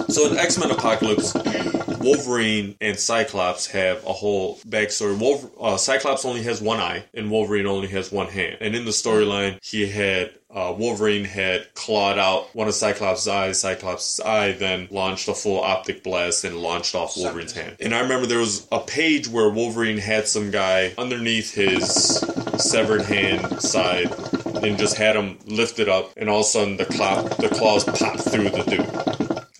Um, 0.00 0.08
so 0.08 0.30
in 0.30 0.38
X 0.38 0.58
Men 0.58 0.70
Apocalypse, 0.70 1.32
Wolverine 2.06 2.76
and 2.80 2.98
Cyclops 2.98 3.66
have 3.68 4.04
a 4.06 4.12
whole 4.12 4.58
backstory. 4.58 5.18
Wolver- 5.18 5.50
uh, 5.60 5.76
Cyclops 5.76 6.24
only 6.24 6.42
has 6.42 6.60
one 6.60 6.78
eye, 6.78 7.04
and 7.12 7.30
Wolverine 7.30 7.66
only 7.66 7.88
has 7.88 8.12
one 8.12 8.28
hand. 8.28 8.58
And 8.60 8.76
in 8.76 8.84
the 8.84 8.92
storyline, 8.92 9.58
he 9.64 9.88
had 9.88 10.32
uh, 10.54 10.72
Wolverine 10.78 11.24
had 11.24 11.74
clawed 11.74 12.18
out 12.18 12.54
one 12.54 12.68
of 12.68 12.74
Cyclops' 12.74 13.26
eyes. 13.26 13.60
Cyclops' 13.60 14.20
eye 14.20 14.52
then 14.52 14.88
launched 14.90 15.28
a 15.28 15.34
full 15.34 15.60
optic 15.60 16.02
blast 16.02 16.44
and 16.44 16.56
launched 16.56 16.94
off 16.94 17.16
Wolverine's 17.16 17.52
hand. 17.52 17.76
And 17.80 17.94
I 17.94 18.00
remember 18.00 18.26
there 18.26 18.38
was 18.38 18.66
a 18.72 18.78
page 18.80 19.28
where 19.28 19.50
Wolverine 19.50 19.98
had 19.98 20.28
some 20.28 20.50
guy 20.50 20.94
underneath 20.96 21.52
his 21.54 22.18
severed 22.56 23.02
hand 23.02 23.60
side 23.60 24.10
and 24.64 24.78
just 24.78 24.96
had 24.96 25.16
him 25.16 25.38
lifted 25.46 25.88
up, 25.88 26.12
and 26.16 26.30
all 26.30 26.40
of 26.40 26.46
a 26.46 26.48
sudden 26.48 26.76
the 26.76 26.86
claw 26.86 27.22
the 27.22 27.48
claws 27.48 27.84
popped 27.84 28.20
through 28.20 28.48
the 28.48 28.62
dude 28.62 29.15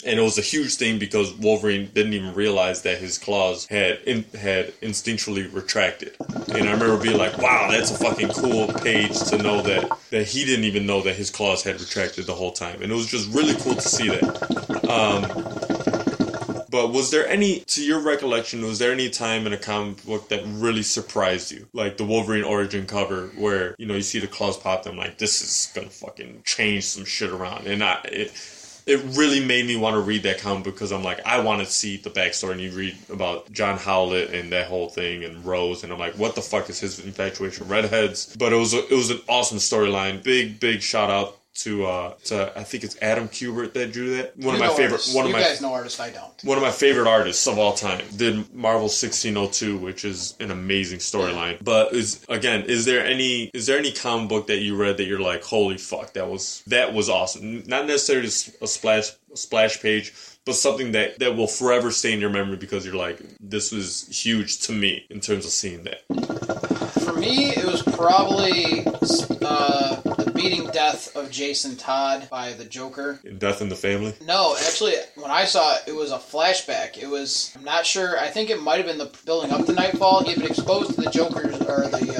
and 0.07 0.19
it 0.19 0.23
was 0.23 0.39
a 0.39 0.43
huge 0.43 0.77
thing 0.77 0.99
because 0.99 1.33
Wolverine 1.35 1.91
didn't 1.93 2.15
even 2.15 2.33
realize 2.35 2.83
that 2.83 2.99
his 2.99 3.19
claws 3.19 3.67
had 3.67 3.99
in, 4.07 4.25
had 4.39 4.73
instinctually 4.81 5.53
retracted. 5.53 6.15
And 6.55 6.69
I 6.69 6.73
remember 6.73 6.97
being 7.03 7.19
like, 7.19 7.37
"Wow, 7.39 7.69
that's 7.71 7.91
a 7.91 7.99
fucking 7.99 8.29
cool 8.29 8.69
page 8.69 9.19
to 9.31 9.39
know 9.39 9.63
that 9.63 9.91
that 10.11 10.29
he 10.29 10.45
didn't 10.45 10.65
even 10.65 10.87
know 10.87 11.03
that 11.03 11.17
his 11.17 11.31
claws 11.31 11.63
had 11.65 11.81
retracted 11.81 12.27
the 12.27 12.35
whole 12.35 12.53
time." 12.53 12.83
And 12.83 12.93
it 12.93 12.95
was 12.95 13.07
just 13.07 13.31
really 13.33 13.55
cool 13.61 13.75
to 13.75 13.89
see 13.89 14.09
that. 14.09 14.87
Um, 14.89 15.57
but 16.71 16.93
was 16.93 17.11
there 17.11 17.27
any, 17.27 17.61
to 17.61 17.83
your 17.83 18.01
recollection, 18.01 18.61
was 18.63 18.79
there 18.79 18.93
any 18.93 19.09
time 19.09 19.47
in 19.47 19.53
a 19.53 19.57
comic 19.57 20.05
book 20.05 20.29
that 20.29 20.43
really 20.47 20.83
surprised 20.83 21.51
you, 21.51 21.67
like 21.73 21.97
the 21.97 22.05
Wolverine 22.05 22.45
origin 22.45 22.87
cover, 22.87 23.29
where 23.37 23.75
you 23.79 23.87
know 23.87 23.95
you 23.95 24.03
see 24.03 24.19
the 24.19 24.27
claws 24.27 24.57
pop, 24.57 24.85
and 24.85 24.93
I'm 24.93 24.99
like, 24.99 25.19
"This 25.19 25.43
is 25.43 25.73
gonna 25.75 25.91
fucking 25.91 26.43
change 26.45 26.85
some 26.85 27.05
shit 27.05 27.31
around," 27.31 27.67
and 27.67 27.83
I. 27.83 28.01
It, 28.05 28.53
it 28.87 29.03
really 29.17 29.45
made 29.45 29.67
me 29.67 29.77
want 29.77 29.95
to 29.95 30.01
read 30.01 30.23
that 30.23 30.39
comic 30.39 30.63
because 30.63 30.93
I'm 30.93 31.03
like, 31.03 31.21
I 31.27 31.41
want 31.41 31.61
to 31.61 31.71
see 31.71 31.97
the 31.97 32.09
backstory. 32.09 32.53
And 32.53 32.61
you 32.61 32.71
read 32.71 32.97
about 33.11 33.51
John 33.51 33.79
Howlett 33.79 34.33
and 34.33 34.53
that 34.53 34.69
whole 34.69 34.89
thing 34.89 35.25
and 35.25 35.45
Rose, 35.45 35.83
and 35.83 35.93
I'm 35.93 35.99
like, 35.99 36.15
what 36.15 36.37
the 36.37 36.43
fuck 36.43 36.71
is 36.71 36.79
his 36.79 37.05
infatuation 37.05 37.67
redheads? 37.67 38.37
But 38.37 38.53
it 38.53 38.57
was 38.57 38.75
a, 38.75 38.87
it 38.87 38.95
was 38.95 39.11
an 39.11 39.21
awesome 39.29 39.59
storyline. 39.59 40.23
Big 40.23 40.61
big 40.61 40.83
shout 40.83 41.11
out 41.11 41.37
to 41.65 41.87
uh 41.87 42.15
to 42.25 42.53
I 42.59 42.65
think 42.65 42.85
it's 42.85 42.97
Adam 43.03 43.29
Kubert 43.29 43.73
that 43.75 43.93
drew 43.93 44.17
that. 44.17 44.37
One 44.37 44.57
You 44.57 44.63
of 44.63 44.69
my 44.69 44.69
favorite 44.77 44.93
artists. 44.93 45.15
one 45.15 45.25
of 45.25 45.31
you 45.31 45.37
my 45.37 45.43
guys 45.43 45.61
know 45.61 45.73
artists. 45.73 45.99
I 46.01 46.11
don't. 46.11 46.33
one 46.45 46.57
of 46.59 46.63
my 46.63 46.71
favorite 46.71 47.09
artists 47.09 47.47
of 47.47 47.59
all 47.59 47.73
time 47.75 48.05
did 48.17 48.53
Marvel 48.55 48.83
1602, 48.89 49.79
which 49.79 50.05
is 50.05 50.35
an 50.41 50.51
amazing 50.51 50.99
storyline. 50.99 51.63
But 51.65 51.93
is 51.93 52.25
again, 52.29 52.63
is 52.65 52.85
there 52.85 53.05
any 53.05 53.51
is 53.55 53.67
there 53.67 53.79
any 53.79 53.93
comic 53.93 54.29
book 54.29 54.47
that 54.49 54.59
you 54.59 54.77
read 54.77 54.97
that 54.99 55.05
you're 55.05 55.21
like, 55.21 55.43
holy 55.45 55.79
fuck, 55.79 56.13
that 56.15 56.29
was 56.29 56.63
that 56.67 56.93
was 56.93 57.09
awesome? 57.09 57.63
Not 57.67 57.87
necessarily 57.87 58.27
a 58.27 58.67
splash 58.67 59.11
a 59.33 59.37
splash 59.37 59.81
page, 59.83 60.13
but 60.45 60.55
something 60.55 60.93
that 60.93 61.19
that 61.19 61.37
will 61.37 61.47
forever 61.47 61.91
stay 61.91 62.13
in 62.13 62.21
your 62.21 62.31
memory 62.31 62.57
because 62.57 62.85
you're 62.85 62.95
like, 62.95 63.19
this 63.41 63.73
was 63.73 64.07
huge 64.09 64.61
to 64.67 64.73
me 64.73 65.07
in 65.11 65.21
terms 65.21 65.45
of 65.45 65.51
seeing 65.51 65.85
that. 65.85 66.03
For 67.05 67.13
me, 67.15 67.51
it 67.51 67.65
was 67.65 67.83
probably 67.83 68.85
uh, 69.43 70.01
the 70.51 70.57
beating 70.57 70.71
death 70.71 71.15
of 71.17 71.31
Jason 71.31 71.77
Todd 71.77 72.29
by 72.31 72.53
the 72.53 72.65
Joker. 72.65 73.21
Death 73.39 73.61
in 73.63 73.69
the 73.69 73.77
Family. 73.77 74.15
No, 74.25 74.57
actually, 74.67 74.95
when 75.17 75.31
I 75.31 75.45
saw 75.45 75.77
it, 75.77 75.83
it 75.89 75.95
was 75.95 76.13
a 76.13 76.19
flashback. 76.19 76.97
It 76.99 77.09
was, 77.09 77.53
I'm 77.57 77.65
not 77.65 77.87
sure, 77.87 78.19
I 78.19 78.29
think 78.29 78.51
it 78.51 78.63
might 78.63 78.77
have 78.79 78.87
been 78.87 78.99
the 78.99 79.13
building 79.25 79.51
up 79.53 79.67
to 79.67 79.73
Knightfall. 79.73 80.25
He 80.25 80.31
had 80.31 80.39
been 80.41 80.51
exposed 80.51 80.95
to 80.95 81.01
the 81.01 81.11
Joker's, 81.11 81.61
or 81.63 81.89
the 81.89 82.15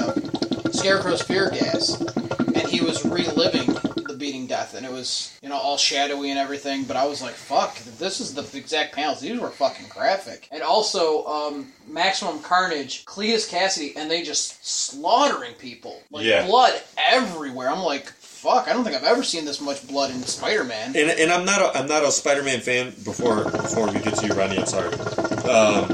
uh, 0.65 0.71
Scarecrow's 0.71 1.21
fear 1.21 1.49
gas, 1.49 1.99
and 2.01 2.67
he 2.67 2.81
was 2.81 3.03
reliving 3.05 3.73
the 4.07 4.15
beating 4.17 4.47
death, 4.47 4.73
and 4.73 4.85
it 4.85 4.91
was, 4.91 5.37
you 5.41 5.49
know, 5.49 5.55
all 5.57 5.77
shadowy 5.77 6.29
and 6.31 6.39
everything, 6.39 6.83
but 6.83 6.95
I 6.97 7.05
was 7.05 7.21
like, 7.21 7.33
fuck, 7.33 7.77
this 7.99 8.19
is 8.19 8.33
the 8.33 8.57
exact 8.57 8.95
panels. 8.95 9.21
These 9.21 9.39
were 9.39 9.49
fucking 9.49 9.87
graphic. 9.89 10.47
And 10.51 10.61
also, 10.63 11.25
um, 11.25 11.67
Maximum 11.87 12.39
Carnage, 12.41 13.05
Cletus 13.05 13.49
Kasady, 13.49 13.95
and 13.95 14.09
they 14.09 14.23
just 14.23 14.65
slaughtering 14.65 15.53
people. 15.55 16.01
Like, 16.11 16.25
Yeah. 16.25 16.45
blood 16.45 16.81
everywhere. 16.97 17.69
I'm 17.69 17.83
like, 17.83 18.11
fuck, 18.37 18.67
I 18.67 18.73
don't 18.73 18.83
think 18.83 18.95
I've 18.95 19.03
ever 19.03 19.23
seen 19.23 19.45
this 19.45 19.59
much 19.59 19.85
blood 19.87 20.11
in 20.11 20.21
Spider-Man. 20.21 20.95
And, 20.95 21.09
and 21.09 21.31
I'm 21.31 21.43
not 21.43 21.59
a, 21.61 21.77
I'm 21.77 21.87
not 21.87 22.03
a 22.03 22.11
Spider-Man 22.11 22.61
fan. 22.61 22.93
Before 23.03 23.45
before 23.45 23.87
we 23.87 23.99
get 23.99 24.15
to 24.15 24.27
you, 24.27 24.33
Ronnie, 24.33 24.59
I'm 24.59 24.65
sorry. 24.67 24.93
Um, 25.49 25.89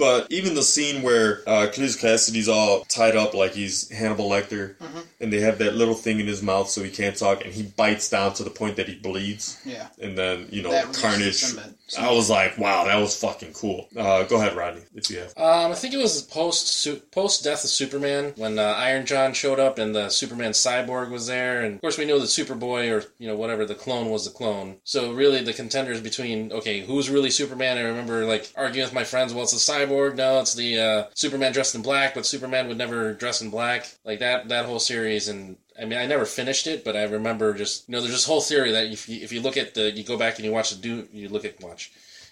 but 0.00 0.26
even 0.32 0.54
the 0.54 0.62
scene 0.64 1.02
where 1.02 1.42
uh, 1.46 1.68
Cletus 1.72 1.96
Kasady's 2.02 2.48
all 2.48 2.80
tied 2.88 3.14
up 3.14 3.34
like 3.34 3.52
he's 3.52 3.88
Hannibal 3.90 4.28
Lecter, 4.30 4.74
and 5.20 5.32
they 5.32 5.40
have 5.40 5.58
that 5.58 5.76
little 5.76 5.94
thing 5.94 6.18
in 6.18 6.26
his 6.26 6.42
mouth 6.42 6.68
so 6.68 6.82
he 6.82 6.90
can't 6.90 7.16
talk, 7.16 7.44
and 7.44 7.52
he 7.54 7.62
bites 7.62 8.10
down 8.10 8.32
to 8.34 8.42
the 8.42 8.50
point 8.50 8.74
that 8.76 8.88
he 8.88 8.96
bleeds, 8.96 9.58
Yeah. 9.64 9.86
and 10.02 10.18
then 10.18 10.48
you 10.50 10.62
know 10.62 10.70
That 10.72 10.92
Carnage. 10.94 11.34
some- 11.36 11.60
some- 11.86 12.04
I 12.04 12.12
was 12.12 12.30
like, 12.30 12.56
wow, 12.56 12.84
that 12.84 12.96
was 13.00 13.16
fucking 13.16 13.52
cool. 13.52 13.88
Uh, 13.96 14.22
go 14.22 14.36
ahead, 14.36 14.56
Rodney, 14.56 14.82
if 14.94 15.10
you 15.10 15.18
have. 15.18 15.36
Um, 15.36 15.72
I 15.72 15.74
think 15.74 15.92
it 15.92 15.98
was 15.98 16.22
post 16.22 16.88
post 17.10 17.42
death 17.44 17.64
of 17.64 17.70
Superman 17.70 18.32
when 18.36 18.58
uh, 18.58 18.62
Iron 18.62 19.04
John 19.06 19.34
showed 19.34 19.58
up 19.60 19.78
and 19.78 19.94
the 19.94 20.08
Superman 20.08 20.52
cyborg 20.52 21.10
was 21.10 21.26
there, 21.26 21.60
and 21.62 21.74
of 21.74 21.80
course 21.80 21.98
we 21.98 22.04
know 22.06 22.18
that 22.20 22.26
Superboy 22.26 22.90
or 22.90 23.04
you 23.18 23.26
know 23.28 23.36
whatever 23.36 23.66
the 23.66 23.74
clone 23.74 24.08
was 24.08 24.24
the 24.24 24.30
clone. 24.30 24.76
So 24.84 25.12
really 25.12 25.42
the 25.42 25.52
contenders 25.52 26.00
between 26.00 26.52
okay 26.52 26.80
who's 26.80 27.10
really 27.10 27.30
Superman? 27.30 27.76
I 27.76 27.82
remember 27.82 28.24
like 28.24 28.52
arguing 28.56 28.86
with 28.86 28.94
my 28.94 29.04
friends, 29.04 29.34
well 29.34 29.42
it's 29.42 29.52
the 29.52 29.72
cyborg, 29.72 29.89
no 29.90 30.40
it's 30.40 30.54
the 30.54 30.78
uh, 30.78 31.04
Superman 31.14 31.52
dressed 31.52 31.74
in 31.74 31.82
black, 31.82 32.14
but 32.14 32.26
Superman 32.26 32.68
would 32.68 32.78
never 32.78 33.12
dress 33.14 33.42
in 33.42 33.50
black. 33.50 33.94
Like 34.04 34.20
that 34.20 34.48
that 34.48 34.66
whole 34.66 34.80
series 34.80 35.28
and. 35.28 35.56
I 35.80 35.86
mean, 35.86 35.98
I 35.98 36.04
never 36.04 36.26
finished 36.26 36.66
it, 36.66 36.84
but 36.84 36.94
I 36.94 37.04
remember 37.04 37.54
just 37.54 37.88
you 37.88 37.92
know, 37.92 38.00
there's 38.02 38.12
this 38.12 38.26
whole 38.26 38.42
theory 38.42 38.70
that 38.72 38.92
if 38.92 39.08
you 39.08 39.22
if 39.22 39.32
you 39.32 39.40
look 39.40 39.56
at 39.56 39.72
the 39.72 39.90
you 39.90 40.04
go 40.04 40.18
back 40.18 40.36
and 40.36 40.44
you 40.44 40.52
watch 40.52 40.68
the 40.68 40.76
Doom, 40.76 41.08
you 41.10 41.30
look 41.30 41.46
at 41.46 41.58
watch 41.62 41.90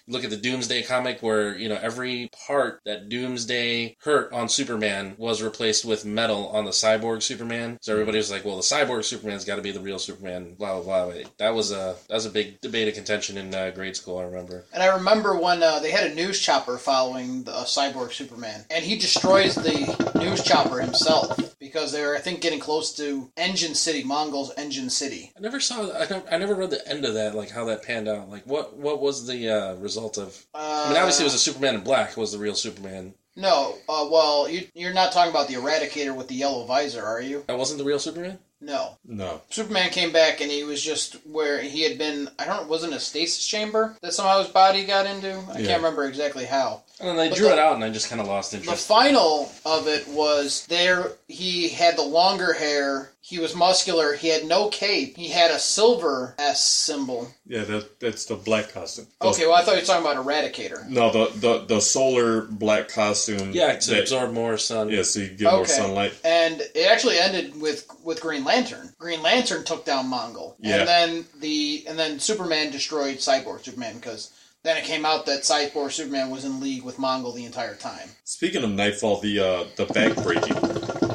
look 0.09 0.23
at 0.23 0.29
the 0.29 0.37
Doomsday 0.37 0.83
comic 0.83 1.21
where, 1.21 1.57
you 1.57 1.69
know, 1.69 1.79
every 1.81 2.29
part 2.47 2.81
that 2.85 3.09
Doomsday 3.09 3.95
hurt 4.01 4.33
on 4.33 4.49
Superman 4.49 5.15
was 5.17 5.41
replaced 5.41 5.85
with 5.85 6.05
metal 6.05 6.49
on 6.49 6.65
the 6.65 6.71
cyborg 6.71 7.21
Superman. 7.21 7.77
So 7.81 7.93
everybody 7.93 8.17
was 8.17 8.31
like, 8.31 8.43
well, 8.43 8.55
the 8.55 8.61
cyborg 8.61 9.03
Superman's 9.05 9.45
got 9.45 9.57
to 9.57 9.61
be 9.61 9.71
the 9.71 9.79
real 9.79 9.99
Superman, 9.99 10.55
blah, 10.55 10.81
blah, 10.81 11.05
blah. 11.05 11.13
That 11.37 11.53
was 11.53 11.71
a, 11.71 11.95
that 12.07 12.15
was 12.15 12.25
a 12.25 12.31
big 12.31 12.59
debate 12.61 12.87
of 12.87 12.95
contention 12.95 13.37
in 13.37 13.53
uh, 13.53 13.71
grade 13.71 13.95
school, 13.95 14.17
I 14.17 14.23
remember. 14.23 14.65
And 14.73 14.83
I 14.83 14.95
remember 14.97 15.37
when 15.37 15.61
uh, 15.63 15.79
they 15.79 15.91
had 15.91 16.11
a 16.11 16.15
news 16.15 16.39
chopper 16.39 16.77
following 16.77 17.43
the 17.43 17.53
uh, 17.53 17.65
cyborg 17.65 18.11
Superman, 18.11 18.65
and 18.71 18.83
he 18.83 18.97
destroys 18.97 19.55
the 19.55 20.11
news 20.19 20.43
chopper 20.43 20.81
himself 20.81 21.55
because 21.59 21.91
they're, 21.91 22.15
I 22.15 22.19
think, 22.19 22.41
getting 22.41 22.59
close 22.59 22.93
to 22.95 23.31
Engine 23.37 23.75
City, 23.75 24.03
Mongul's 24.03 24.51
Engine 24.57 24.89
City. 24.89 25.31
I 25.37 25.41
never 25.41 25.59
saw, 25.59 25.91
I 25.93 26.07
never, 26.09 26.23
I 26.31 26.37
never 26.37 26.55
read 26.55 26.71
the 26.71 26.87
end 26.87 27.05
of 27.05 27.13
that, 27.13 27.35
like 27.35 27.51
how 27.51 27.65
that 27.65 27.83
panned 27.83 28.07
out. 28.07 28.29
Like, 28.29 28.45
what, 28.45 28.77
what 28.77 29.01
was 29.01 29.27
the 29.27 29.49
uh, 29.49 29.75
result 29.99 30.17
of? 30.17 30.45
Uh, 30.53 30.85
I 30.85 30.89
mean, 30.89 30.97
obviously 30.97 31.23
it 31.23 31.27
was 31.27 31.33
a 31.35 31.39
Superman 31.39 31.75
in 31.75 31.81
black 31.81 32.15
was 32.17 32.31
the 32.31 32.37
real 32.39 32.55
Superman. 32.55 33.13
No, 33.35 33.75
uh, 33.87 34.07
well, 34.11 34.49
you, 34.49 34.67
you're 34.73 34.93
not 34.93 35.11
talking 35.11 35.29
about 35.31 35.47
the 35.47 35.53
Eradicator 35.53 36.15
with 36.15 36.27
the 36.27 36.35
yellow 36.35 36.65
visor, 36.65 37.05
are 37.05 37.21
you? 37.21 37.43
That 37.47 37.57
wasn't 37.57 37.77
the 37.79 37.85
real 37.85 37.99
Superman? 37.99 38.37
No. 38.61 38.97
No. 39.05 39.41
Superman 39.49 39.89
came 39.91 40.11
back 40.11 40.41
and 40.41 40.51
he 40.51 40.65
was 40.65 40.83
just 40.83 41.13
where 41.25 41.61
he 41.61 41.83
had 41.83 41.97
been. 41.97 42.29
I 42.37 42.43
don't. 42.45 42.67
Wasn't 42.67 42.91
a 42.93 42.99
stasis 42.99 43.45
chamber 43.47 43.95
that 44.01 44.13
somehow 44.13 44.39
his 44.39 44.49
body 44.51 44.83
got 44.83 45.05
into? 45.05 45.31
I 45.53 45.59
Yeah. 45.59 45.67
can't 45.67 45.77
remember 45.81 46.03
exactly 46.05 46.43
how. 46.43 46.83
And 46.99 47.07
then 47.07 47.15
they 47.15 47.29
But 47.29 47.37
drew 47.37 47.47
the- 47.47 47.53
it 47.53 47.59
out 47.59 47.75
and 47.75 47.83
I 47.85 47.89
just 47.89 48.09
kind 48.09 48.19
of 48.19 48.27
lost 48.27 48.53
interest. 48.53 48.69
The 48.69 48.93
final 48.93 49.49
of 49.65 49.87
it 49.87 50.05
was 50.09 50.65
there. 50.67 51.13
He 51.29 51.69
had 51.69 51.95
the 51.95 52.01
longer 52.03 52.51
hair. 52.51 53.11
He 53.29 53.37
was 53.37 53.55
muscular. 53.55 54.13
He 54.15 54.27
had 54.29 54.45
no 54.45 54.69
cape. 54.69 55.15
He 55.15 55.27
had 55.29 55.51
a 55.51 55.59
silver 55.59 56.33
S 56.39 56.65
symbol. 56.67 57.29
Yeah, 57.45 57.63
that 57.65 57.99
that's 57.99 58.25
the 58.25 58.35
black 58.35 58.73
costume. 58.73 59.05
Those- 59.21 59.35
Okay, 59.35 59.45
well 59.45 59.55
I 59.55 59.63
thought 59.63 59.75
you 59.75 59.81
were 59.81 59.85
talking 59.85 60.03
about 60.09 60.25
Eradicator. 60.25 60.87
No, 60.89 61.11
the, 61.11 61.31
the 61.39 61.65
the 61.65 61.79
solar 61.79 62.41
black 62.41 62.89
costume. 62.89 63.51
yeah, 63.51 63.75
to 63.77 63.89
that- 63.91 63.99
absorb 64.01 64.33
more 64.33 64.57
sun. 64.57 64.89
Yeah, 64.89 65.03
so 65.03 65.19
you 65.19 65.29
get 65.29 65.51
more 65.51 65.61
Okay. 65.61 65.71
sunlight. 65.73 66.13
And 66.23 66.59
it 66.73 66.89
actually 66.89 67.19
ended 67.19 67.61
with 67.61 67.85
with 68.03 68.19
Green 68.19 68.43
Lantern. 68.43 68.93
Green 68.97 69.21
Lantern 69.21 69.63
took 69.63 69.85
down 69.85 70.05
Mongul, 70.11 70.55
Yeah. 70.59 70.77
and 70.79 70.87
then 70.87 71.25
the 71.39 71.85
and 71.87 71.99
then 71.99 72.19
Superman 72.19 72.71
destroyed 72.71 73.17
Cyborg 73.17 73.63
Superman 73.63 73.95
because 73.97 74.31
then 74.63 74.75
it 74.77 74.85
came 74.85 75.05
out 75.05 75.25
that 75.27 75.43
Cyborg 75.43 75.91
Superman 75.91 76.31
was 76.31 76.45
in 76.45 76.59
league 76.59 76.83
with 76.83 76.97
Mongul 76.97 77.35
the 77.35 77.45
entire 77.45 77.75
time. 77.75 78.09
Speaking 78.23 78.63
of 78.63 78.71
Knightfall, 78.71 79.21
the 79.21 79.39
uh, 79.39 79.63
the 79.77 79.85
back 79.85 80.15
breaking. 80.23 81.08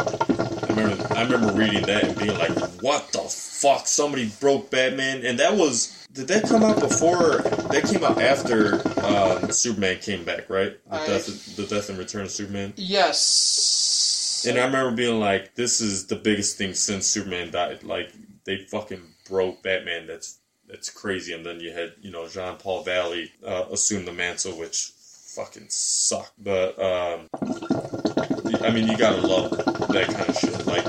I 1.15 1.23
remember 1.23 1.53
reading 1.53 1.83
that 1.83 2.05
and 2.05 2.19
being 2.19 2.37
like, 2.39 2.57
"What 2.83 3.13
the 3.13 3.21
fuck? 3.21 3.87
Somebody 3.87 4.31
broke 4.41 4.71
Batman." 4.71 5.25
And 5.25 5.39
that 5.39 5.57
was 5.57 6.07
did 6.13 6.29
that 6.29 6.45
come 6.45 6.63
out 6.63 6.81
before? 6.81 7.39
That 7.73 7.85
came 7.91 8.05
out 8.05 8.21
after 8.21 8.77
um, 9.05 9.51
Superman 9.51 9.99
came 9.99 10.25
back, 10.25 10.49
right? 10.49 10.77
The 10.91 10.97
I- 10.97 11.07
death, 11.07 11.57
the 11.57 11.67
death 11.67 11.89
and 11.89 11.99
return 11.99 12.23
of 12.23 12.31
Superman. 12.31 12.73
Yes. 12.77 14.45
And 14.49 14.59
I 14.59 14.65
remember 14.65 14.95
being 14.95 15.19
like, 15.21 15.55
"This 15.55 15.81
is 15.81 16.07
the 16.07 16.17
biggest 16.17 16.57
thing 16.59 16.75
since 16.75 17.07
Superman 17.07 17.51
died." 17.51 17.83
Like 17.83 18.13
they 18.45 18.59
fucking 18.59 19.03
broke 19.29 19.63
Batman. 19.63 20.07
That's 20.07 20.39
that's 20.69 20.91
crazy. 20.91 21.33
And 21.33 21.45
then 21.45 21.61
you 21.61 21.73
had 21.73 21.95
you 22.01 22.11
know 22.11 22.29
Jean 22.29 22.57
Paul 22.57 22.83
Valley 22.83 23.33
uh, 23.47 23.65
assume 23.73 24.05
the 24.05 24.13
mantle, 24.13 24.59
which 24.59 24.93
fucking 25.35 25.67
suck. 25.69 26.33
But 26.39 26.79
um, 26.81 27.29
I 28.63 28.71
mean, 28.71 28.89
you 28.89 28.97
gotta 28.97 29.27
love 29.27 29.51
that 29.51 30.07
kind 30.09 30.29
of 30.29 30.37
shit. 30.39 30.67
Like 30.67 30.85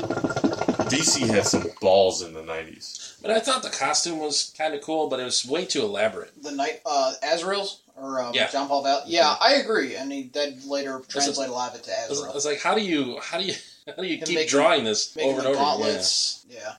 DC 0.89 1.27
had 1.27 1.45
some 1.45 1.65
balls 1.81 2.21
in 2.21 2.33
the 2.33 2.41
'90s. 2.41 3.21
But 3.21 3.31
I 3.31 3.39
thought 3.39 3.63
the 3.63 3.69
costume 3.69 4.19
was 4.19 4.53
kind 4.57 4.73
of 4.73 4.81
cool, 4.81 5.09
but 5.09 5.19
it 5.19 5.23
was 5.23 5.45
way 5.45 5.65
too 5.65 5.81
elaborate. 5.81 6.31
the 6.43 6.51
night 6.51 6.81
uh, 6.85 7.13
Azrael's 7.23 7.81
or 7.97 8.21
um, 8.21 8.33
Yeah. 8.33 8.49
John 8.51 8.67
Paul 8.67 8.83
Val. 8.83 9.01
Yeah, 9.07 9.35
I 9.41 9.55
agree, 9.55 9.95
and 9.95 10.11
he 10.11 10.23
did 10.23 10.63
later 10.65 11.01
translate 11.07 11.49
a 11.49 11.51
lot 11.53 11.73
of 11.73 11.79
it 11.79 11.83
to 11.85 11.91
I 11.91 12.09
was, 12.09 12.19
I 12.19 12.21
Azrael. 12.21 12.33
was 12.35 12.45
like, 12.45 12.61
how 12.61 12.75
do 12.75 12.81
you, 12.81 13.17
how 13.21 13.39
do 13.39 13.45
you, 13.45 13.53
how 13.87 13.93
do 14.01 14.05
you 14.07 14.17
And 14.17 14.25
keep 14.25 14.35
making- 14.35 14.49
drawing 14.49 14.83
this 14.83 15.15
Making 15.15 15.31
over 15.31 15.39
and 15.39 15.47
over? 15.47 15.57
gauntlets. 15.57 16.45
Yeah. 16.49 16.75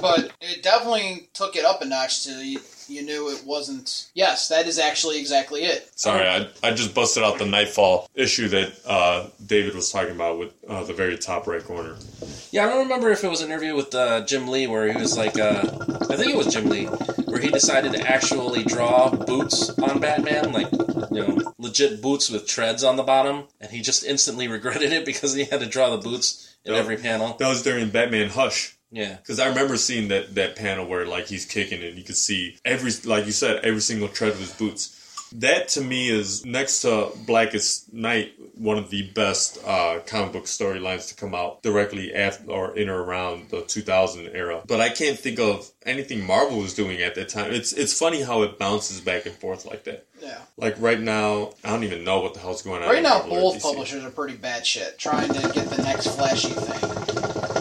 But 0.00 0.32
it 0.40 0.62
definitely 0.62 1.28
took 1.34 1.56
it 1.56 1.64
up 1.64 1.82
a 1.82 1.84
notch 1.84 2.24
to 2.24 2.30
you, 2.32 2.60
you 2.88 3.02
knew 3.02 3.28
it 3.30 3.44
wasn't. 3.44 4.08
Yes, 4.14 4.48
that 4.48 4.66
is 4.66 4.78
actually 4.78 5.18
exactly 5.20 5.62
it. 5.64 5.90
Sorry, 5.98 6.26
I, 6.26 6.48
I 6.62 6.72
just 6.72 6.94
busted 6.94 7.22
out 7.22 7.38
the 7.38 7.46
Knightfall 7.46 8.08
issue 8.14 8.48
that 8.48 8.72
uh, 8.86 9.26
David 9.44 9.74
was 9.74 9.90
talking 9.90 10.12
about 10.14 10.38
with 10.38 10.54
uh, 10.68 10.84
the 10.84 10.94
very 10.94 11.18
top 11.18 11.46
right 11.46 11.62
corner. 11.64 11.96
Yeah. 12.20 12.28
yeah, 12.50 12.66
I 12.66 12.68
don't 12.70 12.84
remember 12.84 13.10
if 13.10 13.24
it 13.24 13.28
was 13.28 13.40
an 13.40 13.48
interview 13.50 13.74
with 13.74 13.94
uh, 13.94 14.24
Jim 14.24 14.48
Lee 14.48 14.66
where 14.66 14.90
he 14.92 14.98
was 14.98 15.16
like, 15.18 15.38
uh, 15.38 15.62
I 16.10 16.16
think 16.16 16.32
it 16.32 16.36
was 16.36 16.52
Jim 16.52 16.68
Lee, 16.68 16.86
where 16.86 17.40
he 17.40 17.48
decided 17.50 17.92
to 17.92 18.08
actually 18.10 18.64
draw 18.64 19.10
boots 19.10 19.70
on 19.78 20.00
Batman, 20.00 20.52
like 20.52 20.70
you 21.10 21.26
know, 21.26 21.52
legit 21.58 22.00
boots 22.00 22.30
with 22.30 22.46
treads 22.46 22.84
on 22.84 22.96
the 22.96 23.02
bottom, 23.02 23.44
and 23.60 23.70
he 23.70 23.80
just 23.80 24.04
instantly 24.04 24.48
regretted 24.56 24.92
it 24.92 25.04
because 25.04 25.34
he 25.34 25.44
had 25.44 25.60
to 25.60 25.66
draw 25.66 25.90
the 25.90 25.98
boots 25.98 26.56
in 26.64 26.72
Yep. 26.72 26.80
every 26.82 26.96
panel. 26.96 27.34
That 27.38 27.48
was 27.48 27.62
during 27.62 27.90
Batman 27.90 28.30
Hush. 28.30 28.76
Yeah. 28.90 29.16
Because 29.16 29.38
I 29.38 29.48
remember 29.48 29.76
seeing 29.76 30.08
that, 30.08 30.34
that 30.34 30.56
panel 30.56 30.86
where 30.86 31.06
like 31.06 31.26
he's 31.26 31.44
kicking 31.44 31.82
and 31.82 31.96
you 31.96 32.04
could 32.04 32.16
see 32.16 32.56
every 32.64 32.90
like 33.04 33.26
you 33.26 33.32
said 33.32 33.64
every 33.64 33.80
single 33.80 34.08
tread 34.08 34.32
of 34.32 34.38
his 34.38 34.52
boots. 34.52 34.94
that 35.32 35.68
to 35.68 35.80
me 35.82 36.08
is 36.08 36.44
next 36.46 36.80
to 36.82 37.10
Blackest 37.26 37.92
Night 37.92 38.32
one 38.54 38.76
of 38.78 38.90
the 38.90 39.02
best 39.12 39.58
uh, 39.64 40.00
comic 40.06 40.32
book 40.32 40.44
storylines 40.44 41.08
to 41.08 41.14
come 41.14 41.34
out 41.34 41.62
directly 41.62 42.12
after 42.14 42.50
or 42.50 42.76
in 42.76 42.88
or 42.88 43.02
around 43.02 43.50
the 43.50 43.62
2000 43.62 44.28
era. 44.34 44.62
But 44.66 44.80
I 44.80 44.88
can't 44.88 45.18
think 45.18 45.38
of 45.38 45.70
anything 45.86 46.24
Marvel 46.24 46.58
was 46.58 46.74
doing 46.74 47.00
at 47.02 47.14
that 47.14 47.28
time. 47.28 47.52
It's 47.52 47.72
it's 47.72 47.96
funny 47.96 48.22
how 48.22 48.42
it 48.42 48.58
bounces 48.58 49.00
back 49.00 49.26
and 49.26 49.34
forth 49.34 49.64
like 49.64 49.84
that. 49.84 50.06
Yeah. 50.20 50.38
Like 50.56 50.74
right 50.80 51.00
now, 51.00 51.52
I 51.62 51.68
don't 51.70 51.84
even 51.84 52.02
know 52.04 52.20
what 52.20 52.34
the 52.34 52.40
hell's 52.40 52.62
going 52.62 52.82
on. 52.82 52.88
Right 52.88 53.02
now, 53.02 53.18
Marvel 53.18 53.52
both 53.52 53.62
publishers 53.62 54.04
are 54.04 54.10
pretty 54.10 54.36
bad 54.36 54.66
shit, 54.66 54.98
trying 54.98 55.28
to 55.28 55.40
get 55.52 55.70
the 55.70 55.82
next 55.82 56.08
flashy 56.16 56.48
thing. 56.48 57.57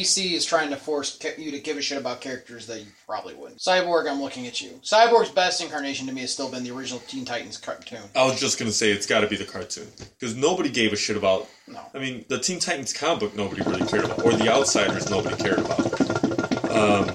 DC 0.00 0.32
is 0.32 0.44
trying 0.44 0.68
to 0.70 0.76
force 0.76 1.18
you 1.38 1.50
to 1.50 1.58
give 1.58 1.76
a 1.76 1.82
shit 1.82 1.98
about 1.98 2.20
characters 2.20 2.66
that 2.66 2.80
you 2.80 2.86
probably 3.06 3.34
wouldn't. 3.34 3.60
Cyborg, 3.60 4.10
I'm 4.10 4.20
looking 4.20 4.46
at 4.46 4.60
you. 4.60 4.70
Cyborg's 4.82 5.30
best 5.30 5.62
incarnation 5.62 6.06
to 6.06 6.12
me 6.12 6.20
has 6.20 6.32
still 6.32 6.50
been 6.50 6.64
the 6.64 6.70
original 6.70 7.00
Teen 7.00 7.24
Titans 7.24 7.56
cartoon. 7.56 8.02
I 8.14 8.24
was 8.24 8.38
just 8.38 8.58
gonna 8.58 8.72
say 8.72 8.90
it's 8.90 9.06
got 9.06 9.20
to 9.20 9.26
be 9.26 9.36
the 9.36 9.44
cartoon 9.44 9.86
because 10.18 10.36
nobody 10.36 10.68
gave 10.68 10.92
a 10.92 10.96
shit 10.96 11.16
about. 11.16 11.48
No. 11.66 11.80
I 11.94 11.98
mean, 11.98 12.24
the 12.28 12.38
Teen 12.38 12.58
Titans 12.58 12.92
comic 12.92 13.20
book 13.20 13.36
nobody 13.36 13.62
really 13.62 13.86
cared 13.86 14.04
about, 14.04 14.24
or 14.24 14.32
the 14.32 14.52
Outsiders 14.52 15.08
nobody 15.08 15.36
cared 15.36 15.60
about. 15.60 16.00
Um, 16.70 17.08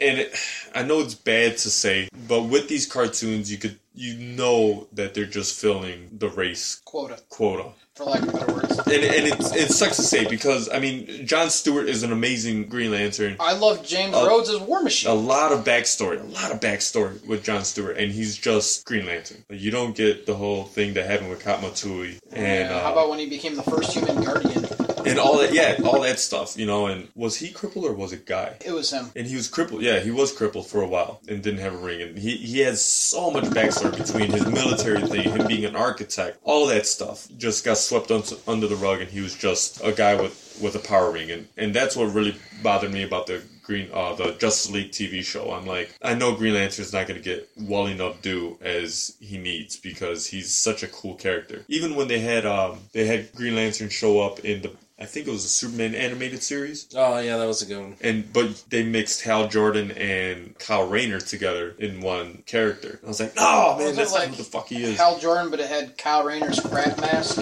and 0.00 0.18
it, 0.18 0.34
I 0.74 0.82
know 0.82 1.00
it's 1.00 1.14
bad 1.14 1.56
to 1.58 1.70
say, 1.70 2.08
but 2.26 2.42
with 2.42 2.68
these 2.68 2.86
cartoons, 2.86 3.50
you 3.50 3.58
could 3.58 3.78
you 3.94 4.14
know 4.14 4.88
that 4.92 5.14
they're 5.14 5.24
just 5.24 5.60
filling 5.60 6.08
the 6.18 6.28
race 6.28 6.80
Quota, 6.84 7.20
quota. 7.28 7.70
For 7.98 8.04
lack 8.04 8.22
of 8.22 8.32
better 8.32 8.52
words. 8.52 8.78
And, 8.78 8.88
and 9.04 9.26
it, 9.26 9.40
it 9.56 9.70
sucks 9.72 9.96
to 9.96 10.02
say 10.02 10.24
because 10.28 10.68
I 10.72 10.78
mean 10.78 11.26
John 11.26 11.50
Stewart 11.50 11.88
is 11.88 12.04
an 12.04 12.12
amazing 12.12 12.66
Green 12.68 12.92
Lantern. 12.92 13.34
I 13.40 13.54
love 13.54 13.84
James 13.84 14.14
Uh, 14.14 14.24
Rhodes 14.28 14.48
as 14.50 14.60
War 14.60 14.82
Machine. 14.84 15.10
a 15.10 15.14
lot 15.14 15.50
of 15.50 15.64
backstory, 15.64 16.20
a 16.20 16.24
lot 16.24 16.52
of 16.52 16.60
backstory 16.60 17.26
with 17.26 17.42
John 17.42 17.64
Stewart, 17.64 17.96
and 17.96 18.12
he's 18.12 18.36
just 18.38 18.84
Green 18.86 19.04
Lantern. 19.06 19.44
Like, 19.50 19.60
you 19.60 19.72
don't 19.72 19.96
get 19.96 20.26
the 20.26 20.36
whole 20.36 20.62
thing 20.62 20.94
that 20.94 21.06
happened 21.10 21.30
with 21.30 21.42
Katma 21.42 21.76
Tui 21.76 22.18
and 22.30 22.70
Yeah, 22.70 22.76
uh, 22.76 22.82
how 22.84 22.92
about 22.92 23.10
when 23.10 23.18
he 23.18 23.28
became 23.28 23.56
the 23.56 23.64
first 23.64 23.92
human 23.92 24.22
guardian? 24.22 24.64
And 25.10 25.18
all 25.18 25.38
that. 25.38 25.52
Yeah, 25.52 25.78
all 25.84 26.00
that 26.00 26.18
stuff, 26.18 26.56
you 26.56 26.66
know. 26.66 26.86
And 26.86 27.08
was 27.14 27.36
he 27.36 27.50
crippled 27.50 27.84
or 27.84 27.92
was 27.92 28.12
it 28.12 28.26
Guy? 28.26 28.56
It 28.64 28.72
was 28.72 28.90
him. 28.90 29.10
And 29.16 29.26
he 29.26 29.36
was 29.36 29.48
crippled. 29.48 29.82
Yeah, 29.82 30.00
he 30.00 30.10
was 30.10 30.32
crippled 30.32 30.66
for 30.66 30.82
a 30.82 30.86
while 30.86 31.20
and 31.28 31.42
didn't 31.42 31.60
have 31.60 31.74
a 31.74 31.78
ring. 31.78 32.02
And 32.02 32.18
he 32.18 32.36
he 32.36 32.60
has 32.60 32.84
so 32.84 33.30
much 33.30 33.44
backstory 33.44 33.96
between 33.96 34.30
his 34.30 34.46
military 34.46 35.02
thing, 35.02 35.30
him 35.30 35.46
being 35.46 35.64
an 35.64 35.76
architect, 35.76 36.38
all 36.44 36.66
that 36.66 36.86
stuff 36.86 37.28
just 37.36 37.64
got 37.64 37.78
swept 37.78 38.10
un- 38.10 38.22
under 38.46 38.66
the 38.66 38.76
rug, 38.76 39.00
and 39.00 39.10
he 39.10 39.20
was 39.20 39.34
just 39.34 39.80
a 39.84 39.92
guy 39.92 40.14
with 40.20 40.58
with 40.62 40.74
a 40.74 40.80
power 40.80 41.10
ring. 41.10 41.30
And 41.30 41.48
and 41.56 41.74
that's 41.74 41.96
what 41.96 42.14
really 42.14 42.36
bothered 42.62 42.92
me 42.92 43.02
about 43.02 43.26
the 43.26 43.42
Green, 43.68 43.90
uh, 43.92 44.14
the 44.14 44.32
Justice 44.32 44.70
League 44.70 44.92
TV 44.92 45.22
show. 45.22 45.52
I'm 45.52 45.66
like, 45.66 45.94
I 46.00 46.14
know 46.14 46.34
Green 46.34 46.54
Lantern's 46.54 46.94
not 46.94 47.06
going 47.06 47.20
to 47.20 47.24
get 47.24 47.50
well 47.60 47.86
enough 47.86 48.22
due 48.22 48.56
as 48.62 49.14
he 49.20 49.36
needs 49.36 49.76
because 49.76 50.26
he's 50.26 50.54
such 50.54 50.82
a 50.82 50.88
cool 50.88 51.16
character. 51.16 51.66
Even 51.68 51.94
when 51.94 52.08
they 52.08 52.18
had, 52.18 52.46
um, 52.46 52.78
they 52.92 53.04
had 53.04 53.30
Green 53.34 53.56
Lantern 53.56 53.90
show 53.90 54.22
up 54.22 54.40
in 54.40 54.62
the, 54.62 54.72
I 55.00 55.04
think 55.04 55.28
it 55.28 55.30
was 55.30 55.44
a 55.44 55.48
Superman 55.48 55.94
animated 55.94 56.42
series, 56.42 56.88
Oh 56.96 57.18
yeah, 57.20 57.36
that 57.36 57.46
was 57.46 57.62
a 57.62 57.66
good 57.66 57.78
one. 57.80 57.96
and 58.00 58.32
but 58.32 58.64
they 58.68 58.82
mixed 58.82 59.22
Hal 59.22 59.46
Jordan 59.48 59.92
and 59.92 60.58
Kyle 60.58 60.88
Rayner 60.88 61.20
together 61.20 61.76
in 61.78 62.00
one 62.00 62.42
character. 62.46 62.98
I 63.04 63.06
was 63.08 63.20
like, 63.20 63.32
oh 63.36 63.76
man, 63.78 63.88
Was 63.88 63.96
that's 63.96 64.12
like 64.12 64.28
not 64.30 64.36
who 64.36 64.42
the 64.42 64.48
fuck 64.50 64.68
he 64.68 64.82
is. 64.82 64.96
Hal 64.98 65.18
Jordan, 65.20 65.50
but 65.50 65.60
it 65.60 65.68
had 65.68 65.96
Kyle 65.96 66.24
Rayner's 66.24 66.58
crap 66.60 67.00
mask. 67.00 67.38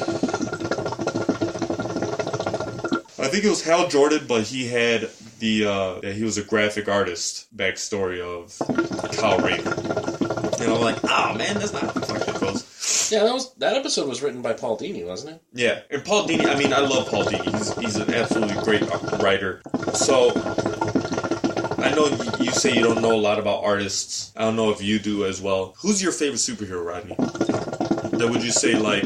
I 3.18 3.28
think 3.28 3.44
it 3.44 3.48
was 3.50 3.64
Hal 3.64 3.88
Jordan, 3.88 4.26
but 4.28 4.42
he 4.44 4.68
had 4.68 5.08
the 5.38 5.66
uh, 5.66 6.00
yeah, 6.02 6.12
he 6.12 6.24
was 6.24 6.36
a 6.38 6.42
graphic 6.42 6.88
artist 6.88 7.46
backstory 7.56 8.20
of 8.20 8.56
Kyle 9.16 9.38
Rayner. 9.38 9.72
And 10.62 10.72
I'm 10.72 10.80
like, 10.80 10.98
oh 11.04 11.34
man, 11.34 11.54
that's 11.54 11.72
not 11.72 11.82
how 11.84 11.92
the 11.92 12.00
fuck 12.02 12.26
that 12.26 12.40
goes. 12.40 12.62
Yeah, 13.10 13.24
that 13.24 13.32
was 13.34 13.54
that 13.56 13.76
episode 13.76 14.08
was 14.08 14.22
written 14.22 14.42
by 14.42 14.52
Paul 14.52 14.78
Dini, 14.78 15.06
wasn't 15.06 15.36
it? 15.36 15.42
Yeah, 15.52 15.80
and 15.90 16.04
Paul 16.04 16.26
Dini. 16.26 16.46
I 16.46 16.56
mean, 16.58 16.72
I 16.72 16.80
love 16.80 17.08
Paul 17.08 17.24
Dini. 17.24 17.56
He's 17.56 17.76
he's 17.78 17.96
an 17.96 18.12
absolutely 18.12 18.62
great 18.64 18.82
writer. 19.22 19.62
So 19.94 20.30
I 21.78 21.92
know 21.94 22.06
you- 22.40 22.50
say 22.52 22.74
you 22.74 22.82
don't 22.82 23.02
know 23.02 23.12
a 23.12 23.20
lot 23.20 23.38
about 23.38 23.62
artists. 23.64 24.32
I 24.34 24.40
don't 24.42 24.56
know 24.56 24.70
if 24.70 24.80
you 24.82 24.98
do 24.98 25.26
as 25.26 25.42
well. 25.42 25.74
Who's 25.82 26.02
your 26.02 26.10
favorite 26.12 26.38
superhero, 26.38 26.82
Rodney? 26.84 27.14
That 28.18 28.28
would 28.30 28.42
you 28.42 28.50
say 28.50 28.76
like 28.76 29.04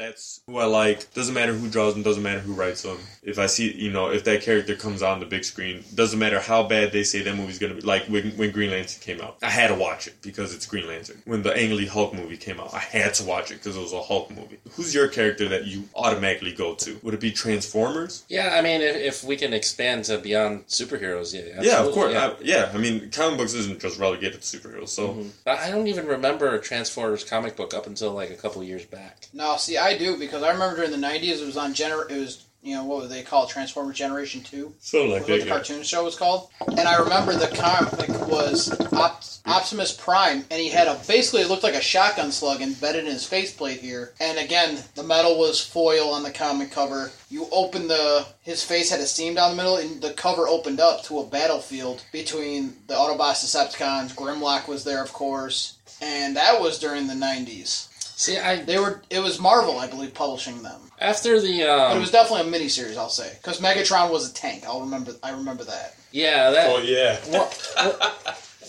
that's 0.00 0.40
who 0.46 0.56
I 0.58 0.64
like. 0.64 1.12
Doesn't 1.14 1.34
matter 1.34 1.52
who 1.52 1.68
draws 1.68 1.92
them. 1.94 2.02
Doesn't 2.02 2.22
matter 2.22 2.40
who 2.40 2.54
writes 2.54 2.82
them. 2.82 2.98
If 3.22 3.38
I 3.38 3.46
see, 3.46 3.70
you 3.72 3.92
know, 3.92 4.10
if 4.10 4.24
that 4.24 4.42
character 4.42 4.74
comes 4.74 5.02
on 5.02 5.20
the 5.20 5.26
big 5.26 5.44
screen, 5.44 5.84
doesn't 5.94 6.18
matter 6.18 6.40
how 6.40 6.62
bad 6.62 6.90
they 6.92 7.04
say 7.04 7.22
that 7.22 7.36
movie's 7.36 7.58
gonna 7.58 7.74
be. 7.74 7.82
Like 7.82 8.04
when, 8.06 8.30
when 8.32 8.50
Green 8.50 8.70
Lantern 8.70 9.00
came 9.00 9.20
out, 9.20 9.36
I 9.42 9.50
had 9.50 9.68
to 9.68 9.74
watch 9.74 10.06
it 10.06 10.14
because 10.22 10.54
it's 10.54 10.64
Green 10.66 10.86
Lantern. 10.88 11.20
When 11.26 11.42
the 11.42 11.54
Ang 11.56 11.76
Lee 11.76 11.86
Hulk 11.86 12.14
movie 12.14 12.36
came 12.38 12.58
out, 12.58 12.72
I 12.72 12.78
had 12.78 13.14
to 13.14 13.24
watch 13.24 13.50
it 13.50 13.56
because 13.56 13.76
it 13.76 13.80
was 13.80 13.92
a 13.92 14.02
Hulk 14.02 14.30
movie. 14.30 14.58
Who's 14.72 14.94
your 14.94 15.08
character 15.08 15.48
that 15.48 15.66
you 15.66 15.84
automatically 15.94 16.52
go 16.52 16.74
to? 16.76 16.98
Would 17.02 17.14
it 17.14 17.20
be 17.20 17.30
Transformers? 17.30 18.24
Yeah, 18.28 18.54
I 18.56 18.62
mean, 18.62 18.80
if, 18.80 18.96
if 18.96 19.24
we 19.24 19.36
can 19.36 19.52
expand 19.52 20.04
to 20.04 20.18
beyond 20.18 20.66
superheroes, 20.66 21.34
yeah, 21.34 21.56
absolutely, 21.58 21.66
yeah, 21.68 21.84
of 21.84 21.92
course. 21.92 22.12
Yeah. 22.14 22.26
I, 22.26 22.36
yeah, 22.40 22.70
I 22.74 22.78
mean, 22.78 23.10
comic 23.10 23.38
books 23.38 23.52
isn't 23.54 23.80
just 23.80 23.98
relegated 23.98 24.40
to 24.40 24.58
superheroes. 24.58 24.88
So 24.88 25.08
Mhm. 25.10 25.30
I 25.46 25.70
don't 25.70 25.86
even 25.88 26.06
remember 26.06 26.54
a 26.54 26.60
Transformers 26.60 27.22
comic 27.24 27.54
book 27.56 27.74
up 27.74 27.86
until 27.86 28.12
like 28.12 28.30
a 28.30 28.34
couple 28.36 28.62
years 28.62 28.84
back. 28.86 29.28
No, 29.32 29.56
see, 29.56 29.76
I 29.76 29.89
do 29.96 30.16
because 30.16 30.42
I 30.42 30.52
remember 30.52 30.76
during 30.76 30.90
the 30.90 31.06
'90s 31.06 31.40
it 31.40 31.46
was 31.46 31.56
on 31.56 31.74
gener. 31.74 32.10
It 32.10 32.18
was 32.18 32.44
you 32.62 32.74
know 32.74 32.84
what 32.84 33.02
would 33.02 33.10
they 33.10 33.22
call 33.22 33.44
it? 33.44 33.50
Transformers 33.50 33.96
Generation 33.96 34.42
Two. 34.42 34.74
something 34.80 35.10
like 35.10 35.22
what 35.22 35.40
the 35.40 35.46
yeah. 35.46 35.52
cartoon 35.52 35.82
show 35.82 36.04
was 36.04 36.16
called. 36.16 36.50
And 36.68 36.80
I 36.80 36.98
remember 36.98 37.32
the 37.32 37.54
comic 37.56 38.08
was 38.28 38.70
Op- 38.92 39.24
Optimus 39.46 39.92
Prime, 39.92 40.44
and 40.50 40.60
he 40.60 40.68
had 40.68 40.86
a 40.86 41.00
basically 41.08 41.40
it 41.40 41.48
looked 41.48 41.62
like 41.62 41.74
a 41.74 41.80
shotgun 41.80 42.30
slug 42.30 42.60
embedded 42.60 43.06
in 43.06 43.12
his 43.12 43.26
faceplate 43.26 43.80
here. 43.80 44.12
And 44.20 44.38
again, 44.38 44.78
the 44.94 45.02
metal 45.02 45.38
was 45.38 45.64
foil 45.64 46.10
on 46.10 46.22
the 46.22 46.30
comic 46.30 46.70
cover. 46.70 47.10
You 47.30 47.46
open 47.50 47.88
the 47.88 48.26
his 48.42 48.62
face 48.62 48.90
had 48.90 49.00
a 49.00 49.06
seam 49.06 49.34
down 49.34 49.52
the 49.52 49.56
middle, 49.56 49.76
and 49.76 50.02
the 50.02 50.12
cover 50.12 50.46
opened 50.46 50.80
up 50.80 51.02
to 51.04 51.20
a 51.20 51.26
battlefield 51.26 52.04
between 52.12 52.76
the 52.88 52.94
Autobots, 52.94 53.42
Decepticons. 53.44 54.14
Grimlock 54.14 54.68
was 54.68 54.84
there, 54.84 55.02
of 55.02 55.12
course, 55.14 55.78
and 56.02 56.36
that 56.36 56.60
was 56.60 56.78
during 56.78 57.06
the 57.06 57.14
'90s. 57.14 57.89
See, 58.20 58.36
I 58.36 58.56
They 58.56 58.78
were 58.78 59.00
it 59.08 59.20
was 59.20 59.40
Marvel, 59.40 59.78
I 59.78 59.86
believe, 59.86 60.12
publishing 60.12 60.62
them. 60.62 60.78
after 61.00 61.40
the 61.40 61.60
But 61.60 61.70
um, 61.70 61.96
it 61.96 62.00
was 62.00 62.10
definitely 62.10 62.54
a 62.54 62.60
miniseries, 62.60 62.98
I'll 62.98 63.08
say, 63.08 63.32
because 63.40 63.62
Megatron 63.62 64.10
was 64.12 64.30
a 64.30 64.34
tank. 64.34 64.64
I'll 64.66 64.82
remember. 64.82 65.12
I 65.22 65.30
remember 65.30 65.64
that. 65.64 65.94
yeah 66.12 66.50
that 66.50 66.66
Oh 66.68 66.82
yeah. 66.82 67.18
Well, 67.30 67.50
well, 67.76 68.16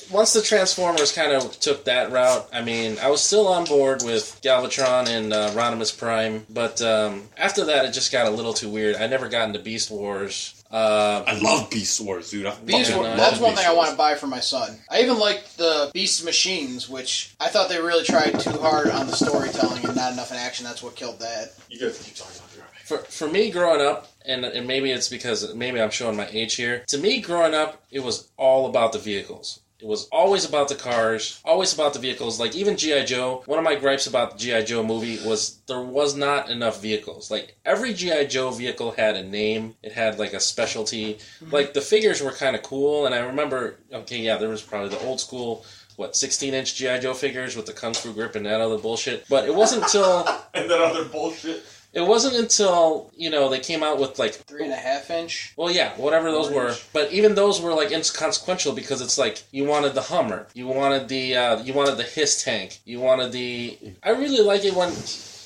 once 0.09 0.31
the 0.31 0.41
Transformers 0.41 1.11
kind 1.11 1.33
of 1.33 1.59
took 1.59 1.83
that 1.83 2.13
route, 2.13 2.47
I 2.53 2.61
mean, 2.61 2.97
I 2.99 3.09
was 3.09 3.21
still 3.21 3.49
on 3.49 3.65
board 3.65 4.03
with 4.03 4.39
Galvatron 4.41 5.09
and 5.09 5.33
uh, 5.33 5.49
Rodimus 5.49 5.97
Prime, 5.97 6.45
but 6.49 6.81
um, 6.81 7.23
after 7.37 7.65
that, 7.65 7.83
it 7.83 7.91
just 7.91 8.13
got 8.13 8.27
a 8.27 8.29
little 8.29 8.53
too 8.53 8.69
weird. 8.69 8.95
I 8.95 9.07
never 9.07 9.27
got 9.27 9.49
into 9.49 9.59
Beast 9.59 9.91
Wars. 9.91 10.60
Uh, 10.71 11.23
I 11.27 11.39
love 11.39 11.69
Beast 11.69 11.99
Wars, 11.99 12.31
dude. 12.31 12.45
I 12.45 12.55
Beast 12.61 12.91
fucking 12.91 12.95
War, 12.95 13.15
that's 13.15 13.33
love 13.33 13.41
one 13.41 13.51
Beast 13.51 13.63
thing 13.63 13.71
I 13.71 13.75
want 13.75 13.91
to 13.91 13.97
buy 13.97 14.15
for 14.15 14.27
my 14.27 14.39
son. 14.39 14.77
I 14.89 15.01
even 15.01 15.19
liked 15.19 15.57
the 15.57 15.91
Beast 15.93 16.23
Machines, 16.23 16.89
which 16.89 17.35
I 17.39 17.49
thought 17.49 17.69
they 17.69 17.79
really 17.81 18.05
tried 18.05 18.39
too 18.39 18.57
hard 18.57 18.89
on 18.89 19.07
the 19.07 19.15
storytelling 19.15 19.83
and 19.85 19.95
not 19.95 20.13
enough 20.13 20.31
in 20.31 20.37
action. 20.37 20.65
That's 20.65 20.81
what 20.81 20.95
killed 20.95 21.19
that. 21.19 21.53
You 21.69 21.79
gotta 21.79 21.93
keep 22.01 22.15
talking 22.15 22.37
about 22.37 22.55
your 22.55 22.65
for, 22.91 22.97
for 23.05 23.27
me 23.29 23.51
growing 23.51 23.81
up, 23.81 24.11
and, 24.25 24.43
and 24.43 24.67
maybe 24.67 24.91
it's 24.91 25.07
because 25.07 25.53
maybe 25.55 25.81
I'm 25.81 25.91
showing 25.91 26.17
my 26.17 26.27
age 26.29 26.55
here, 26.55 26.83
to 26.87 26.97
me 26.97 27.21
growing 27.21 27.53
up, 27.53 27.81
it 27.89 28.01
was 28.01 28.29
all 28.35 28.67
about 28.67 28.91
the 28.91 28.99
vehicles. 28.99 29.60
It 29.81 29.87
was 29.87 30.07
always 30.11 30.45
about 30.45 30.67
the 30.67 30.75
cars, 30.75 31.41
always 31.43 31.73
about 31.73 31.93
the 31.93 31.99
vehicles. 31.99 32.39
Like 32.39 32.55
even 32.55 32.77
GI 32.77 33.05
Joe. 33.05 33.43
One 33.45 33.57
of 33.57 33.65
my 33.65 33.75
gripes 33.75 34.07
about 34.07 34.31
the 34.31 34.37
GI 34.37 34.65
Joe 34.65 34.83
movie 34.83 35.19
was 35.25 35.59
there 35.67 35.81
was 35.81 36.15
not 36.15 36.49
enough 36.49 36.81
vehicles. 36.81 37.31
Like 37.31 37.57
every 37.65 37.93
GI 37.93 38.27
Joe 38.27 38.51
vehicle 38.51 38.91
had 38.91 39.15
a 39.15 39.23
name. 39.23 39.75
It 39.81 39.91
had 39.93 40.19
like 40.19 40.33
a 40.33 40.39
specialty. 40.39 41.15
Mm-hmm. 41.15 41.49
Like 41.51 41.73
the 41.73 41.81
figures 41.81 42.21
were 42.21 42.31
kind 42.31 42.55
of 42.55 42.61
cool, 42.61 43.05
and 43.05 43.15
I 43.15 43.19
remember. 43.19 43.79
Okay, 43.91 44.19
yeah, 44.19 44.37
there 44.37 44.49
was 44.49 44.61
probably 44.61 44.89
the 44.89 45.03
old 45.03 45.19
school. 45.19 45.65
What 45.97 46.15
16 46.15 46.53
inch 46.53 46.75
GI 46.75 46.99
Joe 46.99 47.13
figures 47.13 47.55
with 47.55 47.65
the 47.65 47.73
kung 47.73 47.93
fu 47.93 48.13
grip 48.13 48.35
and 48.35 48.45
that 48.45 48.61
other 48.61 48.77
bullshit. 48.77 49.27
But 49.29 49.47
it 49.47 49.53
wasn't 49.53 49.83
until 49.83 50.27
And 50.53 50.69
that 50.69 50.81
other 50.81 51.05
bullshit. 51.05 51.63
It 51.93 52.01
wasn't 52.01 52.35
until 52.35 53.11
you 53.15 53.29
know 53.29 53.49
they 53.49 53.59
came 53.59 53.83
out 53.83 53.99
with 53.99 54.17
like 54.17 54.33
Three 54.33 54.63
and 54.63 54.73
a 54.73 54.77
half 54.77 55.09
inch. 55.09 55.53
well, 55.57 55.71
yeah, 55.71 55.93
whatever 55.97 56.31
those 56.31 56.49
were. 56.51 56.75
But 56.93 57.11
even 57.11 57.35
those 57.35 57.61
were 57.61 57.73
like 57.73 57.91
inconsequential 57.91 58.73
because 58.73 59.01
it's 59.01 59.17
like 59.17 59.43
you 59.51 59.65
wanted 59.65 59.93
the 59.93 60.01
Hummer, 60.01 60.47
you 60.53 60.67
wanted 60.67 61.07
the 61.07 61.35
uh, 61.35 61.63
you 61.63 61.73
wanted 61.73 61.97
the 61.97 62.03
Hiss 62.03 62.43
tank, 62.43 62.79
you 62.85 62.99
wanted 62.99 63.31
the. 63.31 63.77
I 64.03 64.11
really 64.11 64.43
like 64.43 64.63
it 64.65 64.73
when 64.73 64.91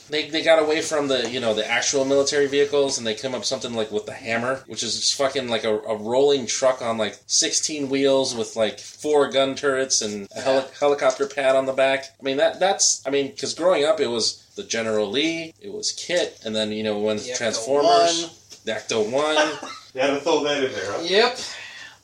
they 0.09 0.29
they 0.29 0.43
got 0.43 0.61
away 0.61 0.81
from 0.81 1.07
the 1.07 1.29
you 1.29 1.39
know 1.39 1.53
the 1.53 1.69
actual 1.69 2.05
military 2.05 2.47
vehicles 2.47 2.97
and 2.97 3.05
they 3.05 3.15
come 3.15 3.35
up 3.35 3.45
something 3.45 3.73
like 3.73 3.91
with 3.91 4.05
the 4.05 4.13
Hammer, 4.13 4.63
which 4.67 4.83
is 4.83 4.95
just 4.99 5.15
fucking 5.15 5.47
like 5.47 5.63
a, 5.63 5.77
a 5.79 5.95
rolling 5.97 6.45
truck 6.45 6.81
on 6.81 6.97
like 6.97 7.17
sixteen 7.27 7.89
wheels 7.89 8.35
with 8.35 8.55
like 8.55 8.79
four 8.79 9.29
gun 9.29 9.55
turrets 9.55 10.01
and 10.01 10.27
a 10.35 10.41
heli- 10.41 10.67
helicopter 10.79 11.27
pad 11.27 11.55
on 11.55 11.65
the 11.65 11.73
back. 11.73 12.05
I 12.19 12.23
mean 12.23 12.37
that 12.37 12.59
that's 12.59 13.05
I 13.05 13.09
mean 13.09 13.31
because 13.31 13.53
growing 13.53 13.85
up 13.85 13.99
it 13.99 14.07
was 14.07 14.41
the 14.55 14.63
General 14.63 15.09
Lee, 15.09 15.53
it 15.59 15.73
was 15.73 15.91
Kit, 15.91 16.39
and 16.45 16.55
then 16.55 16.71
you 16.71 16.83
know 16.83 16.99
when 16.99 17.17
The 17.17 17.33
Transformers. 17.35 18.41
Ecto 18.65 19.09
One. 19.11 19.35
Had 19.95 20.07
to 20.07 20.19
throw 20.19 20.43
that 20.43 20.63
in 20.63 20.71
there, 20.71 20.91
huh? 20.91 21.01
Yep. 21.03 21.39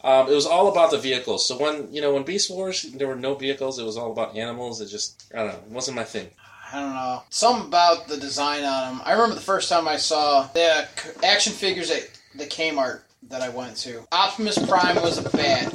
Um, 0.03 0.27
it 0.29 0.33
was 0.33 0.45
all 0.45 0.69
about 0.69 0.91
the 0.91 0.97
vehicles. 0.97 1.47
So 1.47 1.57
when 1.59 1.93
you 1.93 2.01
know 2.01 2.13
when 2.13 2.23
Beast 2.23 2.49
Wars, 2.49 2.83
there 2.83 3.07
were 3.07 3.15
no 3.15 3.35
vehicles. 3.35 3.79
It 3.79 3.83
was 3.83 3.97
all 3.97 4.11
about 4.11 4.35
animals. 4.35 4.81
It 4.81 4.87
just 4.87 5.29
I 5.33 5.39
don't 5.39 5.47
know. 5.47 5.59
It 5.59 5.71
wasn't 5.71 5.97
my 5.97 6.03
thing. 6.03 6.29
I 6.73 6.79
don't 6.79 6.93
know. 6.93 7.23
Something 7.29 7.67
about 7.67 8.07
the 8.07 8.17
design 8.17 8.63
on 8.63 8.97
them. 8.97 9.01
I 9.05 9.11
remember 9.13 9.35
the 9.35 9.41
first 9.41 9.69
time 9.69 9.87
I 9.87 9.97
saw 9.97 10.43
the 10.53 10.87
action 11.23 11.53
figures 11.53 11.91
at 11.91 12.09
the 12.35 12.45
Kmart 12.45 13.01
that 13.29 13.41
I 13.41 13.49
went 13.49 13.75
to. 13.77 14.07
Optimus 14.11 14.57
Prime 14.67 14.95
was 15.01 15.17
a 15.17 15.29
bat, 15.29 15.73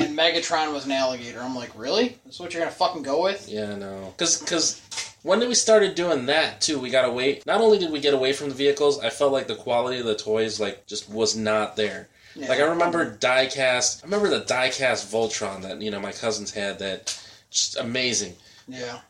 and 0.00 0.16
Megatron 0.16 0.72
was 0.72 0.86
an 0.86 0.92
alligator. 0.92 1.40
I'm 1.40 1.56
like, 1.56 1.70
really? 1.76 2.18
That's 2.24 2.38
what 2.38 2.54
you're 2.54 2.62
gonna 2.62 2.74
fucking 2.74 3.02
go 3.02 3.22
with? 3.22 3.48
Yeah, 3.48 3.74
no. 3.74 4.14
Because 4.16 4.38
because 4.38 4.80
when 5.22 5.40
we 5.40 5.54
started 5.54 5.94
doing 5.94 6.26
that 6.26 6.60
too, 6.60 6.78
we 6.78 6.90
got 6.90 7.04
away. 7.04 7.42
Not 7.46 7.60
only 7.60 7.78
did 7.78 7.90
we 7.90 8.00
get 8.00 8.14
away 8.14 8.32
from 8.32 8.48
the 8.48 8.54
vehicles, 8.54 9.00
I 9.00 9.10
felt 9.10 9.32
like 9.32 9.48
the 9.48 9.56
quality 9.56 9.98
of 9.98 10.06
the 10.06 10.14
toys 10.14 10.60
like 10.60 10.86
just 10.86 11.10
was 11.10 11.36
not 11.36 11.76
there. 11.76 12.08
Yeah. 12.36 12.48
Like 12.48 12.60
I 12.60 12.64
remember 12.64 13.16
diecast. 13.16 14.02
I 14.02 14.06
remember 14.06 14.28
the 14.28 14.44
diecast 14.44 15.10
Voltron 15.12 15.62
that 15.62 15.82
you 15.82 15.90
know 15.90 16.00
my 16.00 16.12
cousins 16.12 16.52
had. 16.52 16.78
That 16.78 17.20
just 17.50 17.76
amazing. 17.76 18.34
Yeah. 18.70 19.00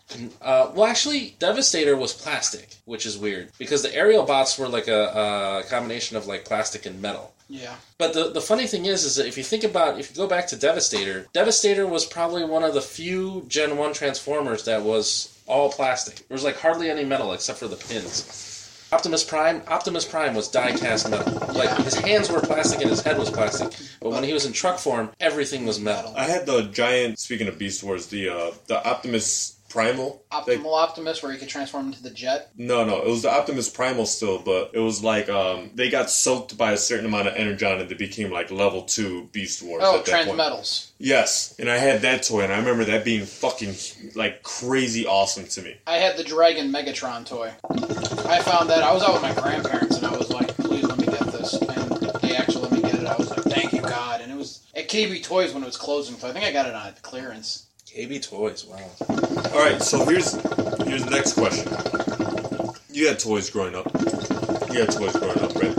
Uh, 0.41 0.71
well, 0.75 0.87
actually, 0.87 1.37
Devastator 1.39 1.97
was 1.97 2.13
plastic, 2.13 2.77
which 2.87 3.07
is 3.07 3.19
weird 3.19 3.51
because 3.59 3.83
the 3.83 3.89
Aerialbots 3.89 4.59
were 4.59 4.69
like 4.69 4.89
a, 4.89 5.63
a 5.65 5.69
combination 5.69 6.17
of 6.17 6.27
like 6.27 6.45
plastic 6.45 6.87
and 6.87 7.01
metal. 7.01 7.33
Yeah. 7.49 7.75
But 7.99 8.15
the, 8.15 8.31
the 8.31 8.41
funny 8.41 8.67
thing 8.67 8.87
is, 8.87 9.05
is 9.05 9.17
that 9.17 9.27
if 9.27 9.37
you 9.37 9.43
think 9.43 9.65
about, 9.65 9.99
if 9.99 10.11
you 10.11 10.17
go 10.17 10.29
back 10.29 10.47
to 10.49 10.57
Devastator, 10.57 11.27
Devastator 11.33 11.87
was 11.87 12.07
probably 12.07 12.45
one 12.45 12.63
of 12.63 12.75
the 12.75 12.81
few 12.81 13.45
Gen 13.49 13.77
1 13.77 13.93
Transformers 13.93 14.65
that 14.65 14.83
was 14.83 15.37
all 15.47 15.71
plastic. 15.71 16.27
There 16.29 16.35
was 16.35 16.45
like 16.45 16.57
hardly 16.59 16.89
any 16.89 17.05
metal 17.05 17.33
except 17.33 17.59
for 17.59 17.69
the 17.69 17.77
pins. 17.77 18.50
Optimus 18.93 19.23
Prime, 19.23 19.63
Optimus 19.69 20.05
Prime 20.05 20.35
was 20.35 20.49
die-cast 20.49 21.11
metal. 21.11 21.33
Like 21.55 21.71
his 21.85 21.95
hands 21.95 22.29
were 22.29 22.41
plastic 22.41 22.81
and 22.81 22.91
his 22.91 23.03
head 23.03 23.19
was 23.19 23.31
plastic. 23.31 23.73
But 24.01 24.11
when 24.11 24.25
he 24.25 24.33
was 24.33 24.47
in 24.47 24.53
truck 24.53 24.79
form, 24.79 25.11
everything 25.21 25.65
was 25.65 25.79
metal. 25.79 26.13
I 26.17 26.25
had 26.25 26.45
the 26.45 26.63
giant. 26.63 27.19
Speaking 27.21 27.47
of 27.47 27.57
Beast 27.57 27.85
Wars, 27.85 28.07
the 28.07 28.29
uh, 28.29 28.51
the 28.67 28.85
Optimus 28.85 29.60
Primal. 29.71 30.23
Optimal 30.33 30.75
Optimus, 30.77 31.23
where 31.23 31.33
you 31.33 31.39
could 31.39 31.49
transform 31.49 31.87
into 31.87 32.03
the 32.03 32.11
jet. 32.11 32.51
no, 32.57 32.85
no, 32.85 33.01
it 33.03 33.09
was 33.09 33.23
the 33.23 33.31
Optimus 33.31 33.69
Primal 33.71 34.05
still, 34.05 34.39
but 34.41 34.73
it 34.75 34.81
was 34.81 35.03
like 35.03 35.29
um, 35.31 35.71
they 35.75 35.89
got 35.89 36.11
soaked 36.11 36.59
by 36.59 36.73
a 36.73 36.77
certain 36.77 37.07
amount 37.07 37.29
of 37.29 37.35
energon 37.37 37.81
and 37.81 37.89
they 37.89 37.95
became 37.95 38.31
like 38.31 38.51
level 38.51 38.83
two 38.83 39.29
Beast 39.33 39.63
Wars. 39.63 39.83
Oh, 39.87 40.01
at 40.01 40.05
that 40.07 40.27
point. 40.27 40.39
Transmetals. 40.39 40.91
Yes, 40.99 41.55
and 41.59 41.71
I 41.71 41.77
had 41.79 42.03
that 42.03 42.25
toy, 42.25 42.43
and 42.43 42.53
I 42.53 42.59
remember 42.59 42.85
that 42.85 43.05
being 43.05 43.25
fucking 43.25 43.75
like 44.15 44.43
crazy 44.43 45.07
awesome 45.07 45.47
to 45.47 45.63
me. 45.63 45.77
I 45.87 45.97
had 45.97 46.17
the 46.17 46.25
Dragon 46.25 46.73
Megatron 46.73 47.25
toy. 47.25 47.53
I 48.29 48.43
found 48.43 48.69
that 48.71 48.83
I 48.83 48.93
was 48.93 49.03
out 49.03 49.15
with 49.15 49.23
my 49.23 49.33
grandparents, 49.35 49.97
and 49.97 50.07
I 50.07 50.17
was 50.17 50.31
like, 50.31 50.49
"Please 50.57 50.85
let 50.85 50.99
me 50.99 51.07
get 51.07 51.21
this." 51.33 51.55
And 51.55 51.91
they 52.21 52.37
actually 52.37 52.63
let 52.63 52.73
me 52.73 52.83
get 52.83 52.95
it. 52.97 53.07
I 53.07 53.17
was 53.17 53.31
like, 53.31 53.45
"Thank 53.45 53.73
you, 53.73 53.81
God!" 53.83 54.21
And 54.21 54.31
it 54.31 54.37
was 54.37 54.67
at 54.75 54.89
KB 54.89 55.23
Toys 55.23 55.55
when 55.55 55.63
it 55.63 55.67
was 55.67 55.77
closing, 55.77 56.17
so 56.17 56.29
I 56.29 56.33
think 56.33 56.45
I 56.45 56.53
got 56.53 56.67
it 56.67 56.75
on 56.75 56.93
clearance. 57.03 57.67
KB 57.93 58.23
Toys, 58.23 58.65
wow. 58.67 58.79
All 59.53 59.59
right, 59.59 59.83
so 59.83 60.05
here's 60.05 60.35
here's 60.87 61.05
the 61.05 61.11
next 61.11 61.33
question. 61.33 61.67
You 62.93 63.09
had 63.09 63.19
toys 63.19 63.51
growing 63.51 63.75
up. 63.75 63.91
You 64.73 64.81
had 64.81 64.93
toys 64.93 65.13
growing 65.17 65.41
up, 65.41 65.53
right? 65.57 65.77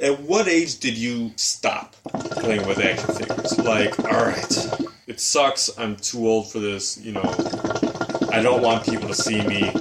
At 0.00 0.20
what 0.20 0.46
age 0.46 0.78
did 0.78 0.96
you 0.96 1.32
stop 1.34 1.96
playing 2.36 2.64
with 2.68 2.78
action 2.78 3.12
figures? 3.16 3.58
Like, 3.58 3.98
all 3.98 4.24
right, 4.24 4.88
it 5.08 5.18
sucks. 5.18 5.76
I'm 5.76 5.96
too 5.96 6.28
old 6.28 6.52
for 6.52 6.60
this. 6.60 6.98
You 6.98 7.14
know, 7.14 7.34
I 8.30 8.40
don't 8.40 8.62
want 8.62 8.84
people 8.84 9.08
to 9.08 9.14
see 9.14 9.42
me 9.42 9.72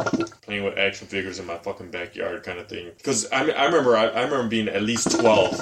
playing 0.51 0.65
with 0.65 0.77
action 0.77 1.07
figures 1.07 1.39
in 1.39 1.45
my 1.45 1.55
fucking 1.57 1.89
backyard, 1.91 2.43
kind 2.43 2.59
of 2.59 2.67
thing. 2.67 2.91
Because 2.97 3.25
I, 3.31 3.45
mean, 3.45 3.55
I 3.55 3.65
remember, 3.67 3.95
I, 3.95 4.07
I 4.07 4.23
remember 4.23 4.49
being 4.49 4.67
at 4.67 4.83
least 4.83 5.09
twelve, 5.17 5.55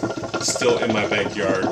still 0.44 0.80
in 0.80 0.92
my 0.92 1.08
backyard, 1.08 1.66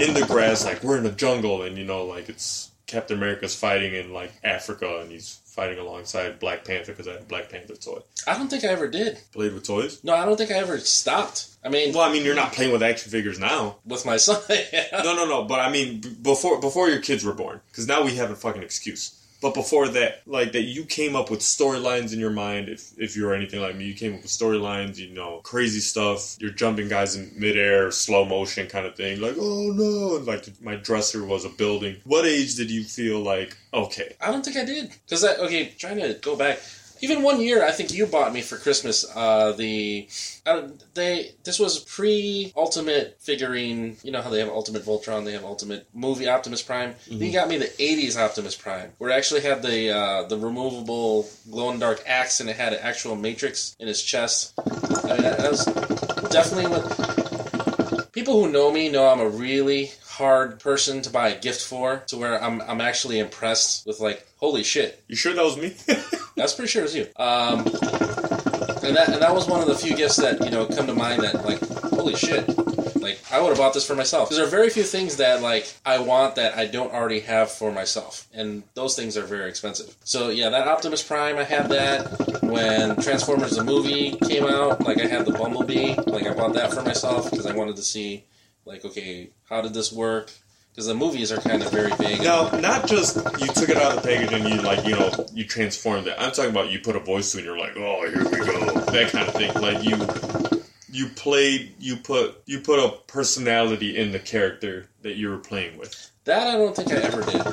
in 0.00 0.14
the 0.14 0.26
grass, 0.28 0.64
like 0.64 0.82
we're 0.82 0.96
in 0.98 1.04
the 1.04 1.12
jungle, 1.12 1.62
and 1.62 1.78
you 1.78 1.84
know, 1.84 2.04
like 2.04 2.28
it's 2.28 2.72
Captain 2.88 3.16
America's 3.16 3.54
fighting 3.54 3.94
in 3.94 4.12
like 4.12 4.32
Africa, 4.42 4.98
and 5.00 5.12
he's 5.12 5.38
fighting 5.44 5.78
alongside 5.78 6.40
Black 6.40 6.64
Panther 6.64 6.90
because 6.90 7.06
I 7.06 7.12
had 7.12 7.20
a 7.22 7.26
Black 7.26 7.50
Panther 7.50 7.76
toy. 7.76 8.00
I 8.26 8.36
don't 8.36 8.48
think 8.48 8.64
I 8.64 8.68
ever 8.68 8.88
did. 8.88 9.20
Played 9.32 9.54
with 9.54 9.64
toys. 9.64 10.02
No, 10.02 10.16
I 10.16 10.24
don't 10.24 10.36
think 10.36 10.50
I 10.50 10.54
ever 10.54 10.78
stopped. 10.78 11.46
I 11.64 11.68
mean, 11.68 11.94
Well, 11.94 12.02
I 12.02 12.12
mean, 12.12 12.24
you're 12.24 12.34
not 12.34 12.52
playing 12.52 12.72
with 12.72 12.82
action 12.82 13.12
figures 13.12 13.38
now. 13.38 13.76
with 13.84 14.04
my 14.04 14.16
son, 14.16 14.42
yeah. 14.72 14.86
No, 15.04 15.14
no, 15.14 15.24
no. 15.24 15.44
But 15.44 15.60
I 15.60 15.70
mean, 15.70 16.00
b- 16.00 16.16
before 16.20 16.60
before 16.60 16.88
your 16.88 17.00
kids 17.00 17.24
were 17.24 17.32
born, 17.32 17.60
because 17.70 17.86
now 17.86 18.02
we 18.02 18.16
have 18.16 18.32
a 18.32 18.36
fucking 18.36 18.62
excuse. 18.64 19.16
But 19.40 19.54
before 19.54 19.88
that, 19.88 20.22
like 20.26 20.52
that, 20.52 20.62
you 20.62 20.84
came 20.84 21.16
up 21.16 21.30
with 21.30 21.40
storylines 21.40 22.12
in 22.12 22.20
your 22.20 22.30
mind. 22.30 22.68
If 22.68 22.92
if 22.98 23.16
you're 23.16 23.34
anything 23.34 23.60
like 23.60 23.76
me, 23.76 23.86
you 23.86 23.94
came 23.94 24.14
up 24.14 24.22
with 24.22 24.30
storylines. 24.30 24.98
You 24.98 25.14
know, 25.14 25.40
crazy 25.42 25.80
stuff. 25.80 26.36
You're 26.38 26.50
jumping 26.50 26.88
guys 26.88 27.16
in 27.16 27.32
midair, 27.36 27.90
slow 27.90 28.24
motion 28.24 28.66
kind 28.66 28.86
of 28.86 28.96
thing. 28.96 29.20
Like, 29.20 29.36
oh 29.38 29.72
no! 29.72 30.16
And 30.16 30.26
like 30.26 30.46
my 30.60 30.76
dresser 30.76 31.24
was 31.24 31.44
a 31.44 31.48
building. 31.48 31.96
What 32.04 32.26
age 32.26 32.54
did 32.56 32.70
you 32.70 32.84
feel 32.84 33.20
like 33.20 33.56
okay? 33.72 34.14
I 34.20 34.30
don't 34.30 34.44
think 34.44 34.56
I 34.56 34.64
did. 34.64 34.92
Because 35.06 35.24
okay, 35.24 35.74
trying 35.78 36.00
to 36.00 36.14
go 36.20 36.36
back. 36.36 36.60
Even 37.02 37.22
one 37.22 37.40
year, 37.40 37.64
I 37.64 37.70
think 37.70 37.92
you 37.92 38.06
bought 38.06 38.32
me 38.32 38.42
for 38.42 38.56
Christmas 38.56 39.04
uh, 39.14 39.52
the 39.52 40.08
I 40.46 40.68
they. 40.94 41.32
This 41.44 41.58
was 41.58 41.78
pre 41.78 42.52
Ultimate 42.56 43.16
figurine. 43.20 43.96
You 44.02 44.12
know 44.12 44.22
how 44.22 44.30
they 44.30 44.40
have 44.40 44.48
Ultimate 44.48 44.84
Voltron, 44.84 45.24
they 45.24 45.32
have 45.32 45.44
Ultimate 45.44 45.86
movie 45.94 46.28
Optimus 46.28 46.62
Prime. 46.62 46.94
Then 47.08 47.20
you 47.20 47.32
got 47.32 47.48
me 47.48 47.56
the 47.56 47.66
'80s 47.66 48.16
Optimus 48.16 48.56
Prime, 48.56 48.92
where 48.98 49.10
it 49.10 49.14
actually 49.14 49.40
had 49.42 49.62
the 49.62 49.90
uh, 49.90 50.22
the 50.24 50.36
removable 50.36 51.28
glow 51.50 51.70
in 51.70 51.78
the 51.78 51.86
dark 51.86 52.02
axe, 52.06 52.40
and 52.40 52.50
it 52.50 52.56
had 52.56 52.72
an 52.72 52.80
actual 52.82 53.16
matrix 53.16 53.76
in 53.78 53.88
his 53.88 54.02
chest. 54.02 54.52
I 54.58 55.12
mean, 55.14 55.22
that, 55.22 55.38
that 55.38 55.50
was 55.50 55.64
definitely 56.30 56.66
what 56.66 58.12
people 58.12 58.44
who 58.44 58.50
know 58.50 58.70
me 58.70 58.88
know 58.88 59.08
I'm 59.08 59.20
a 59.20 59.28
really 59.28 59.90
hard 60.04 60.60
person 60.60 61.00
to 61.02 61.10
buy 61.10 61.28
a 61.30 61.40
gift 61.40 61.62
for 61.62 62.02
to 62.08 62.18
where 62.18 62.42
I'm 62.42 62.60
I'm 62.62 62.80
actually 62.80 63.18
impressed 63.18 63.86
with 63.86 64.00
like 64.00 64.26
holy 64.36 64.62
shit 64.62 65.02
You 65.08 65.16
sure 65.16 65.32
that 65.32 65.42
was 65.42 65.56
me? 65.56 65.74
that's 66.40 66.54
pretty 66.54 66.70
sure 66.70 66.82
it 66.82 66.84
was 66.84 66.96
you. 66.96 67.06
Um 67.16 67.58
and 68.82 68.96
that 68.96 69.08
and 69.10 69.22
that 69.22 69.34
was 69.34 69.46
one 69.46 69.60
of 69.60 69.66
the 69.66 69.74
few 69.74 69.94
gifts 69.96 70.16
that 70.16 70.42
you 70.44 70.50
know 70.50 70.66
come 70.66 70.86
to 70.86 70.94
mind 70.94 71.22
that 71.22 71.44
like 71.44 71.60
holy 71.90 72.14
shit. 72.14 72.48
Like 73.00 73.18
I 73.30 73.40
would 73.40 73.50
have 73.50 73.58
bought 73.58 73.74
this 73.74 73.86
for 73.86 73.94
myself. 73.94 74.28
Because 74.28 74.38
there 74.38 74.46
are 74.46 74.50
very 74.50 74.70
few 74.70 74.82
things 74.82 75.16
that 75.16 75.42
like 75.42 75.72
I 75.84 75.98
want 75.98 76.36
that 76.36 76.56
I 76.56 76.66
don't 76.66 76.92
already 76.92 77.20
have 77.20 77.50
for 77.50 77.70
myself. 77.70 78.26
And 78.32 78.62
those 78.74 78.96
things 78.96 79.16
are 79.16 79.24
very 79.24 79.48
expensive. 79.48 79.94
So 80.04 80.30
yeah 80.30 80.48
that 80.48 80.66
Optimus 80.66 81.02
Prime 81.02 81.36
I 81.36 81.44
had 81.44 81.68
that 81.68 82.42
when 82.42 82.96
Transformers 82.96 83.56
the 83.56 83.64
movie 83.64 84.16
came 84.26 84.44
out. 84.44 84.82
Like 84.82 84.98
I 85.00 85.06
had 85.06 85.26
the 85.26 85.32
Bumblebee. 85.32 85.94
Like 86.06 86.26
I 86.26 86.32
bought 86.32 86.54
that 86.54 86.72
for 86.72 86.82
myself 86.82 87.30
because 87.30 87.46
I 87.46 87.54
wanted 87.54 87.76
to 87.76 87.82
see 87.82 88.24
like 88.64 88.84
okay 88.84 89.30
how 89.48 89.60
did 89.60 89.74
this 89.74 89.92
work 89.92 90.30
because 90.70 90.86
the 90.86 90.94
movies 90.94 91.32
are 91.32 91.40
kind 91.40 91.62
of 91.62 91.70
very 91.70 91.92
big 91.98 92.22
No, 92.22 92.48
not 92.60 92.86
just 92.86 93.16
you 93.16 93.46
took 93.48 93.68
it 93.68 93.76
out 93.76 93.96
of 93.96 94.02
the 94.02 94.08
package 94.08 94.32
and 94.32 94.48
you 94.48 94.62
like 94.62 94.84
you 94.86 94.92
know 94.92 95.10
you 95.32 95.44
transformed 95.44 96.06
it. 96.06 96.14
I'm 96.18 96.32
talking 96.32 96.50
about 96.50 96.70
you 96.70 96.78
put 96.80 96.96
a 96.96 97.00
voice 97.00 97.32
to 97.32 97.38
it 97.38 97.40
and 97.40 97.46
you're 97.46 97.58
like, 97.58 97.76
oh, 97.76 98.08
here 98.08 98.24
we 98.24 98.46
go, 98.46 98.80
that 98.80 99.10
kind 99.12 99.28
of 99.28 99.34
thing. 99.34 99.52
Like 99.54 99.84
you, 99.84 99.96
you 100.92 101.08
played, 101.14 101.74
you 101.78 101.96
put 101.96 102.42
you 102.46 102.60
put 102.60 102.78
a 102.78 102.96
personality 103.06 103.96
in 103.96 104.12
the 104.12 104.18
character 104.18 104.88
that 105.02 105.16
you 105.16 105.28
were 105.28 105.38
playing 105.38 105.78
with. 105.78 106.10
that 106.24 106.46
I 106.46 106.52
don't 106.52 106.74
think 106.74 106.92
I 106.92 106.96
ever 106.96 107.22
did 107.22 107.44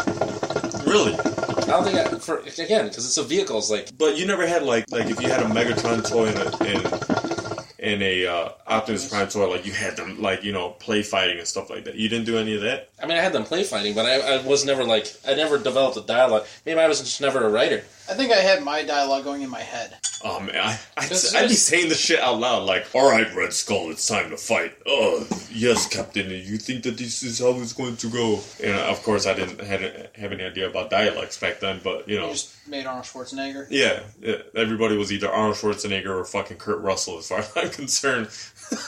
Really, 0.88 1.13
I 1.13 1.72
don't 1.72 1.84
think 1.84 1.97
I, 1.97 2.20
for 2.20 2.39
again 2.39 2.88
because 2.88 3.05
it's 3.05 3.18
a 3.18 3.24
vehicle. 3.24 3.57
It's 3.57 3.70
like 3.70 3.97
but 3.97 4.18
you 4.18 4.26
never 4.26 4.47
had 4.47 4.63
like 4.63 4.86
like 4.91 5.07
if 5.07 5.22
you 5.22 5.30
had 5.30 5.41
a 5.41 5.45
Megatron 5.45 6.07
toy 6.07 6.28
and 6.28 6.38
a, 6.38 6.47
and, 6.63 7.36
and 7.80 8.01
a 8.01 8.25
uh, 8.25 8.49
Optimus 8.65 9.09
Prime 9.09 9.28
toy, 9.28 9.49
like 9.49 9.65
you 9.65 9.71
had 9.71 9.97
them 9.97 10.21
like 10.21 10.43
you 10.43 10.51
know 10.51 10.69
play 10.71 11.03
fighting 11.03 11.38
and 11.38 11.47
stuff 11.47 11.69
like 11.69 11.86
that. 11.86 11.95
You 11.95 12.09
didn't 12.09 12.25
do 12.25 12.38
any 12.38 12.55
of 12.55 12.61
that. 12.61 12.89
I 13.01 13.05
mean 13.05 13.17
I 13.17 13.21
had 13.21 13.34
them 13.34 13.43
play 13.43 13.63
fighting, 13.63 13.93
but 13.93 14.05
I, 14.05 14.36
I 14.36 14.41
was 14.45 14.65
never 14.65 14.84
like 14.84 15.13
I 15.28 15.36
never 15.36 15.57
developed 15.57 15.97
a 15.97 16.01
dialogue. 16.01 16.45
Maybe 16.65 16.80
I 16.80 16.88
was 16.88 16.99
just 16.99 17.21
never 17.21 17.45
a 17.45 17.49
writer. 17.49 17.84
I 18.09 18.13
think 18.13 18.31
I 18.31 18.37
had 18.37 18.63
my 18.63 18.83
dialogue 18.83 19.23
going 19.25 19.41
in 19.41 19.49
my 19.49 19.59
head. 19.61 19.97
Oh 20.23 20.39
man, 20.39 20.55
I, 20.55 20.79
I'd, 20.97 21.09
This 21.09 21.35
I'd 21.35 21.47
be 21.49 21.53
saying 21.53 21.89
the 21.89 21.95
shit 21.95 22.19
out 22.19 22.39
loud, 22.39 22.63
like, 22.63 22.87
"All 22.95 23.07
right, 23.09 23.27
Red 23.35 23.53
Skull, 23.53 23.91
it's 23.91 24.07
time 24.07 24.29
to 24.31 24.37
fight." 24.37 24.73
Oh, 24.87 25.27
yes, 25.51 25.87
Captain. 25.87 26.29
You 26.31 26.57
think 26.57 26.83
that 26.83 26.97
this 26.97 27.21
is 27.21 27.37
how 27.39 27.51
it's 27.59 27.73
going 27.73 27.97
to 27.97 28.09
go? 28.09 28.39
And 28.63 28.73
of 28.79 29.03
course, 29.03 29.27
I 29.27 29.33
didn't 29.35 29.61
had, 29.61 30.09
have 30.15 30.31
any 30.31 30.43
idea 30.43 30.67
about 30.69 30.89
dialects 30.89 31.37
back 31.37 31.59
then, 31.59 31.81
but 31.83 32.07
you 32.07 32.15
You 32.15 32.21
know, 32.21 32.29
just 32.31 32.55
made 32.67 32.87
Arnold 32.87 33.05
Schwarzenegger. 33.05 33.67
yeah, 33.69 33.99
yeah, 34.21 34.37
everybody 34.55 34.97
was 34.97 35.11
either 35.11 35.29
Arnold 35.29 35.57
Schwarzenegger 35.57 36.09
or 36.09 36.25
fucking 36.25 36.57
Kurt 36.57 36.81
Russell, 36.81 37.19
as 37.19 37.27
far 37.27 37.39
as 37.39 37.51
I'm 37.55 37.69
concerned. 37.69 38.29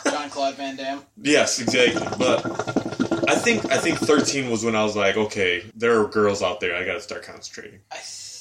Jean-Claude 0.10 0.56
Van 0.56 0.76
Damme. 0.78 1.04
yes, 1.22 1.60
exactly. 1.62 2.08
But 2.18 2.44
I 3.30 3.36
think 3.36 3.66
I 3.72 3.78
think 3.78 4.00
13 4.00 4.50
was 4.50 4.64
when 4.66 4.76
I 4.76 4.84
was 4.84 4.96
like, 4.96 5.16
okay, 5.16 5.64
there 5.76 6.02
are 6.02 6.08
girls 6.08 6.42
out 6.42 6.60
there. 6.60 6.76
I 6.76 6.86
got 6.86 6.94
to 6.94 7.02
start 7.02 7.24
concentrating. 7.24 7.82
I 7.92 7.98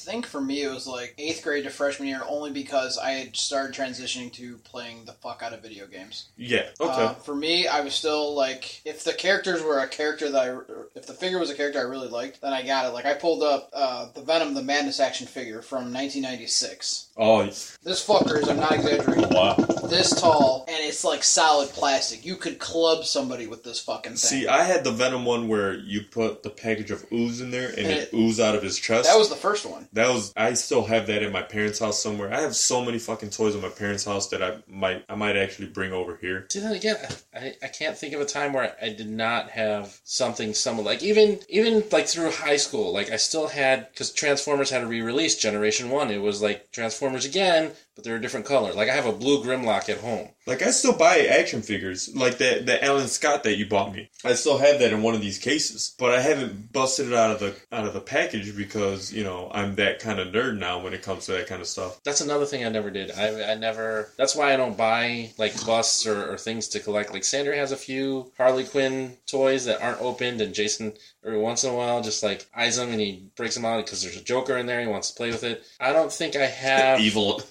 think 0.09 0.25
for 0.25 0.41
me 0.41 0.63
it 0.63 0.69
was 0.69 0.87
like 0.87 1.13
eighth 1.19 1.43
grade 1.43 1.63
to 1.65 1.69
freshman 1.69 2.07
year, 2.07 2.21
only 2.27 2.51
because 2.51 2.97
I 2.97 3.11
had 3.11 3.35
started 3.35 3.75
transitioning 3.75 4.31
to 4.33 4.57
playing 4.63 5.05
the 5.05 5.13
fuck 5.13 5.41
out 5.43 5.53
of 5.53 5.61
video 5.61 5.85
games. 5.85 6.29
Yeah. 6.35 6.69
Okay. 6.79 7.03
Uh, 7.03 7.13
for 7.13 7.35
me, 7.35 7.67
I 7.67 7.81
was 7.81 7.93
still 7.93 8.33
like, 8.35 8.81
if 8.85 9.03
the 9.03 9.13
characters 9.13 9.61
were 9.61 9.79
a 9.79 9.87
character 9.87 10.29
that 10.31 10.49
I, 10.49 10.57
if 10.95 11.05
the 11.05 11.13
figure 11.13 11.37
was 11.39 11.49
a 11.51 11.55
character 11.55 11.79
I 11.79 11.83
really 11.83 12.07
liked, 12.07 12.41
then 12.41 12.53
I 12.53 12.63
got 12.65 12.85
it. 12.85 12.89
Like 12.93 13.05
I 13.05 13.13
pulled 13.13 13.43
up 13.43 13.69
uh, 13.73 14.07
the 14.15 14.21
Venom 14.21 14.53
the 14.55 14.63
Madness 14.63 14.99
action 14.99 15.27
figure 15.27 15.61
from 15.61 15.93
1996. 15.93 17.09
oh. 17.17 17.43
This 17.83 18.05
fucker 18.05 18.41
is, 18.41 18.49
I'm 18.49 18.57
not 18.57 18.73
exaggerating, 18.73 19.29
Wow. 19.29 19.53
this 19.89 20.19
tall, 20.19 20.65
and 20.67 20.77
it's 20.79 21.03
like 21.03 21.23
solid 21.23 21.69
plastic. 21.69 22.25
You 22.25 22.35
could 22.35 22.59
club 22.59 23.05
somebody 23.05 23.47
with 23.47 23.63
this 23.63 23.79
fucking 23.79 24.11
thing. 24.13 24.17
See, 24.17 24.47
I 24.47 24.63
had 24.63 24.83
the 24.83 24.91
Venom 24.91 25.23
one 25.25 25.47
where 25.47 25.73
you 25.75 26.01
put 26.11 26.43
the 26.43 26.49
package 26.49 26.91
of 26.91 27.05
ooze 27.11 27.41
in 27.41 27.51
there 27.51 27.69
and, 27.69 27.77
And 27.79 27.87
it, 27.87 28.09
it- 28.11 28.15
oozed 28.15 28.39
out 28.39 28.55
of 28.55 28.63
his 28.63 28.77
chest. 28.79 29.07
that 29.09 29.17
was 29.17 29.29
the 29.29 29.35
first 29.35 29.65
one. 29.65 29.87
That 29.99 30.13
was 30.13 30.31
I 30.37 30.53
still 30.53 30.85
have 30.85 31.07
that 31.07 31.23
in 31.23 31.33
my 31.33 31.41
parents' 31.41 31.79
house 31.79 32.01
somewhere. 32.01 32.33
I 32.33 32.39
have 32.39 32.55
so 32.55 32.85
many 32.85 32.99
fucking 32.99 33.31
toys 33.31 33.53
in 33.53 33.61
my 33.61 33.67
parents' 33.67 34.05
house 34.05 34.29
that 34.29 34.41
I 34.41 34.59
might 34.65 35.03
I 35.09 35.15
might 35.15 35.35
actually 35.35 35.67
bring 35.67 35.91
over 35.91 36.15
here. 36.15 36.47
See 36.49 36.61
then 36.61 36.71
again, 36.71 36.95
I, 37.35 37.55
I 37.61 37.67
can't 37.67 37.97
think 37.97 38.13
of 38.13 38.21
a 38.21 38.25
time 38.25 38.53
where 38.53 38.77
I 38.81 38.93
did 38.93 39.09
not 39.09 39.49
have 39.49 39.99
something 40.05 40.53
similar. 40.53 40.85
Like 40.85 41.03
even 41.03 41.39
even 41.49 41.83
like 41.91 42.07
through 42.07 42.31
high 42.31 42.55
school, 42.55 42.93
like 42.93 43.11
I 43.11 43.17
still 43.17 43.49
had 43.49 43.89
because 43.91 44.13
Transformers 44.13 44.69
had 44.69 44.83
a 44.83 44.87
re-release 44.87 45.37
Generation 45.37 45.89
One. 45.89 46.11
It 46.11 46.21
was 46.21 46.41
like 46.41 46.71
Transformers 46.71 47.25
again, 47.25 47.73
but 47.99 48.05
they're 48.05 48.15
a 48.15 48.21
different 48.21 48.45
color. 48.45 48.71
Like 48.71 48.87
I 48.87 48.93
have 48.95 49.05
a 49.05 49.11
blue 49.11 49.43
Grimlock 49.43 49.89
at 49.89 49.97
home. 49.99 50.29
Like 50.47 50.61
I 50.61 50.71
still 50.71 50.93
buy 50.97 51.19
action 51.19 51.61
figures, 51.61 52.09
like 52.15 52.37
that 52.37 52.65
that 52.67 52.83
Alan 52.83 53.07
Scott 53.07 53.43
that 53.43 53.57
you 53.57 53.67
bought 53.67 53.93
me. 53.93 54.09
I 54.23 54.33
still 54.33 54.57
have 54.57 54.79
that 54.79 54.93
in 54.93 55.03
one 55.03 55.13
of 55.13 55.21
these 55.21 55.37
cases, 55.37 55.93
but 55.99 56.11
I 56.11 56.21
haven't 56.21 56.71
busted 56.71 57.07
it 57.07 57.13
out 57.13 57.31
of 57.31 57.39
the 57.39 57.55
out 57.71 57.85
of 57.85 57.93
the 57.93 57.99
package 57.99 58.55
because 58.55 59.11
you 59.11 59.23
know 59.23 59.51
I'm 59.53 59.75
that 59.75 59.99
kind 59.99 60.17
of 60.19 60.29
nerd 60.29 60.57
now 60.57 60.81
when 60.81 60.93
it 60.93 61.03
comes 61.03 61.25
to 61.25 61.33
that 61.33 61.47
kind 61.47 61.61
of 61.61 61.67
stuff. 61.67 61.99
That's 62.03 62.21
another 62.21 62.45
thing 62.45 62.65
I 62.65 62.69
never 62.69 62.89
did. 62.89 63.11
I, 63.11 63.51
I 63.51 63.55
never. 63.55 64.13
That's 64.17 64.35
why 64.35 64.53
I 64.53 64.57
don't 64.57 64.77
buy 64.77 65.31
like 65.37 65.53
busts 65.65 66.07
or, 66.07 66.31
or 66.31 66.37
things 66.37 66.69
to 66.69 66.79
collect. 66.79 67.11
Like 67.13 67.25
Sandra 67.25 67.55
has 67.57 67.73
a 67.73 67.77
few 67.77 68.31
Harley 68.37 68.63
Quinn 68.63 69.17
toys 69.27 69.65
that 69.65 69.81
aren't 69.83 70.01
opened, 70.01 70.39
and 70.41 70.55
Jason 70.55 70.93
every 71.23 71.37
once 71.37 71.65
in 71.65 71.69
a 71.69 71.75
while 71.75 72.01
just 72.01 72.23
like 72.23 72.47
eyes 72.55 72.77
them 72.77 72.91
and 72.91 72.99
he 73.01 73.29
breaks 73.35 73.53
them 73.55 73.65
out 73.65 73.85
because 73.85 74.01
there's 74.01 74.15
a 74.15 74.23
Joker 74.23 74.57
in 74.57 74.65
there. 74.65 74.79
He 74.81 74.87
wants 74.87 75.11
to 75.11 75.17
play 75.17 75.31
with 75.31 75.43
it. 75.43 75.63
I 75.79 75.91
don't 75.91 76.11
think 76.11 76.35
I 76.35 76.45
have. 76.45 76.99
evil. 76.99 77.41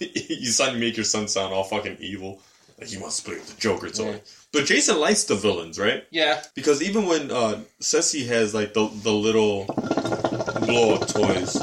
You 0.40 0.50
son 0.50 0.78
make 0.80 0.96
your 0.96 1.04
son 1.04 1.28
sound 1.28 1.52
all 1.54 1.64
fucking 1.64 1.96
evil. 2.00 2.40
Like 2.78 2.88
he 2.88 2.96
wants 2.96 3.16
to 3.18 3.24
play 3.24 3.34
with 3.34 3.54
the 3.54 3.60
Joker 3.60 3.90
toy. 3.90 4.10
Yeah. 4.12 4.16
But 4.52 4.66
Jason 4.66 4.98
likes 5.00 5.24
the 5.24 5.34
villains, 5.34 5.78
right? 5.78 6.04
Yeah, 6.10 6.40
Because 6.54 6.80
even 6.82 7.06
when 7.06 7.30
uh 7.30 7.60
Ceci 7.80 8.24
has 8.26 8.54
like 8.54 8.72
the 8.72 8.88
the 9.02 9.12
little 9.12 9.64
blow 9.64 10.94
up 10.94 11.08
toys, 11.08 11.54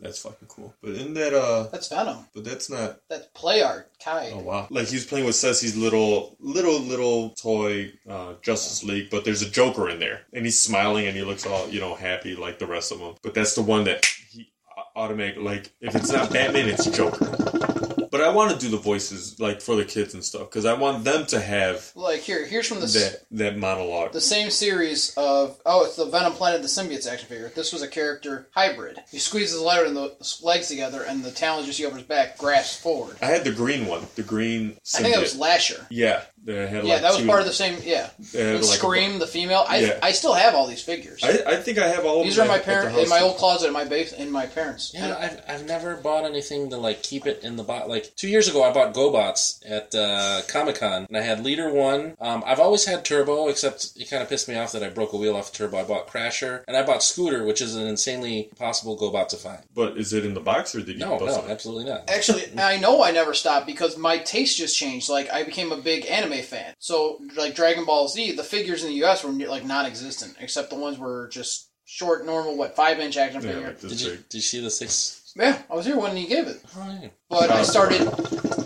that's 0.00 0.18
fucking 0.22 0.48
cool. 0.48 0.74
But 0.82 0.92
in 0.94 1.14
that 1.14 1.32
uh 1.34 1.68
That's 1.70 1.88
Venom. 1.88 2.26
but 2.34 2.44
that's 2.44 2.68
not 2.68 2.98
That's 3.08 3.26
play 3.34 3.62
art. 3.62 3.90
Kai. 4.02 4.32
Oh 4.34 4.40
wow! 4.40 4.66
Like 4.70 4.88
he's 4.88 5.06
playing 5.06 5.26
with 5.26 5.34
Ceci's 5.36 5.76
little, 5.76 6.36
little, 6.40 6.80
little 6.80 7.30
toy 7.30 7.92
uh, 8.08 8.34
Justice 8.42 8.82
League, 8.82 9.08
but 9.10 9.24
there's 9.24 9.42
a 9.42 9.50
Joker 9.50 9.88
in 9.90 9.98
there, 10.00 10.22
and 10.32 10.44
he's 10.44 10.60
smiling 10.60 11.06
and 11.06 11.14
he 11.16 11.22
looks 11.22 11.46
all 11.46 11.68
you 11.68 11.80
know 11.80 11.94
happy 11.94 12.34
like 12.34 12.58
the 12.58 12.66
rest 12.66 12.92
of 12.92 12.98
them. 12.98 13.14
But 13.22 13.34
that's 13.34 13.54
the 13.54 13.62
one 13.62 13.84
that 13.84 14.04
he 14.30 14.50
automatic 14.96 15.36
like 15.38 15.70
if 15.80 15.94
it's 15.94 16.10
not 16.10 16.32
Batman, 16.32 16.68
it's 16.68 16.86
Joker. 16.86 17.69
But 18.10 18.20
I 18.22 18.30
want 18.30 18.50
to 18.52 18.58
do 18.58 18.68
the 18.70 18.76
voices 18.76 19.38
like 19.38 19.60
for 19.60 19.76
the 19.76 19.84
kids 19.84 20.14
and 20.14 20.24
stuff 20.24 20.42
because 20.50 20.66
I 20.66 20.72
want 20.74 21.04
them 21.04 21.26
to 21.26 21.40
have 21.40 21.92
Like 21.94 22.20
here, 22.20 22.44
here's 22.46 22.66
from 22.66 22.80
the 22.80 22.86
that 22.86 23.22
that 23.32 23.56
monologue. 23.58 24.12
the 24.12 24.20
same 24.20 24.50
series 24.50 25.14
of 25.16 25.60
oh, 25.64 25.84
it's 25.84 25.96
the 25.96 26.06
Venom 26.06 26.32
Planet 26.32 26.56
of 26.56 26.62
the 26.62 26.68
Symbiotes 26.68 27.06
action 27.10 27.28
figure. 27.28 27.50
This 27.54 27.72
was 27.72 27.82
a 27.82 27.88
character 27.88 28.48
hybrid. 28.52 28.98
You 29.12 29.18
squeeze 29.20 29.52
his 29.52 29.60
letter 29.60 29.84
and 29.86 29.96
the 29.96 30.14
legs 30.42 30.68
together, 30.68 31.02
and 31.02 31.22
the 31.22 31.30
talons 31.30 31.66
you 31.66 31.72
see 31.72 31.86
over 31.86 31.96
his 31.96 32.06
back 32.06 32.36
grasps 32.38 32.76
forward. 32.80 33.16
I 33.22 33.26
had 33.26 33.44
the 33.44 33.52
green 33.52 33.86
one, 33.86 34.06
the 34.16 34.22
green. 34.22 34.76
I 34.94 34.98
think 35.02 35.14
that 35.14 35.20
was. 35.20 35.36
Lasher. 35.38 35.86
yeah. 35.90 36.22
That 36.44 36.70
had 36.70 36.84
Yeah, 36.86 36.94
like 36.94 37.02
that 37.02 37.10
was 37.12 37.18
two- 37.20 37.26
part 37.26 37.40
of 37.40 37.46
the 37.46 37.52
same. 37.52 37.76
Yeah, 37.84 38.08
they 38.32 38.42
had 38.42 38.54
and 38.54 38.64
a- 38.64 38.66
Scream, 38.66 39.18
the 39.18 39.26
female. 39.26 39.62
I 39.68 39.80
Yeah. 39.80 39.98
I 40.02 40.12
still 40.12 40.32
have 40.32 40.54
all 40.54 40.66
these 40.66 40.80
figures. 40.82 41.20
I, 41.22 41.42
I 41.46 41.56
think 41.56 41.76
I 41.78 41.86
have 41.88 42.06
all. 42.06 42.24
These 42.24 42.38
of 42.38 42.46
are 42.46 42.48
my 42.48 42.58
parents 42.58 42.96
in 42.98 43.08
my 43.10 43.20
old 43.20 43.36
closet 43.36 43.66
in 43.66 43.74
my 43.74 43.84
base 43.84 44.12
in 44.14 44.30
my 44.30 44.46
parents. 44.46 44.92
yeah. 44.94 45.16
I've, 45.18 45.42
I've 45.60 45.66
never 45.66 45.96
bought 45.96 46.24
anything 46.24 46.70
to 46.70 46.78
like 46.78 47.02
keep 47.02 47.26
it 47.26 47.44
in 47.44 47.56
the 47.56 47.62
bot. 47.62 47.90
Like 47.90 47.99
two 48.16 48.28
years 48.28 48.48
ago, 48.48 48.62
I 48.62 48.72
bought 48.72 48.94
GoBots 48.94 49.60
at 49.68 49.94
uh, 49.94 50.42
Comic 50.48 50.76
Con, 50.76 51.06
and 51.08 51.16
I 51.16 51.22
had 51.22 51.44
Leader 51.44 51.72
One. 51.72 52.16
Um, 52.20 52.42
I've 52.46 52.60
always 52.60 52.84
had 52.84 53.04
Turbo, 53.04 53.48
except 53.48 53.92
it 53.96 54.08
kind 54.10 54.22
of 54.22 54.28
pissed 54.28 54.48
me 54.48 54.56
off 54.56 54.72
that 54.72 54.82
I 54.82 54.88
broke 54.88 55.12
a 55.12 55.16
wheel 55.16 55.36
off 55.36 55.52
Turbo. 55.52 55.78
I 55.78 55.84
bought 55.84 56.08
Crasher, 56.08 56.62
and 56.68 56.76
I 56.76 56.82
bought 56.82 57.02
Scooter, 57.02 57.44
which 57.44 57.60
is 57.60 57.74
an 57.74 57.86
insanely 57.86 58.50
possible 58.56 58.96
GoBot 58.98 59.28
to 59.28 59.36
find. 59.36 59.60
But 59.74 59.96
is 59.96 60.12
it 60.12 60.24
in 60.24 60.34
the 60.34 60.40
box 60.40 60.74
or 60.74 60.80
did 60.80 60.98
you 60.98 61.04
No, 61.06 61.18
bust 61.18 61.38
no, 61.38 61.46
it? 61.46 61.50
absolutely 61.50 61.84
not. 61.90 62.08
Actually, 62.10 62.44
I 62.58 62.76
know 62.78 63.02
I 63.02 63.10
never 63.10 63.34
stopped 63.34 63.66
because 63.66 63.96
my 63.96 64.18
taste 64.18 64.56
just 64.58 64.76
changed. 64.76 65.08
Like 65.08 65.30
I 65.32 65.42
became 65.42 65.72
a 65.72 65.76
big 65.76 66.06
anime 66.06 66.42
fan. 66.42 66.74
So 66.78 67.18
like 67.36 67.54
Dragon 67.54 67.84
Ball 67.84 68.08
Z, 68.08 68.32
the 68.32 68.44
figures 68.44 68.82
in 68.82 68.88
the 68.90 68.96
U.S. 68.96 69.24
were 69.24 69.30
like 69.32 69.64
non-existent, 69.64 70.36
except 70.40 70.70
the 70.70 70.76
ones 70.76 70.98
were 70.98 71.28
just 71.28 71.68
short, 71.84 72.24
normal, 72.24 72.56
what 72.56 72.76
five 72.76 73.00
inch 73.00 73.16
action 73.16 73.42
Yeah, 73.42 73.52
figure. 73.52 73.66
like 73.68 73.80
Did 73.80 74.00
you 74.00 74.10
did 74.16 74.34
you 74.34 74.40
see 74.40 74.60
the 74.60 74.70
six? 74.70 75.19
Yeah, 75.40 75.62
I 75.70 75.74
was 75.74 75.86
here 75.86 75.98
when 75.98 76.14
he 76.16 76.26
gave 76.26 76.46
it. 76.48 76.60
Oh. 76.76 77.00
But 77.30 77.50
I 77.50 77.62
started. 77.62 78.02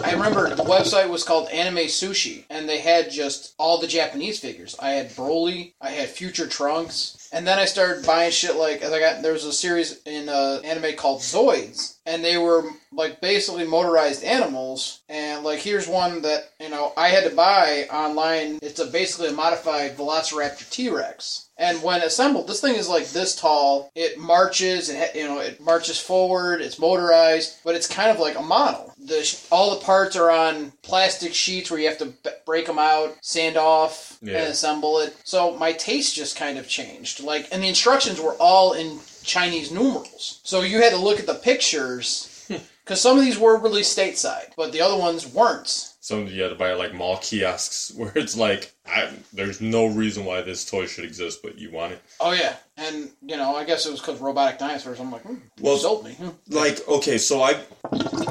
I 0.03 0.13
remember 0.13 0.53
the 0.53 0.65
website 0.65 1.09
was 1.09 1.23
called 1.23 1.49
Anime 1.51 1.87
Sushi, 1.87 2.45
and 2.51 2.69
they 2.69 2.81
had 2.81 3.13
just 3.13 3.55
all 3.59 3.79
the 3.79 3.87
Japanese 3.87 4.41
figures. 4.41 4.75
I 4.81 4.91
had 4.91 5.11
Broly, 5.11 5.75
I 5.81 5.91
had 5.91 6.09
Future 6.09 6.49
Trunks, 6.49 7.24
and 7.35 7.45
then 7.45 7.59
I 7.59 7.65
started 7.65 8.07
buying 8.07 8.31
shit 8.31 8.55
like 8.55 8.81
as 8.83 8.93
I 8.93 9.01
got 9.01 9.21
there 9.21 9.33
was 9.33 9.45
a 9.45 9.53
series 9.53 10.01
in 10.05 10.29
uh, 10.29 10.61
anime 10.65 10.95
called 10.95 11.21
Zoids, 11.21 11.97
and 12.07 12.25
they 12.25 12.39
were 12.39 12.63
like 12.93 13.21
basically 13.21 13.67
motorized 13.67 14.23
animals. 14.23 15.01
And 15.09 15.43
like 15.43 15.59
here's 15.59 15.89
one 15.89 16.23
that 16.23 16.53
you 16.61 16.71
know 16.71 16.93
I 16.97 17.09
had 17.09 17.29
to 17.29 17.35
buy 17.35 17.87
online. 17.93 18.61
It's 18.63 18.79
a 18.79 18.87
basically 18.87 19.29
a 19.29 19.33
modified 19.33 19.97
Velociraptor 19.97 20.71
T 20.71 20.89
Rex. 20.89 21.49
And 21.57 21.83
when 21.83 22.03
assembled, 22.03 22.47
this 22.47 22.61
thing 22.61 22.77
is 22.77 22.89
like 22.89 23.09
this 23.11 23.37
tall. 23.37 23.91
It 23.95 24.19
marches, 24.19 24.93
ha- 24.93 25.13
you 25.15 25.25
know, 25.25 25.41
it 25.41 25.61
marches 25.61 26.01
forward. 26.01 26.61
It's 26.61 26.79
motorized, 26.79 27.59
but 27.65 27.75
it's 27.75 27.87
kind 27.87 28.11
of 28.11 28.19
like 28.19 28.39
a 28.39 28.43
model. 28.43 28.94
The 29.05 29.39
all 29.51 29.71
the 29.75 29.85
parts 29.85 30.17
are 30.17 30.31
on 30.31 30.73
plastic 30.83 31.35
sheets 31.35 31.71
where 31.71 31.79
you 31.79 31.89
have 31.89 31.99
to 31.99 32.07
b- 32.07 32.31
break 32.47 32.67
them 32.67 32.79
out, 32.79 33.17
sand 33.21 33.57
off, 33.57 34.19
Yeah. 34.23 34.39
and 34.39 34.53
assemble 34.53 34.99
it. 35.01 35.15
So 35.25 35.55
my 35.57 35.73
taste 35.73 36.15
just 36.15 36.37
kind 36.37 36.57
of 36.59 36.69
changed. 36.69 37.21
Like, 37.21 37.47
and 37.53 37.63
the 37.63 37.69
instructions 37.69 38.21
were 38.21 38.35
all 38.35 38.73
in 38.73 39.01
Chinese 39.23 39.71
numerals. 39.71 40.41
So 40.43 40.63
you 40.63 40.81
had 40.83 40.91
to 40.93 40.97
look 40.99 41.21
at 41.21 41.27
the 41.27 41.35
pictures. 41.35 42.31
Because 42.85 43.01
some 43.01 43.19
of 43.19 43.25
these 43.25 43.39
were 43.39 43.57
released 43.57 43.97
stateside, 43.97 44.53
but 44.59 44.71
the 44.73 44.83
other 44.83 44.99
ones 44.99 45.27
weren't. 45.27 45.94
Some 46.05 46.27
you 46.27 46.43
had 46.43 46.51
to 46.51 46.55
buy 46.55 46.75
like 46.75 46.93
mall 46.93 47.17
kiosks 47.17 47.91
where 47.97 48.13
it's 48.15 48.37
like, 48.37 48.75
I, 48.87 49.09
there's 49.33 49.63
no 49.63 49.87
reason 49.87 50.27
why 50.27 50.43
this 50.43 50.69
toy 50.69 50.85
should 50.85 51.07
exist, 51.07 51.41
but 51.43 51.57
you 51.57 51.71
want 51.71 51.93
it. 51.93 52.03
Oh 52.21 52.33
yeah, 52.33 52.57
and 52.77 53.09
you 53.23 53.39
know, 53.39 53.57
I 53.57 53.65
guess 53.65 53.87
it 53.87 53.91
was 53.91 54.01
because 54.01 54.21
robotic 54.21 54.59
dinosaurs. 54.59 55.01
I'm 55.01 55.11
like, 55.11 55.23
hmm, 55.23 55.37
Well, 55.63 55.79
sold 55.79 56.05
me. 56.05 56.13
Hmm. 56.13 56.29
Like, 56.51 56.87
okay, 56.87 57.17
so 57.17 57.41
I, 57.41 57.59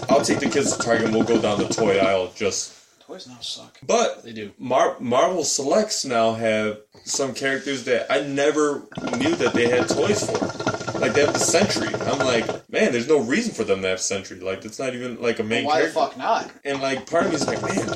I'll 0.07 0.21
take 0.21 0.39
the 0.39 0.51
kids 0.53 0.77
to 0.77 0.83
Target 0.83 1.05
and 1.05 1.15
we'll 1.15 1.23
go 1.23 1.41
down 1.41 1.57
the 1.57 1.67
toy 1.67 1.97
aisle 1.97 2.31
just. 2.35 2.79
Toys 3.07 3.27
now 3.27 3.39
suck. 3.39 3.79
But 3.81 4.23
They 4.23 4.33
do. 4.33 4.51
Mar- 4.59 4.97
Marvel 4.99 5.43
Selects 5.43 6.05
now 6.05 6.33
have 6.33 6.77
some 7.05 7.33
characters 7.33 7.85
that 7.85 8.05
I 8.11 8.21
never 8.21 8.83
knew 9.17 9.33
that 9.37 9.55
they 9.55 9.67
had 9.67 9.89
toys 9.89 10.29
for. 10.29 10.82
Like 11.03 11.13
they 11.15 11.25
have 11.25 11.33
the 11.33 11.39
Sentry. 11.39 11.93
I'm 11.93 12.19
like, 12.19 12.47
man, 12.71 12.93
there's 12.93 13.09
no 13.09 13.19
reason 13.19 13.53
for 13.53 13.65
them 13.65 13.81
to 13.81 13.89
have 13.89 13.99
Sentry. 13.99 14.39
Like 14.39 14.61
that's 14.61 14.79
not 14.79 14.95
even 14.95 15.21
like 15.21 15.39
a 15.39 15.43
main 15.43 15.65
Why 15.65 15.81
the 15.81 15.91
character. 15.91 15.99
fuck 15.99 16.17
not? 16.17 16.49
And 16.63 16.81
like 16.81 17.09
part 17.09 17.25
of 17.25 17.31
me 17.31 17.35
is 17.35 17.45
like, 17.45 17.61
man, 17.61 17.89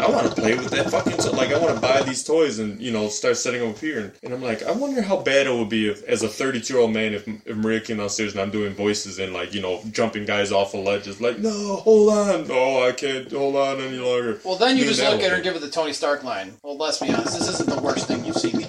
I 0.00 0.08
want 0.10 0.26
to 0.28 0.34
play 0.40 0.54
with 0.56 0.70
that 0.70 0.90
fucking. 0.90 1.16
To- 1.16 1.30
like 1.38 1.52
I 1.52 1.58
want 1.58 1.76
to 1.76 1.80
buy 1.80 2.02
these 2.02 2.24
toys 2.24 2.58
and 2.58 2.80
you 2.80 2.90
know 2.90 3.08
start 3.08 3.36
setting 3.36 3.60
them 3.60 3.70
up 3.70 3.78
here. 3.78 4.00
And, 4.00 4.12
and 4.24 4.34
I'm 4.34 4.42
like, 4.42 4.64
I 4.64 4.72
wonder 4.72 5.00
how 5.00 5.18
bad 5.18 5.46
it 5.46 5.54
would 5.54 5.68
be 5.68 5.88
if, 5.88 6.02
as 6.08 6.24
a 6.24 6.28
32 6.28 6.72
year 6.74 6.82
old 6.82 6.92
man, 6.92 7.14
if, 7.14 7.28
if 7.46 7.56
Maria 7.56 7.80
came 7.80 7.98
downstairs 7.98 8.32
and 8.32 8.40
I'm 8.40 8.50
doing 8.50 8.74
voices 8.74 9.20
and 9.20 9.32
like 9.32 9.54
you 9.54 9.60
know 9.62 9.80
jumping 9.92 10.24
guys 10.24 10.50
off 10.50 10.74
of 10.74 10.84
ledges, 10.84 11.20
like, 11.20 11.38
no, 11.38 11.76
hold 11.76 12.10
on, 12.10 12.48
no, 12.48 12.84
I 12.84 12.90
can't 12.90 13.30
hold 13.30 13.54
on 13.54 13.80
any 13.80 13.98
longer. 13.98 14.40
Well, 14.44 14.56
then 14.56 14.76
you 14.76 14.82
Doing 14.84 14.96
just 14.96 15.08
look 15.08 15.20
at 15.22 15.30
her 15.30 15.36
and 15.36 15.44
give 15.44 15.54
her 15.54 15.60
the 15.60 15.70
Tony 15.70 15.92
Stark 15.92 16.24
line. 16.24 16.54
Well, 16.64 16.76
let's 16.76 16.98
be 16.98 17.10
honest, 17.12 17.38
this 17.38 17.48
isn't 17.48 17.70
the 17.70 17.80
worst 17.80 18.08
thing 18.08 18.24
you've 18.24 18.36
seen 18.36 18.56
me 18.56 18.64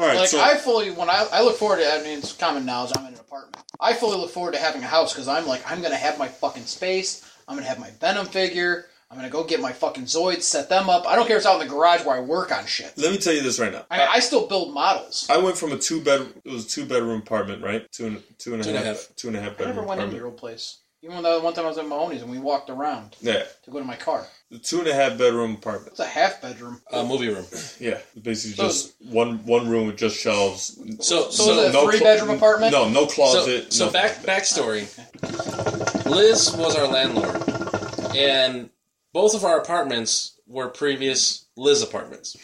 All 0.00 0.06
right, 0.06 0.16
Like 0.16 0.28
so 0.28 0.40
I 0.40 0.56
fully, 0.56 0.90
when 0.90 1.10
I, 1.10 1.26
I 1.30 1.42
look 1.42 1.58
forward 1.58 1.80
to, 1.80 1.92
I 1.92 2.02
mean, 2.02 2.18
it's 2.20 2.32
common 2.32 2.64
knowledge. 2.64 2.92
I'm 2.96 3.04
in 3.06 3.12
an 3.12 3.20
apartment. 3.20 3.58
I 3.78 3.92
fully 3.92 4.16
look 4.16 4.30
forward 4.30 4.54
to 4.54 4.58
having 4.58 4.82
a 4.82 4.86
house 4.86 5.12
because 5.12 5.28
I'm 5.28 5.46
like, 5.46 5.60
I'm 5.70 5.82
gonna 5.82 5.94
have 5.96 6.18
my 6.18 6.26
fucking 6.26 6.64
space. 6.64 7.30
I'm 7.46 7.54
gonna 7.56 7.68
have 7.68 7.78
my 7.78 7.90
Venom 8.00 8.24
figure. 8.24 8.86
I'm 9.10 9.18
gonna 9.18 9.28
go 9.28 9.44
get 9.44 9.60
my 9.60 9.72
fucking 9.72 10.04
Zoids, 10.04 10.42
set 10.42 10.70
them 10.70 10.88
up. 10.88 11.06
I 11.06 11.16
don't 11.16 11.26
care 11.26 11.36
if 11.36 11.40
it's 11.40 11.46
out 11.46 11.60
in 11.60 11.68
the 11.68 11.74
garage 11.74 12.04
where 12.06 12.16
I 12.16 12.20
work 12.20 12.50
on 12.50 12.64
shit. 12.64 12.96
let 12.96 13.12
me 13.12 13.18
tell 13.18 13.34
you 13.34 13.42
this 13.42 13.58
right 13.58 13.72
now. 13.72 13.84
I, 13.90 14.06
I 14.06 14.18
still 14.20 14.46
build 14.46 14.72
models. 14.72 15.26
I 15.28 15.36
went 15.36 15.58
from 15.58 15.72
a 15.72 15.76
two 15.76 16.00
bed. 16.00 16.28
It 16.46 16.50
was 16.50 16.64
a 16.64 16.68
two 16.68 16.86
bedroom 16.86 17.20
apartment, 17.20 17.62
right? 17.62 17.90
Two 17.92 18.06
and 18.06 18.22
two 18.38 18.52
and 18.54 18.62
a 18.62 18.64
Two 18.64 18.70
and 18.70 18.78
a 18.78 18.82
half, 18.82 18.96
half. 19.08 19.16
two 19.16 19.28
and 19.28 19.36
a 19.36 19.40
half 19.40 19.52
I 19.52 19.54
bedroom 19.56 19.76
never 19.76 19.86
went 19.86 20.00
into 20.00 20.16
your 20.16 20.26
old 20.26 20.38
place. 20.38 20.78
Even 21.02 21.16
when 21.16 21.24
the 21.24 21.40
one 21.40 21.52
time 21.52 21.64
I 21.66 21.68
was 21.68 21.78
at 21.78 21.86
Mahoney's 21.88 22.22
and 22.22 22.30
we 22.30 22.38
walked 22.38 22.70
around 22.70 23.16
Yeah, 23.20 23.42
to 23.64 23.70
go 23.70 23.78
to 23.78 23.84
my 23.84 23.96
car. 23.96 24.26
A 24.52 24.58
two 24.58 24.78
and 24.80 24.88
a 24.88 24.94
half 24.94 25.16
bedroom 25.18 25.54
apartment. 25.54 25.92
It's 25.92 26.00
a 26.00 26.04
half 26.06 26.40
bedroom. 26.42 26.80
A 26.92 27.04
movie 27.04 27.28
room. 27.28 27.46
Yeah, 27.78 27.98
basically 28.20 28.56
So- 28.56 28.64
just 28.64 28.94
one 29.10 29.44
one 29.46 29.68
room 29.68 29.86
with 29.86 29.96
just 29.96 30.16
shelves. 30.18 30.76
So, 31.00 31.30
So 31.30 31.30
so, 31.30 31.52
is 31.52 31.58
it 31.58 31.70
a 31.70 31.72
no 31.72 31.88
three-bedroom 31.90 32.28
clo- 32.28 32.36
apartment? 32.36 32.72
No, 32.72 32.88
no 32.88 33.06
so, 33.06 33.14
closet. 33.14 33.72
so 33.72 33.86
nothing 33.86 34.00
back 34.00 34.26
like 34.26 34.42
backstory. 34.42 36.06
Liz 36.06 36.54
was 36.56 36.76
our 36.76 36.86
landlord, 36.88 38.16
and 38.16 38.70
both 39.12 39.34
of 39.34 39.44
our 39.44 39.58
apartments 39.60 40.38
were 40.46 40.68
previous 40.68 41.46
Liz 41.56 41.82
apartments. 41.82 42.36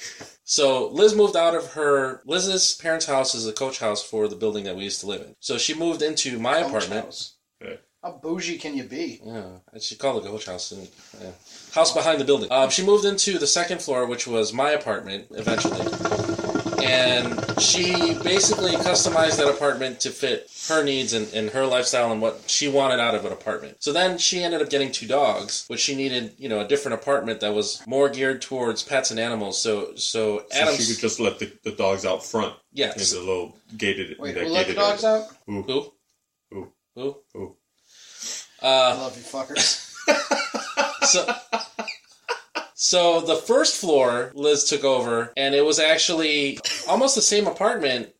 So 0.44 0.88
Liz 0.88 1.14
moved 1.14 1.36
out 1.36 1.54
of 1.56 1.72
her 1.72 2.22
Liz's 2.24 2.74
parents' 2.76 3.06
house 3.06 3.34
is 3.34 3.46
a 3.46 3.52
coach 3.52 3.80
house 3.80 4.02
for 4.02 4.28
the 4.28 4.36
building 4.36 4.64
that 4.64 4.76
we 4.76 4.84
used 4.84 5.00
to 5.00 5.06
live 5.06 5.22
in. 5.22 5.34
So 5.40 5.58
she 5.58 5.74
moved 5.74 6.02
into 6.02 6.38
my 6.38 6.62
Coach 6.62 6.68
apartment. 6.68 7.04
house. 7.06 7.34
Yeah. 7.60 7.74
How 8.02 8.12
bougie 8.12 8.58
can 8.58 8.76
you 8.76 8.84
be? 8.84 9.20
Yeah, 9.24 9.46
I 9.74 9.78
should 9.80 9.98
call 9.98 10.18
it 10.18 10.24
a 10.24 10.28
coach 10.28 10.46
house. 10.46 10.70
and- 10.70 10.88
yeah. 11.20 11.30
House 11.76 11.92
behind 11.92 12.18
the 12.20 12.24
building. 12.24 12.50
Um, 12.50 12.70
she 12.70 12.84
moved 12.84 13.04
into 13.04 13.38
the 13.38 13.46
second 13.46 13.80
floor, 13.82 14.06
which 14.06 14.26
was 14.26 14.52
my 14.52 14.70
apartment 14.70 15.26
eventually, 15.30 15.80
and 16.82 17.60
she 17.60 18.14
basically 18.24 18.72
customized 18.72 19.36
that 19.36 19.48
apartment 19.48 20.00
to 20.00 20.10
fit 20.10 20.50
her 20.68 20.82
needs 20.82 21.12
and, 21.12 21.32
and 21.34 21.50
her 21.50 21.66
lifestyle 21.66 22.10
and 22.12 22.20
what 22.22 22.42
she 22.46 22.66
wanted 22.68 22.98
out 22.98 23.14
of 23.14 23.24
an 23.24 23.32
apartment. 23.32 23.76
So 23.80 23.92
then 23.92 24.18
she 24.18 24.42
ended 24.42 24.62
up 24.62 24.70
getting 24.70 24.90
two 24.90 25.06
dogs, 25.06 25.64
which 25.68 25.80
she 25.80 25.94
needed, 25.94 26.32
you 26.38 26.48
know, 26.48 26.60
a 26.60 26.66
different 26.66 26.94
apartment 27.00 27.40
that 27.40 27.54
was 27.54 27.86
more 27.86 28.08
geared 28.08 28.40
towards 28.42 28.82
pets 28.82 29.10
and 29.10 29.20
animals. 29.20 29.60
So 29.60 29.94
so 29.96 30.44
So 30.50 30.72
she 30.76 30.92
could 30.94 31.00
just 31.00 31.20
let 31.20 31.38
the, 31.38 31.52
the 31.62 31.72
dogs 31.72 32.04
out 32.06 32.24
front 32.24 32.54
in 32.54 32.58
yes. 32.72 33.12
the 33.12 33.20
little 33.20 33.56
gated. 33.76 34.16
Wait, 34.18 34.34
that 34.34 34.44
who 34.44 34.50
let 34.50 34.66
the 34.66 34.74
dogs 34.74 35.04
area. 35.04 35.22
out? 35.24 35.28
Who? 35.46 35.62
Who? 35.62 35.92
Who? 36.50 36.72
Who? 36.94 37.16
Who? 37.34 37.56
I 38.62 38.66
Uh, 38.66 38.96
love 38.98 39.16
you 39.16 39.22
fuckers. 39.22 39.82
So 41.02 41.34
so 42.74 43.20
the 43.20 43.36
first 43.36 43.76
floor 43.76 44.32
liz 44.34 44.64
took 44.64 44.84
over 44.84 45.32
and 45.36 45.54
it 45.54 45.64
was 45.64 45.78
actually 45.78 46.58
almost 46.88 47.14
the 47.14 47.22
same 47.22 47.46
apartment 47.46 48.12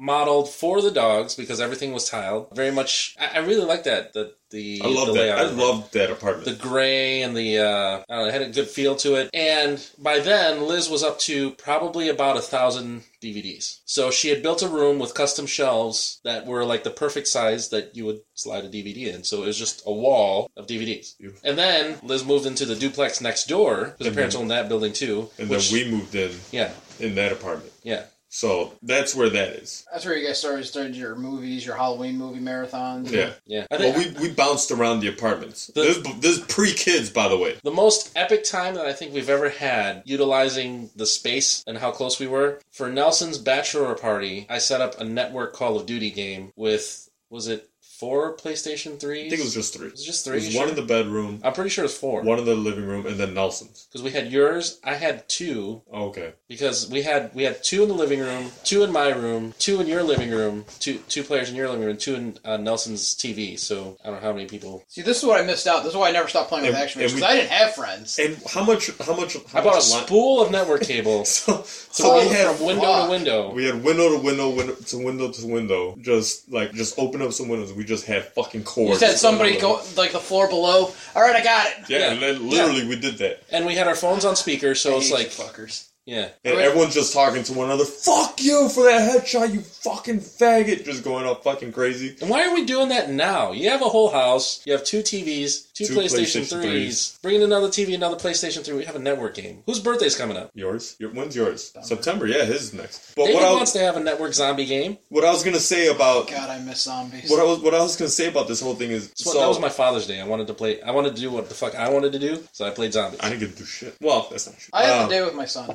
modeled 0.00 0.48
for 0.48 0.80
the 0.82 0.90
dogs 0.90 1.34
because 1.34 1.60
everything 1.60 1.92
was 1.92 2.08
tiled 2.08 2.48
very 2.54 2.70
much 2.70 3.14
i, 3.20 3.36
I 3.36 3.38
really 3.38 3.64
like 3.64 3.84
that 3.84 4.12
the 4.12 4.34
the 4.50 4.82
I 4.84 4.88
love 4.88 5.14
that. 5.14 5.38
I 5.38 5.42
of 5.44 5.52
it. 5.52 5.62
love 5.62 5.90
that 5.92 6.10
apartment. 6.10 6.44
the 6.44 6.54
gray 6.54 7.22
and 7.22 7.36
the 7.36 7.58
uh, 7.58 8.02
I 8.08 8.14
don't 8.14 8.22
know, 8.22 8.24
it 8.26 8.32
had 8.32 8.42
a 8.42 8.50
good 8.50 8.68
feel 8.68 8.96
to 8.96 9.14
it. 9.14 9.30
And 9.32 9.84
by 9.98 10.18
then, 10.18 10.66
Liz 10.66 10.90
was 10.90 11.02
up 11.02 11.18
to 11.20 11.52
probably 11.52 12.08
about 12.08 12.36
a 12.36 12.40
thousand 12.40 13.04
DVDs. 13.22 13.80
So 13.84 14.10
she 14.10 14.28
had 14.28 14.42
built 14.42 14.62
a 14.62 14.68
room 14.68 14.98
with 14.98 15.14
custom 15.14 15.46
shelves 15.46 16.20
that 16.24 16.46
were 16.46 16.64
like 16.64 16.84
the 16.84 16.90
perfect 16.90 17.28
size 17.28 17.68
that 17.70 17.94
you 17.96 18.04
would 18.06 18.20
slide 18.34 18.64
a 18.64 18.68
DVD 18.68 19.14
in. 19.14 19.24
So 19.24 19.42
it 19.42 19.46
was 19.46 19.58
just 19.58 19.82
a 19.86 19.92
wall 19.92 20.50
of 20.56 20.66
DVDs. 20.66 21.16
Beautiful. 21.18 21.48
And 21.48 21.56
then 21.58 21.98
Liz 22.02 22.24
moved 22.24 22.46
into 22.46 22.66
the 22.66 22.76
duplex 22.76 23.20
next 23.20 23.46
door 23.46 23.94
because 23.96 24.06
her 24.08 24.12
parents 24.14 24.34
owned 24.34 24.50
that 24.50 24.68
building 24.68 24.92
too. 24.92 25.30
and 25.38 25.48
which, 25.48 25.70
then 25.70 25.84
we 25.84 25.90
moved 25.92 26.14
in 26.14 26.32
yeah, 26.50 26.72
in 26.98 27.14
that 27.14 27.30
apartment. 27.32 27.72
yeah. 27.82 28.04
So 28.32 28.72
that's 28.82 29.14
where 29.14 29.28
that 29.28 29.50
is. 29.50 29.84
That's 29.92 30.04
where 30.04 30.16
you 30.16 30.26
guys 30.26 30.38
started 30.38 30.64
started 30.64 30.94
your 30.96 31.16
movies, 31.16 31.66
your 31.66 31.76
Halloween 31.76 32.16
movie 32.16 32.40
marathons. 32.40 33.10
Yeah. 33.10 33.32
Yeah, 33.44 33.66
I 33.70 33.76
Well, 33.76 33.98
we, 33.98 34.10
we 34.20 34.32
bounced 34.32 34.70
around 34.70 35.00
the 35.00 35.08
apartments. 35.08 35.66
The- 35.66 35.82
this 35.82 35.98
this 36.20 36.38
is 36.38 36.44
pre 36.44 36.72
kids, 36.72 37.10
by 37.10 37.28
the 37.28 37.36
way. 37.36 37.56
The 37.64 37.72
most 37.72 38.12
epic 38.14 38.44
time 38.44 38.74
that 38.74 38.86
I 38.86 38.92
think 38.92 39.12
we've 39.12 39.28
ever 39.28 39.50
had 39.50 40.02
utilizing 40.04 40.90
the 40.94 41.06
space 41.06 41.64
and 41.66 41.78
how 41.78 41.90
close 41.90 42.20
we 42.20 42.26
were. 42.28 42.60
For 42.70 42.88
Nelson's 42.90 43.38
bachelor 43.38 43.94
party, 43.94 44.46
I 44.48 44.58
set 44.58 44.80
up 44.80 45.00
a 45.00 45.04
network 45.04 45.52
Call 45.52 45.76
of 45.78 45.86
Duty 45.86 46.10
game 46.10 46.52
with, 46.56 47.10
was 47.30 47.48
it 47.48 47.69
four 48.00 48.36
PlayStation 48.36 48.98
3s? 48.98 49.26
I 49.26 49.28
think 49.28 49.40
it 49.40 49.44
was 49.44 49.54
just 49.54 49.74
three. 49.74 49.86
It 49.88 49.92
Was 49.92 50.02
it 50.02 50.06
just 50.06 50.26
It 50.26 50.30
three? 50.30 50.38
was 50.38 50.48
You 50.52 50.58
one 50.58 50.68
sure? 50.68 50.76
in 50.78 50.80
the 50.86 50.94
bedroom, 50.94 51.40
I'm 51.44 51.52
pretty 51.52 51.70
sure 51.70 51.84
it 51.84 51.90
was 51.92 51.96
four. 51.96 52.22
one 52.22 52.38
in 52.38 52.44
the 52.46 52.54
living 52.54 52.86
room, 52.86 53.06
and 53.06 53.16
then 53.16 53.34
Nelson's. 53.34 53.86
Because 53.86 54.02
we 54.02 54.10
had 54.10 54.32
yours, 54.32 54.80
I 54.82 54.94
had 54.94 55.28
two. 55.28 55.82
Oh, 55.92 56.06
okay. 56.08 56.32
Because 56.48 56.88
we 56.88 57.02
had 57.02 57.32
we 57.34 57.42
had 57.44 57.62
two 57.62 57.82
in 57.82 57.88
the 57.88 57.94
living 57.94 58.20
room, 58.20 58.50
two 58.64 58.82
in 58.82 58.90
my 58.92 59.08
room, 59.10 59.54
two 59.58 59.80
in 59.80 59.86
your 59.86 60.02
living 60.02 60.30
room, 60.30 60.64
two 60.80 60.98
two 61.08 61.22
players 61.22 61.50
in 61.50 61.56
your 61.56 61.68
living 61.68 61.82
room, 61.82 61.90
and 61.90 62.00
two 62.00 62.14
in 62.14 62.38
uh, 62.44 62.56
Nelson's 62.56 63.14
TV. 63.14 63.58
So 63.58 63.96
I 64.02 64.08
don't 64.10 64.16
know 64.20 64.26
how 64.28 64.32
many 64.32 64.46
people. 64.46 64.82
See, 64.88 65.02
this 65.02 65.18
is 65.18 65.24
what 65.24 65.40
I 65.40 65.44
missed 65.44 65.66
out. 65.66 65.82
This 65.84 65.92
is 65.92 65.96
why 65.96 66.08
I 66.08 66.12
never 66.12 66.28
stopped 66.28 66.48
playing 66.48 66.66
with 66.66 66.74
And- 66.74 66.82
action 66.82 67.02
and 67.02 67.10
because 67.10 67.22
I 67.22 67.34
didn't 67.36 67.50
have 67.50 67.74
friends. 67.74 68.18
And 68.18 68.36
how 68.54 68.64
much? 68.64 68.90
How 68.98 69.14
much? 69.14 69.36
How 69.52 69.60
I 69.60 69.64
bought 69.64 69.72
a 69.74 69.76
much 69.76 69.92
li- 69.92 70.00
spool 70.06 70.40
of 70.42 70.50
network 70.50 70.82
cable, 70.82 71.24
So, 71.24 71.62
so 71.64 72.04
so 72.04 72.14
we 72.18 72.28
we 72.28 72.34
had 72.34 72.56
from 72.56 72.66
window 72.66 72.82
fuck. 72.92 73.04
to 73.04 73.10
window. 73.10 73.52
we 73.52 73.64
had 73.66 73.82
window 73.84 74.08
to 74.16 74.18
window, 74.24 74.50
window 74.50 74.74
to 74.74 74.96
window 75.04 75.30
to 75.30 75.46
window. 75.46 75.96
Just 76.00 76.50
like 76.50 76.72
just 76.72 76.98
open 76.98 77.20
up 77.22 77.32
some 77.32 77.48
windows. 77.48 77.68
and 77.70 77.78
We 77.78 77.84
just 77.90 78.06
had 78.06 78.24
fucking 78.24 78.60
You 78.60 78.66
cords. 78.66 79.00
just 79.00 79.04
had 79.12 79.18
somebody 79.20 79.58
go 79.60 79.82
like 79.96 80.12
the 80.12 80.18
floor 80.20 80.48
below. 80.48 80.92
All 81.14 81.22
right, 81.22 81.36
I 81.36 81.42
got 81.44 81.66
it. 81.66 81.72
Yeah, 81.88 81.98
Yeah. 81.98 82.10
and 82.12 82.22
then 82.22 82.48
literally 82.48 82.86
we 82.88 82.96
did 82.96 83.18
that, 83.18 83.42
And 83.50 83.66
we 83.66 83.74
had 83.74 83.86
our 83.88 83.94
phones 83.96 84.24
on 84.24 84.36
speaker, 84.36 84.74
so 84.74 84.96
it's 84.98 85.10
like, 85.10 85.28
fuckers. 85.28 85.88
yeah. 86.06 86.28
and 86.44 86.56
Wait. 86.56 86.64
everyone's 86.64 86.94
just 86.94 87.12
talking 87.12 87.42
to 87.44 87.52
one 87.52 87.66
another. 87.66 87.84
Fuck 87.84 88.40
you 88.42 88.68
for 88.68 88.84
that 88.84 89.10
headshot, 89.10 89.52
you 89.52 89.60
fucking 89.60 90.20
faggot! 90.20 90.84
Just 90.84 91.04
going 91.04 91.26
up 91.26 91.42
fucking 91.44 91.72
crazy. 91.72 92.16
And 92.20 92.30
why 92.30 92.46
are 92.46 92.54
we 92.54 92.64
doing 92.64 92.88
that 92.90 93.10
now? 93.10 93.52
You 93.52 93.68
have 93.70 93.82
a 93.82 93.88
whole 93.88 94.10
house, 94.10 94.62
you 94.64 94.72
have 94.72 94.84
two 94.84 95.00
TVs, 95.02 95.66
two, 95.86 95.94
Two 95.94 96.00
PlayStation, 96.00 96.42
PlayStation 96.42 96.62
3s, 96.62 97.22
bring 97.22 97.36
in 97.36 97.42
another 97.42 97.68
TV, 97.68 97.94
another 97.94 98.16
PlayStation 98.16 98.64
3. 98.64 98.76
We 98.76 98.84
have 98.84 98.96
a 98.96 99.00
network 99.00 99.34
game. 99.34 99.62
Whose 99.66 99.80
birthday's 99.80 100.16
coming 100.16 100.36
up? 100.36 100.50
Yours? 100.54 100.96
Your, 100.98 101.10
when's 101.10 101.34
yours? 101.34 101.72
September. 101.82 102.26
Yeah, 102.26 102.44
his 102.44 102.62
is 102.62 102.74
next. 102.74 103.14
But 103.14 103.26
David 103.26 103.34
what 103.36 103.44
I, 103.44 103.52
wants 103.52 103.72
to 103.72 103.78
have 103.80 103.96
a 103.96 104.00
network 104.00 104.34
zombie 104.34 104.66
game. 104.66 104.98
what 105.08 105.24
I 105.24 105.30
was 105.30 105.42
gonna 105.42 105.58
say 105.58 105.88
about 105.88 106.28
God, 106.30 106.50
I 106.50 106.58
miss 106.60 106.82
zombies. 106.82 107.30
what 107.30 107.40
I 107.40 107.44
was 107.44 107.60
what 107.60 107.74
I 107.74 107.80
was 107.80 107.96
gonna 107.96 108.08
say 108.10 108.28
about 108.28 108.48
this 108.48 108.60
whole 108.60 108.74
thing 108.74 108.90
is 108.90 109.08
That's 109.08 109.26
what- 109.26 109.32
so 109.34 109.40
that 109.40 109.48
was 109.48 109.60
my 109.60 109.68
Father's 109.68 110.06
Day. 110.06 110.20
I 110.20 110.26
wanted 110.26 110.46
to 110.48 110.54
play. 110.54 110.80
I 110.82 110.90
wanted 110.90 111.14
to 111.16 111.20
do 111.20 111.30
what 111.30 111.48
the 111.48 111.54
fuck 111.54 111.74
I 111.74 111.88
wanted 111.90 112.12
to 112.12 112.18
do, 112.18 112.42
so 112.52 112.66
I 112.66 112.70
played 112.70 112.92
zombies. 112.92 113.20
I 113.22 113.30
didn't 113.30 113.40
get 113.40 113.50
to 113.52 113.56
do 113.58 113.64
shit. 113.64 113.96
Well, 114.00 114.28
that's 114.30 114.46
not 114.46 114.58
true. 114.58 114.70
I 114.72 114.82
had 114.84 114.98
a 115.00 115.02
um, 115.04 115.10
day 115.10 115.22
with 115.22 115.34
my 115.34 115.46
son. 115.46 115.70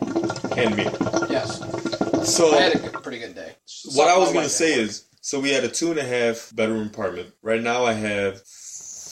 and 0.57 0.75
me. 0.75 0.83
Yes, 1.29 1.59
So 2.33 2.55
I 2.55 2.61
had 2.61 2.75
a 2.75 2.79
good, 2.79 2.93
pretty 3.03 3.19
good 3.19 3.35
day. 3.35 3.51
what 3.95 4.07
I 4.07 4.17
was 4.17 4.29
gonna 4.29 4.41
like 4.41 4.49
say 4.49 4.73
is, 4.79 5.05
so 5.21 5.39
we 5.39 5.51
had 5.51 5.63
a 5.63 5.67
two 5.69 5.89
and 5.91 5.99
a 5.99 6.03
half 6.03 6.51
bedroom 6.55 6.87
apartment. 6.87 7.33
Right 7.41 7.61
now, 7.61 7.85
I 7.85 7.93
have 7.93 8.41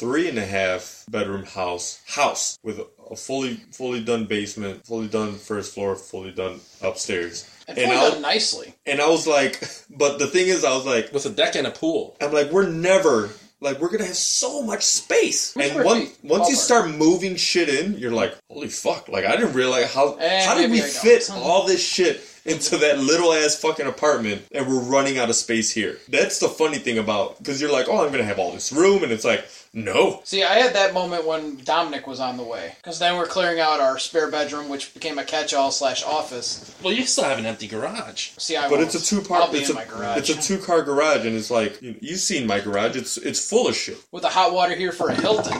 three 0.04 0.28
and 0.28 0.38
a 0.38 0.46
half 0.46 1.06
bedroom 1.10 1.46
house 1.46 2.02
house 2.06 2.60
with 2.62 2.78
a 3.10 3.16
fully 3.16 3.56
fully 3.72 4.04
done 4.04 4.26
basement, 4.26 4.86
fully 4.86 5.08
done 5.08 5.36
first 5.36 5.74
floor, 5.74 5.96
fully 5.96 6.32
done 6.32 6.60
upstairs. 6.82 7.50
and, 7.70 7.78
and 7.78 7.90
done 7.90 8.22
nicely. 8.22 8.76
And 8.86 9.00
I 9.00 9.08
was 9.08 9.26
like, 9.26 9.64
but 9.90 10.20
the 10.20 10.28
thing 10.28 10.48
is, 10.48 10.66
I 10.66 10.76
was 10.76 10.86
like, 10.86 11.14
With 11.14 11.26
a 11.26 11.30
deck 11.30 11.56
and 11.56 11.66
a 11.68 11.72
pool. 11.72 12.18
I'm 12.20 12.34
like, 12.34 12.52
we're 12.52 12.68
never 12.70 13.30
like 13.62 13.80
we're 13.80 13.90
gonna 13.90 14.06
have 14.06 14.18
so 14.18 14.62
much 14.62 14.84
space. 14.84 15.56
And 15.56 15.70
square 15.72 15.86
once 15.86 16.18
once 16.22 16.50
you 16.50 16.56
start 16.56 16.92
moving 16.92 17.38
shit 17.38 17.70
in, 17.70 17.98
you're 17.98 18.12
like, 18.12 18.36
holy 18.50 18.68
fuck! 18.68 19.08
Like 19.08 19.24
I 19.24 19.38
didn't 19.38 19.54
realize 19.54 19.94
how 19.94 20.16
Eh, 20.20 20.46
how 20.46 20.56
did 20.56 20.70
we 20.70 20.82
fit 20.82 21.30
all 21.32 21.66
this 21.66 21.82
shit 21.82 22.22
into 22.46 22.76
that 22.76 23.00
little 23.00 23.32
ass 23.32 23.56
fucking 23.56 23.88
apartment, 23.88 24.42
and 24.52 24.68
we're 24.68 24.82
running 24.82 25.18
out 25.18 25.30
of 25.30 25.36
space 25.36 25.72
here. 25.72 25.98
That's 26.10 26.40
the 26.40 26.50
funny 26.50 26.78
thing 26.78 26.98
about 26.98 27.38
because 27.38 27.62
you're 27.62 27.72
like, 27.72 27.88
oh, 27.88 28.06
I'm 28.06 28.12
gonna 28.12 28.26
have 28.26 28.40
all 28.40 28.52
this 28.52 28.74
room, 28.74 29.02
and 29.04 29.14
it's 29.14 29.24
like, 29.24 29.46
no, 29.76 30.22
See, 30.24 30.44
I 30.44 30.54
had 30.54 30.76
that 30.76 30.94
moment 30.94 31.26
when 31.26 31.58
Dominic 31.58 32.06
was 32.06 32.20
on 32.20 32.38
the 32.38 32.44
way 32.44 32.74
because 32.78 33.00
then 33.00 33.18
we're 33.18 33.26
clearing 33.26 33.60
out 33.60 33.80
our 33.80 33.98
spare 33.98 34.30
bedroom, 34.30 34.70
which 34.70 34.94
became 34.94 35.18
a 35.18 35.24
catch-all 35.24 35.72
slash 35.72 36.04
office. 36.04 36.76
Well, 36.84 36.94
you 36.94 37.06
still 37.06 37.24
have 37.24 37.40
an 37.40 37.46
empty 37.48 37.68
garage. 37.68 38.30
See, 38.38 38.56
I 38.56 38.70
but 38.70 38.78
won't. 38.80 38.84
it's 38.84 38.96
a 38.96 39.04
two 39.04 39.22
I'll 39.34 39.40
part. 39.42 39.52
be 39.52 39.58
It's 39.60 39.70
in 39.72 39.76
a 39.76 39.80
my 39.80 39.86
garage 39.86 40.18
it's 40.20 40.30
a 40.30 40.40
two 40.42 40.60
car 40.64 40.84
garage, 40.84 41.26
and 41.26 41.36
it's 41.36 41.50
like 41.50 41.82
you, 41.82 41.96
you've 42.02 42.20
seen 42.20 42.46
my 42.46 42.60
garage. 42.60 42.96
It's 42.96 43.18
it's 43.18 43.50
full 43.50 43.68
of 43.68 43.76
shit. 43.76 43.98
with 44.12 44.24
a 44.24 44.30
hot 44.30 44.54
water 44.54 44.76
here 44.76 44.92
for 44.92 45.10
a 45.10 45.16
Hilton. 45.16 45.60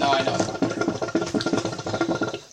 No, 0.00 0.10
I 0.10 0.22
know. 0.24 0.38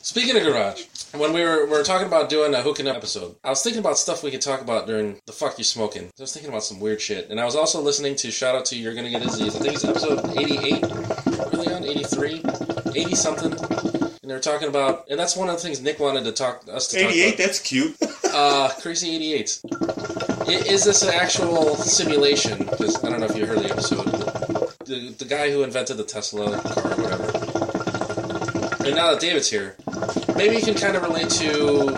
Speaking 0.03 0.35
of 0.37 0.43
garage, 0.43 0.83
when 1.13 1.33
we 1.33 1.43
were, 1.43 1.65
we 1.65 1.71
were 1.71 1.83
talking 1.83 2.07
about 2.07 2.29
doing 2.29 2.53
a 2.53 2.61
hooking 2.61 2.87
up 2.87 2.95
episode, 2.95 3.35
I 3.43 3.49
was 3.49 3.61
thinking 3.63 3.79
about 3.79 3.97
stuff 3.97 4.23
we 4.23 4.31
could 4.31 4.41
talk 4.41 4.61
about 4.61 4.87
during 4.87 5.19
the 5.25 5.33
fuck 5.33 5.57
you 5.57 5.63
smoking. 5.63 6.03
I 6.05 6.21
was 6.21 6.33
thinking 6.33 6.49
about 6.49 6.63
some 6.63 6.79
weird 6.79 7.01
shit, 7.01 7.29
and 7.29 7.39
I 7.39 7.45
was 7.45 7.55
also 7.55 7.81
listening 7.81 8.15
to 8.17 8.31
shout 8.31 8.55
out 8.55 8.65
to 8.65 8.77
You're 8.77 8.93
Gonna 8.93 9.09
Get 9.09 9.21
a 9.21 9.25
Disease. 9.25 9.55
I 9.55 9.59
think 9.59 9.73
it's 9.75 9.83
episode 9.85 10.37
88, 10.37 10.83
early 11.53 11.73
on, 11.73 11.83
83, 11.83 12.43
80 12.95 13.15
something. 13.15 13.51
And 13.53 14.29
they 14.29 14.33
were 14.33 14.39
talking 14.39 14.67
about, 14.67 15.05
and 15.09 15.19
that's 15.19 15.35
one 15.35 15.49
of 15.49 15.55
the 15.55 15.61
things 15.61 15.81
Nick 15.81 15.99
wanted 15.99 16.23
to 16.25 16.31
talk 16.31 16.63
us 16.71 16.87
to 16.89 17.01
talk 17.01 17.09
Eighty 17.09 17.21
eight. 17.21 17.37
That's 17.37 17.59
cute. 17.59 17.95
Uh, 18.33 18.69
Crazy 18.79 19.13
88. 19.13 19.61
Is 20.47 20.85
this 20.85 21.03
an 21.03 21.13
actual 21.13 21.75
simulation? 21.75 22.59
Because 22.59 23.03
I 23.03 23.09
don't 23.09 23.19
know 23.19 23.25
if 23.25 23.35
you 23.35 23.45
heard 23.45 23.59
the 23.59 23.69
episode. 23.69 24.05
The, 24.85 25.13
the 25.19 25.25
guy 25.25 25.51
who 25.51 25.63
invented 25.63 25.97
the 25.97 26.05
Tesla 26.05 26.57
car 26.61 26.93
or 26.93 27.03
whatever. 27.03 27.40
And 28.85 28.95
now 28.95 29.11
that 29.11 29.19
David's 29.21 29.49
here, 29.49 29.75
maybe 30.35 30.55
you 30.55 30.61
can 30.61 30.75
kind 30.75 30.95
of 30.95 31.03
relate 31.03 31.29
to 31.29 31.91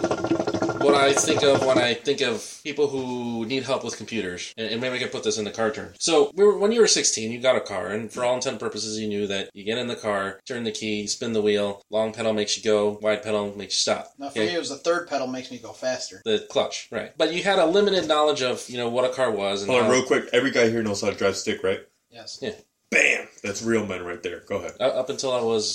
what 0.84 0.96
I 0.96 1.14
think 1.14 1.44
of 1.44 1.66
when 1.66 1.78
I 1.78 1.94
think 1.94 2.20
of 2.22 2.60
people 2.64 2.88
who 2.90 3.46
need 3.46 3.64
help 3.64 3.86
with 3.86 3.96
computers. 3.96 4.54
And, 4.58 4.68
and 4.70 4.82
maybe 4.82 4.96
I 4.98 5.00
can 5.00 5.08
put 5.08 5.24
this 5.24 5.38
in 5.38 5.46
the 5.46 5.52
car 5.52 5.72
terms. 5.72 5.96
So, 6.02 6.30
we 6.36 6.44
were, 6.44 6.58
when 6.58 6.74
you 6.74 6.82
were 6.82 6.88
16, 6.88 7.32
you 7.32 7.40
got 7.40 7.56
a 7.56 7.62
car, 7.62 7.88
and 7.88 8.12
for 8.12 8.26
all 8.26 8.36
intent 8.36 8.56
and 8.56 8.60
purposes, 8.60 9.00
you 9.00 9.08
knew 9.08 9.26
that 9.28 9.50
you 9.54 9.64
get 9.64 9.78
in 9.78 9.88
the 9.88 9.96
car, 9.96 10.40
turn 10.46 10.66
the 10.66 10.72
key, 10.72 11.08
spin 11.08 11.32
the 11.32 11.42
wheel, 11.42 11.82
long 11.90 12.12
pedal 12.12 12.34
makes 12.34 12.58
you 12.58 12.64
go, 12.64 13.00
wide 13.02 13.24
pedal 13.24 13.56
makes 13.56 13.76
you 13.76 13.94
stop. 13.94 14.10
Now, 14.20 14.28
for 14.30 14.40
Okay? 14.40 14.50
me, 14.50 14.56
it 14.56 14.60
was 14.60 14.70
the 14.70 14.76
third 14.78 15.08
pedal 15.08 15.28
makes 15.28 15.52
me 15.52 15.60
go 15.60 15.72
faster. 15.72 16.22
The 16.26 16.46
clutch, 16.50 16.90
right. 16.92 17.18
But 17.18 17.34
you 17.34 17.44
had 17.44 17.60
a 17.60 17.66
limited 17.66 18.08
knowledge 18.10 18.42
of, 18.42 18.68
you 18.70 18.76
know, 18.78 18.90
what 18.90 19.10
a 19.10 19.14
car 19.14 19.32
was. 19.32 19.62
And 19.62 19.72
Hold 19.72 19.84
on, 19.84 19.88
how- 19.88 19.94
real 19.94 20.06
quick. 20.06 20.26
Every 20.34 20.52
guy 20.52 20.70
here 20.70 20.84
knows 20.84 21.00
how 21.02 21.10
to 21.10 21.16
drive 21.16 21.38
stick, 21.38 21.64
right? 21.64 21.80
Yes. 22.12 22.40
Yeah. 22.42 22.52
Bam! 22.92 23.28
That's 23.42 23.64
real 23.64 23.88
men 23.88 24.04
right 24.06 24.22
there. 24.22 24.42
Go 24.42 24.58
ahead. 24.58 24.74
Uh, 24.80 24.84
up 24.84 25.10
until 25.10 25.32
I 25.32 25.42
was 25.42 25.68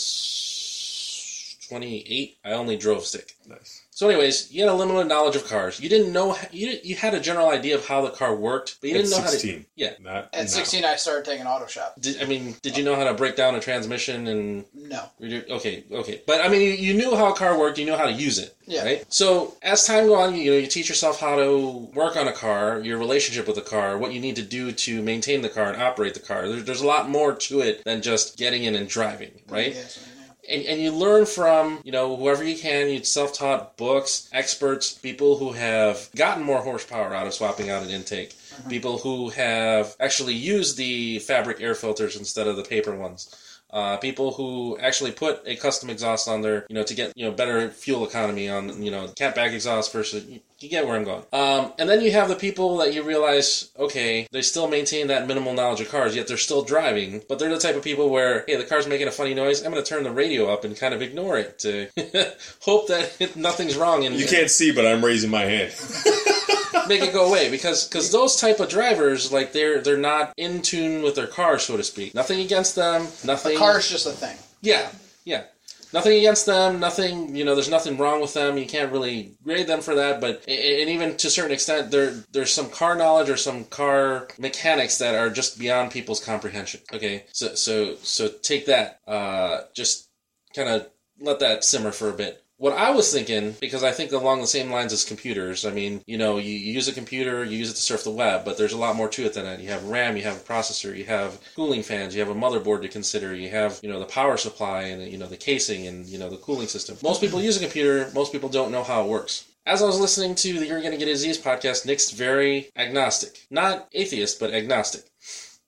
28, 1.69 2.39
I 2.45 2.53
only 2.53 2.77
drove 2.77 3.05
stick. 3.05 3.35
Nice. 3.47 3.85
So, 3.91 4.09
anyways, 4.09 4.53
you 4.53 4.63
had 4.63 4.71
a 4.71 4.75
limited 4.75 5.09
knowledge 5.09 5.35
of 5.35 5.49
cars. 5.49 5.81
You 5.81 5.89
didn't 5.89 6.13
know 6.13 6.37
you 6.53 6.79
you 6.85 6.95
had 6.95 7.15
a 7.15 7.21
general 7.21 7.51
idea 7.51 7.75
of 7.75 7.85
how 7.87 8.03
the 8.03 8.11
car 8.11 8.33
worked, 8.35 8.77
but 8.81 8.91
you 8.91 8.97
At 8.97 8.99
didn't 9.03 9.11
know 9.11 9.23
how 9.23 9.27
16. 9.29 9.61
to. 9.61 9.67
Yeah. 9.75 9.93
Not 10.01 10.29
At 10.33 10.43
now. 10.43 10.47
16, 10.47 10.85
I 10.85 10.95
started 10.97 11.25
taking 11.25 11.47
auto 11.47 11.67
shop. 11.67 11.97
Did, 12.01 12.23
I 12.23 12.27
mean, 12.27 12.55
did 12.63 12.77
you 12.77 12.85
know 12.85 12.95
how 12.95 13.05
to 13.05 13.15
break 13.15 13.35
down 13.35 13.57
a 13.57 13.61
transmission 13.61 14.29
and 14.29 14.65
No. 14.73 15.03
Okay, 15.21 15.85
okay, 15.91 16.23
but 16.29 16.41
I 16.45 16.49
mean, 16.49 16.61
you, 16.61 16.71
you 16.71 16.95
knew 16.95 17.17
how 17.17 17.33
a 17.33 17.35
car 17.37 17.59
worked. 17.59 17.79
You 17.79 17.87
knew 17.87 17.97
how 17.97 18.07
to 18.07 18.13
use 18.13 18.39
it, 18.39 18.55
Yeah. 18.67 18.85
right? 18.85 19.05
So 19.13 19.57
as 19.63 19.85
time 19.85 20.07
goes 20.07 20.17
on, 20.19 20.35
you, 20.37 20.43
you 20.43 20.51
know, 20.53 20.57
you 20.59 20.69
teach 20.69 20.89
yourself 20.89 21.19
how 21.19 21.35
to 21.37 21.89
work 21.95 22.17
on 22.17 22.29
a 22.29 22.33
car, 22.33 22.81
your 22.81 22.99
relationship 22.99 23.47
with 23.49 23.57
the 23.57 23.63
car, 23.63 23.99
what 23.99 24.13
you 24.13 24.21
need 24.21 24.37
to 24.37 24.43
do 24.43 24.71
to 24.71 25.03
maintain 25.03 25.43
the 25.43 25.49
car 25.49 25.73
and 25.73 25.83
operate 25.83 26.15
the 26.15 26.21
car. 26.21 26.47
There, 26.49 26.61
there's 26.61 26.83
a 26.83 26.87
lot 26.87 27.09
more 27.11 27.35
to 27.35 27.61
it 27.63 27.83
than 27.85 28.03
just 28.03 28.37
getting 28.37 28.63
in 28.63 28.77
and 28.77 28.89
driving, 28.89 29.33
right? 29.49 29.75
Yes, 29.75 29.99
I 29.99 30.07
know. 30.07 30.08
And, 30.49 30.65
and 30.65 30.81
you 30.81 30.91
learn 30.91 31.27
from 31.27 31.81
you 31.85 31.93
know 31.93 32.17
whoever 32.17 32.43
you 32.43 32.57
can 32.57 32.89
you 32.89 33.03
self-taught 33.05 33.77
books 33.77 34.29
experts 34.33 34.93
people 34.93 35.39
who 35.39 35.53
have 35.53 36.09
gotten 36.17 36.43
more 36.43 36.61
horsepower 36.61 37.15
out 37.15 37.27
of 37.27 37.35
swapping 37.35 37.71
out 37.71 37.83
an 37.83 37.91
intake. 37.91 38.35
Uh-huh. 38.53 38.69
People 38.69 38.99
who 38.99 39.29
have 39.31 39.95
actually 40.01 40.35
used 40.35 40.77
the 40.77 41.19
fabric 41.21 41.61
air 41.61 41.75
filters 41.75 42.17
instead 42.17 42.47
of 42.47 42.57
the 42.57 42.65
paper 42.65 42.95
ones 42.95 43.35
uh, 43.71 43.97
people 43.99 44.33
who 44.33 44.79
actually 44.79 45.13
put 45.13 45.43
a 45.47 45.57
custom 45.57 45.91
exhaust 45.91 46.29
on 46.29 46.43
there, 46.43 46.67
you 46.69 46.75
know, 46.75 46.83
to 46.83 46.95
get 46.95 47.13
you 47.17 47.25
know 47.25 47.33
better 47.33 47.71
fuel 47.71 48.07
economy 48.07 48.49
on 48.49 48.83
you 48.83 48.91
know 48.91 49.09
catback 49.09 49.53
exhaust 49.53 49.93
versus 49.93 50.25
you, 50.27 50.41
you 50.61 50.69
get 50.69 50.87
where 50.87 50.97
I'm 50.97 51.05
going. 51.05 51.23
Um, 51.33 51.73
and 51.79 51.89
then 51.89 52.01
you 52.01 52.11
have 52.13 52.29
the 52.29 52.35
people 52.35 52.79
that 52.79 52.93
you 52.93 53.03
realize, 53.03 53.71
okay, 53.79 54.27
they 54.33 54.43
still 54.43 54.69
maintain 54.69 55.07
that 55.09 55.29
minimal 55.29 55.55
knowledge 55.55 55.81
of 55.81 55.89
cars, 55.89 56.17
yet 56.17 56.27
they're 56.27 56.37
still 56.37 56.63
driving, 56.63 57.23
but 57.29 57.39
they're 57.39 57.49
the 57.49 57.59
type 57.59 57.77
of 57.77 57.85
people 57.85 58.11
where, 58.11 58.45
hey, 58.49 58.57
the 58.57 58.65
car's 58.65 58.87
making 58.87 59.07
a 59.07 59.13
funny 59.13 59.35
noise, 59.35 59.63
I'm 59.63 59.71
going 59.71 59.83
to 59.83 59.89
turn 59.89 60.03
the 60.03 60.11
radio 60.11 60.53
up 60.53 60.65
and 60.65 60.77
kind 60.77 60.95
of 60.95 61.03
ignore 61.03 61.39
it 61.39 61.59
to 61.61 61.89
hope 62.63 62.89
that 62.89 63.33
nothing's 63.37 63.77
wrong 63.77 64.05
and 64.05 64.17
You 64.17 64.27
can't 64.27 64.51
see, 64.51 64.73
but 64.73 64.87
I'm 64.87 65.05
raising 65.05 65.31
my 65.31 65.43
hand. 65.43 65.75
make 66.89 67.03
it 67.03 67.13
go 67.13 67.29
away 67.29 67.51
because 67.51 67.87
because 67.87 68.11
those 68.13 68.37
type 68.37 68.61
of 68.61 68.69
drivers 68.69 69.33
like 69.33 69.53
they're 69.53 69.81
they're 69.81 69.97
not 69.97 70.33
in 70.37 70.63
tune 70.63 71.03
with 71.03 71.15
their 71.15 71.27
car 71.27 71.59
so 71.59 71.77
to 71.77 71.85
speak 71.85 72.15
nothing 72.15 72.41
against 72.41 72.75
them 72.75 73.03
nothing 73.25 73.57
Car's 73.57 73.89
just 73.91 74.07
a 74.07 74.11
thing. 74.11 74.37
yeah, 74.61 74.89
yeah. 75.25 75.45
Nothing 75.91 76.19
against 76.19 76.45
them. 76.45 76.81
Nothing. 76.81 77.35
You 77.35 77.47
know, 77.47 77.55
there's 77.55 77.71
nothing 77.71 77.97
wrong 77.97 78.21
with 78.21 78.35
them. 78.35 78.59
You 78.59 78.67
can't 78.67 78.93
really 78.93 79.33
grade 79.43 79.67
them 79.67 79.81
for 79.81 79.95
that. 79.95 80.21
But 80.21 80.45
and 80.47 80.91
even 80.91 81.17
to 81.17 81.29
a 81.29 81.31
certain 81.31 81.53
extent, 81.53 81.91
there 81.91 82.13
there's 82.31 82.53
some 82.53 82.69
car 82.69 82.95
knowledge 82.95 83.31
or 83.31 83.39
some 83.39 83.65
car 83.65 84.29
mechanics 84.39 84.99
that 84.99 85.15
are 85.15 85.31
just 85.31 85.59
beyond 85.59 85.91
people's 85.91 86.23
comprehension. 86.23 86.81
Okay, 86.93 87.25
so 87.33 87.55
so 87.55 87.95
so 88.03 88.29
take 88.29 88.67
that. 88.67 89.01
Uh, 89.07 89.63
just 89.75 90.11
kind 90.55 90.69
of 90.69 90.89
let 91.21 91.41
that 91.41 91.65
simmer 91.65 91.91
for 91.93 92.11
a 92.11 92.13
bit. 92.15 92.45
What 92.61 92.73
I 92.73 92.91
was 92.91 93.13
thinking, 93.13 93.55
because 93.61 93.85
I 93.85 93.93
think 93.93 94.11
along 94.11 94.41
the 94.41 94.49
same 94.49 94.69
lines 94.69 94.93
as 94.93 95.05
computers, 95.05 95.65
I 95.65 95.71
mean, 95.71 96.03
you 96.09 96.19
know, 96.19 96.39
you, 96.39 96.51
you 96.51 96.73
use 96.73 96.89
a 96.89 96.93
computer, 96.93 97.45
you 97.45 97.57
use 97.57 97.71
it 97.71 97.75
to 97.75 97.81
surf 97.81 98.03
the 98.03 98.11
web, 98.11 98.45
but 98.45 98.59
there's 98.59 98.73
a 98.73 98.77
lot 98.77 98.97
more 98.97 99.09
to 99.11 99.25
it 99.25 99.35
than 99.35 99.45
that. 99.45 99.61
You 99.61 99.69
have 99.69 99.85
RAM, 99.85 100.17
you 100.17 100.25
have 100.25 100.39
a 100.39 100.41
processor, 100.41 100.97
you 100.97 101.05
have 101.05 101.39
cooling 101.55 101.85
fans, 101.85 102.17
you 102.17 102.21
have 102.21 102.37
a 102.37 102.39
motherboard 102.39 102.83
to 102.83 102.89
consider, 102.89 103.33
you 103.33 103.49
have, 103.51 103.79
you 103.81 103.89
know, 103.89 104.01
the 104.01 104.07
power 104.07 104.37
supply 104.37 104.83
and, 104.83 105.07
you 105.09 105.19
know, 105.19 105.29
the 105.29 105.37
casing 105.37 105.87
and, 105.87 106.07
you 106.07 106.19
know, 106.19 106.29
the 106.29 106.37
cooling 106.37 106.67
system. 106.67 106.97
Most 107.01 107.21
people 107.21 107.41
use 107.41 107.57
a 107.57 107.61
computer, 107.61 108.11
most 108.13 108.33
people 108.33 108.49
don't 108.49 108.73
know 108.73 108.83
how 108.83 109.05
it 109.05 109.09
works. 109.09 109.45
As 109.65 109.81
I 109.81 109.87
was 109.87 110.01
listening 110.01 110.35
to 110.35 110.59
the 110.59 110.67
You're 110.67 110.83
Gonna 110.83 110.97
Get 110.97 111.07
a 111.07 111.13
Disease 111.13 111.39
podcast, 111.39 111.87
Nick's 111.87 112.11
very 112.11 112.71
agnostic. 112.75 113.47
Not 113.53 113.87
atheist, 113.93 114.41
but 114.41 114.53
agnostic. 114.53 115.05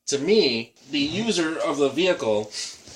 To 0.06 0.18
me, 0.18 0.74
the 0.90 0.98
user 0.98 1.56
of 1.56 1.76
the 1.76 1.88
vehicle 1.88 2.50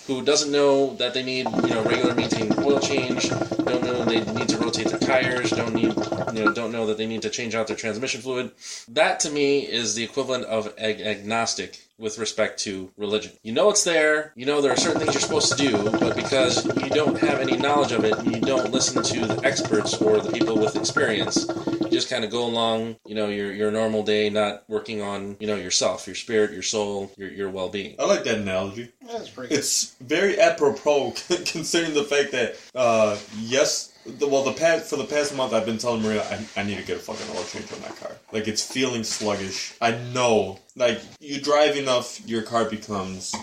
who 0.07 0.23
doesn't 0.23 0.53
know 0.53 0.95
that 0.95 1.15
they 1.15 1.23
need, 1.23 1.47
you 1.65 1.71
know, 1.71 1.83
regular 1.85 2.15
maintained 2.15 2.55
oil 2.59 2.79
change, 2.79 3.29
don't 3.65 3.83
know 3.83 4.05
they 4.05 4.21
need 4.33 4.49
to 4.49 4.59
rotate 4.59 4.89
their 4.89 4.99
tires, 4.99 5.51
don't 5.51 5.75
need, 5.75 5.95
you 6.37 6.45
know, 6.45 6.53
don't 6.53 6.73
know 6.73 6.87
that 6.87 6.99
they 6.99 7.07
need 7.07 7.23
to 7.23 7.31
change 7.31 7.55
out 7.55 7.67
their 7.67 7.77
transmission 7.77 8.21
fluid. 8.21 8.51
That 8.89 9.21
to 9.21 9.31
me 9.31 9.61
is 9.61 9.95
the 9.95 10.05
equivalent 10.05 10.45
of 10.45 10.73
ag- 10.79 11.01
agnostic 11.01 11.81
with 11.99 12.19
respect 12.19 12.59
to 12.61 12.91
religion. 12.97 13.33
You 13.43 13.53
know 13.53 13.71
it's 13.71 13.85
there, 13.85 14.33
you 14.35 14.47
know 14.47 14.61
there 14.61 14.73
are 14.73 14.77
certain 14.77 15.01
things 15.01 15.15
you're 15.15 15.21
supposed 15.21 15.57
to 15.57 15.57
do, 15.57 15.91
but 15.99 16.17
because 16.17 16.65
you 16.83 16.91
don't 16.91 17.19
have 17.19 17.39
any 17.39 17.57
knowledge 17.57 17.93
of 17.93 18.05
it, 18.05 18.15
you 18.25 18.41
don't 18.41 18.73
listen 18.73 19.03
to 19.03 19.27
the 19.27 19.41
experts 19.45 20.01
or 20.01 20.19
the 20.19 20.33
people 20.33 20.59
with 20.59 20.75
experience, 20.77 21.47
you 21.81 21.89
just 21.91 22.11
kind 22.11 22.25
of 22.25 22.31
go 22.31 22.45
along, 22.45 22.97
you 23.07 23.15
know, 23.15 23.29
your 23.29 23.53
your 23.53 23.71
normal 23.71 24.03
day 24.03 24.29
not 24.29 24.65
working 24.69 25.03
on, 25.03 25.37
you 25.39 25.47
know, 25.47 25.57
yourself, 25.57 26.07
your 26.07 26.17
spirit, 26.17 26.53
your 26.53 26.63
soul, 26.63 27.13
your 27.17 27.31
your 27.31 27.51
well-being. 27.51 27.95
I 27.99 28.07
like 28.07 28.25
that 28.25 28.39
analogy. 28.39 28.93
That's 29.07 29.29
pretty 29.29 29.51
good. 29.51 29.59
It's 29.59 29.95
very 30.01 30.41
apropos 30.41 31.13
considering 31.47 31.95
the 31.95 32.05
fact 32.05 32.33
that, 32.33 32.57
uh, 32.75 33.17
yes, 33.39 33.93
the, 34.07 34.27
well, 34.29 34.45
the 34.45 34.53
past 34.53 34.89
for 34.91 34.97
the 34.97 35.05
past 35.05 35.35
month 35.37 35.53
I've 35.53 35.67
been 35.67 35.79
telling 35.79 36.03
Maria 36.03 36.23
I, 36.25 36.61
I 36.61 36.63
need 36.65 36.77
to 36.79 36.85
get 36.85 36.97
a 36.97 37.01
fucking 37.01 37.27
oil 37.37 37.45
change 37.45 37.73
on 37.73 37.81
my 37.81 37.89
car. 37.89 38.13
Like 38.33 38.49
it's 38.49 38.63
feeling 38.63 39.05
sluggish. 39.05 39.75
I 39.81 39.93
know, 40.13 40.59
like 40.77 41.01
you 41.21 41.41
drive 41.41 41.77
enough, 41.77 42.21
your 42.27 42.43
car 42.43 42.69
becomes 42.69 43.35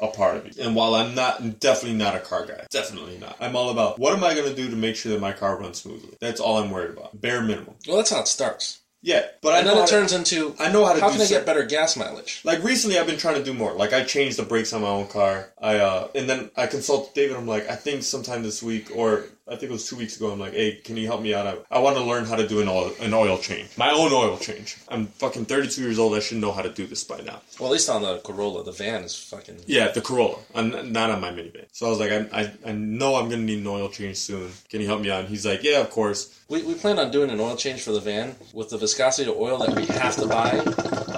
a 0.00 0.06
part 0.08 0.36
of 0.38 0.46
you. 0.46 0.62
And 0.64 0.74
while 0.74 0.94
I'm 0.94 1.14
not 1.14 1.60
definitely 1.60 1.98
not 1.98 2.14
a 2.14 2.20
car 2.20 2.46
guy, 2.46 2.66
definitely 2.70 3.18
not. 3.18 3.36
I'm 3.40 3.54
all 3.56 3.70
about 3.70 3.98
what 3.98 4.14
am 4.16 4.24
I 4.24 4.34
gonna 4.34 4.54
do 4.54 4.70
to 4.70 4.76
make 4.76 4.96
sure 4.96 5.12
that 5.12 5.20
my 5.20 5.32
car 5.32 5.58
runs 5.58 5.80
smoothly. 5.82 6.16
That's 6.20 6.40
all 6.40 6.56
I'm 6.58 6.70
worried 6.70 6.90
about. 6.90 7.20
Bare 7.20 7.42
minimum. 7.42 7.74
Well, 7.86 7.96
that's 7.98 8.10
how 8.10 8.20
it 8.20 8.28
starts. 8.28 8.78
Yeah, 9.02 9.24
but 9.40 9.54
I 9.54 9.62
know 9.62 9.74
then 9.76 9.84
it 9.84 9.86
to- 9.86 9.92
turns 9.94 10.12
into 10.12 10.54
I 10.58 10.70
know 10.70 10.84
how 10.84 10.92
to 10.92 11.00
how 11.00 11.10
can 11.10 11.22
I 11.22 11.24
certain- 11.24 11.38
get 11.38 11.46
better 11.46 11.64
gas 11.64 11.96
mileage? 11.96 12.42
like 12.44 12.62
recently 12.62 12.98
I've 12.98 13.06
been 13.06 13.16
trying 13.16 13.36
to 13.36 13.42
do 13.42 13.54
more. 13.54 13.72
Like 13.72 13.94
I 13.94 14.04
changed 14.04 14.36
the 14.36 14.42
brakes 14.42 14.74
on 14.74 14.82
my 14.82 14.88
own 14.88 15.06
car. 15.06 15.48
I 15.60 15.76
uh 15.76 16.08
and 16.14 16.28
then 16.28 16.50
I 16.54 16.66
consulted 16.66 17.14
David. 17.14 17.36
I'm 17.36 17.46
like, 17.46 17.66
I 17.70 17.76
think 17.76 18.02
sometime 18.02 18.42
this 18.42 18.62
week 18.62 18.90
or 18.94 19.24
I 19.50 19.56
think 19.56 19.64
it 19.64 19.72
was 19.72 19.88
two 19.88 19.96
weeks 19.96 20.16
ago. 20.16 20.30
I'm 20.30 20.38
like, 20.38 20.52
hey, 20.52 20.76
can 20.76 20.96
you 20.96 21.06
help 21.08 21.20
me 21.22 21.34
out? 21.34 21.44
I, 21.46 21.76
I 21.76 21.78
want 21.80 21.96
to 21.96 22.04
learn 22.04 22.24
how 22.24 22.36
to 22.36 22.46
do 22.46 22.60
an 22.60 22.68
oil 22.68 22.92
an 23.00 23.12
oil 23.12 23.36
change, 23.36 23.76
my 23.76 23.90
own 23.90 24.12
oil 24.12 24.38
change. 24.38 24.76
I'm 24.88 25.06
fucking 25.06 25.46
32 25.46 25.82
years 25.82 25.98
old. 25.98 26.14
I 26.14 26.20
should 26.20 26.38
know 26.38 26.52
how 26.52 26.62
to 26.62 26.70
do 26.70 26.86
this 26.86 27.02
by 27.02 27.18
now. 27.20 27.40
Well, 27.58 27.68
at 27.68 27.72
least 27.72 27.90
on 27.90 28.02
the 28.02 28.18
Corolla, 28.18 28.62
the 28.62 28.70
van 28.70 29.02
is 29.02 29.16
fucking. 29.16 29.56
Yeah, 29.66 29.88
the 29.88 30.00
Corolla. 30.00 30.38
I'm 30.54 30.92
not 30.92 31.10
on 31.10 31.20
my 31.20 31.32
minivan. 31.32 31.64
So 31.72 31.86
I 31.86 31.90
was 31.90 31.98
like, 31.98 32.12
I, 32.12 32.28
I, 32.32 32.52
I 32.66 32.72
know 32.72 33.16
I'm 33.16 33.28
gonna 33.28 33.42
need 33.42 33.58
an 33.58 33.66
oil 33.66 33.88
change 33.88 34.18
soon. 34.18 34.52
Can 34.68 34.80
you 34.80 34.86
help 34.86 35.00
me 35.00 35.10
out? 35.10 35.20
And 35.20 35.28
he's 35.28 35.44
like, 35.44 35.64
Yeah, 35.64 35.80
of 35.80 35.90
course. 35.90 36.38
We, 36.48 36.62
we 36.62 36.74
plan 36.74 36.98
on 37.00 37.10
doing 37.10 37.30
an 37.30 37.40
oil 37.40 37.56
change 37.56 37.82
for 37.82 37.90
the 37.92 38.00
van 38.00 38.36
with 38.52 38.70
the 38.70 38.78
viscosity 38.78 39.28
of 39.30 39.36
oil 39.36 39.58
that 39.58 39.74
we 39.74 39.84
have 39.86 40.14
to 40.16 40.26
buy. 40.28 40.58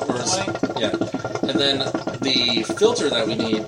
Whereas- 0.06 0.38
yeah, 0.80 0.90
and 1.48 1.59
then 1.60 1.78
the 2.22 2.64
filter 2.78 3.09
that 3.10 3.26
we 3.26 3.34
need 3.34 3.64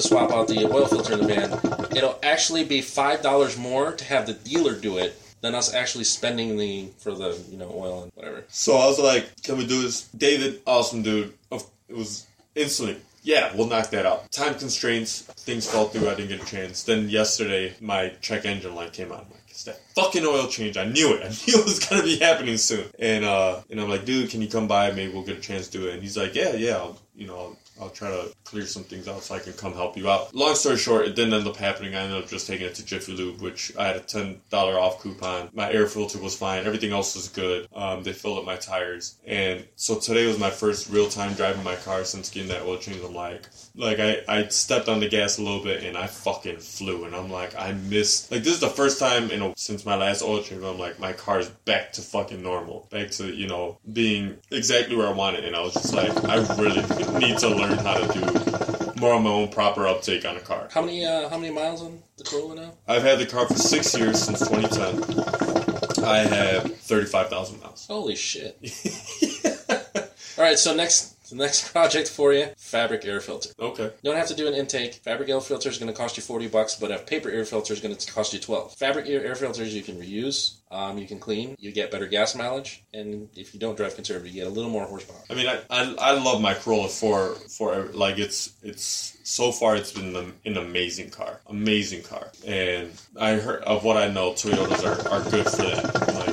to 0.00 0.08
swap 0.08 0.30
out 0.30 0.46
the 0.46 0.64
oil 0.70 0.86
filter 0.86 1.14
in 1.14 1.20
the 1.20 1.26
van, 1.26 1.96
it'll 1.96 2.18
actually 2.22 2.64
be 2.64 2.80
five 2.80 3.20
dollars 3.22 3.58
more 3.58 3.92
to 3.92 4.04
have 4.04 4.26
the 4.26 4.32
dealer 4.32 4.74
do 4.74 4.98
it 4.98 5.20
than 5.40 5.54
us 5.54 5.74
actually 5.74 6.04
spending 6.04 6.56
the 6.56 6.88
for 6.98 7.12
the 7.12 7.38
you 7.50 7.56
know 7.56 7.70
oil 7.74 8.04
and 8.04 8.12
whatever. 8.14 8.44
So 8.48 8.76
I 8.76 8.86
was 8.86 8.98
like, 8.98 9.42
Can 9.42 9.58
we 9.58 9.66
do 9.66 9.82
this? 9.82 10.08
David, 10.08 10.60
awesome 10.66 11.02
dude. 11.02 11.34
It 11.50 11.96
was 11.96 12.26
instantly. 12.54 12.98
Yeah, 13.22 13.54
we'll 13.56 13.66
knock 13.66 13.90
that 13.90 14.06
out. 14.06 14.30
Time 14.30 14.54
constraints, 14.54 15.22
things 15.22 15.68
fell 15.68 15.88
through. 15.88 16.08
I 16.08 16.14
didn't 16.14 16.28
get 16.28 16.42
a 16.42 16.46
chance. 16.46 16.84
Then 16.84 17.08
yesterday, 17.08 17.74
my 17.80 18.10
check 18.20 18.44
engine 18.46 18.74
light 18.74 18.92
came 18.92 19.10
on. 19.10 19.18
I'm 19.18 19.30
like, 19.30 19.42
it's 19.48 19.64
that 19.64 19.80
fucking 19.94 20.24
oil 20.24 20.46
change. 20.46 20.76
I 20.76 20.84
knew 20.84 21.14
it. 21.14 21.22
I 21.24 21.28
knew 21.28 21.58
it 21.58 21.64
was 21.64 21.80
gonna 21.80 22.04
be 22.04 22.18
happening 22.18 22.56
soon. 22.56 22.86
And 22.98 23.24
uh, 23.24 23.62
and 23.68 23.80
I'm 23.80 23.88
like, 23.88 24.04
dude, 24.04 24.30
can 24.30 24.40
you 24.40 24.48
come 24.48 24.68
by? 24.68 24.92
Maybe 24.92 25.12
we'll 25.12 25.24
get 25.24 25.38
a 25.38 25.40
chance 25.40 25.68
to 25.68 25.78
do 25.78 25.88
it. 25.88 25.94
And 25.94 26.02
he's 26.02 26.16
like, 26.16 26.34
yeah, 26.34 26.54
yeah. 26.54 26.76
I'll, 26.76 26.98
you 27.16 27.26
know, 27.26 27.36
I'll, 27.36 27.56
I'll 27.80 27.90
try 27.90 28.10
to 28.10 28.32
clear 28.44 28.66
some 28.66 28.84
things 28.84 29.08
out 29.08 29.22
so 29.22 29.34
I 29.34 29.38
can 29.38 29.52
come 29.52 29.72
help 29.74 29.96
you 29.96 30.08
out. 30.10 30.34
Long 30.34 30.54
story 30.54 30.76
short, 30.76 31.06
it 31.06 31.14
didn't 31.14 31.34
end 31.34 31.46
up 31.46 31.56
happening. 31.56 31.94
I 31.94 32.00
ended 32.00 32.22
up 32.22 32.28
just 32.28 32.46
taking 32.46 32.66
it 32.66 32.74
to 32.76 32.84
Jiffy 32.84 33.12
Lube, 33.12 33.40
which 33.40 33.72
I 33.76 33.86
had 33.86 33.96
a 33.96 34.00
ten 34.00 34.40
dollar 34.50 34.78
off 34.78 35.00
coupon. 35.02 35.50
My 35.52 35.72
air 35.72 35.86
filter 35.86 36.18
was 36.18 36.36
fine. 36.36 36.66
Everything 36.66 36.92
else 36.92 37.14
was 37.14 37.28
good. 37.28 37.68
Um, 37.74 38.02
they 38.02 38.12
filled 38.12 38.38
up 38.38 38.44
my 38.44 38.56
tires, 38.56 39.16
and 39.26 39.66
so 39.76 39.98
today 39.98 40.26
was 40.26 40.38
my 40.38 40.50
first 40.50 40.90
real 40.90 41.08
time 41.08 41.34
driving 41.34 41.64
my 41.64 41.76
car 41.76 42.04
since 42.04 42.30
getting 42.30 42.48
that 42.48 42.62
oil 42.62 42.78
change. 42.78 43.02
I'm 43.04 43.14
like, 43.14 43.48
like 43.78 44.00
I, 44.00 44.22
I 44.28 44.48
stepped 44.48 44.88
on 44.88 44.98
the 44.98 45.08
gas 45.08 45.38
a 45.38 45.42
little 45.42 45.62
bit 45.62 45.84
and 45.84 45.96
I 45.96 46.08
fucking 46.08 46.58
flew, 46.58 47.04
and 47.04 47.14
I'm 47.14 47.30
like, 47.30 47.56
I 47.56 47.72
miss 47.72 48.30
like 48.30 48.42
this 48.42 48.54
is 48.54 48.60
the 48.60 48.68
first 48.68 48.98
time 48.98 49.30
in 49.30 49.40
a, 49.40 49.54
since 49.56 49.86
my 49.86 49.94
last 49.94 50.22
oil 50.22 50.42
change. 50.42 50.62
I'm 50.62 50.78
like, 50.78 50.98
my 50.98 51.12
car's 51.12 51.48
back 51.48 51.92
to 51.92 52.02
fucking 52.02 52.42
normal, 52.42 52.88
back 52.90 53.10
to 53.12 53.32
you 53.32 53.46
know 53.46 53.78
being 53.92 54.36
exactly 54.50 54.96
where 54.96 55.06
I 55.06 55.12
wanted 55.12 55.44
and 55.44 55.54
I 55.54 55.60
was 55.60 55.74
just 55.74 55.94
like, 55.94 56.12
I 56.24 56.36
really 56.56 56.82
need 57.20 57.38
to 57.38 57.48
learn 57.48 57.78
how 57.78 57.94
to 57.94 58.12
do 58.12 59.00
more 59.00 59.14
on 59.14 59.22
my 59.22 59.30
own 59.30 59.48
proper 59.48 59.86
uptake 59.86 60.24
on 60.24 60.36
a 60.36 60.40
car. 60.40 60.68
How 60.72 60.82
many 60.82 61.04
uh, 61.04 61.28
how 61.28 61.38
many 61.38 61.54
miles 61.54 61.80
on 61.82 62.02
the 62.16 62.24
Corolla 62.24 62.56
now? 62.56 62.72
I've 62.88 63.02
had 63.02 63.20
the 63.20 63.26
car 63.26 63.46
for 63.46 63.54
six 63.54 63.96
years 63.96 64.20
since 64.20 64.40
2010. 64.40 66.04
I 66.04 66.18
have 66.18 66.76
35,000 66.76 67.60
miles. 67.60 67.86
Holy 67.86 68.16
shit! 68.16 68.58
All 70.38 70.44
right, 70.44 70.58
so 70.58 70.74
next 70.74 71.17
The 71.30 71.36
next 71.36 71.72
project 71.72 72.08
for 72.08 72.32
you: 72.32 72.48
fabric 72.56 73.04
air 73.04 73.20
filter. 73.20 73.50
Okay. 73.58 73.84
You 73.84 74.10
don't 74.10 74.16
have 74.16 74.28
to 74.28 74.34
do 74.34 74.46
an 74.46 74.54
intake. 74.54 74.94
Fabric 74.94 75.28
air 75.28 75.40
filter 75.40 75.68
is 75.68 75.78
going 75.78 75.92
to 75.92 75.96
cost 75.96 76.16
you 76.16 76.22
forty 76.22 76.48
bucks, 76.48 76.76
but 76.76 76.90
a 76.90 76.98
paper 76.98 77.30
air 77.30 77.44
filter 77.44 77.72
is 77.72 77.80
going 77.80 77.94
to 77.94 78.12
cost 78.12 78.32
you 78.32 78.40
twelve. 78.40 78.74
Fabric 78.74 79.06
air, 79.08 79.24
air 79.24 79.34
filters 79.34 79.74
you 79.74 79.82
can 79.82 80.00
reuse. 80.00 80.56
Um, 80.70 80.98
you 80.98 81.06
can 81.06 81.18
clean. 81.18 81.56
You 81.58 81.72
get 81.72 81.90
better 81.90 82.06
gas 82.06 82.34
mileage, 82.34 82.84
and 82.92 83.28
if 83.34 83.54
you 83.54 83.60
don't 83.60 83.76
drive 83.76 83.94
conservative, 83.94 84.34
you 84.34 84.42
get 84.42 84.46
a 84.46 84.54
little 84.54 84.70
more 84.70 84.84
horsepower. 84.84 85.22
I 85.30 85.34
mean, 85.34 85.46
I, 85.46 85.60
I, 85.70 85.94
I 85.98 86.10
love 86.12 86.42
my 86.42 86.54
Corolla 86.54 86.88
for 86.88 87.34
for 87.56 87.86
like 87.86 88.18
it's 88.18 88.52
it's 88.62 89.16
so 89.22 89.50
far 89.52 89.76
it's 89.76 89.92
been 89.92 90.14
an, 90.44 90.56
amazing 90.56 91.10
car, 91.10 91.40
amazing 91.46 92.02
car, 92.02 92.30
and 92.46 92.90
I 93.18 93.34
heard 93.34 93.62
of 93.62 93.84
what 93.84 93.96
I 93.96 94.08
know, 94.08 94.32
Toyotas 94.32 94.84
are, 94.84 95.08
are 95.08 95.30
good 95.30 95.46
for 95.46 95.62
that. 95.62 96.14
Like 96.14 96.27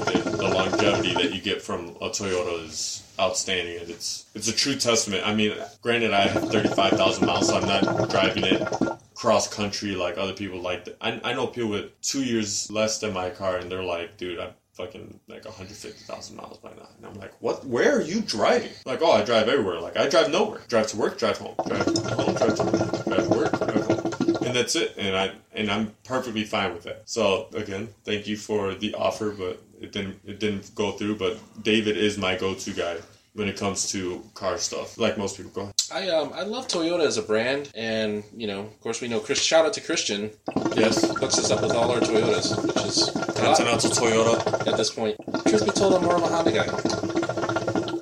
longevity 0.72 1.14
that 1.14 1.34
you 1.34 1.42
get 1.42 1.62
from 1.62 1.90
a 2.02 2.10
Toyota 2.10 2.66
is 2.66 3.04
outstanding, 3.20 3.80
and 3.82 3.90
it's 3.90 4.26
it's 4.36 4.48
a 4.48 4.54
true 4.54 4.76
testament. 4.76 5.26
I 5.26 5.34
mean, 5.34 5.54
granted, 5.82 6.14
I 6.14 6.28
have 6.28 6.50
thirty 6.50 6.70
five 6.70 6.94
thousand 6.94 7.26
miles, 7.26 7.48
so 7.48 7.58
I'm 7.58 7.68
not 7.68 8.10
driving 8.10 8.44
it 8.44 8.68
cross 9.16 9.48
country 9.48 9.96
like 9.96 10.18
other 10.18 10.34
people 10.34 10.60
like. 10.60 10.88
I, 11.02 11.20
I 11.24 11.34
know 11.34 11.48
people 11.48 11.70
with 11.70 12.00
two 12.02 12.24
years 12.24 12.70
less 12.70 13.00
than 13.00 13.14
my 13.14 13.30
car 13.30 13.58
and 13.58 13.72
they're 13.72 13.84
like, 13.84 14.18
dude, 14.18 14.40
I'm 14.40 14.52
fucking 14.74 15.20
like 15.28 15.46
150,000 15.46 16.36
miles 16.36 16.58
by 16.58 16.70
now. 16.72 16.88
And 16.98 17.06
I'm 17.06 17.14
like, 17.16 17.34
what? 17.42 17.66
Where 17.66 17.98
are 17.98 18.02
you 18.02 18.22
driving? 18.22 18.72
Like, 18.86 19.02
oh, 19.02 19.12
I 19.12 19.24
drive 19.24 19.48
everywhere. 19.48 19.80
Like, 19.80 19.98
I 19.98 20.08
drive 20.10 20.30
nowhere. 20.30 20.62
Drive 20.68 20.88
to 20.88 20.98
work, 20.98 21.18
drive 21.18 21.38
home. 21.38 21.56
Drive 21.66 21.86
home, 21.86 22.36
drive 22.36 22.56
to 22.56 22.64
work. 22.66 23.06
Drive 23.06 23.24
to 23.24 23.30
work, 23.30 23.58
drive 23.58 23.86
home. 23.86 24.36
And 24.46 24.56
that's 24.56 24.76
it. 24.76 24.94
And 24.98 25.16
I 25.16 25.32
and 25.54 25.72
I'm 25.72 25.96
perfectly 26.04 26.44
fine 26.44 26.74
with 26.74 26.84
that. 26.84 27.04
So 27.06 27.48
again, 27.56 27.90
thank 28.04 28.28
you 28.28 28.38
for 28.38 28.76
the 28.76 28.94
offer, 28.94 29.32
but 29.32 29.64
it 29.82 29.92
didn't 29.92 30.20
it 30.26 30.40
didn't 30.40 30.74
go 30.76 30.92
through. 30.92 31.16
But 31.18 31.38
David 31.64 31.98
is 31.98 32.18
my 32.18 32.36
go-to 32.36 32.72
guy 32.72 32.98
when 33.34 33.48
it 33.50 33.58
comes 33.58 33.92
to 33.92 34.24
car 34.34 34.58
stuff. 34.58 34.98
Like 34.98 35.18
most 35.18 35.38
people, 35.38 35.52
go 35.52 35.62
ahead. 35.62 35.74
I 35.94 36.10
um 36.10 36.32
I 36.34 36.44
love 36.44 36.68
Toyota 36.68 37.06
as 37.06 37.18
a 37.18 37.22
brand, 37.22 37.72
and 37.76 38.24
you 38.36 38.48
know, 38.48 38.62
of 38.62 38.80
course, 38.82 39.02
we 39.02 39.08
know 39.08 39.20
Chris. 39.20 39.42
Shout 39.42 39.66
out 39.66 39.74
to 39.74 39.82
Christian, 39.82 40.32
Yes. 40.76 41.02
hooks 41.20 41.38
us 41.38 41.52
up 41.52 41.62
with 41.62 41.74
all 41.74 41.92
our 41.92 42.00
Toyotas, 42.00 42.66
which 42.66 42.86
is 42.86 43.08
a 43.16 43.20
lot 43.20 43.36
Continental 43.36 43.92
Toyota. 43.92 44.68
at 44.68 44.78
this 44.78 44.90
point. 44.90 45.18
Truth 45.48 45.66
be 45.66 45.72
told, 45.72 45.94
I'm 45.94 46.04
more 46.04 46.16
of 46.16 46.24
a 46.24 46.28
Honda 46.28 46.52
guy. 46.52 46.68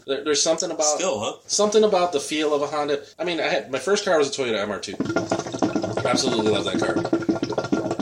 There, 0.05 0.23
there's 0.23 0.41
something 0.41 0.69
about 0.69 0.83
Still, 0.99 1.19
huh? 1.19 1.33
something 1.47 1.83
about 1.83 2.11
the 2.11 2.19
feel 2.19 2.53
of 2.53 2.61
a 2.61 2.67
Honda. 2.67 3.01
I 3.17 3.23
mean, 3.23 3.39
I 3.39 3.47
had 3.47 3.71
my 3.71 3.79
first 3.79 4.05
car 4.05 4.17
was 4.17 4.29
a 4.29 4.31
Toyota 4.41 4.63
MR2. 4.67 6.05
Absolutely 6.05 6.51
love 6.51 6.65
that 6.65 6.79
car. 6.79 7.32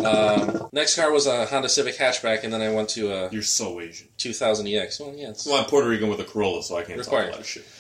Um, 0.06 0.70
next 0.72 0.96
car 0.96 1.12
was 1.12 1.28
a 1.28 1.46
Honda 1.46 1.70
Civic 1.70 1.98
hatchback, 1.98 2.44
and 2.44 2.52
then 2.54 2.62
I 2.62 2.70
went 2.72 2.90
to 2.90 3.12
a 3.14 3.30
You're 3.32 3.42
so 3.44 3.80
Asian. 3.80 4.08
2000 4.18 4.68
EX. 4.68 5.00
Well, 5.00 5.14
yeah, 5.16 5.30
it's, 5.30 5.46
Well, 5.46 5.56
I'm 5.58 5.66
Puerto 5.66 5.88
Rican 5.88 6.10
with 6.10 6.20
a 6.20 6.24
Corolla, 6.24 6.64
so 6.64 6.78
I 6.78 6.84
can't 6.84 6.98
Required. 7.00 7.26
talk 7.26 7.34
a 7.34 7.38
lot 7.38 7.40
of 7.42 7.48
shit. 7.48 7.66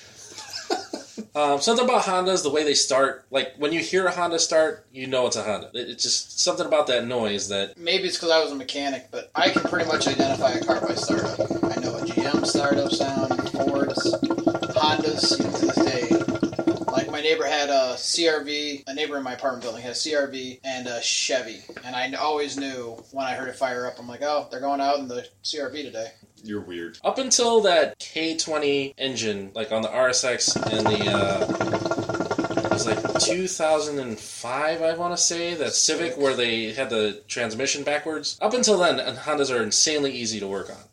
um, 1.36 1.60
something 1.62 1.86
about 1.86 2.04
Hondas, 2.04 2.44
the 2.44 2.50
way 2.50 2.64
they 2.64 2.74
start. 2.74 3.26
Like 3.32 3.54
when 3.58 3.72
you 3.74 3.80
hear 3.80 4.06
a 4.06 4.12
Honda 4.12 4.40
start, 4.40 4.86
you 4.92 5.08
know 5.08 5.28
it's 5.28 5.36
a 5.36 5.44
Honda. 5.44 5.70
It- 5.74 5.90
It's 5.90 6.04
just 6.04 6.40
something 6.40 6.66
about 6.66 6.88
that 6.88 7.06
noise 7.08 7.48
that 7.50 7.78
Maybe 7.78 8.06
it's 8.06 8.18
because 8.18 8.32
I 8.32 8.42
was 8.44 8.52
a 8.52 8.56
mechanic, 8.56 9.08
but 9.12 9.30
I 9.36 9.50
can 9.50 9.64
pretty 9.64 9.88
much 9.90 10.08
identify 10.08 10.52
a 10.52 10.64
car 10.64 10.80
by 10.82 10.96
startup. 10.96 11.40
I 11.64 11.80
know 11.82 11.96
a 11.98 12.02
GM 12.06 12.46
startup 12.46 12.92
sound, 12.92 13.50
Fords, 13.52 14.14
Hondas, 14.76 15.40
even 15.40 15.52
to 15.54 15.66
this 15.66 15.76
day. 15.76 15.81
Like 15.81 15.81
my 17.22 17.28
neighbor 17.28 17.46
had 17.46 17.70
a 17.70 17.94
CRV, 17.98 18.84
a 18.88 18.94
neighbor 18.96 19.16
in 19.16 19.24
my 19.24 19.34
apartment 19.34 19.62
building 19.62 19.84
had 19.84 19.92
a 19.92 19.94
CRV 19.94 20.60
and 20.64 20.88
a 20.88 21.00
Chevy, 21.04 21.62
and 21.84 21.96
I 21.96 22.12
always 22.14 22.58
knew 22.58 22.98
when 23.12 23.28
I 23.28 23.36
heard 23.36 23.48
it 23.48 23.56
fire 23.56 23.86
up, 23.86 24.00
I'm 24.00 24.08
like, 24.08 24.24
oh, 24.24 24.48
they're 24.50 24.60
going 24.60 24.82
out 24.82 24.98
in 24.98 25.08
the 25.08 25.28
CRV 25.44 25.84
today. 25.84 26.08
You're 26.44 26.62
weird. 26.62 26.98
up 27.04 27.20
until 27.20 27.62
that 27.62 28.00
K20 28.00 28.96
engine, 28.98 29.52
like 29.54 29.72
on 29.72 29.84
the 29.84 29.90
RSX 29.90 30.56
and 30.72 30.88
the 30.88 31.12
uh, 31.12 32.66
it 32.66 32.72
was 32.72 32.88
like 32.88 33.20
2005, 33.20 34.82
I 34.82 34.94
want 34.96 35.16
to 35.16 35.22
say 35.22 35.54
that 35.54 35.74
Civic 35.74 36.18
where 36.18 36.36
they 36.36 36.74
had 36.74 36.90
the 36.90 37.22
transmission 37.28 37.84
backwards. 37.84 38.40
Up 38.42 38.56
until 38.56 38.80
then, 38.80 39.00
and 39.00 39.16
Hondas 39.16 39.56
are 39.56 39.62
insanely 39.62 40.12
easy 40.12 40.40
to 40.40 40.48
work 40.48 40.72
on. 40.72 40.84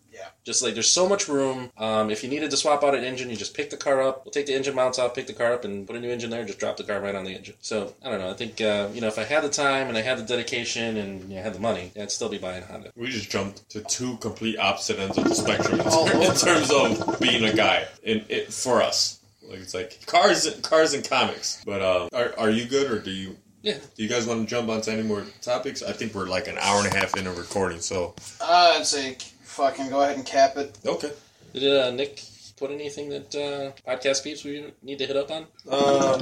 Yeah. 0.48 0.52
Just 0.52 0.62
like 0.62 0.74
there's 0.74 0.90
so 0.90 1.08
much 1.08 1.28
room. 1.28 1.70
Um, 1.76 2.10
if 2.10 2.22
you 2.24 2.30
needed 2.30 2.50
to 2.50 2.56
swap 2.56 2.82
out 2.82 2.94
an 2.94 3.04
engine, 3.04 3.28
you 3.30 3.36
just 3.36 3.54
pick 3.54 3.68
the 3.70 3.76
car 3.76 4.00
up. 4.02 4.24
We'll 4.24 4.32
take 4.32 4.46
the 4.46 4.54
engine 4.54 4.74
mounts 4.74 4.98
out, 4.98 5.14
pick 5.14 5.26
the 5.26 5.32
car 5.34 5.52
up, 5.52 5.64
and 5.64 5.86
put 5.86 5.94
a 5.96 6.00
new 6.00 6.10
engine 6.10 6.30
there. 6.30 6.44
Just 6.44 6.58
drop 6.58 6.76
the 6.78 6.84
car 6.84 7.00
right 7.00 7.14
on 7.14 7.24
the 7.24 7.32
engine. 7.34 7.54
So 7.60 7.94
I 8.04 8.10
don't 8.10 8.18
know. 8.20 8.30
I 8.30 8.34
think 8.34 8.60
uh, 8.60 8.88
you 8.94 9.00
know 9.00 9.08
if 9.08 9.18
I 9.18 9.24
had 9.24 9.42
the 9.44 9.48
time 9.50 9.88
and 9.88 9.96
I 9.98 10.02
had 10.02 10.18
the 10.18 10.22
dedication 10.24 10.96
and 10.96 11.28
you 11.30 11.36
know, 11.36 11.42
had 11.42 11.54
the 11.54 11.60
money, 11.60 11.92
I'd 12.00 12.10
still 12.10 12.28
be 12.30 12.38
buying 12.38 12.62
a 12.62 12.66
Honda. 12.66 12.92
We 12.96 13.08
just 13.08 13.30
jumped 13.30 13.68
to 13.70 13.80
two 13.82 14.16
complete 14.18 14.58
opposite 14.58 14.98
ends 14.98 15.18
of 15.18 15.24
the 15.24 15.34
spectrum 15.34 15.80
in, 16.14 16.22
in 16.22 16.34
terms 16.34 16.70
of 16.70 17.20
being 17.20 17.44
a 17.44 17.52
guy. 17.54 17.86
In 18.02 18.24
it 18.28 18.52
for 18.52 18.80
us, 18.82 19.20
like 19.42 19.60
it's 19.60 19.74
like 19.74 20.06
cars, 20.06 20.48
cars 20.62 20.94
and 20.94 21.08
comics. 21.08 21.62
But 21.66 21.82
uh, 21.82 22.08
are 22.14 22.32
are 22.38 22.50
you 22.50 22.64
good 22.66 22.90
or 22.90 22.98
do 22.98 23.10
you? 23.10 23.36
Yeah. 23.60 23.74
Do 23.96 24.02
you 24.04 24.08
guys 24.08 24.24
want 24.26 24.40
to 24.42 24.46
jump 24.48 24.68
onto 24.68 24.90
any 24.90 25.02
more 25.02 25.24
topics? 25.42 25.82
I 25.82 25.92
think 25.92 26.14
we're 26.14 26.28
like 26.28 26.46
an 26.46 26.56
hour 26.58 26.78
and 26.78 26.86
a 26.94 26.96
half 26.96 27.16
into 27.16 27.32
recording, 27.32 27.80
so 27.80 28.14
Uh, 28.40 28.74
I'd 28.78 28.86
say 28.86 29.16
fucking 29.58 29.88
go 29.90 30.00
ahead 30.02 30.16
and 30.16 30.24
cap 30.24 30.56
it. 30.56 30.78
okay. 30.86 31.10
Did 31.52 31.76
uh, 31.76 31.90
Nick 31.90 32.22
put 32.56 32.70
anything 32.70 33.08
that 33.08 33.34
uh, 33.34 33.90
podcast 33.90 34.22
peeps 34.22 34.44
we 34.44 34.72
need 34.82 34.98
to 34.98 35.06
hit 35.06 35.16
up 35.16 35.30
on? 35.32 35.46
Um, 35.68 36.20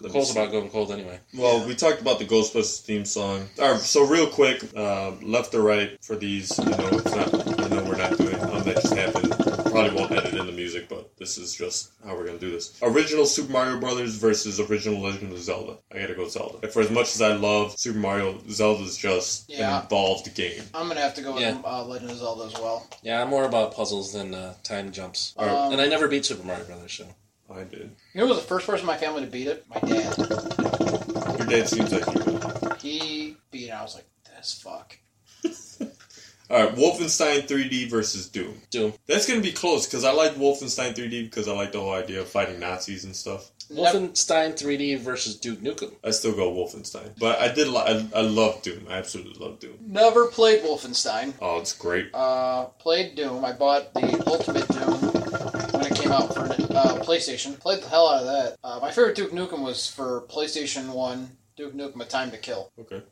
let 0.00 0.02
me 0.02 0.10
Cole's 0.10 0.32
see. 0.32 0.38
about 0.40 0.50
going 0.50 0.70
cold 0.70 0.90
anyway. 0.90 1.20
Well, 1.36 1.64
we 1.66 1.76
talked 1.76 2.00
about 2.00 2.18
the 2.18 2.24
Ghostbusters 2.24 2.80
theme 2.82 3.04
song. 3.04 3.48
All 3.60 3.72
right, 3.72 3.80
so 3.80 4.04
real 4.06 4.26
quick, 4.26 4.64
uh, 4.76 5.12
left 5.22 5.54
or 5.54 5.62
right 5.62 6.02
for 6.04 6.16
these. 6.16 6.58
You 6.58 6.64
know, 6.64 6.88
it's 6.92 7.14
not. 7.14 7.28
I 7.32 7.36
know 7.36 7.44
we're 7.46 7.56
not 7.56 7.61
this 11.22 11.38
is 11.38 11.54
just 11.54 11.92
how 12.04 12.16
we're 12.16 12.26
gonna 12.26 12.36
do 12.38 12.50
this. 12.50 12.76
Original 12.82 13.24
Super 13.26 13.52
Mario 13.52 13.78
Brothers 13.78 14.16
versus 14.16 14.58
original 14.58 15.00
Legend 15.00 15.32
of 15.32 15.38
Zelda. 15.38 15.76
I 15.94 16.00
gotta 16.00 16.16
go 16.16 16.26
Zelda. 16.28 16.66
For 16.68 16.80
as 16.82 16.90
much 16.90 17.14
as 17.14 17.22
I 17.22 17.34
love 17.34 17.78
Super 17.78 17.98
Mario, 17.98 18.40
Zelda's 18.50 18.96
just 18.96 19.48
Yeah. 19.48 19.76
an 19.78 19.82
involved 19.84 20.34
game. 20.34 20.64
I'm 20.74 20.88
gonna 20.88 21.00
have 21.00 21.14
to 21.14 21.22
go 21.22 21.32
with 21.34 21.42
Yeah. 21.42 21.58
uh, 21.64 21.84
Legend 21.84 22.10
of 22.10 22.18
Zelda 22.18 22.46
as 22.46 22.54
well. 22.54 22.88
Yeah, 23.02 23.22
I'm 23.22 23.28
more 23.28 23.44
about 23.44 23.72
puzzles 23.72 24.12
than 24.12 24.34
uh, 24.34 24.54
time 24.64 24.90
jumps. 24.90 25.32
All 25.36 25.46
right, 25.46 25.54
Um, 25.54 25.72
And 25.72 25.80
I 25.80 25.86
never 25.86 26.08
beat 26.08 26.24
Super 26.26 26.44
Mario 26.44 26.64
Brothers, 26.64 26.92
so. 26.92 27.06
I 27.54 27.62
did. 27.64 27.94
You 28.14 28.20
know 28.20 28.26
who 28.26 28.32
was 28.34 28.38
the 28.42 28.48
first 28.48 28.66
person 28.66 28.80
in 28.80 28.86
my 28.86 28.96
family 28.96 29.20
to 29.24 29.30
beat 29.30 29.46
it? 29.46 29.64
My 29.68 29.78
dad. 29.80 30.18
Your 31.38 31.46
dad 31.46 31.68
seems 31.68 31.92
like 31.92 32.06
you. 32.06 32.32
would. 32.34 32.76
He 32.80 33.36
beat 33.52 33.68
it. 33.68 33.70
I 33.70 33.82
was 33.82 33.94
like, 33.94 34.06
this 34.36 34.60
fuck. 34.60 34.96
All 36.50 36.64
right, 36.66 36.74
Wolfenstein 36.74 37.46
3D 37.46 37.88
versus 37.88 38.28
Doom. 38.28 38.60
Doom. 38.70 38.92
That's 39.06 39.26
gonna 39.26 39.40
be 39.40 39.52
close 39.52 39.86
because 39.86 40.04
I 40.04 40.12
like 40.12 40.34
Wolfenstein 40.34 40.94
3D 40.94 41.24
because 41.24 41.48
I 41.48 41.52
like 41.54 41.72
the 41.72 41.80
whole 41.80 41.92
idea 41.94 42.20
of 42.20 42.28
fighting 42.28 42.60
Nazis 42.60 43.04
and 43.04 43.16
stuff. 43.16 43.50
Wolfenstein 43.70 44.52
3D 44.52 44.98
versus 45.00 45.36
Duke 45.38 45.60
Nukem. 45.60 45.94
I 46.04 46.10
still 46.10 46.34
go 46.34 46.52
Wolfenstein, 46.52 47.18
but 47.18 47.38
I 47.38 47.52
did. 47.52 47.68
Li- 47.68 47.76
I, 47.78 48.06
I 48.14 48.20
love 48.20 48.60
Doom. 48.62 48.86
I 48.88 48.94
absolutely 48.98 49.42
love 49.44 49.60
Doom. 49.60 49.78
Never 49.80 50.26
played 50.26 50.62
Wolfenstein. 50.62 51.32
Oh, 51.40 51.58
it's 51.58 51.72
great. 51.72 52.10
Uh, 52.14 52.66
played 52.78 53.14
Doom. 53.14 53.44
I 53.44 53.52
bought 53.52 53.94
the 53.94 54.22
Ultimate 54.26 54.68
Doom 54.68 55.72
when 55.72 55.86
it 55.90 55.94
came 55.94 56.12
out 56.12 56.34
for 56.34 56.40
uh, 56.40 56.98
PlayStation. 57.02 57.58
Played 57.58 57.82
the 57.82 57.88
hell 57.88 58.08
out 58.08 58.20
of 58.20 58.26
that. 58.26 58.56
Uh, 58.62 58.78
my 58.82 58.90
favorite 58.90 59.16
Duke 59.16 59.32
Nukem 59.32 59.62
was 59.62 59.88
for 59.88 60.26
PlayStation 60.28 60.92
One. 60.92 61.30
Duke 61.56 61.74
Nukem: 61.74 62.00
A 62.02 62.04
Time 62.04 62.30
to 62.30 62.38
Kill. 62.38 62.70
Okay. 62.78 63.02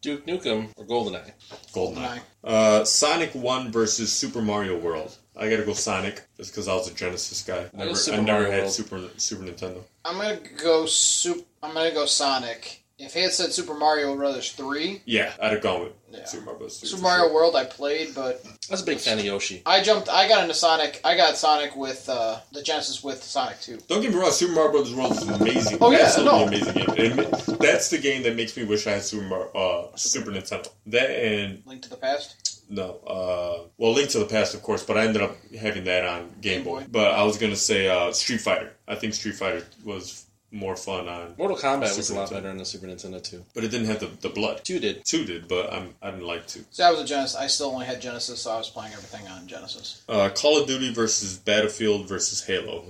Duke 0.00 0.26
Nukem 0.26 0.68
or 0.76 0.84
GoldenEye. 0.86 1.32
Goldeneye. 1.72 2.20
Uh, 2.44 2.84
Sonic 2.84 3.34
One 3.34 3.70
versus 3.72 4.12
Super 4.12 4.40
Mario 4.42 4.78
World. 4.78 5.16
I 5.36 5.48
gotta 5.50 5.64
go 5.64 5.72
Sonic 5.72 6.22
just 6.36 6.52
because 6.52 6.68
I 6.68 6.74
was 6.74 6.90
a 6.90 6.94
Genesis 6.94 7.42
guy. 7.42 7.68
I 7.72 7.76
Never, 7.76 7.90
guess 7.90 8.08
I 8.08 8.16
never 8.16 8.22
Mario 8.26 8.50
had 8.50 8.60
World. 8.62 8.72
Super 8.72 9.00
Super 9.16 9.42
Nintendo. 9.44 9.82
I'm 10.04 10.16
gonna 10.16 10.38
go 10.62 10.86
Sup- 10.86 11.46
I'm 11.62 11.74
gonna 11.74 11.92
go 11.92 12.06
Sonic. 12.06 12.77
If 12.98 13.14
he 13.14 13.20
had 13.22 13.32
said 13.32 13.52
Super 13.52 13.74
Mario 13.74 14.16
Brothers 14.16 14.52
three, 14.52 15.02
Yeah, 15.04 15.32
I'd 15.40 15.52
have 15.52 15.62
gone 15.62 15.82
with 15.84 15.92
Yeah. 16.10 16.24
Super 16.24 16.44
Mario 16.46 16.58
Bros. 16.58 16.78
3 16.80 16.88
Super 16.88 17.02
Mario 17.02 17.24
sure. 17.26 17.34
World 17.34 17.54
I 17.54 17.64
played, 17.64 18.14
but 18.14 18.42
I 18.44 18.72
was 18.72 18.82
a 18.82 18.84
big 18.84 18.98
fan 18.98 19.18
of 19.18 19.24
Yoshi. 19.24 19.62
I 19.64 19.82
jumped. 19.82 20.08
I 20.08 20.26
got 20.28 20.42
into 20.42 20.54
Sonic. 20.54 21.00
I 21.04 21.16
got 21.16 21.36
Sonic 21.36 21.76
with 21.76 22.08
uh, 22.08 22.40
the 22.52 22.60
Genesis 22.62 23.04
with 23.04 23.22
Sonic 23.22 23.60
Two. 23.60 23.78
Don't 23.86 24.00
get 24.02 24.12
me 24.12 24.18
wrong, 24.18 24.32
Super 24.32 24.52
Mario 24.54 24.72
Bros. 24.72 24.92
World 24.94 25.12
is 25.12 25.22
an 25.22 25.34
amazing. 25.34 25.78
Oh, 25.80 25.92
yeah, 25.92 25.98
absolutely 26.00 26.38
no. 26.40 26.46
amazing 26.46 26.74
game. 26.74 26.86
It 26.96 27.16
ma- 27.48 27.54
that's 27.56 27.90
the 27.90 27.98
game 27.98 28.22
that 28.24 28.34
makes 28.34 28.56
me 28.56 28.64
wish 28.64 28.86
I 28.86 28.92
had 28.92 29.02
Super 29.02 29.24
Mario, 29.24 29.50
uh, 29.52 29.96
Super 29.96 30.30
Nintendo. 30.32 30.68
That 30.86 31.10
and 31.10 31.62
Link 31.66 31.82
to 31.82 31.90
the 31.90 31.96
Past. 31.96 32.64
No, 32.70 32.96
uh, 33.06 33.68
well, 33.78 33.92
Link 33.92 34.10
to 34.10 34.18
the 34.18 34.26
Past, 34.26 34.54
of 34.54 34.62
course, 34.62 34.82
but 34.84 34.98
I 34.98 35.04
ended 35.06 35.22
up 35.22 35.36
having 35.58 35.84
that 35.84 36.04
on 36.04 36.28
Game 36.40 36.56
Game 36.58 36.64
Boy. 36.64 36.80
Boy. 36.80 36.86
But 36.90 37.12
I 37.12 37.22
was 37.22 37.38
gonna 37.38 37.56
say 37.56 37.88
uh, 37.88 38.12
Street 38.12 38.40
Fighter. 38.40 38.72
I 38.88 38.94
think 38.96 39.14
Street 39.14 39.36
Fighter 39.36 39.64
was 39.84 40.24
more 40.50 40.76
fun 40.76 41.08
on, 41.08 41.34
Mortal 41.36 41.56
Kombat 41.56 41.96
was 41.96 42.10
a 42.10 42.14
lot 42.14 42.28
Nintendo. 42.28 42.32
better 42.32 42.48
on 42.48 42.56
the 42.58 42.64
Super 42.64 42.86
Nintendo 42.86 43.22
too. 43.22 43.44
but 43.54 43.64
it 43.64 43.70
didn't 43.70 43.86
have 43.86 44.00
the, 44.00 44.06
the 44.20 44.30
blood. 44.30 44.64
Two 44.64 44.78
did. 44.78 45.04
Two 45.04 45.24
did, 45.24 45.46
but 45.48 45.72
I'm, 45.72 45.94
I 46.00 46.10
didn't 46.10 46.26
like 46.26 46.46
two. 46.46 46.64
So 46.70 46.84
I 46.84 46.90
was 46.90 47.00
a 47.00 47.04
Genesis. 47.04 47.36
I 47.36 47.46
still 47.48 47.68
only 47.70 47.86
had 47.86 48.00
Genesis, 48.00 48.40
so 48.42 48.50
I 48.52 48.56
was 48.56 48.70
playing 48.70 48.92
everything 48.94 49.26
on 49.28 49.46
Genesis. 49.46 50.02
Uh, 50.08 50.30
Call 50.30 50.60
of 50.60 50.66
Duty 50.66 50.92
versus 50.92 51.36
Battlefield 51.38 52.08
versus 52.08 52.44
Halo. 52.46 52.84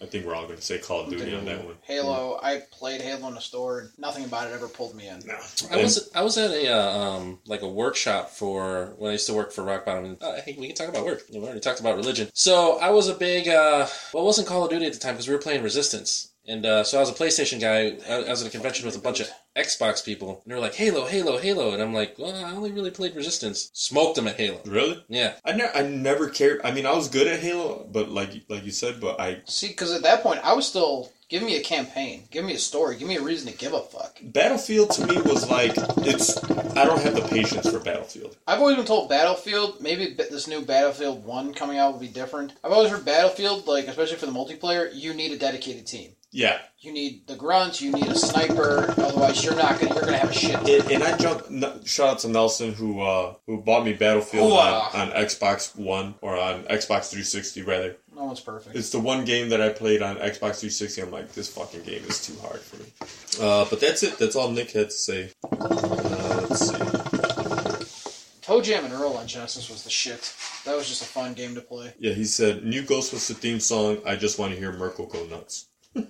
I 0.00 0.04
think 0.04 0.26
we're 0.26 0.34
all 0.34 0.44
going 0.44 0.56
to 0.56 0.62
say 0.62 0.78
Call 0.78 1.00
of 1.00 1.10
Duty 1.10 1.34
on 1.34 1.46
that 1.46 1.64
one. 1.64 1.74
Halo. 1.82 2.38
I 2.42 2.60
played 2.70 3.00
Halo 3.00 3.28
in 3.28 3.34
the 3.34 3.40
store. 3.40 3.78
and 3.80 3.90
Nothing 3.98 4.26
about 4.26 4.46
it 4.48 4.52
ever 4.52 4.68
pulled 4.68 4.94
me 4.94 5.08
in. 5.08 5.20
No. 5.26 5.34
I 5.70 5.78
was 5.82 6.10
I 6.14 6.20
was 6.22 6.36
at 6.36 6.50
a 6.50 6.70
uh, 6.70 6.98
um 6.98 7.38
like 7.46 7.62
a 7.62 7.68
workshop 7.68 8.28
for 8.28 8.92
when 8.98 9.08
I 9.08 9.12
used 9.12 9.26
to 9.28 9.32
work 9.34 9.52
for 9.52 9.64
Rock 9.64 9.86
Bottom. 9.86 10.04
And, 10.04 10.22
uh, 10.22 10.34
hey, 10.44 10.54
we 10.58 10.66
can 10.66 10.76
talk 10.76 10.88
about 10.90 11.06
work. 11.06 11.22
We 11.32 11.38
already 11.38 11.60
talked 11.60 11.80
about 11.80 11.96
religion. 11.96 12.28
So 12.34 12.78
I 12.78 12.90
was 12.90 13.08
a 13.08 13.14
big 13.14 13.48
uh 13.48 13.86
well, 14.12 14.22
it 14.22 14.26
wasn't 14.26 14.48
Call 14.48 14.64
of 14.64 14.70
Duty 14.70 14.84
at 14.84 14.92
the 14.92 14.98
time 14.98 15.14
because 15.14 15.28
we 15.28 15.34
were 15.34 15.40
playing 15.40 15.62
Resistance. 15.62 16.30
And 16.48 16.64
uh, 16.64 16.84
so 16.84 16.98
I 16.98 17.00
was 17.00 17.10
a 17.10 17.14
PlayStation 17.14 17.60
guy. 17.60 17.98
I 18.08 18.24
I 18.24 18.30
was 18.30 18.42
at 18.42 18.48
a 18.48 18.50
convention 18.50 18.86
with 18.86 18.96
a 18.96 19.00
bunch 19.00 19.20
of 19.20 19.28
Xbox 19.56 20.04
people, 20.04 20.42
and 20.44 20.50
they 20.50 20.54
were 20.54 20.60
like, 20.60 20.74
"Halo, 20.74 21.06
Halo, 21.06 21.38
Halo," 21.38 21.72
and 21.72 21.82
I'm 21.82 21.94
like, 21.94 22.18
"Well, 22.18 22.34
I 22.34 22.52
only 22.52 22.72
really 22.72 22.90
played 22.90 23.16
Resistance. 23.16 23.70
Smoked 23.72 24.16
them 24.16 24.28
at 24.28 24.36
Halo." 24.36 24.60
Really? 24.66 25.04
Yeah, 25.08 25.34
I, 25.44 25.52
ne- 25.52 25.70
I 25.74 25.82
never 25.82 26.28
cared. 26.28 26.60
I 26.62 26.70
mean, 26.72 26.86
I 26.86 26.94
was 26.94 27.08
good 27.08 27.26
at 27.26 27.40
Halo, 27.40 27.88
but 27.90 28.10
like 28.10 28.30
like 28.48 28.64
you 28.64 28.70
said, 28.70 29.00
but 29.00 29.18
I 29.20 29.42
See, 29.46 29.68
because 29.68 29.92
at 29.92 30.02
that 30.02 30.22
point, 30.22 30.40
I 30.44 30.52
was 30.52 30.66
still 30.66 31.10
give 31.28 31.42
me 31.42 31.56
a 31.56 31.62
campaign, 31.62 32.24
give 32.30 32.44
me 32.44 32.54
a 32.54 32.58
story, 32.58 32.96
give 32.96 33.08
me 33.08 33.16
a 33.16 33.22
reason 33.22 33.50
to 33.50 33.58
give 33.58 33.72
a 33.72 33.80
fuck. 33.80 34.18
Battlefield 34.22 34.90
to 34.92 35.06
me 35.06 35.20
was 35.22 35.48
like 35.50 35.72
it's. 36.06 36.36
I 36.76 36.84
don't 36.84 37.00
have 37.00 37.14
the 37.14 37.26
patience 37.28 37.70
for 37.70 37.80
Battlefield. 37.80 38.36
I've 38.46 38.60
always 38.60 38.76
been 38.76 38.84
told 38.84 39.08
Battlefield, 39.08 39.80
maybe 39.80 40.14
this 40.14 40.46
new 40.46 40.60
Battlefield 40.62 41.24
One 41.24 41.54
coming 41.54 41.78
out 41.78 41.92
will 41.94 42.00
be 42.00 42.08
different. 42.08 42.52
I've 42.62 42.72
always 42.72 42.90
heard 42.90 43.04
Battlefield, 43.04 43.66
like 43.66 43.88
especially 43.88 44.16
for 44.16 44.26
the 44.26 44.32
multiplayer, 44.32 44.90
you 44.94 45.14
need 45.14 45.32
a 45.32 45.38
dedicated 45.38 45.86
team. 45.86 46.12
Yeah, 46.36 46.58
You 46.80 46.92
need 46.92 47.26
the 47.26 47.34
grunts, 47.34 47.80
you 47.80 47.92
need 47.92 48.08
a 48.08 48.14
sniper, 48.14 48.94
otherwise 48.98 49.42
you're 49.42 49.56
not 49.56 49.80
gonna 49.80 49.94
you're 49.94 50.04
gonna 50.04 50.18
have 50.18 50.28
a 50.30 50.34
shit. 50.34 50.54
and, 50.68 50.92
and 50.92 51.02
I 51.02 51.16
jump. 51.16 51.46
n- 51.50 51.82
Shout 51.86 52.08
out 52.10 52.18
to 52.20 52.28
Nelson 52.28 52.74
who 52.74 53.00
uh 53.00 53.34
who 53.46 53.62
bought 53.62 53.86
me 53.86 53.94
Battlefield 53.94 54.52
on, 54.52 54.90
on 54.94 55.10
Xbox 55.12 55.74
One 55.74 56.14
or 56.20 56.36
on 56.38 56.64
Xbox 56.64 57.08
360 57.08 57.62
rather. 57.62 57.96
No 58.14 58.24
one's 58.24 58.40
perfect. 58.40 58.76
It's 58.76 58.90
the 58.90 59.00
one 59.00 59.24
game 59.24 59.48
that 59.48 59.62
I 59.62 59.70
played 59.70 60.02
on 60.02 60.16
Xbox 60.16 60.60
360. 60.60 61.00
I'm 61.02 61.10
like, 61.10 61.32
this 61.32 61.48
fucking 61.54 61.84
game 61.84 62.02
is 62.04 62.26
too 62.26 62.36
hard 62.42 62.60
for 62.60 62.76
me. 62.82 62.92
Uh, 63.40 63.64
but 63.70 63.80
that's 63.80 64.02
it. 64.02 64.18
That's 64.18 64.36
all 64.36 64.50
Nick 64.50 64.72
had 64.72 64.90
to 64.90 64.96
say. 65.08 65.30
Uh, 65.52 66.46
let's 66.50 66.68
see. 66.68 68.40
Toe 68.42 68.60
Jam 68.60 68.84
and 68.84 68.92
Earl 68.92 69.14
on 69.16 69.26
Genesis 69.26 69.70
was 69.70 69.84
the 69.84 69.90
shit. 69.90 70.34
That 70.66 70.76
was 70.76 70.86
just 70.86 71.00
a 71.02 71.06
fun 71.06 71.32
game 71.32 71.54
to 71.54 71.60
play. 71.62 71.94
Yeah, 71.98 72.12
he 72.12 72.24
said, 72.24 72.62
"New 72.64 72.82
Ghost 72.82 73.12
was 73.14 73.26
the 73.26 73.34
theme 73.34 73.58
song. 73.58 73.98
I 74.06 74.16
just 74.16 74.38
want 74.38 74.52
to 74.52 74.58
hear 74.58 74.72
Merkle 74.72 75.06
go 75.06 75.24
nuts." 75.26 75.68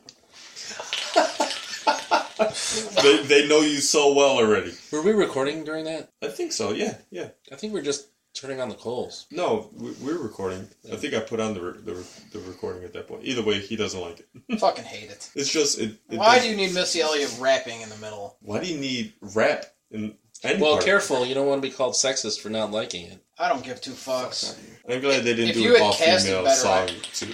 they 3.02 3.22
they 3.24 3.48
know 3.48 3.60
you 3.60 3.78
so 3.78 4.12
well 4.14 4.36
already. 4.38 4.72
were 4.92 5.02
we 5.02 5.12
recording 5.12 5.64
during 5.64 5.84
that? 5.86 6.10
I 6.22 6.28
think 6.28 6.52
so. 6.52 6.72
Yeah, 6.72 6.96
yeah. 7.10 7.28
I 7.52 7.56
think 7.56 7.72
we're 7.72 7.82
just 7.82 8.08
turning 8.34 8.60
on 8.60 8.68
the 8.68 8.74
coals. 8.74 9.26
No, 9.30 9.70
we, 9.74 9.92
we're 10.02 10.18
recording. 10.18 10.68
I 10.92 10.96
think 10.96 11.14
I 11.14 11.20
put 11.20 11.40
on 11.40 11.54
the, 11.54 11.60
re- 11.62 11.80
the 11.84 11.94
re- 11.94 12.04
the 12.32 12.38
recording 12.40 12.84
at 12.84 12.92
that 12.92 13.08
point. 13.08 13.24
Either 13.24 13.42
way, 13.42 13.58
he 13.60 13.76
doesn't 13.76 14.00
like 14.00 14.20
it. 14.20 14.58
Fucking 14.60 14.84
hate 14.84 15.10
it. 15.10 15.30
It's 15.34 15.50
just 15.50 15.78
it. 15.78 15.96
it 16.10 16.18
Why 16.18 16.34
does- 16.36 16.44
do 16.44 16.50
you 16.50 16.56
need 16.56 16.74
Missy 16.74 17.00
Elliott 17.00 17.34
rapping 17.40 17.80
in 17.80 17.88
the 17.88 17.96
middle? 17.96 18.36
Why 18.40 18.60
do 18.62 18.66
you 18.72 18.78
need 18.78 19.14
rap 19.34 19.64
in 19.90 20.14
any 20.42 20.60
Well, 20.60 20.72
part? 20.74 20.84
careful, 20.84 21.24
you 21.24 21.34
don't 21.34 21.46
want 21.46 21.62
to 21.62 21.68
be 21.68 21.74
called 21.74 21.94
sexist 21.94 22.40
for 22.40 22.50
not 22.50 22.70
liking 22.70 23.06
it. 23.06 23.24
I 23.38 23.48
don't 23.48 23.64
give 23.64 23.80
two 23.80 23.92
fucks. 23.92 24.54
I'm 24.88 25.00
glad 25.00 25.24
they 25.24 25.34
didn't 25.34 25.50
If 25.50 25.54
do 25.56 25.62
you 25.62 25.70
an 25.76 25.80
had 25.80 25.82
all 25.86 25.92
cast 25.94 26.26
it 26.26 26.28
female 26.28 26.44
better, 26.44 26.56
song 26.60 26.88
I- 26.88 27.00
too. 27.14 27.32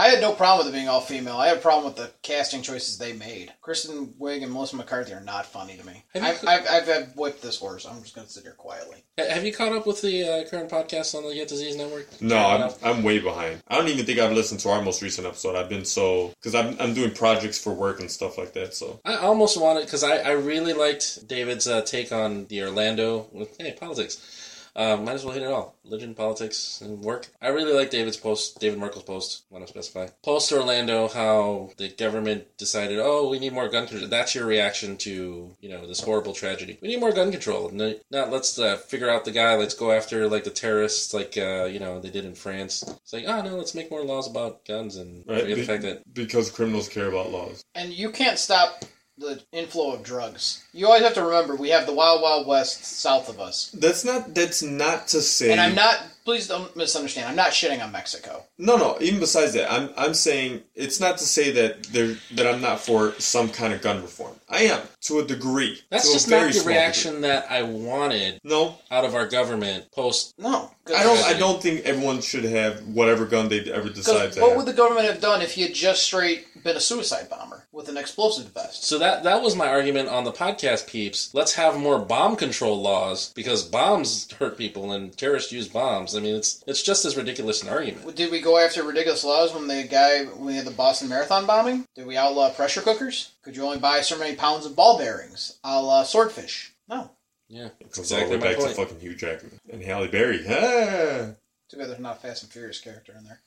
I 0.00 0.08
had 0.08 0.22
no 0.22 0.32
problem 0.32 0.64
with 0.64 0.74
it 0.74 0.78
being 0.78 0.88
all 0.88 1.02
female. 1.02 1.36
I 1.36 1.48
had 1.48 1.58
a 1.58 1.60
problem 1.60 1.84
with 1.84 1.96
the 1.96 2.10
casting 2.22 2.62
choices 2.62 2.96
they 2.96 3.12
made. 3.12 3.52
Kristen 3.60 4.14
Wiig 4.18 4.42
and 4.42 4.50
Melissa 4.50 4.76
McCarthy 4.76 5.12
are 5.12 5.20
not 5.20 5.44
funny 5.44 5.76
to 5.76 5.84
me. 5.84 6.02
Have 6.14 6.22
I've, 6.24 6.48
I've, 6.48 6.66
I've, 6.70 6.88
I've 6.88 7.16
whipped 7.16 7.42
this 7.42 7.58
horse. 7.58 7.84
I'm 7.84 8.00
just 8.00 8.14
going 8.14 8.26
to 8.26 8.32
sit 8.32 8.44
here 8.44 8.54
quietly. 8.54 9.04
Have 9.18 9.44
you 9.44 9.52
caught 9.52 9.72
up 9.72 9.86
with 9.86 10.00
the 10.00 10.24
uh, 10.24 10.48
current 10.48 10.70
podcast 10.70 11.14
on 11.14 11.28
the 11.28 11.34
Get 11.34 11.48
Disease 11.48 11.76
Network? 11.76 12.08
No, 12.22 12.38
I'm. 12.38 12.72
I'm 12.82 13.02
way 13.02 13.18
behind. 13.18 13.62
I 13.68 13.76
don't 13.76 13.88
even 13.88 14.06
think 14.06 14.18
I've 14.18 14.32
listened 14.32 14.60
to 14.60 14.70
our 14.70 14.80
most 14.80 15.02
recent 15.02 15.26
episode. 15.26 15.54
I've 15.54 15.68
been 15.68 15.84
so 15.84 16.32
because 16.40 16.54
I'm 16.54 16.80
I'm 16.80 16.94
doing 16.94 17.12
projects 17.12 17.62
for 17.62 17.74
work 17.74 18.00
and 18.00 18.10
stuff 18.10 18.38
like 18.38 18.54
that. 18.54 18.72
So 18.72 19.00
I 19.04 19.16
almost 19.16 19.60
wanted 19.60 19.84
because 19.84 20.02
I, 20.02 20.16
I 20.16 20.30
really 20.30 20.72
liked 20.72 21.28
David's 21.28 21.68
uh, 21.68 21.82
take 21.82 22.10
on 22.10 22.46
the 22.46 22.62
Orlando 22.62 23.28
with 23.32 23.54
hey 23.58 23.76
politics. 23.78 24.39
Um, 24.76 25.04
might 25.04 25.14
as 25.14 25.24
well 25.24 25.34
hit 25.34 25.42
it 25.42 25.50
all: 25.50 25.74
religion, 25.84 26.14
politics, 26.14 26.80
and 26.80 27.00
work. 27.00 27.28
I 27.42 27.48
really 27.48 27.72
like 27.72 27.90
David's 27.90 28.16
post, 28.16 28.60
David 28.60 28.78
Merkle's 28.78 29.02
post. 29.04 29.44
Want 29.50 29.64
to 29.66 29.72
specify 29.72 30.08
post 30.22 30.52
Orlando? 30.52 31.08
How 31.08 31.70
the 31.76 31.88
government 31.88 32.56
decided, 32.56 32.98
oh, 33.00 33.28
we 33.28 33.38
need 33.38 33.52
more 33.52 33.68
gun 33.68 33.86
control. 33.86 34.08
That's 34.08 34.34
your 34.34 34.46
reaction 34.46 34.96
to 34.98 35.56
you 35.60 35.68
know 35.68 35.86
this 35.86 36.00
horrible 36.00 36.32
tragedy. 36.32 36.78
We 36.80 36.88
need 36.88 37.00
more 37.00 37.12
gun 37.12 37.30
control. 37.30 37.70
No- 37.72 37.98
Not 38.10 38.30
let's 38.30 38.58
uh, 38.58 38.76
figure 38.76 39.10
out 39.10 39.24
the 39.24 39.32
guy. 39.32 39.54
Let's 39.56 39.74
go 39.74 39.90
after 39.92 40.28
like 40.28 40.44
the 40.44 40.50
terrorists, 40.50 41.12
like 41.12 41.36
uh, 41.36 41.64
you 41.64 41.80
know 41.80 42.00
they 42.00 42.10
did 42.10 42.24
in 42.24 42.34
France. 42.34 42.82
It's 43.02 43.12
like, 43.12 43.24
oh 43.26 43.42
no, 43.42 43.56
let's 43.56 43.74
make 43.74 43.90
more 43.90 44.04
laws 44.04 44.28
about 44.30 44.64
guns 44.66 44.96
and 44.96 45.24
Right, 45.26 45.40
forget 45.42 45.56
the 45.56 45.64
fact 45.64 45.82
that 45.82 46.14
because 46.14 46.50
criminals 46.50 46.88
care 46.88 47.08
about 47.08 47.30
laws. 47.30 47.62
And 47.74 47.92
you 47.92 48.10
can't 48.10 48.38
stop 48.38 48.84
the 49.18 49.42
inflow 49.52 49.92
of 49.92 50.02
drugs. 50.02 50.64
You 50.72 50.86
always 50.86 51.02
have 51.02 51.14
to 51.14 51.22
remember 51.24 51.56
we 51.56 51.70
have 51.70 51.86
the 51.86 51.92
Wild 51.92 52.22
Wild 52.22 52.46
West 52.46 52.84
south 52.84 53.28
of 53.28 53.40
us. 53.40 53.70
That's 53.72 54.04
not 54.04 54.34
that's 54.34 54.62
not 54.62 55.08
to 55.08 55.20
say. 55.20 55.50
And 55.52 55.60
I'm 55.60 55.74
not, 55.74 56.02
please 56.24 56.46
don't 56.46 56.74
misunderstand, 56.76 57.28
I'm 57.28 57.36
not 57.36 57.50
shitting 57.50 57.82
on 57.82 57.90
Mexico. 57.92 58.44
No, 58.58 58.76
no. 58.76 58.96
Even 59.00 59.20
besides 59.20 59.52
that, 59.54 59.70
I'm 59.72 59.90
I'm 59.96 60.14
saying 60.14 60.62
it's 60.74 61.00
not 61.00 61.18
to 61.18 61.24
say 61.24 61.50
that 61.52 61.84
there 61.84 62.16
that 62.34 62.46
I'm 62.46 62.60
not 62.60 62.80
for 62.80 63.12
some 63.18 63.48
kind 63.48 63.72
of 63.72 63.82
gun 63.82 64.00
reform. 64.02 64.36
I 64.48 64.62
am 64.64 64.80
to 65.02 65.20
a 65.20 65.24
degree. 65.24 65.80
that's 65.90 66.06
to 66.08 66.12
just 66.14 66.28
not 66.28 66.46
the 66.46 66.52
small 66.52 66.62
degree. 66.62 66.74
reaction 66.74 67.20
that 67.22 67.50
I 67.50 67.62
wanted 67.62 68.40
No, 68.44 68.76
out 68.90 69.04
of 69.04 69.14
our 69.14 69.26
government 69.26 69.90
post. 69.92 70.34
No. 70.38 70.70
I 70.88 71.04
don't. 71.04 71.24
I 71.24 71.38
don't 71.38 71.62
think 71.62 71.82
everyone 71.84 72.20
should 72.20 72.42
have 72.44 72.80
whatever 72.88 73.24
gun 73.24 73.48
they 73.48 73.60
ever 73.72 73.88
decide 73.88 74.30
Because 74.30 74.34
to 74.36 74.40
what 74.40 74.48
have. 74.50 74.56
would 74.58 74.66
the 74.66 74.72
government 74.72 75.06
have 75.06 75.20
done 75.20 75.40
if 75.40 75.52
he 75.52 75.62
had 75.62 75.72
just 75.74 76.02
straight 76.02 76.46
been 76.64 76.76
a 76.76 76.80
suicide 76.80 77.30
bomber 77.30 77.64
with 77.70 77.88
an 77.88 77.96
explosive 77.96 78.52
vest? 78.52 78.82
So 78.84 78.98
that 78.98 79.22
that 79.22 79.40
was 79.40 79.54
my 79.54 79.68
argument 79.68 80.08
on 80.08 80.24
the 80.24 80.32
podcast, 80.32 80.59
peeps. 80.86 81.32
Let's 81.34 81.54
have 81.54 81.78
more 81.78 81.98
bomb 81.98 82.36
control 82.36 82.80
laws 82.80 83.32
because 83.34 83.62
bombs 83.62 84.30
hurt 84.32 84.56
people 84.58 84.92
and 84.92 85.16
terrorists 85.16 85.52
use 85.52 85.68
bombs. 85.68 86.14
I 86.16 86.20
mean, 86.20 86.34
it's 86.36 86.62
it's 86.66 86.82
just 86.82 87.04
as 87.04 87.16
ridiculous 87.16 87.62
an 87.62 87.68
argument. 87.68 88.14
Did 88.16 88.30
we 88.30 88.40
go 88.40 88.58
after 88.58 88.82
ridiculous 88.82 89.24
laws 89.24 89.52
when 89.54 89.66
the 89.68 89.82
guy 89.84 90.24
when 90.24 90.46
we 90.46 90.54
had 90.56 90.64
the 90.66 90.70
Boston 90.70 91.08
Marathon 91.08 91.46
bombing? 91.46 91.84
Did 91.94 92.06
we 92.06 92.16
outlaw 92.16 92.50
pressure 92.50 92.80
cookers? 92.82 93.32
Could 93.42 93.56
you 93.56 93.64
only 93.64 93.78
buy 93.78 94.00
so 94.02 94.18
many 94.18 94.36
pounds 94.36 94.66
of 94.66 94.76
ball 94.76 94.98
bearings, 94.98 95.58
a 95.64 95.80
la 95.82 96.02
swordfish? 96.04 96.72
No. 96.88 97.10
Yeah, 97.48 97.66
It 97.66 97.74
that's 97.80 97.96
comes 97.96 98.12
exactly 98.12 98.34
all 98.36 98.40
the 98.40 98.46
way 98.46 98.52
back 98.52 98.62
point. 98.62 98.74
to 98.76 98.82
fucking 98.82 99.00
Hugh 99.00 99.14
Jackman 99.16 99.58
and 99.72 99.82
Halle 99.82 100.08
Berry. 100.08 100.44
Ah. 100.48 101.34
Too 101.70 101.76
bad 101.76 101.88
there's 101.88 101.98
not 102.00 102.16
a 102.18 102.20
Fast 102.20 102.42
and 102.44 102.52
Furious 102.52 102.80
character 102.80 103.12
in 103.16 103.24
there. 103.24 103.40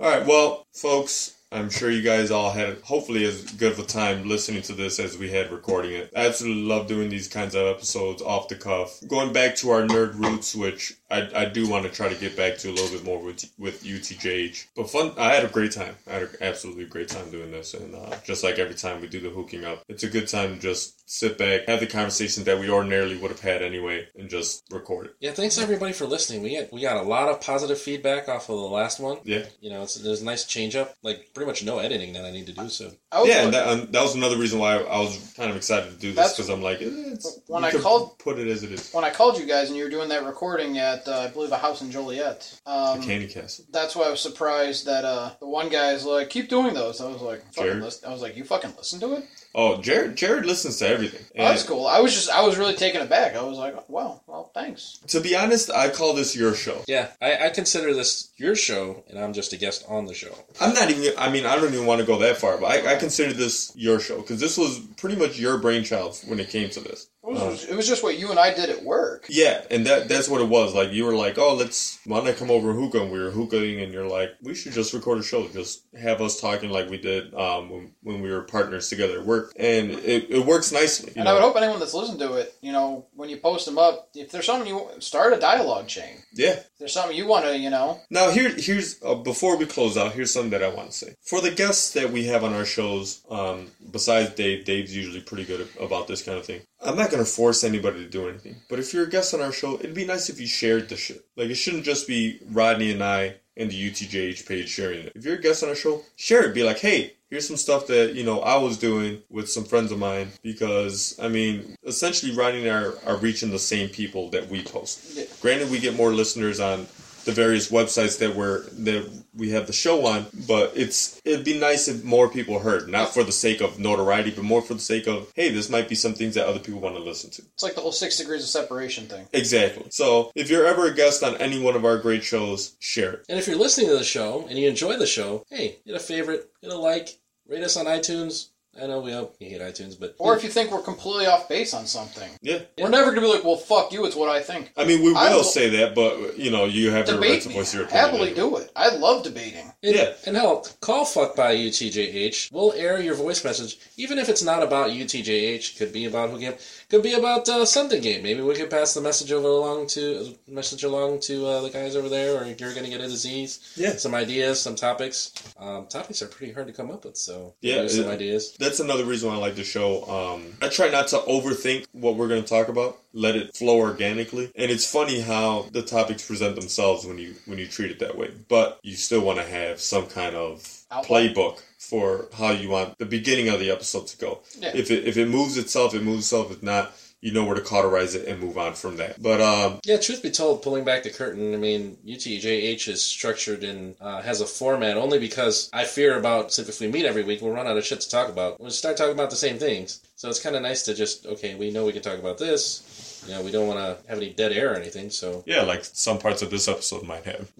All 0.00 0.08
right, 0.08 0.24
well, 0.24 0.64
folks, 0.72 1.36
I'm 1.50 1.70
sure 1.70 1.90
you 1.90 2.02
guys 2.02 2.30
all 2.30 2.52
had 2.52 2.80
hopefully 2.82 3.24
as 3.24 3.42
good 3.54 3.72
of 3.72 3.80
a 3.80 3.82
time 3.82 4.28
listening 4.28 4.62
to 4.62 4.72
this 4.74 5.00
as 5.00 5.18
we 5.18 5.28
had 5.28 5.50
recording 5.50 5.92
it. 5.92 6.12
I 6.14 6.26
absolutely 6.26 6.62
love 6.62 6.86
doing 6.86 7.08
these 7.08 7.26
kinds 7.26 7.56
of 7.56 7.66
episodes 7.66 8.22
off 8.22 8.46
the 8.46 8.54
cuff. 8.54 9.00
Going 9.08 9.32
back 9.32 9.56
to 9.56 9.70
our 9.70 9.82
nerd 9.82 10.14
roots, 10.22 10.54
which 10.54 10.92
I, 11.10 11.28
I 11.34 11.44
do 11.46 11.68
want 11.68 11.84
to 11.84 11.90
try 11.90 12.08
to 12.08 12.20
get 12.20 12.36
back 12.36 12.58
to 12.58 12.68
a 12.68 12.72
little 12.72 12.90
bit 12.90 13.04
more 13.04 13.18
with 13.22 13.50
with 13.58 13.82
UTJH. 13.82 14.66
But 14.76 14.90
fun, 14.90 15.12
I 15.16 15.32
had 15.32 15.44
a 15.44 15.48
great 15.48 15.72
time. 15.72 15.96
I 16.06 16.12
had 16.14 16.22
an 16.22 16.28
absolutely 16.42 16.84
great 16.84 17.08
time 17.08 17.30
doing 17.30 17.50
this, 17.50 17.72
and 17.72 17.94
uh, 17.94 18.16
just 18.24 18.44
like 18.44 18.58
every 18.58 18.74
time 18.74 19.00
we 19.00 19.08
do 19.08 19.20
the 19.20 19.30
hooking 19.30 19.64
up, 19.64 19.84
it's 19.88 20.02
a 20.02 20.08
good 20.08 20.28
time 20.28 20.54
to 20.54 20.60
just 20.60 21.08
sit 21.08 21.38
back, 21.38 21.66
have 21.66 21.80
the 21.80 21.86
conversation 21.86 22.44
that 22.44 22.60
we 22.60 22.68
ordinarily 22.68 23.16
would 23.16 23.30
have 23.30 23.40
had 23.40 23.62
anyway, 23.62 24.06
and 24.18 24.28
just 24.28 24.64
record 24.70 25.06
it. 25.06 25.16
Yeah, 25.20 25.32
thanks 25.32 25.56
everybody 25.56 25.94
for 25.94 26.04
listening. 26.04 26.42
We 26.42 26.58
got 26.58 26.72
we 26.72 26.82
got 26.82 26.98
a 26.98 27.08
lot 27.08 27.30
of 27.30 27.40
positive 27.40 27.80
feedback 27.80 28.28
off 28.28 28.50
of 28.50 28.56
the 28.56 28.62
last 28.62 29.00
one. 29.00 29.18
Yeah, 29.24 29.46
You 29.62 29.70
know, 29.70 29.86
it's 29.96 30.02
there's 30.02 30.20
a 30.22 30.24
nice 30.24 30.44
change 30.44 30.76
up. 30.76 30.94
Like 31.02 31.30
pretty 31.34 31.46
much 31.48 31.64
no 31.64 31.78
editing 31.78 32.12
that 32.12 32.24
I 32.24 32.30
need 32.30 32.46
to 32.46 32.52
do. 32.52 32.68
So 32.68 32.90
I 33.10 33.20
was 33.20 33.28
yeah, 33.28 33.44
and 33.44 33.54
that, 33.54 33.66
um, 33.68 33.88
that 33.92 34.02
was 34.02 34.14
another 34.14 34.36
reason 34.36 34.58
why 34.58 34.76
I 34.76 34.98
was 35.00 35.32
kind 35.36 35.50
of 35.50 35.56
excited 35.56 35.90
to 35.90 35.96
do 35.98 36.12
this 36.12 36.32
because 36.36 36.48
I'm 36.50 36.62
like, 36.62 36.80
eh, 36.82 36.86
it's, 36.88 37.40
When 37.46 37.62
you 37.62 37.68
I 37.68 37.70
could 37.72 37.82
called- 37.82 38.18
put 38.18 38.38
it 38.38 38.48
as 38.48 38.62
it 38.62 38.72
is. 38.72 38.90
when 38.92 39.04
I 39.04 39.10
called 39.10 39.38
you 39.38 39.46
guys 39.46 39.68
and 39.68 39.76
you 39.76 39.84
were 39.84 39.90
doing 39.90 40.08
that 40.10 40.24
recording 40.24 40.78
at 40.78 41.08
uh, 41.08 41.20
I 41.20 41.28
believe 41.28 41.52
a 41.52 41.56
house 41.58 41.80
in 41.82 41.90
Joliet. 41.90 42.60
Um, 42.66 43.00
the 43.00 43.06
Candy 43.06 43.26
Castle. 43.28 43.64
that's 43.70 43.96
why 43.96 44.04
I 44.06 44.10
was 44.10 44.20
surprised 44.20 44.86
that 44.86 45.04
uh, 45.04 45.30
the 45.40 45.48
one 45.48 45.68
guy's 45.68 46.04
like, 46.04 46.30
"Keep 46.30 46.48
doing 46.48 46.74
those." 46.74 47.00
I 47.00 47.08
was 47.10 47.22
like, 47.22 47.40
fucking 47.54 47.62
Jared? 47.70 47.82
listen. 47.82 48.08
I 48.08 48.12
was 48.12 48.22
like, 48.22 48.36
"You 48.36 48.44
fucking 48.44 48.74
listen 48.76 49.00
to 49.00 49.14
it." 49.14 49.24
Oh, 49.54 49.80
Jared. 49.80 50.16
Jared 50.16 50.44
listens 50.46 50.76
to 50.78 50.88
everything. 50.88 51.24
Oh, 51.38 51.44
that's 51.48 51.62
cool. 51.62 51.86
I 51.86 52.00
was 52.00 52.14
just, 52.14 52.30
I 52.30 52.42
was 52.42 52.58
really 52.58 52.74
taken 52.74 53.00
aback. 53.00 53.34
I 53.34 53.42
was 53.42 53.56
like, 53.58 53.88
"Wow, 53.88 54.20
well, 54.26 54.50
thanks." 54.54 54.98
To 55.08 55.20
be 55.20 55.34
honest, 55.34 55.70
I 55.70 55.88
call 55.88 56.12
this 56.12 56.36
your 56.36 56.54
show. 56.54 56.82
yeah, 56.86 57.08
I, 57.20 57.46
I 57.46 57.48
consider 57.50 57.94
this 57.94 58.30
your 58.36 58.54
show, 58.54 59.04
and 59.08 59.18
I'm 59.18 59.32
just 59.32 59.52
a 59.52 59.56
guest 59.56 59.84
on 59.88 60.04
the 60.06 60.14
show. 60.14 60.34
I'm 60.60 60.74
not 60.74 60.90
even. 60.90 61.12
I 61.18 61.30
mean, 61.30 61.46
I 61.46 61.56
don't 61.56 61.72
even 61.72 61.86
want 61.86 62.00
to 62.00 62.06
go 62.06 62.18
that 62.18 62.36
far, 62.36 62.58
but 62.58 62.66
I, 62.66 62.94
I 62.94 62.96
consider 62.96 63.32
this 63.32 63.72
your 63.74 63.98
show 64.00 64.18
because 64.20 64.38
this 64.38 64.58
was 64.58 64.78
pretty 64.96 65.16
much 65.16 65.38
your 65.38 65.58
brainchild 65.58 66.18
when 66.26 66.38
it 66.40 66.50
came 66.50 66.68
to 66.70 66.80
this. 66.80 67.08
It 67.28 67.34
was, 67.34 67.64
it 67.64 67.76
was 67.76 67.86
just 67.86 68.02
what 68.02 68.18
you 68.18 68.30
and 68.30 68.38
I 68.38 68.54
did 68.54 68.70
at 68.70 68.82
work. 68.82 69.26
Yeah, 69.28 69.62
and 69.70 69.86
that 69.86 70.08
that's 70.08 70.28
what 70.28 70.40
it 70.40 70.48
was. 70.48 70.74
Like 70.74 70.92
you 70.92 71.04
were 71.04 71.14
like, 71.14 71.38
"Oh, 71.38 71.54
let's 71.54 71.98
why 72.04 72.22
not 72.22 72.36
come 72.36 72.50
over 72.50 72.70
and 72.70 72.80
hookah?" 72.80 73.02
And 73.02 73.12
we 73.12 73.18
were 73.20 73.30
hookahing, 73.30 73.80
and 73.80 73.92
you're 73.92 74.08
like, 74.08 74.30
"We 74.42 74.54
should 74.54 74.72
just 74.72 74.92
record 74.94 75.18
a 75.18 75.22
show, 75.22 75.46
just 75.48 75.84
have 76.00 76.20
us 76.20 76.40
talking 76.40 76.70
like 76.70 76.88
we 76.88 76.98
did 76.98 77.34
um, 77.34 77.70
when, 77.70 77.92
when 78.02 78.20
we 78.22 78.30
were 78.30 78.42
partners 78.42 78.88
together 78.88 79.20
at 79.20 79.26
work." 79.26 79.52
And 79.56 79.90
it, 79.90 80.30
it 80.30 80.46
works 80.46 80.72
nicely. 80.72 81.12
And 81.16 81.24
know? 81.24 81.30
I 81.30 81.34
would 81.34 81.42
hope 81.42 81.56
anyone 81.56 81.78
that's 81.80 81.94
listened 81.94 82.20
to 82.20 82.34
it, 82.34 82.54
you 82.62 82.72
know, 82.72 83.06
when 83.14 83.28
you 83.28 83.36
post 83.36 83.66
them 83.66 83.78
up, 83.78 84.08
if 84.14 84.30
there's 84.30 84.46
something 84.46 84.68
you 84.68 84.88
start 85.00 85.32
a 85.32 85.38
dialogue 85.38 85.86
chain. 85.88 86.22
yeah. 86.32 86.50
If 86.50 86.78
there's 86.78 86.92
something 86.92 87.16
you 87.16 87.26
want 87.26 87.44
to, 87.44 87.58
you 87.58 87.70
know, 87.70 88.00
Now 88.10 88.30
here 88.30 88.50
here's 88.50 89.02
uh, 89.02 89.14
before 89.16 89.56
we 89.56 89.66
close 89.66 89.96
out, 89.96 90.12
here's 90.12 90.32
something 90.32 90.50
that 90.50 90.62
I 90.62 90.68
want 90.68 90.90
to 90.90 90.96
say 90.96 91.14
for 91.22 91.40
the 91.40 91.50
guests 91.50 91.92
that 91.92 92.10
we 92.10 92.26
have 92.26 92.44
on 92.44 92.54
our 92.54 92.64
shows. 92.64 93.22
Um, 93.30 93.70
besides 93.90 94.30
Dave, 94.34 94.64
Dave's 94.64 94.94
usually 94.96 95.20
pretty 95.20 95.44
good 95.44 95.68
about 95.80 96.06
this 96.08 96.22
kind 96.22 96.38
of 96.38 96.46
thing. 96.46 96.60
I'm 96.84 96.96
not 96.96 97.10
gonna 97.10 97.24
force 97.24 97.64
anybody 97.64 98.04
to 98.04 98.08
do 98.08 98.28
anything, 98.28 98.56
but 98.68 98.78
if 98.78 98.92
you're 98.92 99.04
a 99.04 99.10
guest 99.10 99.34
on 99.34 99.40
our 99.40 99.52
show, 99.52 99.74
it'd 99.74 99.94
be 99.94 100.06
nice 100.06 100.28
if 100.28 100.40
you 100.40 100.46
shared 100.46 100.88
the 100.88 100.96
shit. 100.96 101.24
Like 101.36 101.50
it 101.50 101.56
shouldn't 101.56 101.84
just 101.84 102.06
be 102.06 102.40
Rodney 102.50 102.92
and 102.92 103.02
I 103.02 103.36
and 103.56 103.70
the 103.70 103.90
UTJH 103.90 104.46
page 104.46 104.68
sharing 104.68 105.00
it. 105.00 105.12
If 105.14 105.24
you're 105.24 105.34
a 105.34 105.40
guest 105.40 105.62
on 105.62 105.68
our 105.68 105.74
show, 105.74 106.02
share 106.16 106.44
it. 106.44 106.54
Be 106.54 106.62
like, 106.62 106.78
hey, 106.78 107.14
here's 107.28 107.46
some 107.46 107.56
stuff 107.56 107.88
that 107.88 108.14
you 108.14 108.24
know 108.24 108.40
I 108.40 108.56
was 108.56 108.78
doing 108.78 109.22
with 109.28 109.50
some 109.50 109.64
friends 109.64 109.92
of 109.92 109.98
mine 109.98 110.28
because 110.42 111.18
I 111.20 111.28
mean, 111.28 111.76
essentially, 111.84 112.34
Rodney 112.34 112.66
and 112.66 112.70
I 112.70 112.82
are, 112.82 112.94
are 113.06 113.16
reaching 113.16 113.50
the 113.50 113.58
same 113.58 113.88
people 113.88 114.30
that 114.30 114.48
we 114.48 114.62
post. 114.62 115.16
Yeah. 115.16 115.24
Granted, 115.40 115.70
we 115.70 115.80
get 115.80 115.96
more 115.96 116.12
listeners 116.12 116.60
on 116.60 116.86
the 117.24 117.32
various 117.32 117.70
websites 117.70 118.18
that 118.20 118.34
we're 118.34 118.62
that 118.70 119.10
we 119.38 119.50
have 119.50 119.66
the 119.66 119.72
show 119.72 120.04
on, 120.06 120.26
but 120.46 120.72
it's 120.74 121.20
it'd 121.24 121.44
be 121.44 121.58
nice 121.58 121.88
if 121.88 122.04
more 122.04 122.28
people 122.28 122.58
heard, 122.58 122.88
not 122.88 123.14
for 123.14 123.22
the 123.22 123.32
sake 123.32 123.60
of 123.60 123.78
notoriety, 123.78 124.32
but 124.32 124.44
more 124.44 124.60
for 124.60 124.74
the 124.74 124.80
sake 124.80 125.06
of 125.06 125.32
hey, 125.34 125.48
this 125.48 125.70
might 125.70 125.88
be 125.88 125.94
some 125.94 126.12
things 126.12 126.34
that 126.34 126.46
other 126.46 126.58
people 126.58 126.80
want 126.80 126.96
to 126.96 127.02
listen 127.02 127.30
to. 127.30 127.42
it's 127.54 127.62
like 127.62 127.74
the 127.74 127.80
whole 127.80 127.92
six 127.92 128.18
degrees 128.18 128.42
of 128.42 128.48
separation 128.48 129.06
thing. 129.06 129.26
Exactly. 129.32 129.86
So 129.90 130.32
if 130.34 130.50
you're 130.50 130.66
ever 130.66 130.86
a 130.86 130.94
guest 130.94 131.22
on 131.22 131.36
any 131.36 131.60
one 131.60 131.76
of 131.76 131.84
our 131.84 131.98
great 131.98 132.24
shows, 132.24 132.76
share 132.80 133.12
it. 133.12 133.26
And 133.28 133.38
if 133.38 133.46
you're 133.46 133.56
listening 133.56 133.88
to 133.88 133.96
the 133.96 134.04
show 134.04 134.46
and 134.48 134.58
you 134.58 134.68
enjoy 134.68 134.96
the 134.96 135.06
show, 135.06 135.44
hey, 135.50 135.78
hit 135.84 135.94
a 135.94 136.00
favorite, 136.00 136.50
hit 136.60 136.72
a 136.72 136.76
like, 136.76 137.18
rate 137.46 137.62
us 137.62 137.76
on 137.76 137.86
iTunes. 137.86 138.48
I 138.82 138.86
know 138.86 139.00
we 139.00 139.12
all 139.12 139.34
you 139.40 139.48
hate 139.50 139.60
iTunes, 139.60 139.98
but 139.98 140.14
Or 140.18 140.36
if 140.36 140.42
you 140.44 140.50
think 140.50 140.70
we're 140.70 140.82
completely 140.82 141.26
off 141.26 141.48
base 141.48 141.74
on 141.74 141.86
something, 141.86 142.28
Yeah. 142.42 142.60
we're 142.78 142.88
never 142.88 143.10
gonna 143.10 143.22
be 143.26 143.32
like, 143.32 143.44
well, 143.44 143.56
fuck 143.56 143.92
you. 143.92 144.04
It's 144.06 144.16
what 144.16 144.28
I 144.28 144.40
think. 144.42 144.72
I 144.76 144.84
mean, 144.84 145.02
we 145.02 145.14
I 145.14 145.30
will 145.30 145.38
will- 145.38 145.44
say 145.44 145.68
that, 145.70 145.94
but 145.94 146.38
you 146.38 146.50
know, 146.50 146.64
you 146.64 146.90
have 146.90 147.06
your 147.08 147.16
right 147.18 147.26
Debate 147.28 147.42
to 147.42 147.48
me. 147.48 147.54
voice 147.54 147.74
your 147.74 147.84
opinion. 147.84 148.04
Happily 148.04 148.34
do 148.34 148.56
it. 148.56 148.70
I 148.76 148.90
love 148.96 149.22
debating. 149.22 149.72
And, 149.82 149.94
Yeah. 149.96 150.12
And 150.26 150.36
hell, 150.36 150.66
call 150.80 151.04
fuck 151.04 151.34
by 151.36 151.54
UTJH. 151.54 152.50
We'll 152.52 152.72
air 152.72 153.00
your 153.00 153.14
voice 153.14 153.44
message, 153.44 153.78
even 153.96 154.18
if 154.18 154.28
it's 154.28 154.42
not 154.42 154.62
about 154.62 154.90
UTJH. 154.90 155.76
Could 155.78 155.92
be 155.92 156.04
about 156.06 156.30
who 156.30 156.38
game. 156.38 156.54
Could 156.90 157.02
be 157.02 157.14
about 157.14 157.48
uh, 157.48 157.64
something 157.64 158.00
game. 158.00 158.22
Maybe 158.22 158.40
we 158.40 158.54
could 158.54 158.70
pass 158.70 158.94
the 158.94 159.00
message 159.00 159.30
over 159.32 159.48
along 159.48 159.88
to 159.88 160.34
message 160.46 160.84
along 160.84 161.20
to 161.20 161.46
uh, 161.46 161.60
the 161.62 161.70
guys 161.70 161.96
over 161.96 162.08
there, 162.08 162.36
or 162.36 162.44
you're 162.46 162.74
gonna 162.74 162.88
get 162.88 163.00
a 163.00 163.08
disease. 163.08 163.60
Yeah. 163.76 163.96
Some 163.96 164.14
ideas, 164.14 164.60
some 164.60 164.74
topics. 164.74 165.32
Um, 165.58 165.86
topics 165.86 166.22
are 166.22 166.26
pretty 166.28 166.52
hard 166.52 166.66
to 166.66 166.72
come 166.72 166.90
up 166.90 167.04
with, 167.04 167.16
so 167.16 167.54
Yeah, 167.60 167.76
maybe 167.76 167.88
some 167.90 168.04
it- 168.08 168.12
ideas. 168.14 168.54
That's 168.68 168.80
another 168.80 169.06
reason 169.06 169.30
why 169.30 169.36
I 169.36 169.38
like 169.38 169.54
the 169.54 169.64
show. 169.64 170.04
Um, 170.04 170.52
I 170.60 170.68
try 170.68 170.90
not 170.90 171.08
to 171.08 171.16
overthink 171.20 171.86
what 171.92 172.16
we're 172.16 172.28
going 172.28 172.42
to 172.42 172.48
talk 172.48 172.68
about. 172.68 172.98
Let 173.14 173.34
it 173.34 173.56
flow 173.56 173.78
organically, 173.78 174.52
and 174.54 174.70
it's 174.70 174.84
funny 174.84 175.22
how 175.22 175.68
the 175.72 175.80
topics 175.80 176.26
present 176.26 176.54
themselves 176.54 177.06
when 177.06 177.16
you 177.16 177.34
when 177.46 177.56
you 177.58 177.66
treat 177.66 177.90
it 177.90 177.98
that 178.00 178.18
way. 178.18 178.30
But 178.46 178.78
you 178.82 178.94
still 178.94 179.22
want 179.22 179.38
to 179.38 179.44
have 179.46 179.80
some 179.80 180.06
kind 180.06 180.36
of 180.36 180.84
Outline. 180.90 181.32
playbook 181.32 181.62
for 181.78 182.28
how 182.34 182.50
you 182.50 182.68
want 182.68 182.98
the 182.98 183.06
beginning 183.06 183.48
of 183.48 183.58
the 183.58 183.70
episode 183.70 184.06
to 184.08 184.18
go. 184.18 184.40
Yeah. 184.58 184.72
If 184.74 184.90
it 184.90 185.08
if 185.08 185.16
it 185.16 185.28
moves 185.28 185.56
itself, 185.56 185.94
it 185.94 186.02
moves 186.02 186.24
itself. 186.24 186.52
If 186.52 186.62
not, 186.62 186.92
you 187.20 187.32
know 187.32 187.44
where 187.44 187.56
to 187.56 187.60
cauterize 187.60 188.14
it 188.14 188.28
and 188.28 188.40
move 188.40 188.56
on 188.56 188.74
from 188.74 188.96
that. 188.96 189.20
But 189.20 189.40
um, 189.40 189.80
Yeah, 189.84 189.96
truth 189.96 190.22
be 190.22 190.30
told, 190.30 190.62
pulling 190.62 190.84
back 190.84 191.02
the 191.02 191.10
curtain, 191.10 191.52
I 191.52 191.56
mean, 191.56 191.98
UTJH 192.06 192.88
is 192.88 193.04
structured 193.04 193.64
and 193.64 193.96
uh, 194.00 194.22
has 194.22 194.40
a 194.40 194.46
format 194.46 194.96
only 194.96 195.18
because 195.18 195.68
I 195.72 195.84
fear 195.84 196.18
about 196.18 196.56
if 196.58 196.80
we 196.80 196.88
meet 196.88 197.06
every 197.06 197.24
week, 197.24 197.42
we'll 197.42 197.52
run 197.52 197.66
out 197.66 197.76
of 197.76 197.84
shit 197.84 198.00
to 198.00 198.08
talk 198.08 198.28
about. 198.28 198.60
We'll 198.60 198.70
start 198.70 198.96
talking 198.96 199.14
about 199.14 199.30
the 199.30 199.36
same 199.36 199.58
things. 199.58 200.00
So 200.16 200.28
it's 200.28 200.42
kind 200.42 200.56
of 200.56 200.62
nice 200.62 200.84
to 200.84 200.94
just, 200.94 201.26
okay, 201.26 201.54
we 201.54 201.70
know 201.70 201.84
we 201.84 201.92
can 201.92 202.02
talk 202.02 202.18
about 202.18 202.38
this. 202.38 203.24
You 203.26 203.34
know, 203.34 203.42
we 203.42 203.50
don't 203.50 203.66
want 203.66 203.80
to 203.80 204.08
have 204.08 204.18
any 204.18 204.30
dead 204.30 204.52
air 204.52 204.72
or 204.72 204.76
anything, 204.76 205.10
so. 205.10 205.42
yeah, 205.46 205.62
like 205.62 205.84
some 205.84 206.18
parts 206.18 206.42
of 206.42 206.50
this 206.50 206.68
episode 206.68 207.04
might 207.04 207.24
have. 207.24 207.50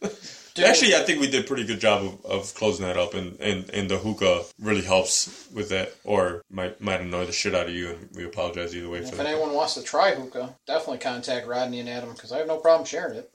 Dude, 0.58 0.66
Actually, 0.66 0.94
I 0.96 1.00
think 1.04 1.20
we 1.20 1.30
did 1.30 1.44
a 1.44 1.46
pretty 1.46 1.64
good 1.64 1.78
job 1.78 2.02
of, 2.02 2.24
of 2.26 2.54
closing 2.54 2.84
that 2.84 2.96
up, 2.96 3.14
and, 3.14 3.38
and, 3.40 3.70
and 3.70 3.88
the 3.88 3.96
hookah 3.96 4.42
really 4.60 4.82
helps 4.82 5.48
with 5.54 5.68
that, 5.68 5.94
or 6.02 6.42
might 6.50 6.80
might 6.80 7.00
annoy 7.00 7.26
the 7.26 7.32
shit 7.32 7.54
out 7.54 7.68
of 7.68 7.72
you, 7.72 7.90
and 7.90 8.08
we 8.14 8.24
apologize 8.24 8.74
either 8.74 8.88
way 8.88 8.98
for 9.02 9.06
if 9.06 9.16
that. 9.18 9.26
anyone 9.26 9.54
wants 9.54 9.74
to 9.74 9.82
try 9.84 10.16
hookah, 10.16 10.56
definitely 10.66 10.98
contact 10.98 11.46
Rodney 11.46 11.78
and 11.78 11.88
Adam 11.88 12.12
because 12.12 12.32
I 12.32 12.38
have 12.38 12.48
no 12.48 12.56
problem 12.56 12.84
sharing 12.84 13.18
it. 13.18 13.30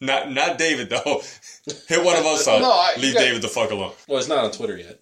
Not 0.00 0.32
not 0.32 0.56
David 0.56 0.88
though. 0.88 1.20
Hit 1.88 2.02
one 2.04 2.16
of 2.16 2.24
us 2.24 2.48
up. 2.48 2.60
No, 2.62 2.70
I- 2.72 2.94
Leave 2.96 3.04
you 3.08 3.14
got- 3.14 3.20
David 3.20 3.42
the 3.42 3.48
fuck 3.48 3.70
alone. 3.70 3.92
Well, 4.08 4.18
it's 4.18 4.28
not 4.28 4.42
on 4.44 4.50
Twitter 4.50 4.78
yet. 4.78 4.98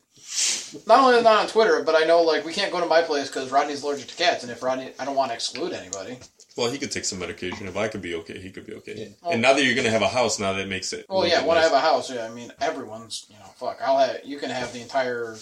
Not 0.87 1.01
only 1.01 1.23
not 1.23 1.41
on 1.43 1.47
Twitter, 1.49 1.83
but 1.85 1.95
I 1.95 2.05
know 2.05 2.23
like 2.23 2.45
we 2.45 2.53
can't 2.53 2.73
go 2.73 2.81
to 2.81 2.87
my 2.87 3.03
place 3.03 3.29
because 3.29 3.51
Rodney's 3.51 3.83
allergic 3.83 4.09
to 4.09 4.15
cats, 4.17 4.43
and 4.43 4.51
if 4.53 4.63
Rodney, 4.63 4.91
I 4.99 5.05
don't 5.05 5.17
want 5.17 5.31
to 5.31 5.35
exclude 5.35 5.73
anybody. 5.73 6.19
Well, 6.57 6.71
he 6.71 6.79
could 6.79 6.91
take 6.91 7.05
some 7.05 7.19
medication. 7.19 7.69
If 7.69 7.77
I 7.77 7.89
could 7.89 8.03
be 8.03 8.15
okay, 8.17 8.39
he 8.41 8.51
could 8.51 8.67
be 8.67 8.75
okay. 8.75 9.15
Yeah. 9.23 9.31
And 9.33 9.43
now 9.43 9.53
that 9.55 9.65
you're 9.65 9.77
gonna 9.77 9.91
have 9.91 10.03
a 10.03 10.09
house, 10.09 10.39
now 10.39 10.53
that 10.53 10.69
makes 10.69 10.93
it. 10.93 11.07
Well, 11.09 11.27
yeah, 11.27 11.45
when 11.45 11.57
I 11.57 11.63
have 11.63 11.73
a 11.73 11.81
house, 11.81 12.11
yeah, 12.11 12.27
I 12.27 12.31
mean 12.31 12.53
everyone's, 12.61 13.27
you 13.31 13.37
know, 13.39 13.45
fuck. 13.57 13.79
I'll 13.83 13.99
have 13.99 14.21
you 14.25 14.39
can 14.39 14.51
have 14.51 14.73
the 14.73 14.81
entire 14.81 15.37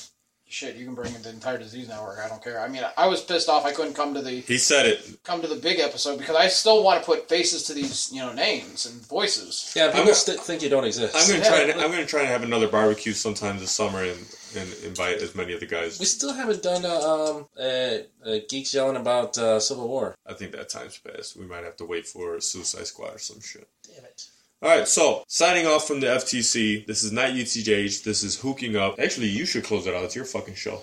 shit. 0.49 0.77
You 0.77 0.85
can 0.87 0.95
bring 0.95 1.13
the 1.23 1.31
entire 1.31 1.59
disease 1.59 1.89
network. 1.89 2.19
I 2.25 2.29
don't 2.29 2.43
care. 2.43 2.61
I 2.61 2.69
mean, 2.69 2.83
I 2.97 3.07
was 3.07 3.21
pissed 3.23 3.49
off 3.49 3.65
I 3.67 3.73
couldn't 3.73 3.95
come 3.95 4.15
to 4.15 4.23
the 4.23 4.41
He 4.41 4.59
said 4.59 4.87
it. 4.87 5.19
come 5.25 5.41
to 5.43 5.47
the 5.49 5.57
big 5.57 5.79
episode 5.79 6.19
because 6.19 6.37
I 6.37 6.49
still 6.49 6.83
want 6.83 7.01
to 7.03 7.07
put 7.07 7.29
faces 7.29 7.65
to 7.65 7.75
these, 7.75 8.11
you 8.13 8.21
know, 8.21 8.33
names 8.33 8.87
and 8.87 9.01
voices. 9.07 9.73
Yeah, 9.77 9.89
people 9.89 10.05
gonna- 10.05 10.15
st- 10.15 10.41
think 10.41 10.63
you 10.63 10.69
don't 10.69 10.85
exist. 10.85 11.15
I'm 11.17 11.27
gonna 11.29 11.43
Yeah, 11.43 11.49
try. 11.49 11.65
To, 11.73 11.85
I'm 11.85 11.91
gonna 11.91 12.07
try 12.07 12.21
to 12.23 12.27
have 12.27 12.43
another 12.43 12.69
barbecue 12.69 13.13
sometime 13.13 13.59
this 13.59 13.71
summer 13.73 14.03
and, 14.03 14.19
and 14.57 14.73
invite 14.85 15.17
as 15.23 15.35
many 15.35 15.53
of 15.53 15.61
the 15.61 15.67
guys. 15.67 15.99
we 15.99 16.07
still 16.07 16.33
haven't 16.33 16.63
done 16.63 16.85
a, 16.85 16.95
um, 16.95 17.47
a, 17.61 18.07
a 18.25 18.41
geeks 18.49 18.73
yelling 18.75 18.97
about 18.97 19.37
uh, 19.39 19.61
Civil 19.61 19.89
War. 19.89 20.15
I 20.27 20.33
think 20.35 20.53
that 20.53 20.69
time's 20.69 20.99
passed. 20.99 21.37
We 21.37 21.45
might 21.47 21.65
have 21.65 21.77
to 21.77 21.85
wait 21.85 22.07
for 22.07 22.41
Suicide 22.41 22.87
Squad 22.87 23.15
or 23.15 23.19
some 23.19 23.41
shit. 23.41 23.69
All 24.61 24.77
right, 24.77 24.89
so 24.89 25.23
signing 25.29 25.67
off 25.67 25.87
from 25.87 26.01
the 26.01 26.09
FTC. 26.09 26.85
This 26.87 27.05
is 27.05 27.13
not 27.13 27.31
UTJH. 27.31 28.03
This 28.03 28.25
is 28.25 28.41
hooking 28.41 28.75
up. 28.77 28.99
Actually, 28.99 29.29
you 29.29 29.47
should 29.47 29.63
close 29.63 29.87
it 29.87 29.95
out. 29.95 30.03
It's 30.05 30.17
your 30.17 30.25
fucking 30.25 30.55
show. 30.57 30.83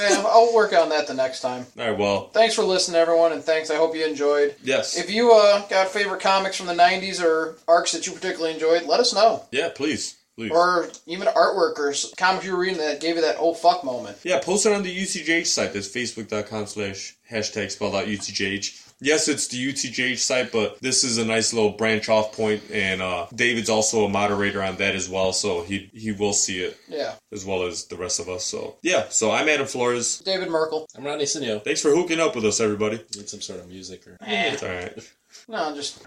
I'll 0.00 0.54
work 0.54 0.72
on 0.72 0.88
that 0.88 1.06
the 1.06 1.12
next 1.12 1.40
time. 1.40 1.66
All 1.78 1.90
right, 1.90 1.98
well, 1.98 2.28
Thanks 2.28 2.54
for 2.54 2.62
listening, 2.62 2.96
everyone, 2.98 3.32
and 3.32 3.44
thanks. 3.44 3.70
I 3.70 3.76
hope 3.76 3.94
you 3.94 4.06
enjoyed. 4.06 4.54
yes, 4.62 4.96
If 4.96 5.10
you 5.10 5.32
uh, 5.34 5.66
got 5.68 5.88
favorite 5.88 6.22
comics 6.22 6.56
from 6.56 6.66
the 6.66 6.72
'90s 6.74 7.22
or 7.22 7.56
arcs 7.68 7.92
that 7.92 8.06
you 8.06 8.14
particularly 8.14 8.54
enjoyed, 8.54 8.84
let 8.86 9.00
us 9.00 9.12
know. 9.12 9.44
yeah, 9.52 9.68
please, 9.68 10.16
please. 10.34 10.50
Or 10.50 10.88
even 11.06 11.28
artwork 11.28 11.78
or 11.78 11.92
comics 12.16 12.46
you 12.46 12.52
were 12.52 12.60
reading 12.60 12.78
that 12.78 13.00
gave 13.02 13.16
you 13.16 13.20
that 13.20 13.36
oh 13.38 13.52
fuck 13.52 13.84
moment. 13.84 14.16
Yeah, 14.24 14.40
post 14.40 14.64
it 14.64 14.72
on 14.72 14.82
the 14.82 14.96
UTJH 15.02 15.46
site. 15.46 15.74
That's 15.74 15.88
facebook.com 15.88 16.64
slash 16.68 17.14
hashtag 17.30 17.70
spelled 17.70 17.94
out 17.94 18.06
UTJH. 18.06 18.91
Yes, 19.02 19.26
it's 19.26 19.48
the 19.48 19.58
UTJH 19.58 20.18
site, 20.18 20.52
but 20.52 20.80
this 20.80 21.02
is 21.02 21.18
a 21.18 21.24
nice 21.24 21.52
little 21.52 21.70
branch 21.72 22.08
off 22.08 22.32
point, 22.36 22.62
and 22.72 23.02
uh, 23.02 23.26
David's 23.34 23.68
also 23.68 24.04
a 24.04 24.08
moderator 24.08 24.62
on 24.62 24.76
that 24.76 24.94
as 24.94 25.08
well, 25.08 25.32
so 25.32 25.64
he 25.64 25.90
he 25.92 26.12
will 26.12 26.32
see 26.32 26.62
it 26.62 26.78
Yeah, 26.88 27.14
as 27.32 27.44
well 27.44 27.64
as 27.64 27.86
the 27.86 27.96
rest 27.96 28.20
of 28.20 28.28
us. 28.28 28.44
So 28.44 28.76
yeah, 28.82 29.08
so 29.08 29.32
I'm 29.32 29.48
Adam 29.48 29.66
Flores. 29.66 30.20
David 30.20 30.50
Merkle. 30.50 30.86
I'm 30.96 31.04
Rodney 31.04 31.24
Sinio. 31.24 31.62
Thanks 31.64 31.82
for 31.82 31.90
hooking 31.90 32.20
up 32.20 32.36
with 32.36 32.44
us, 32.44 32.60
everybody. 32.60 32.98
Need 33.16 33.28
some 33.28 33.40
sort 33.40 33.58
of 33.58 33.68
music 33.68 34.06
or. 34.06 34.16
It's 34.20 34.62
all 34.62 34.68
right. 34.68 35.12
No, 35.48 35.74
just 35.74 36.02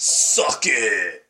Suck 0.00 0.62
it. 0.64 1.21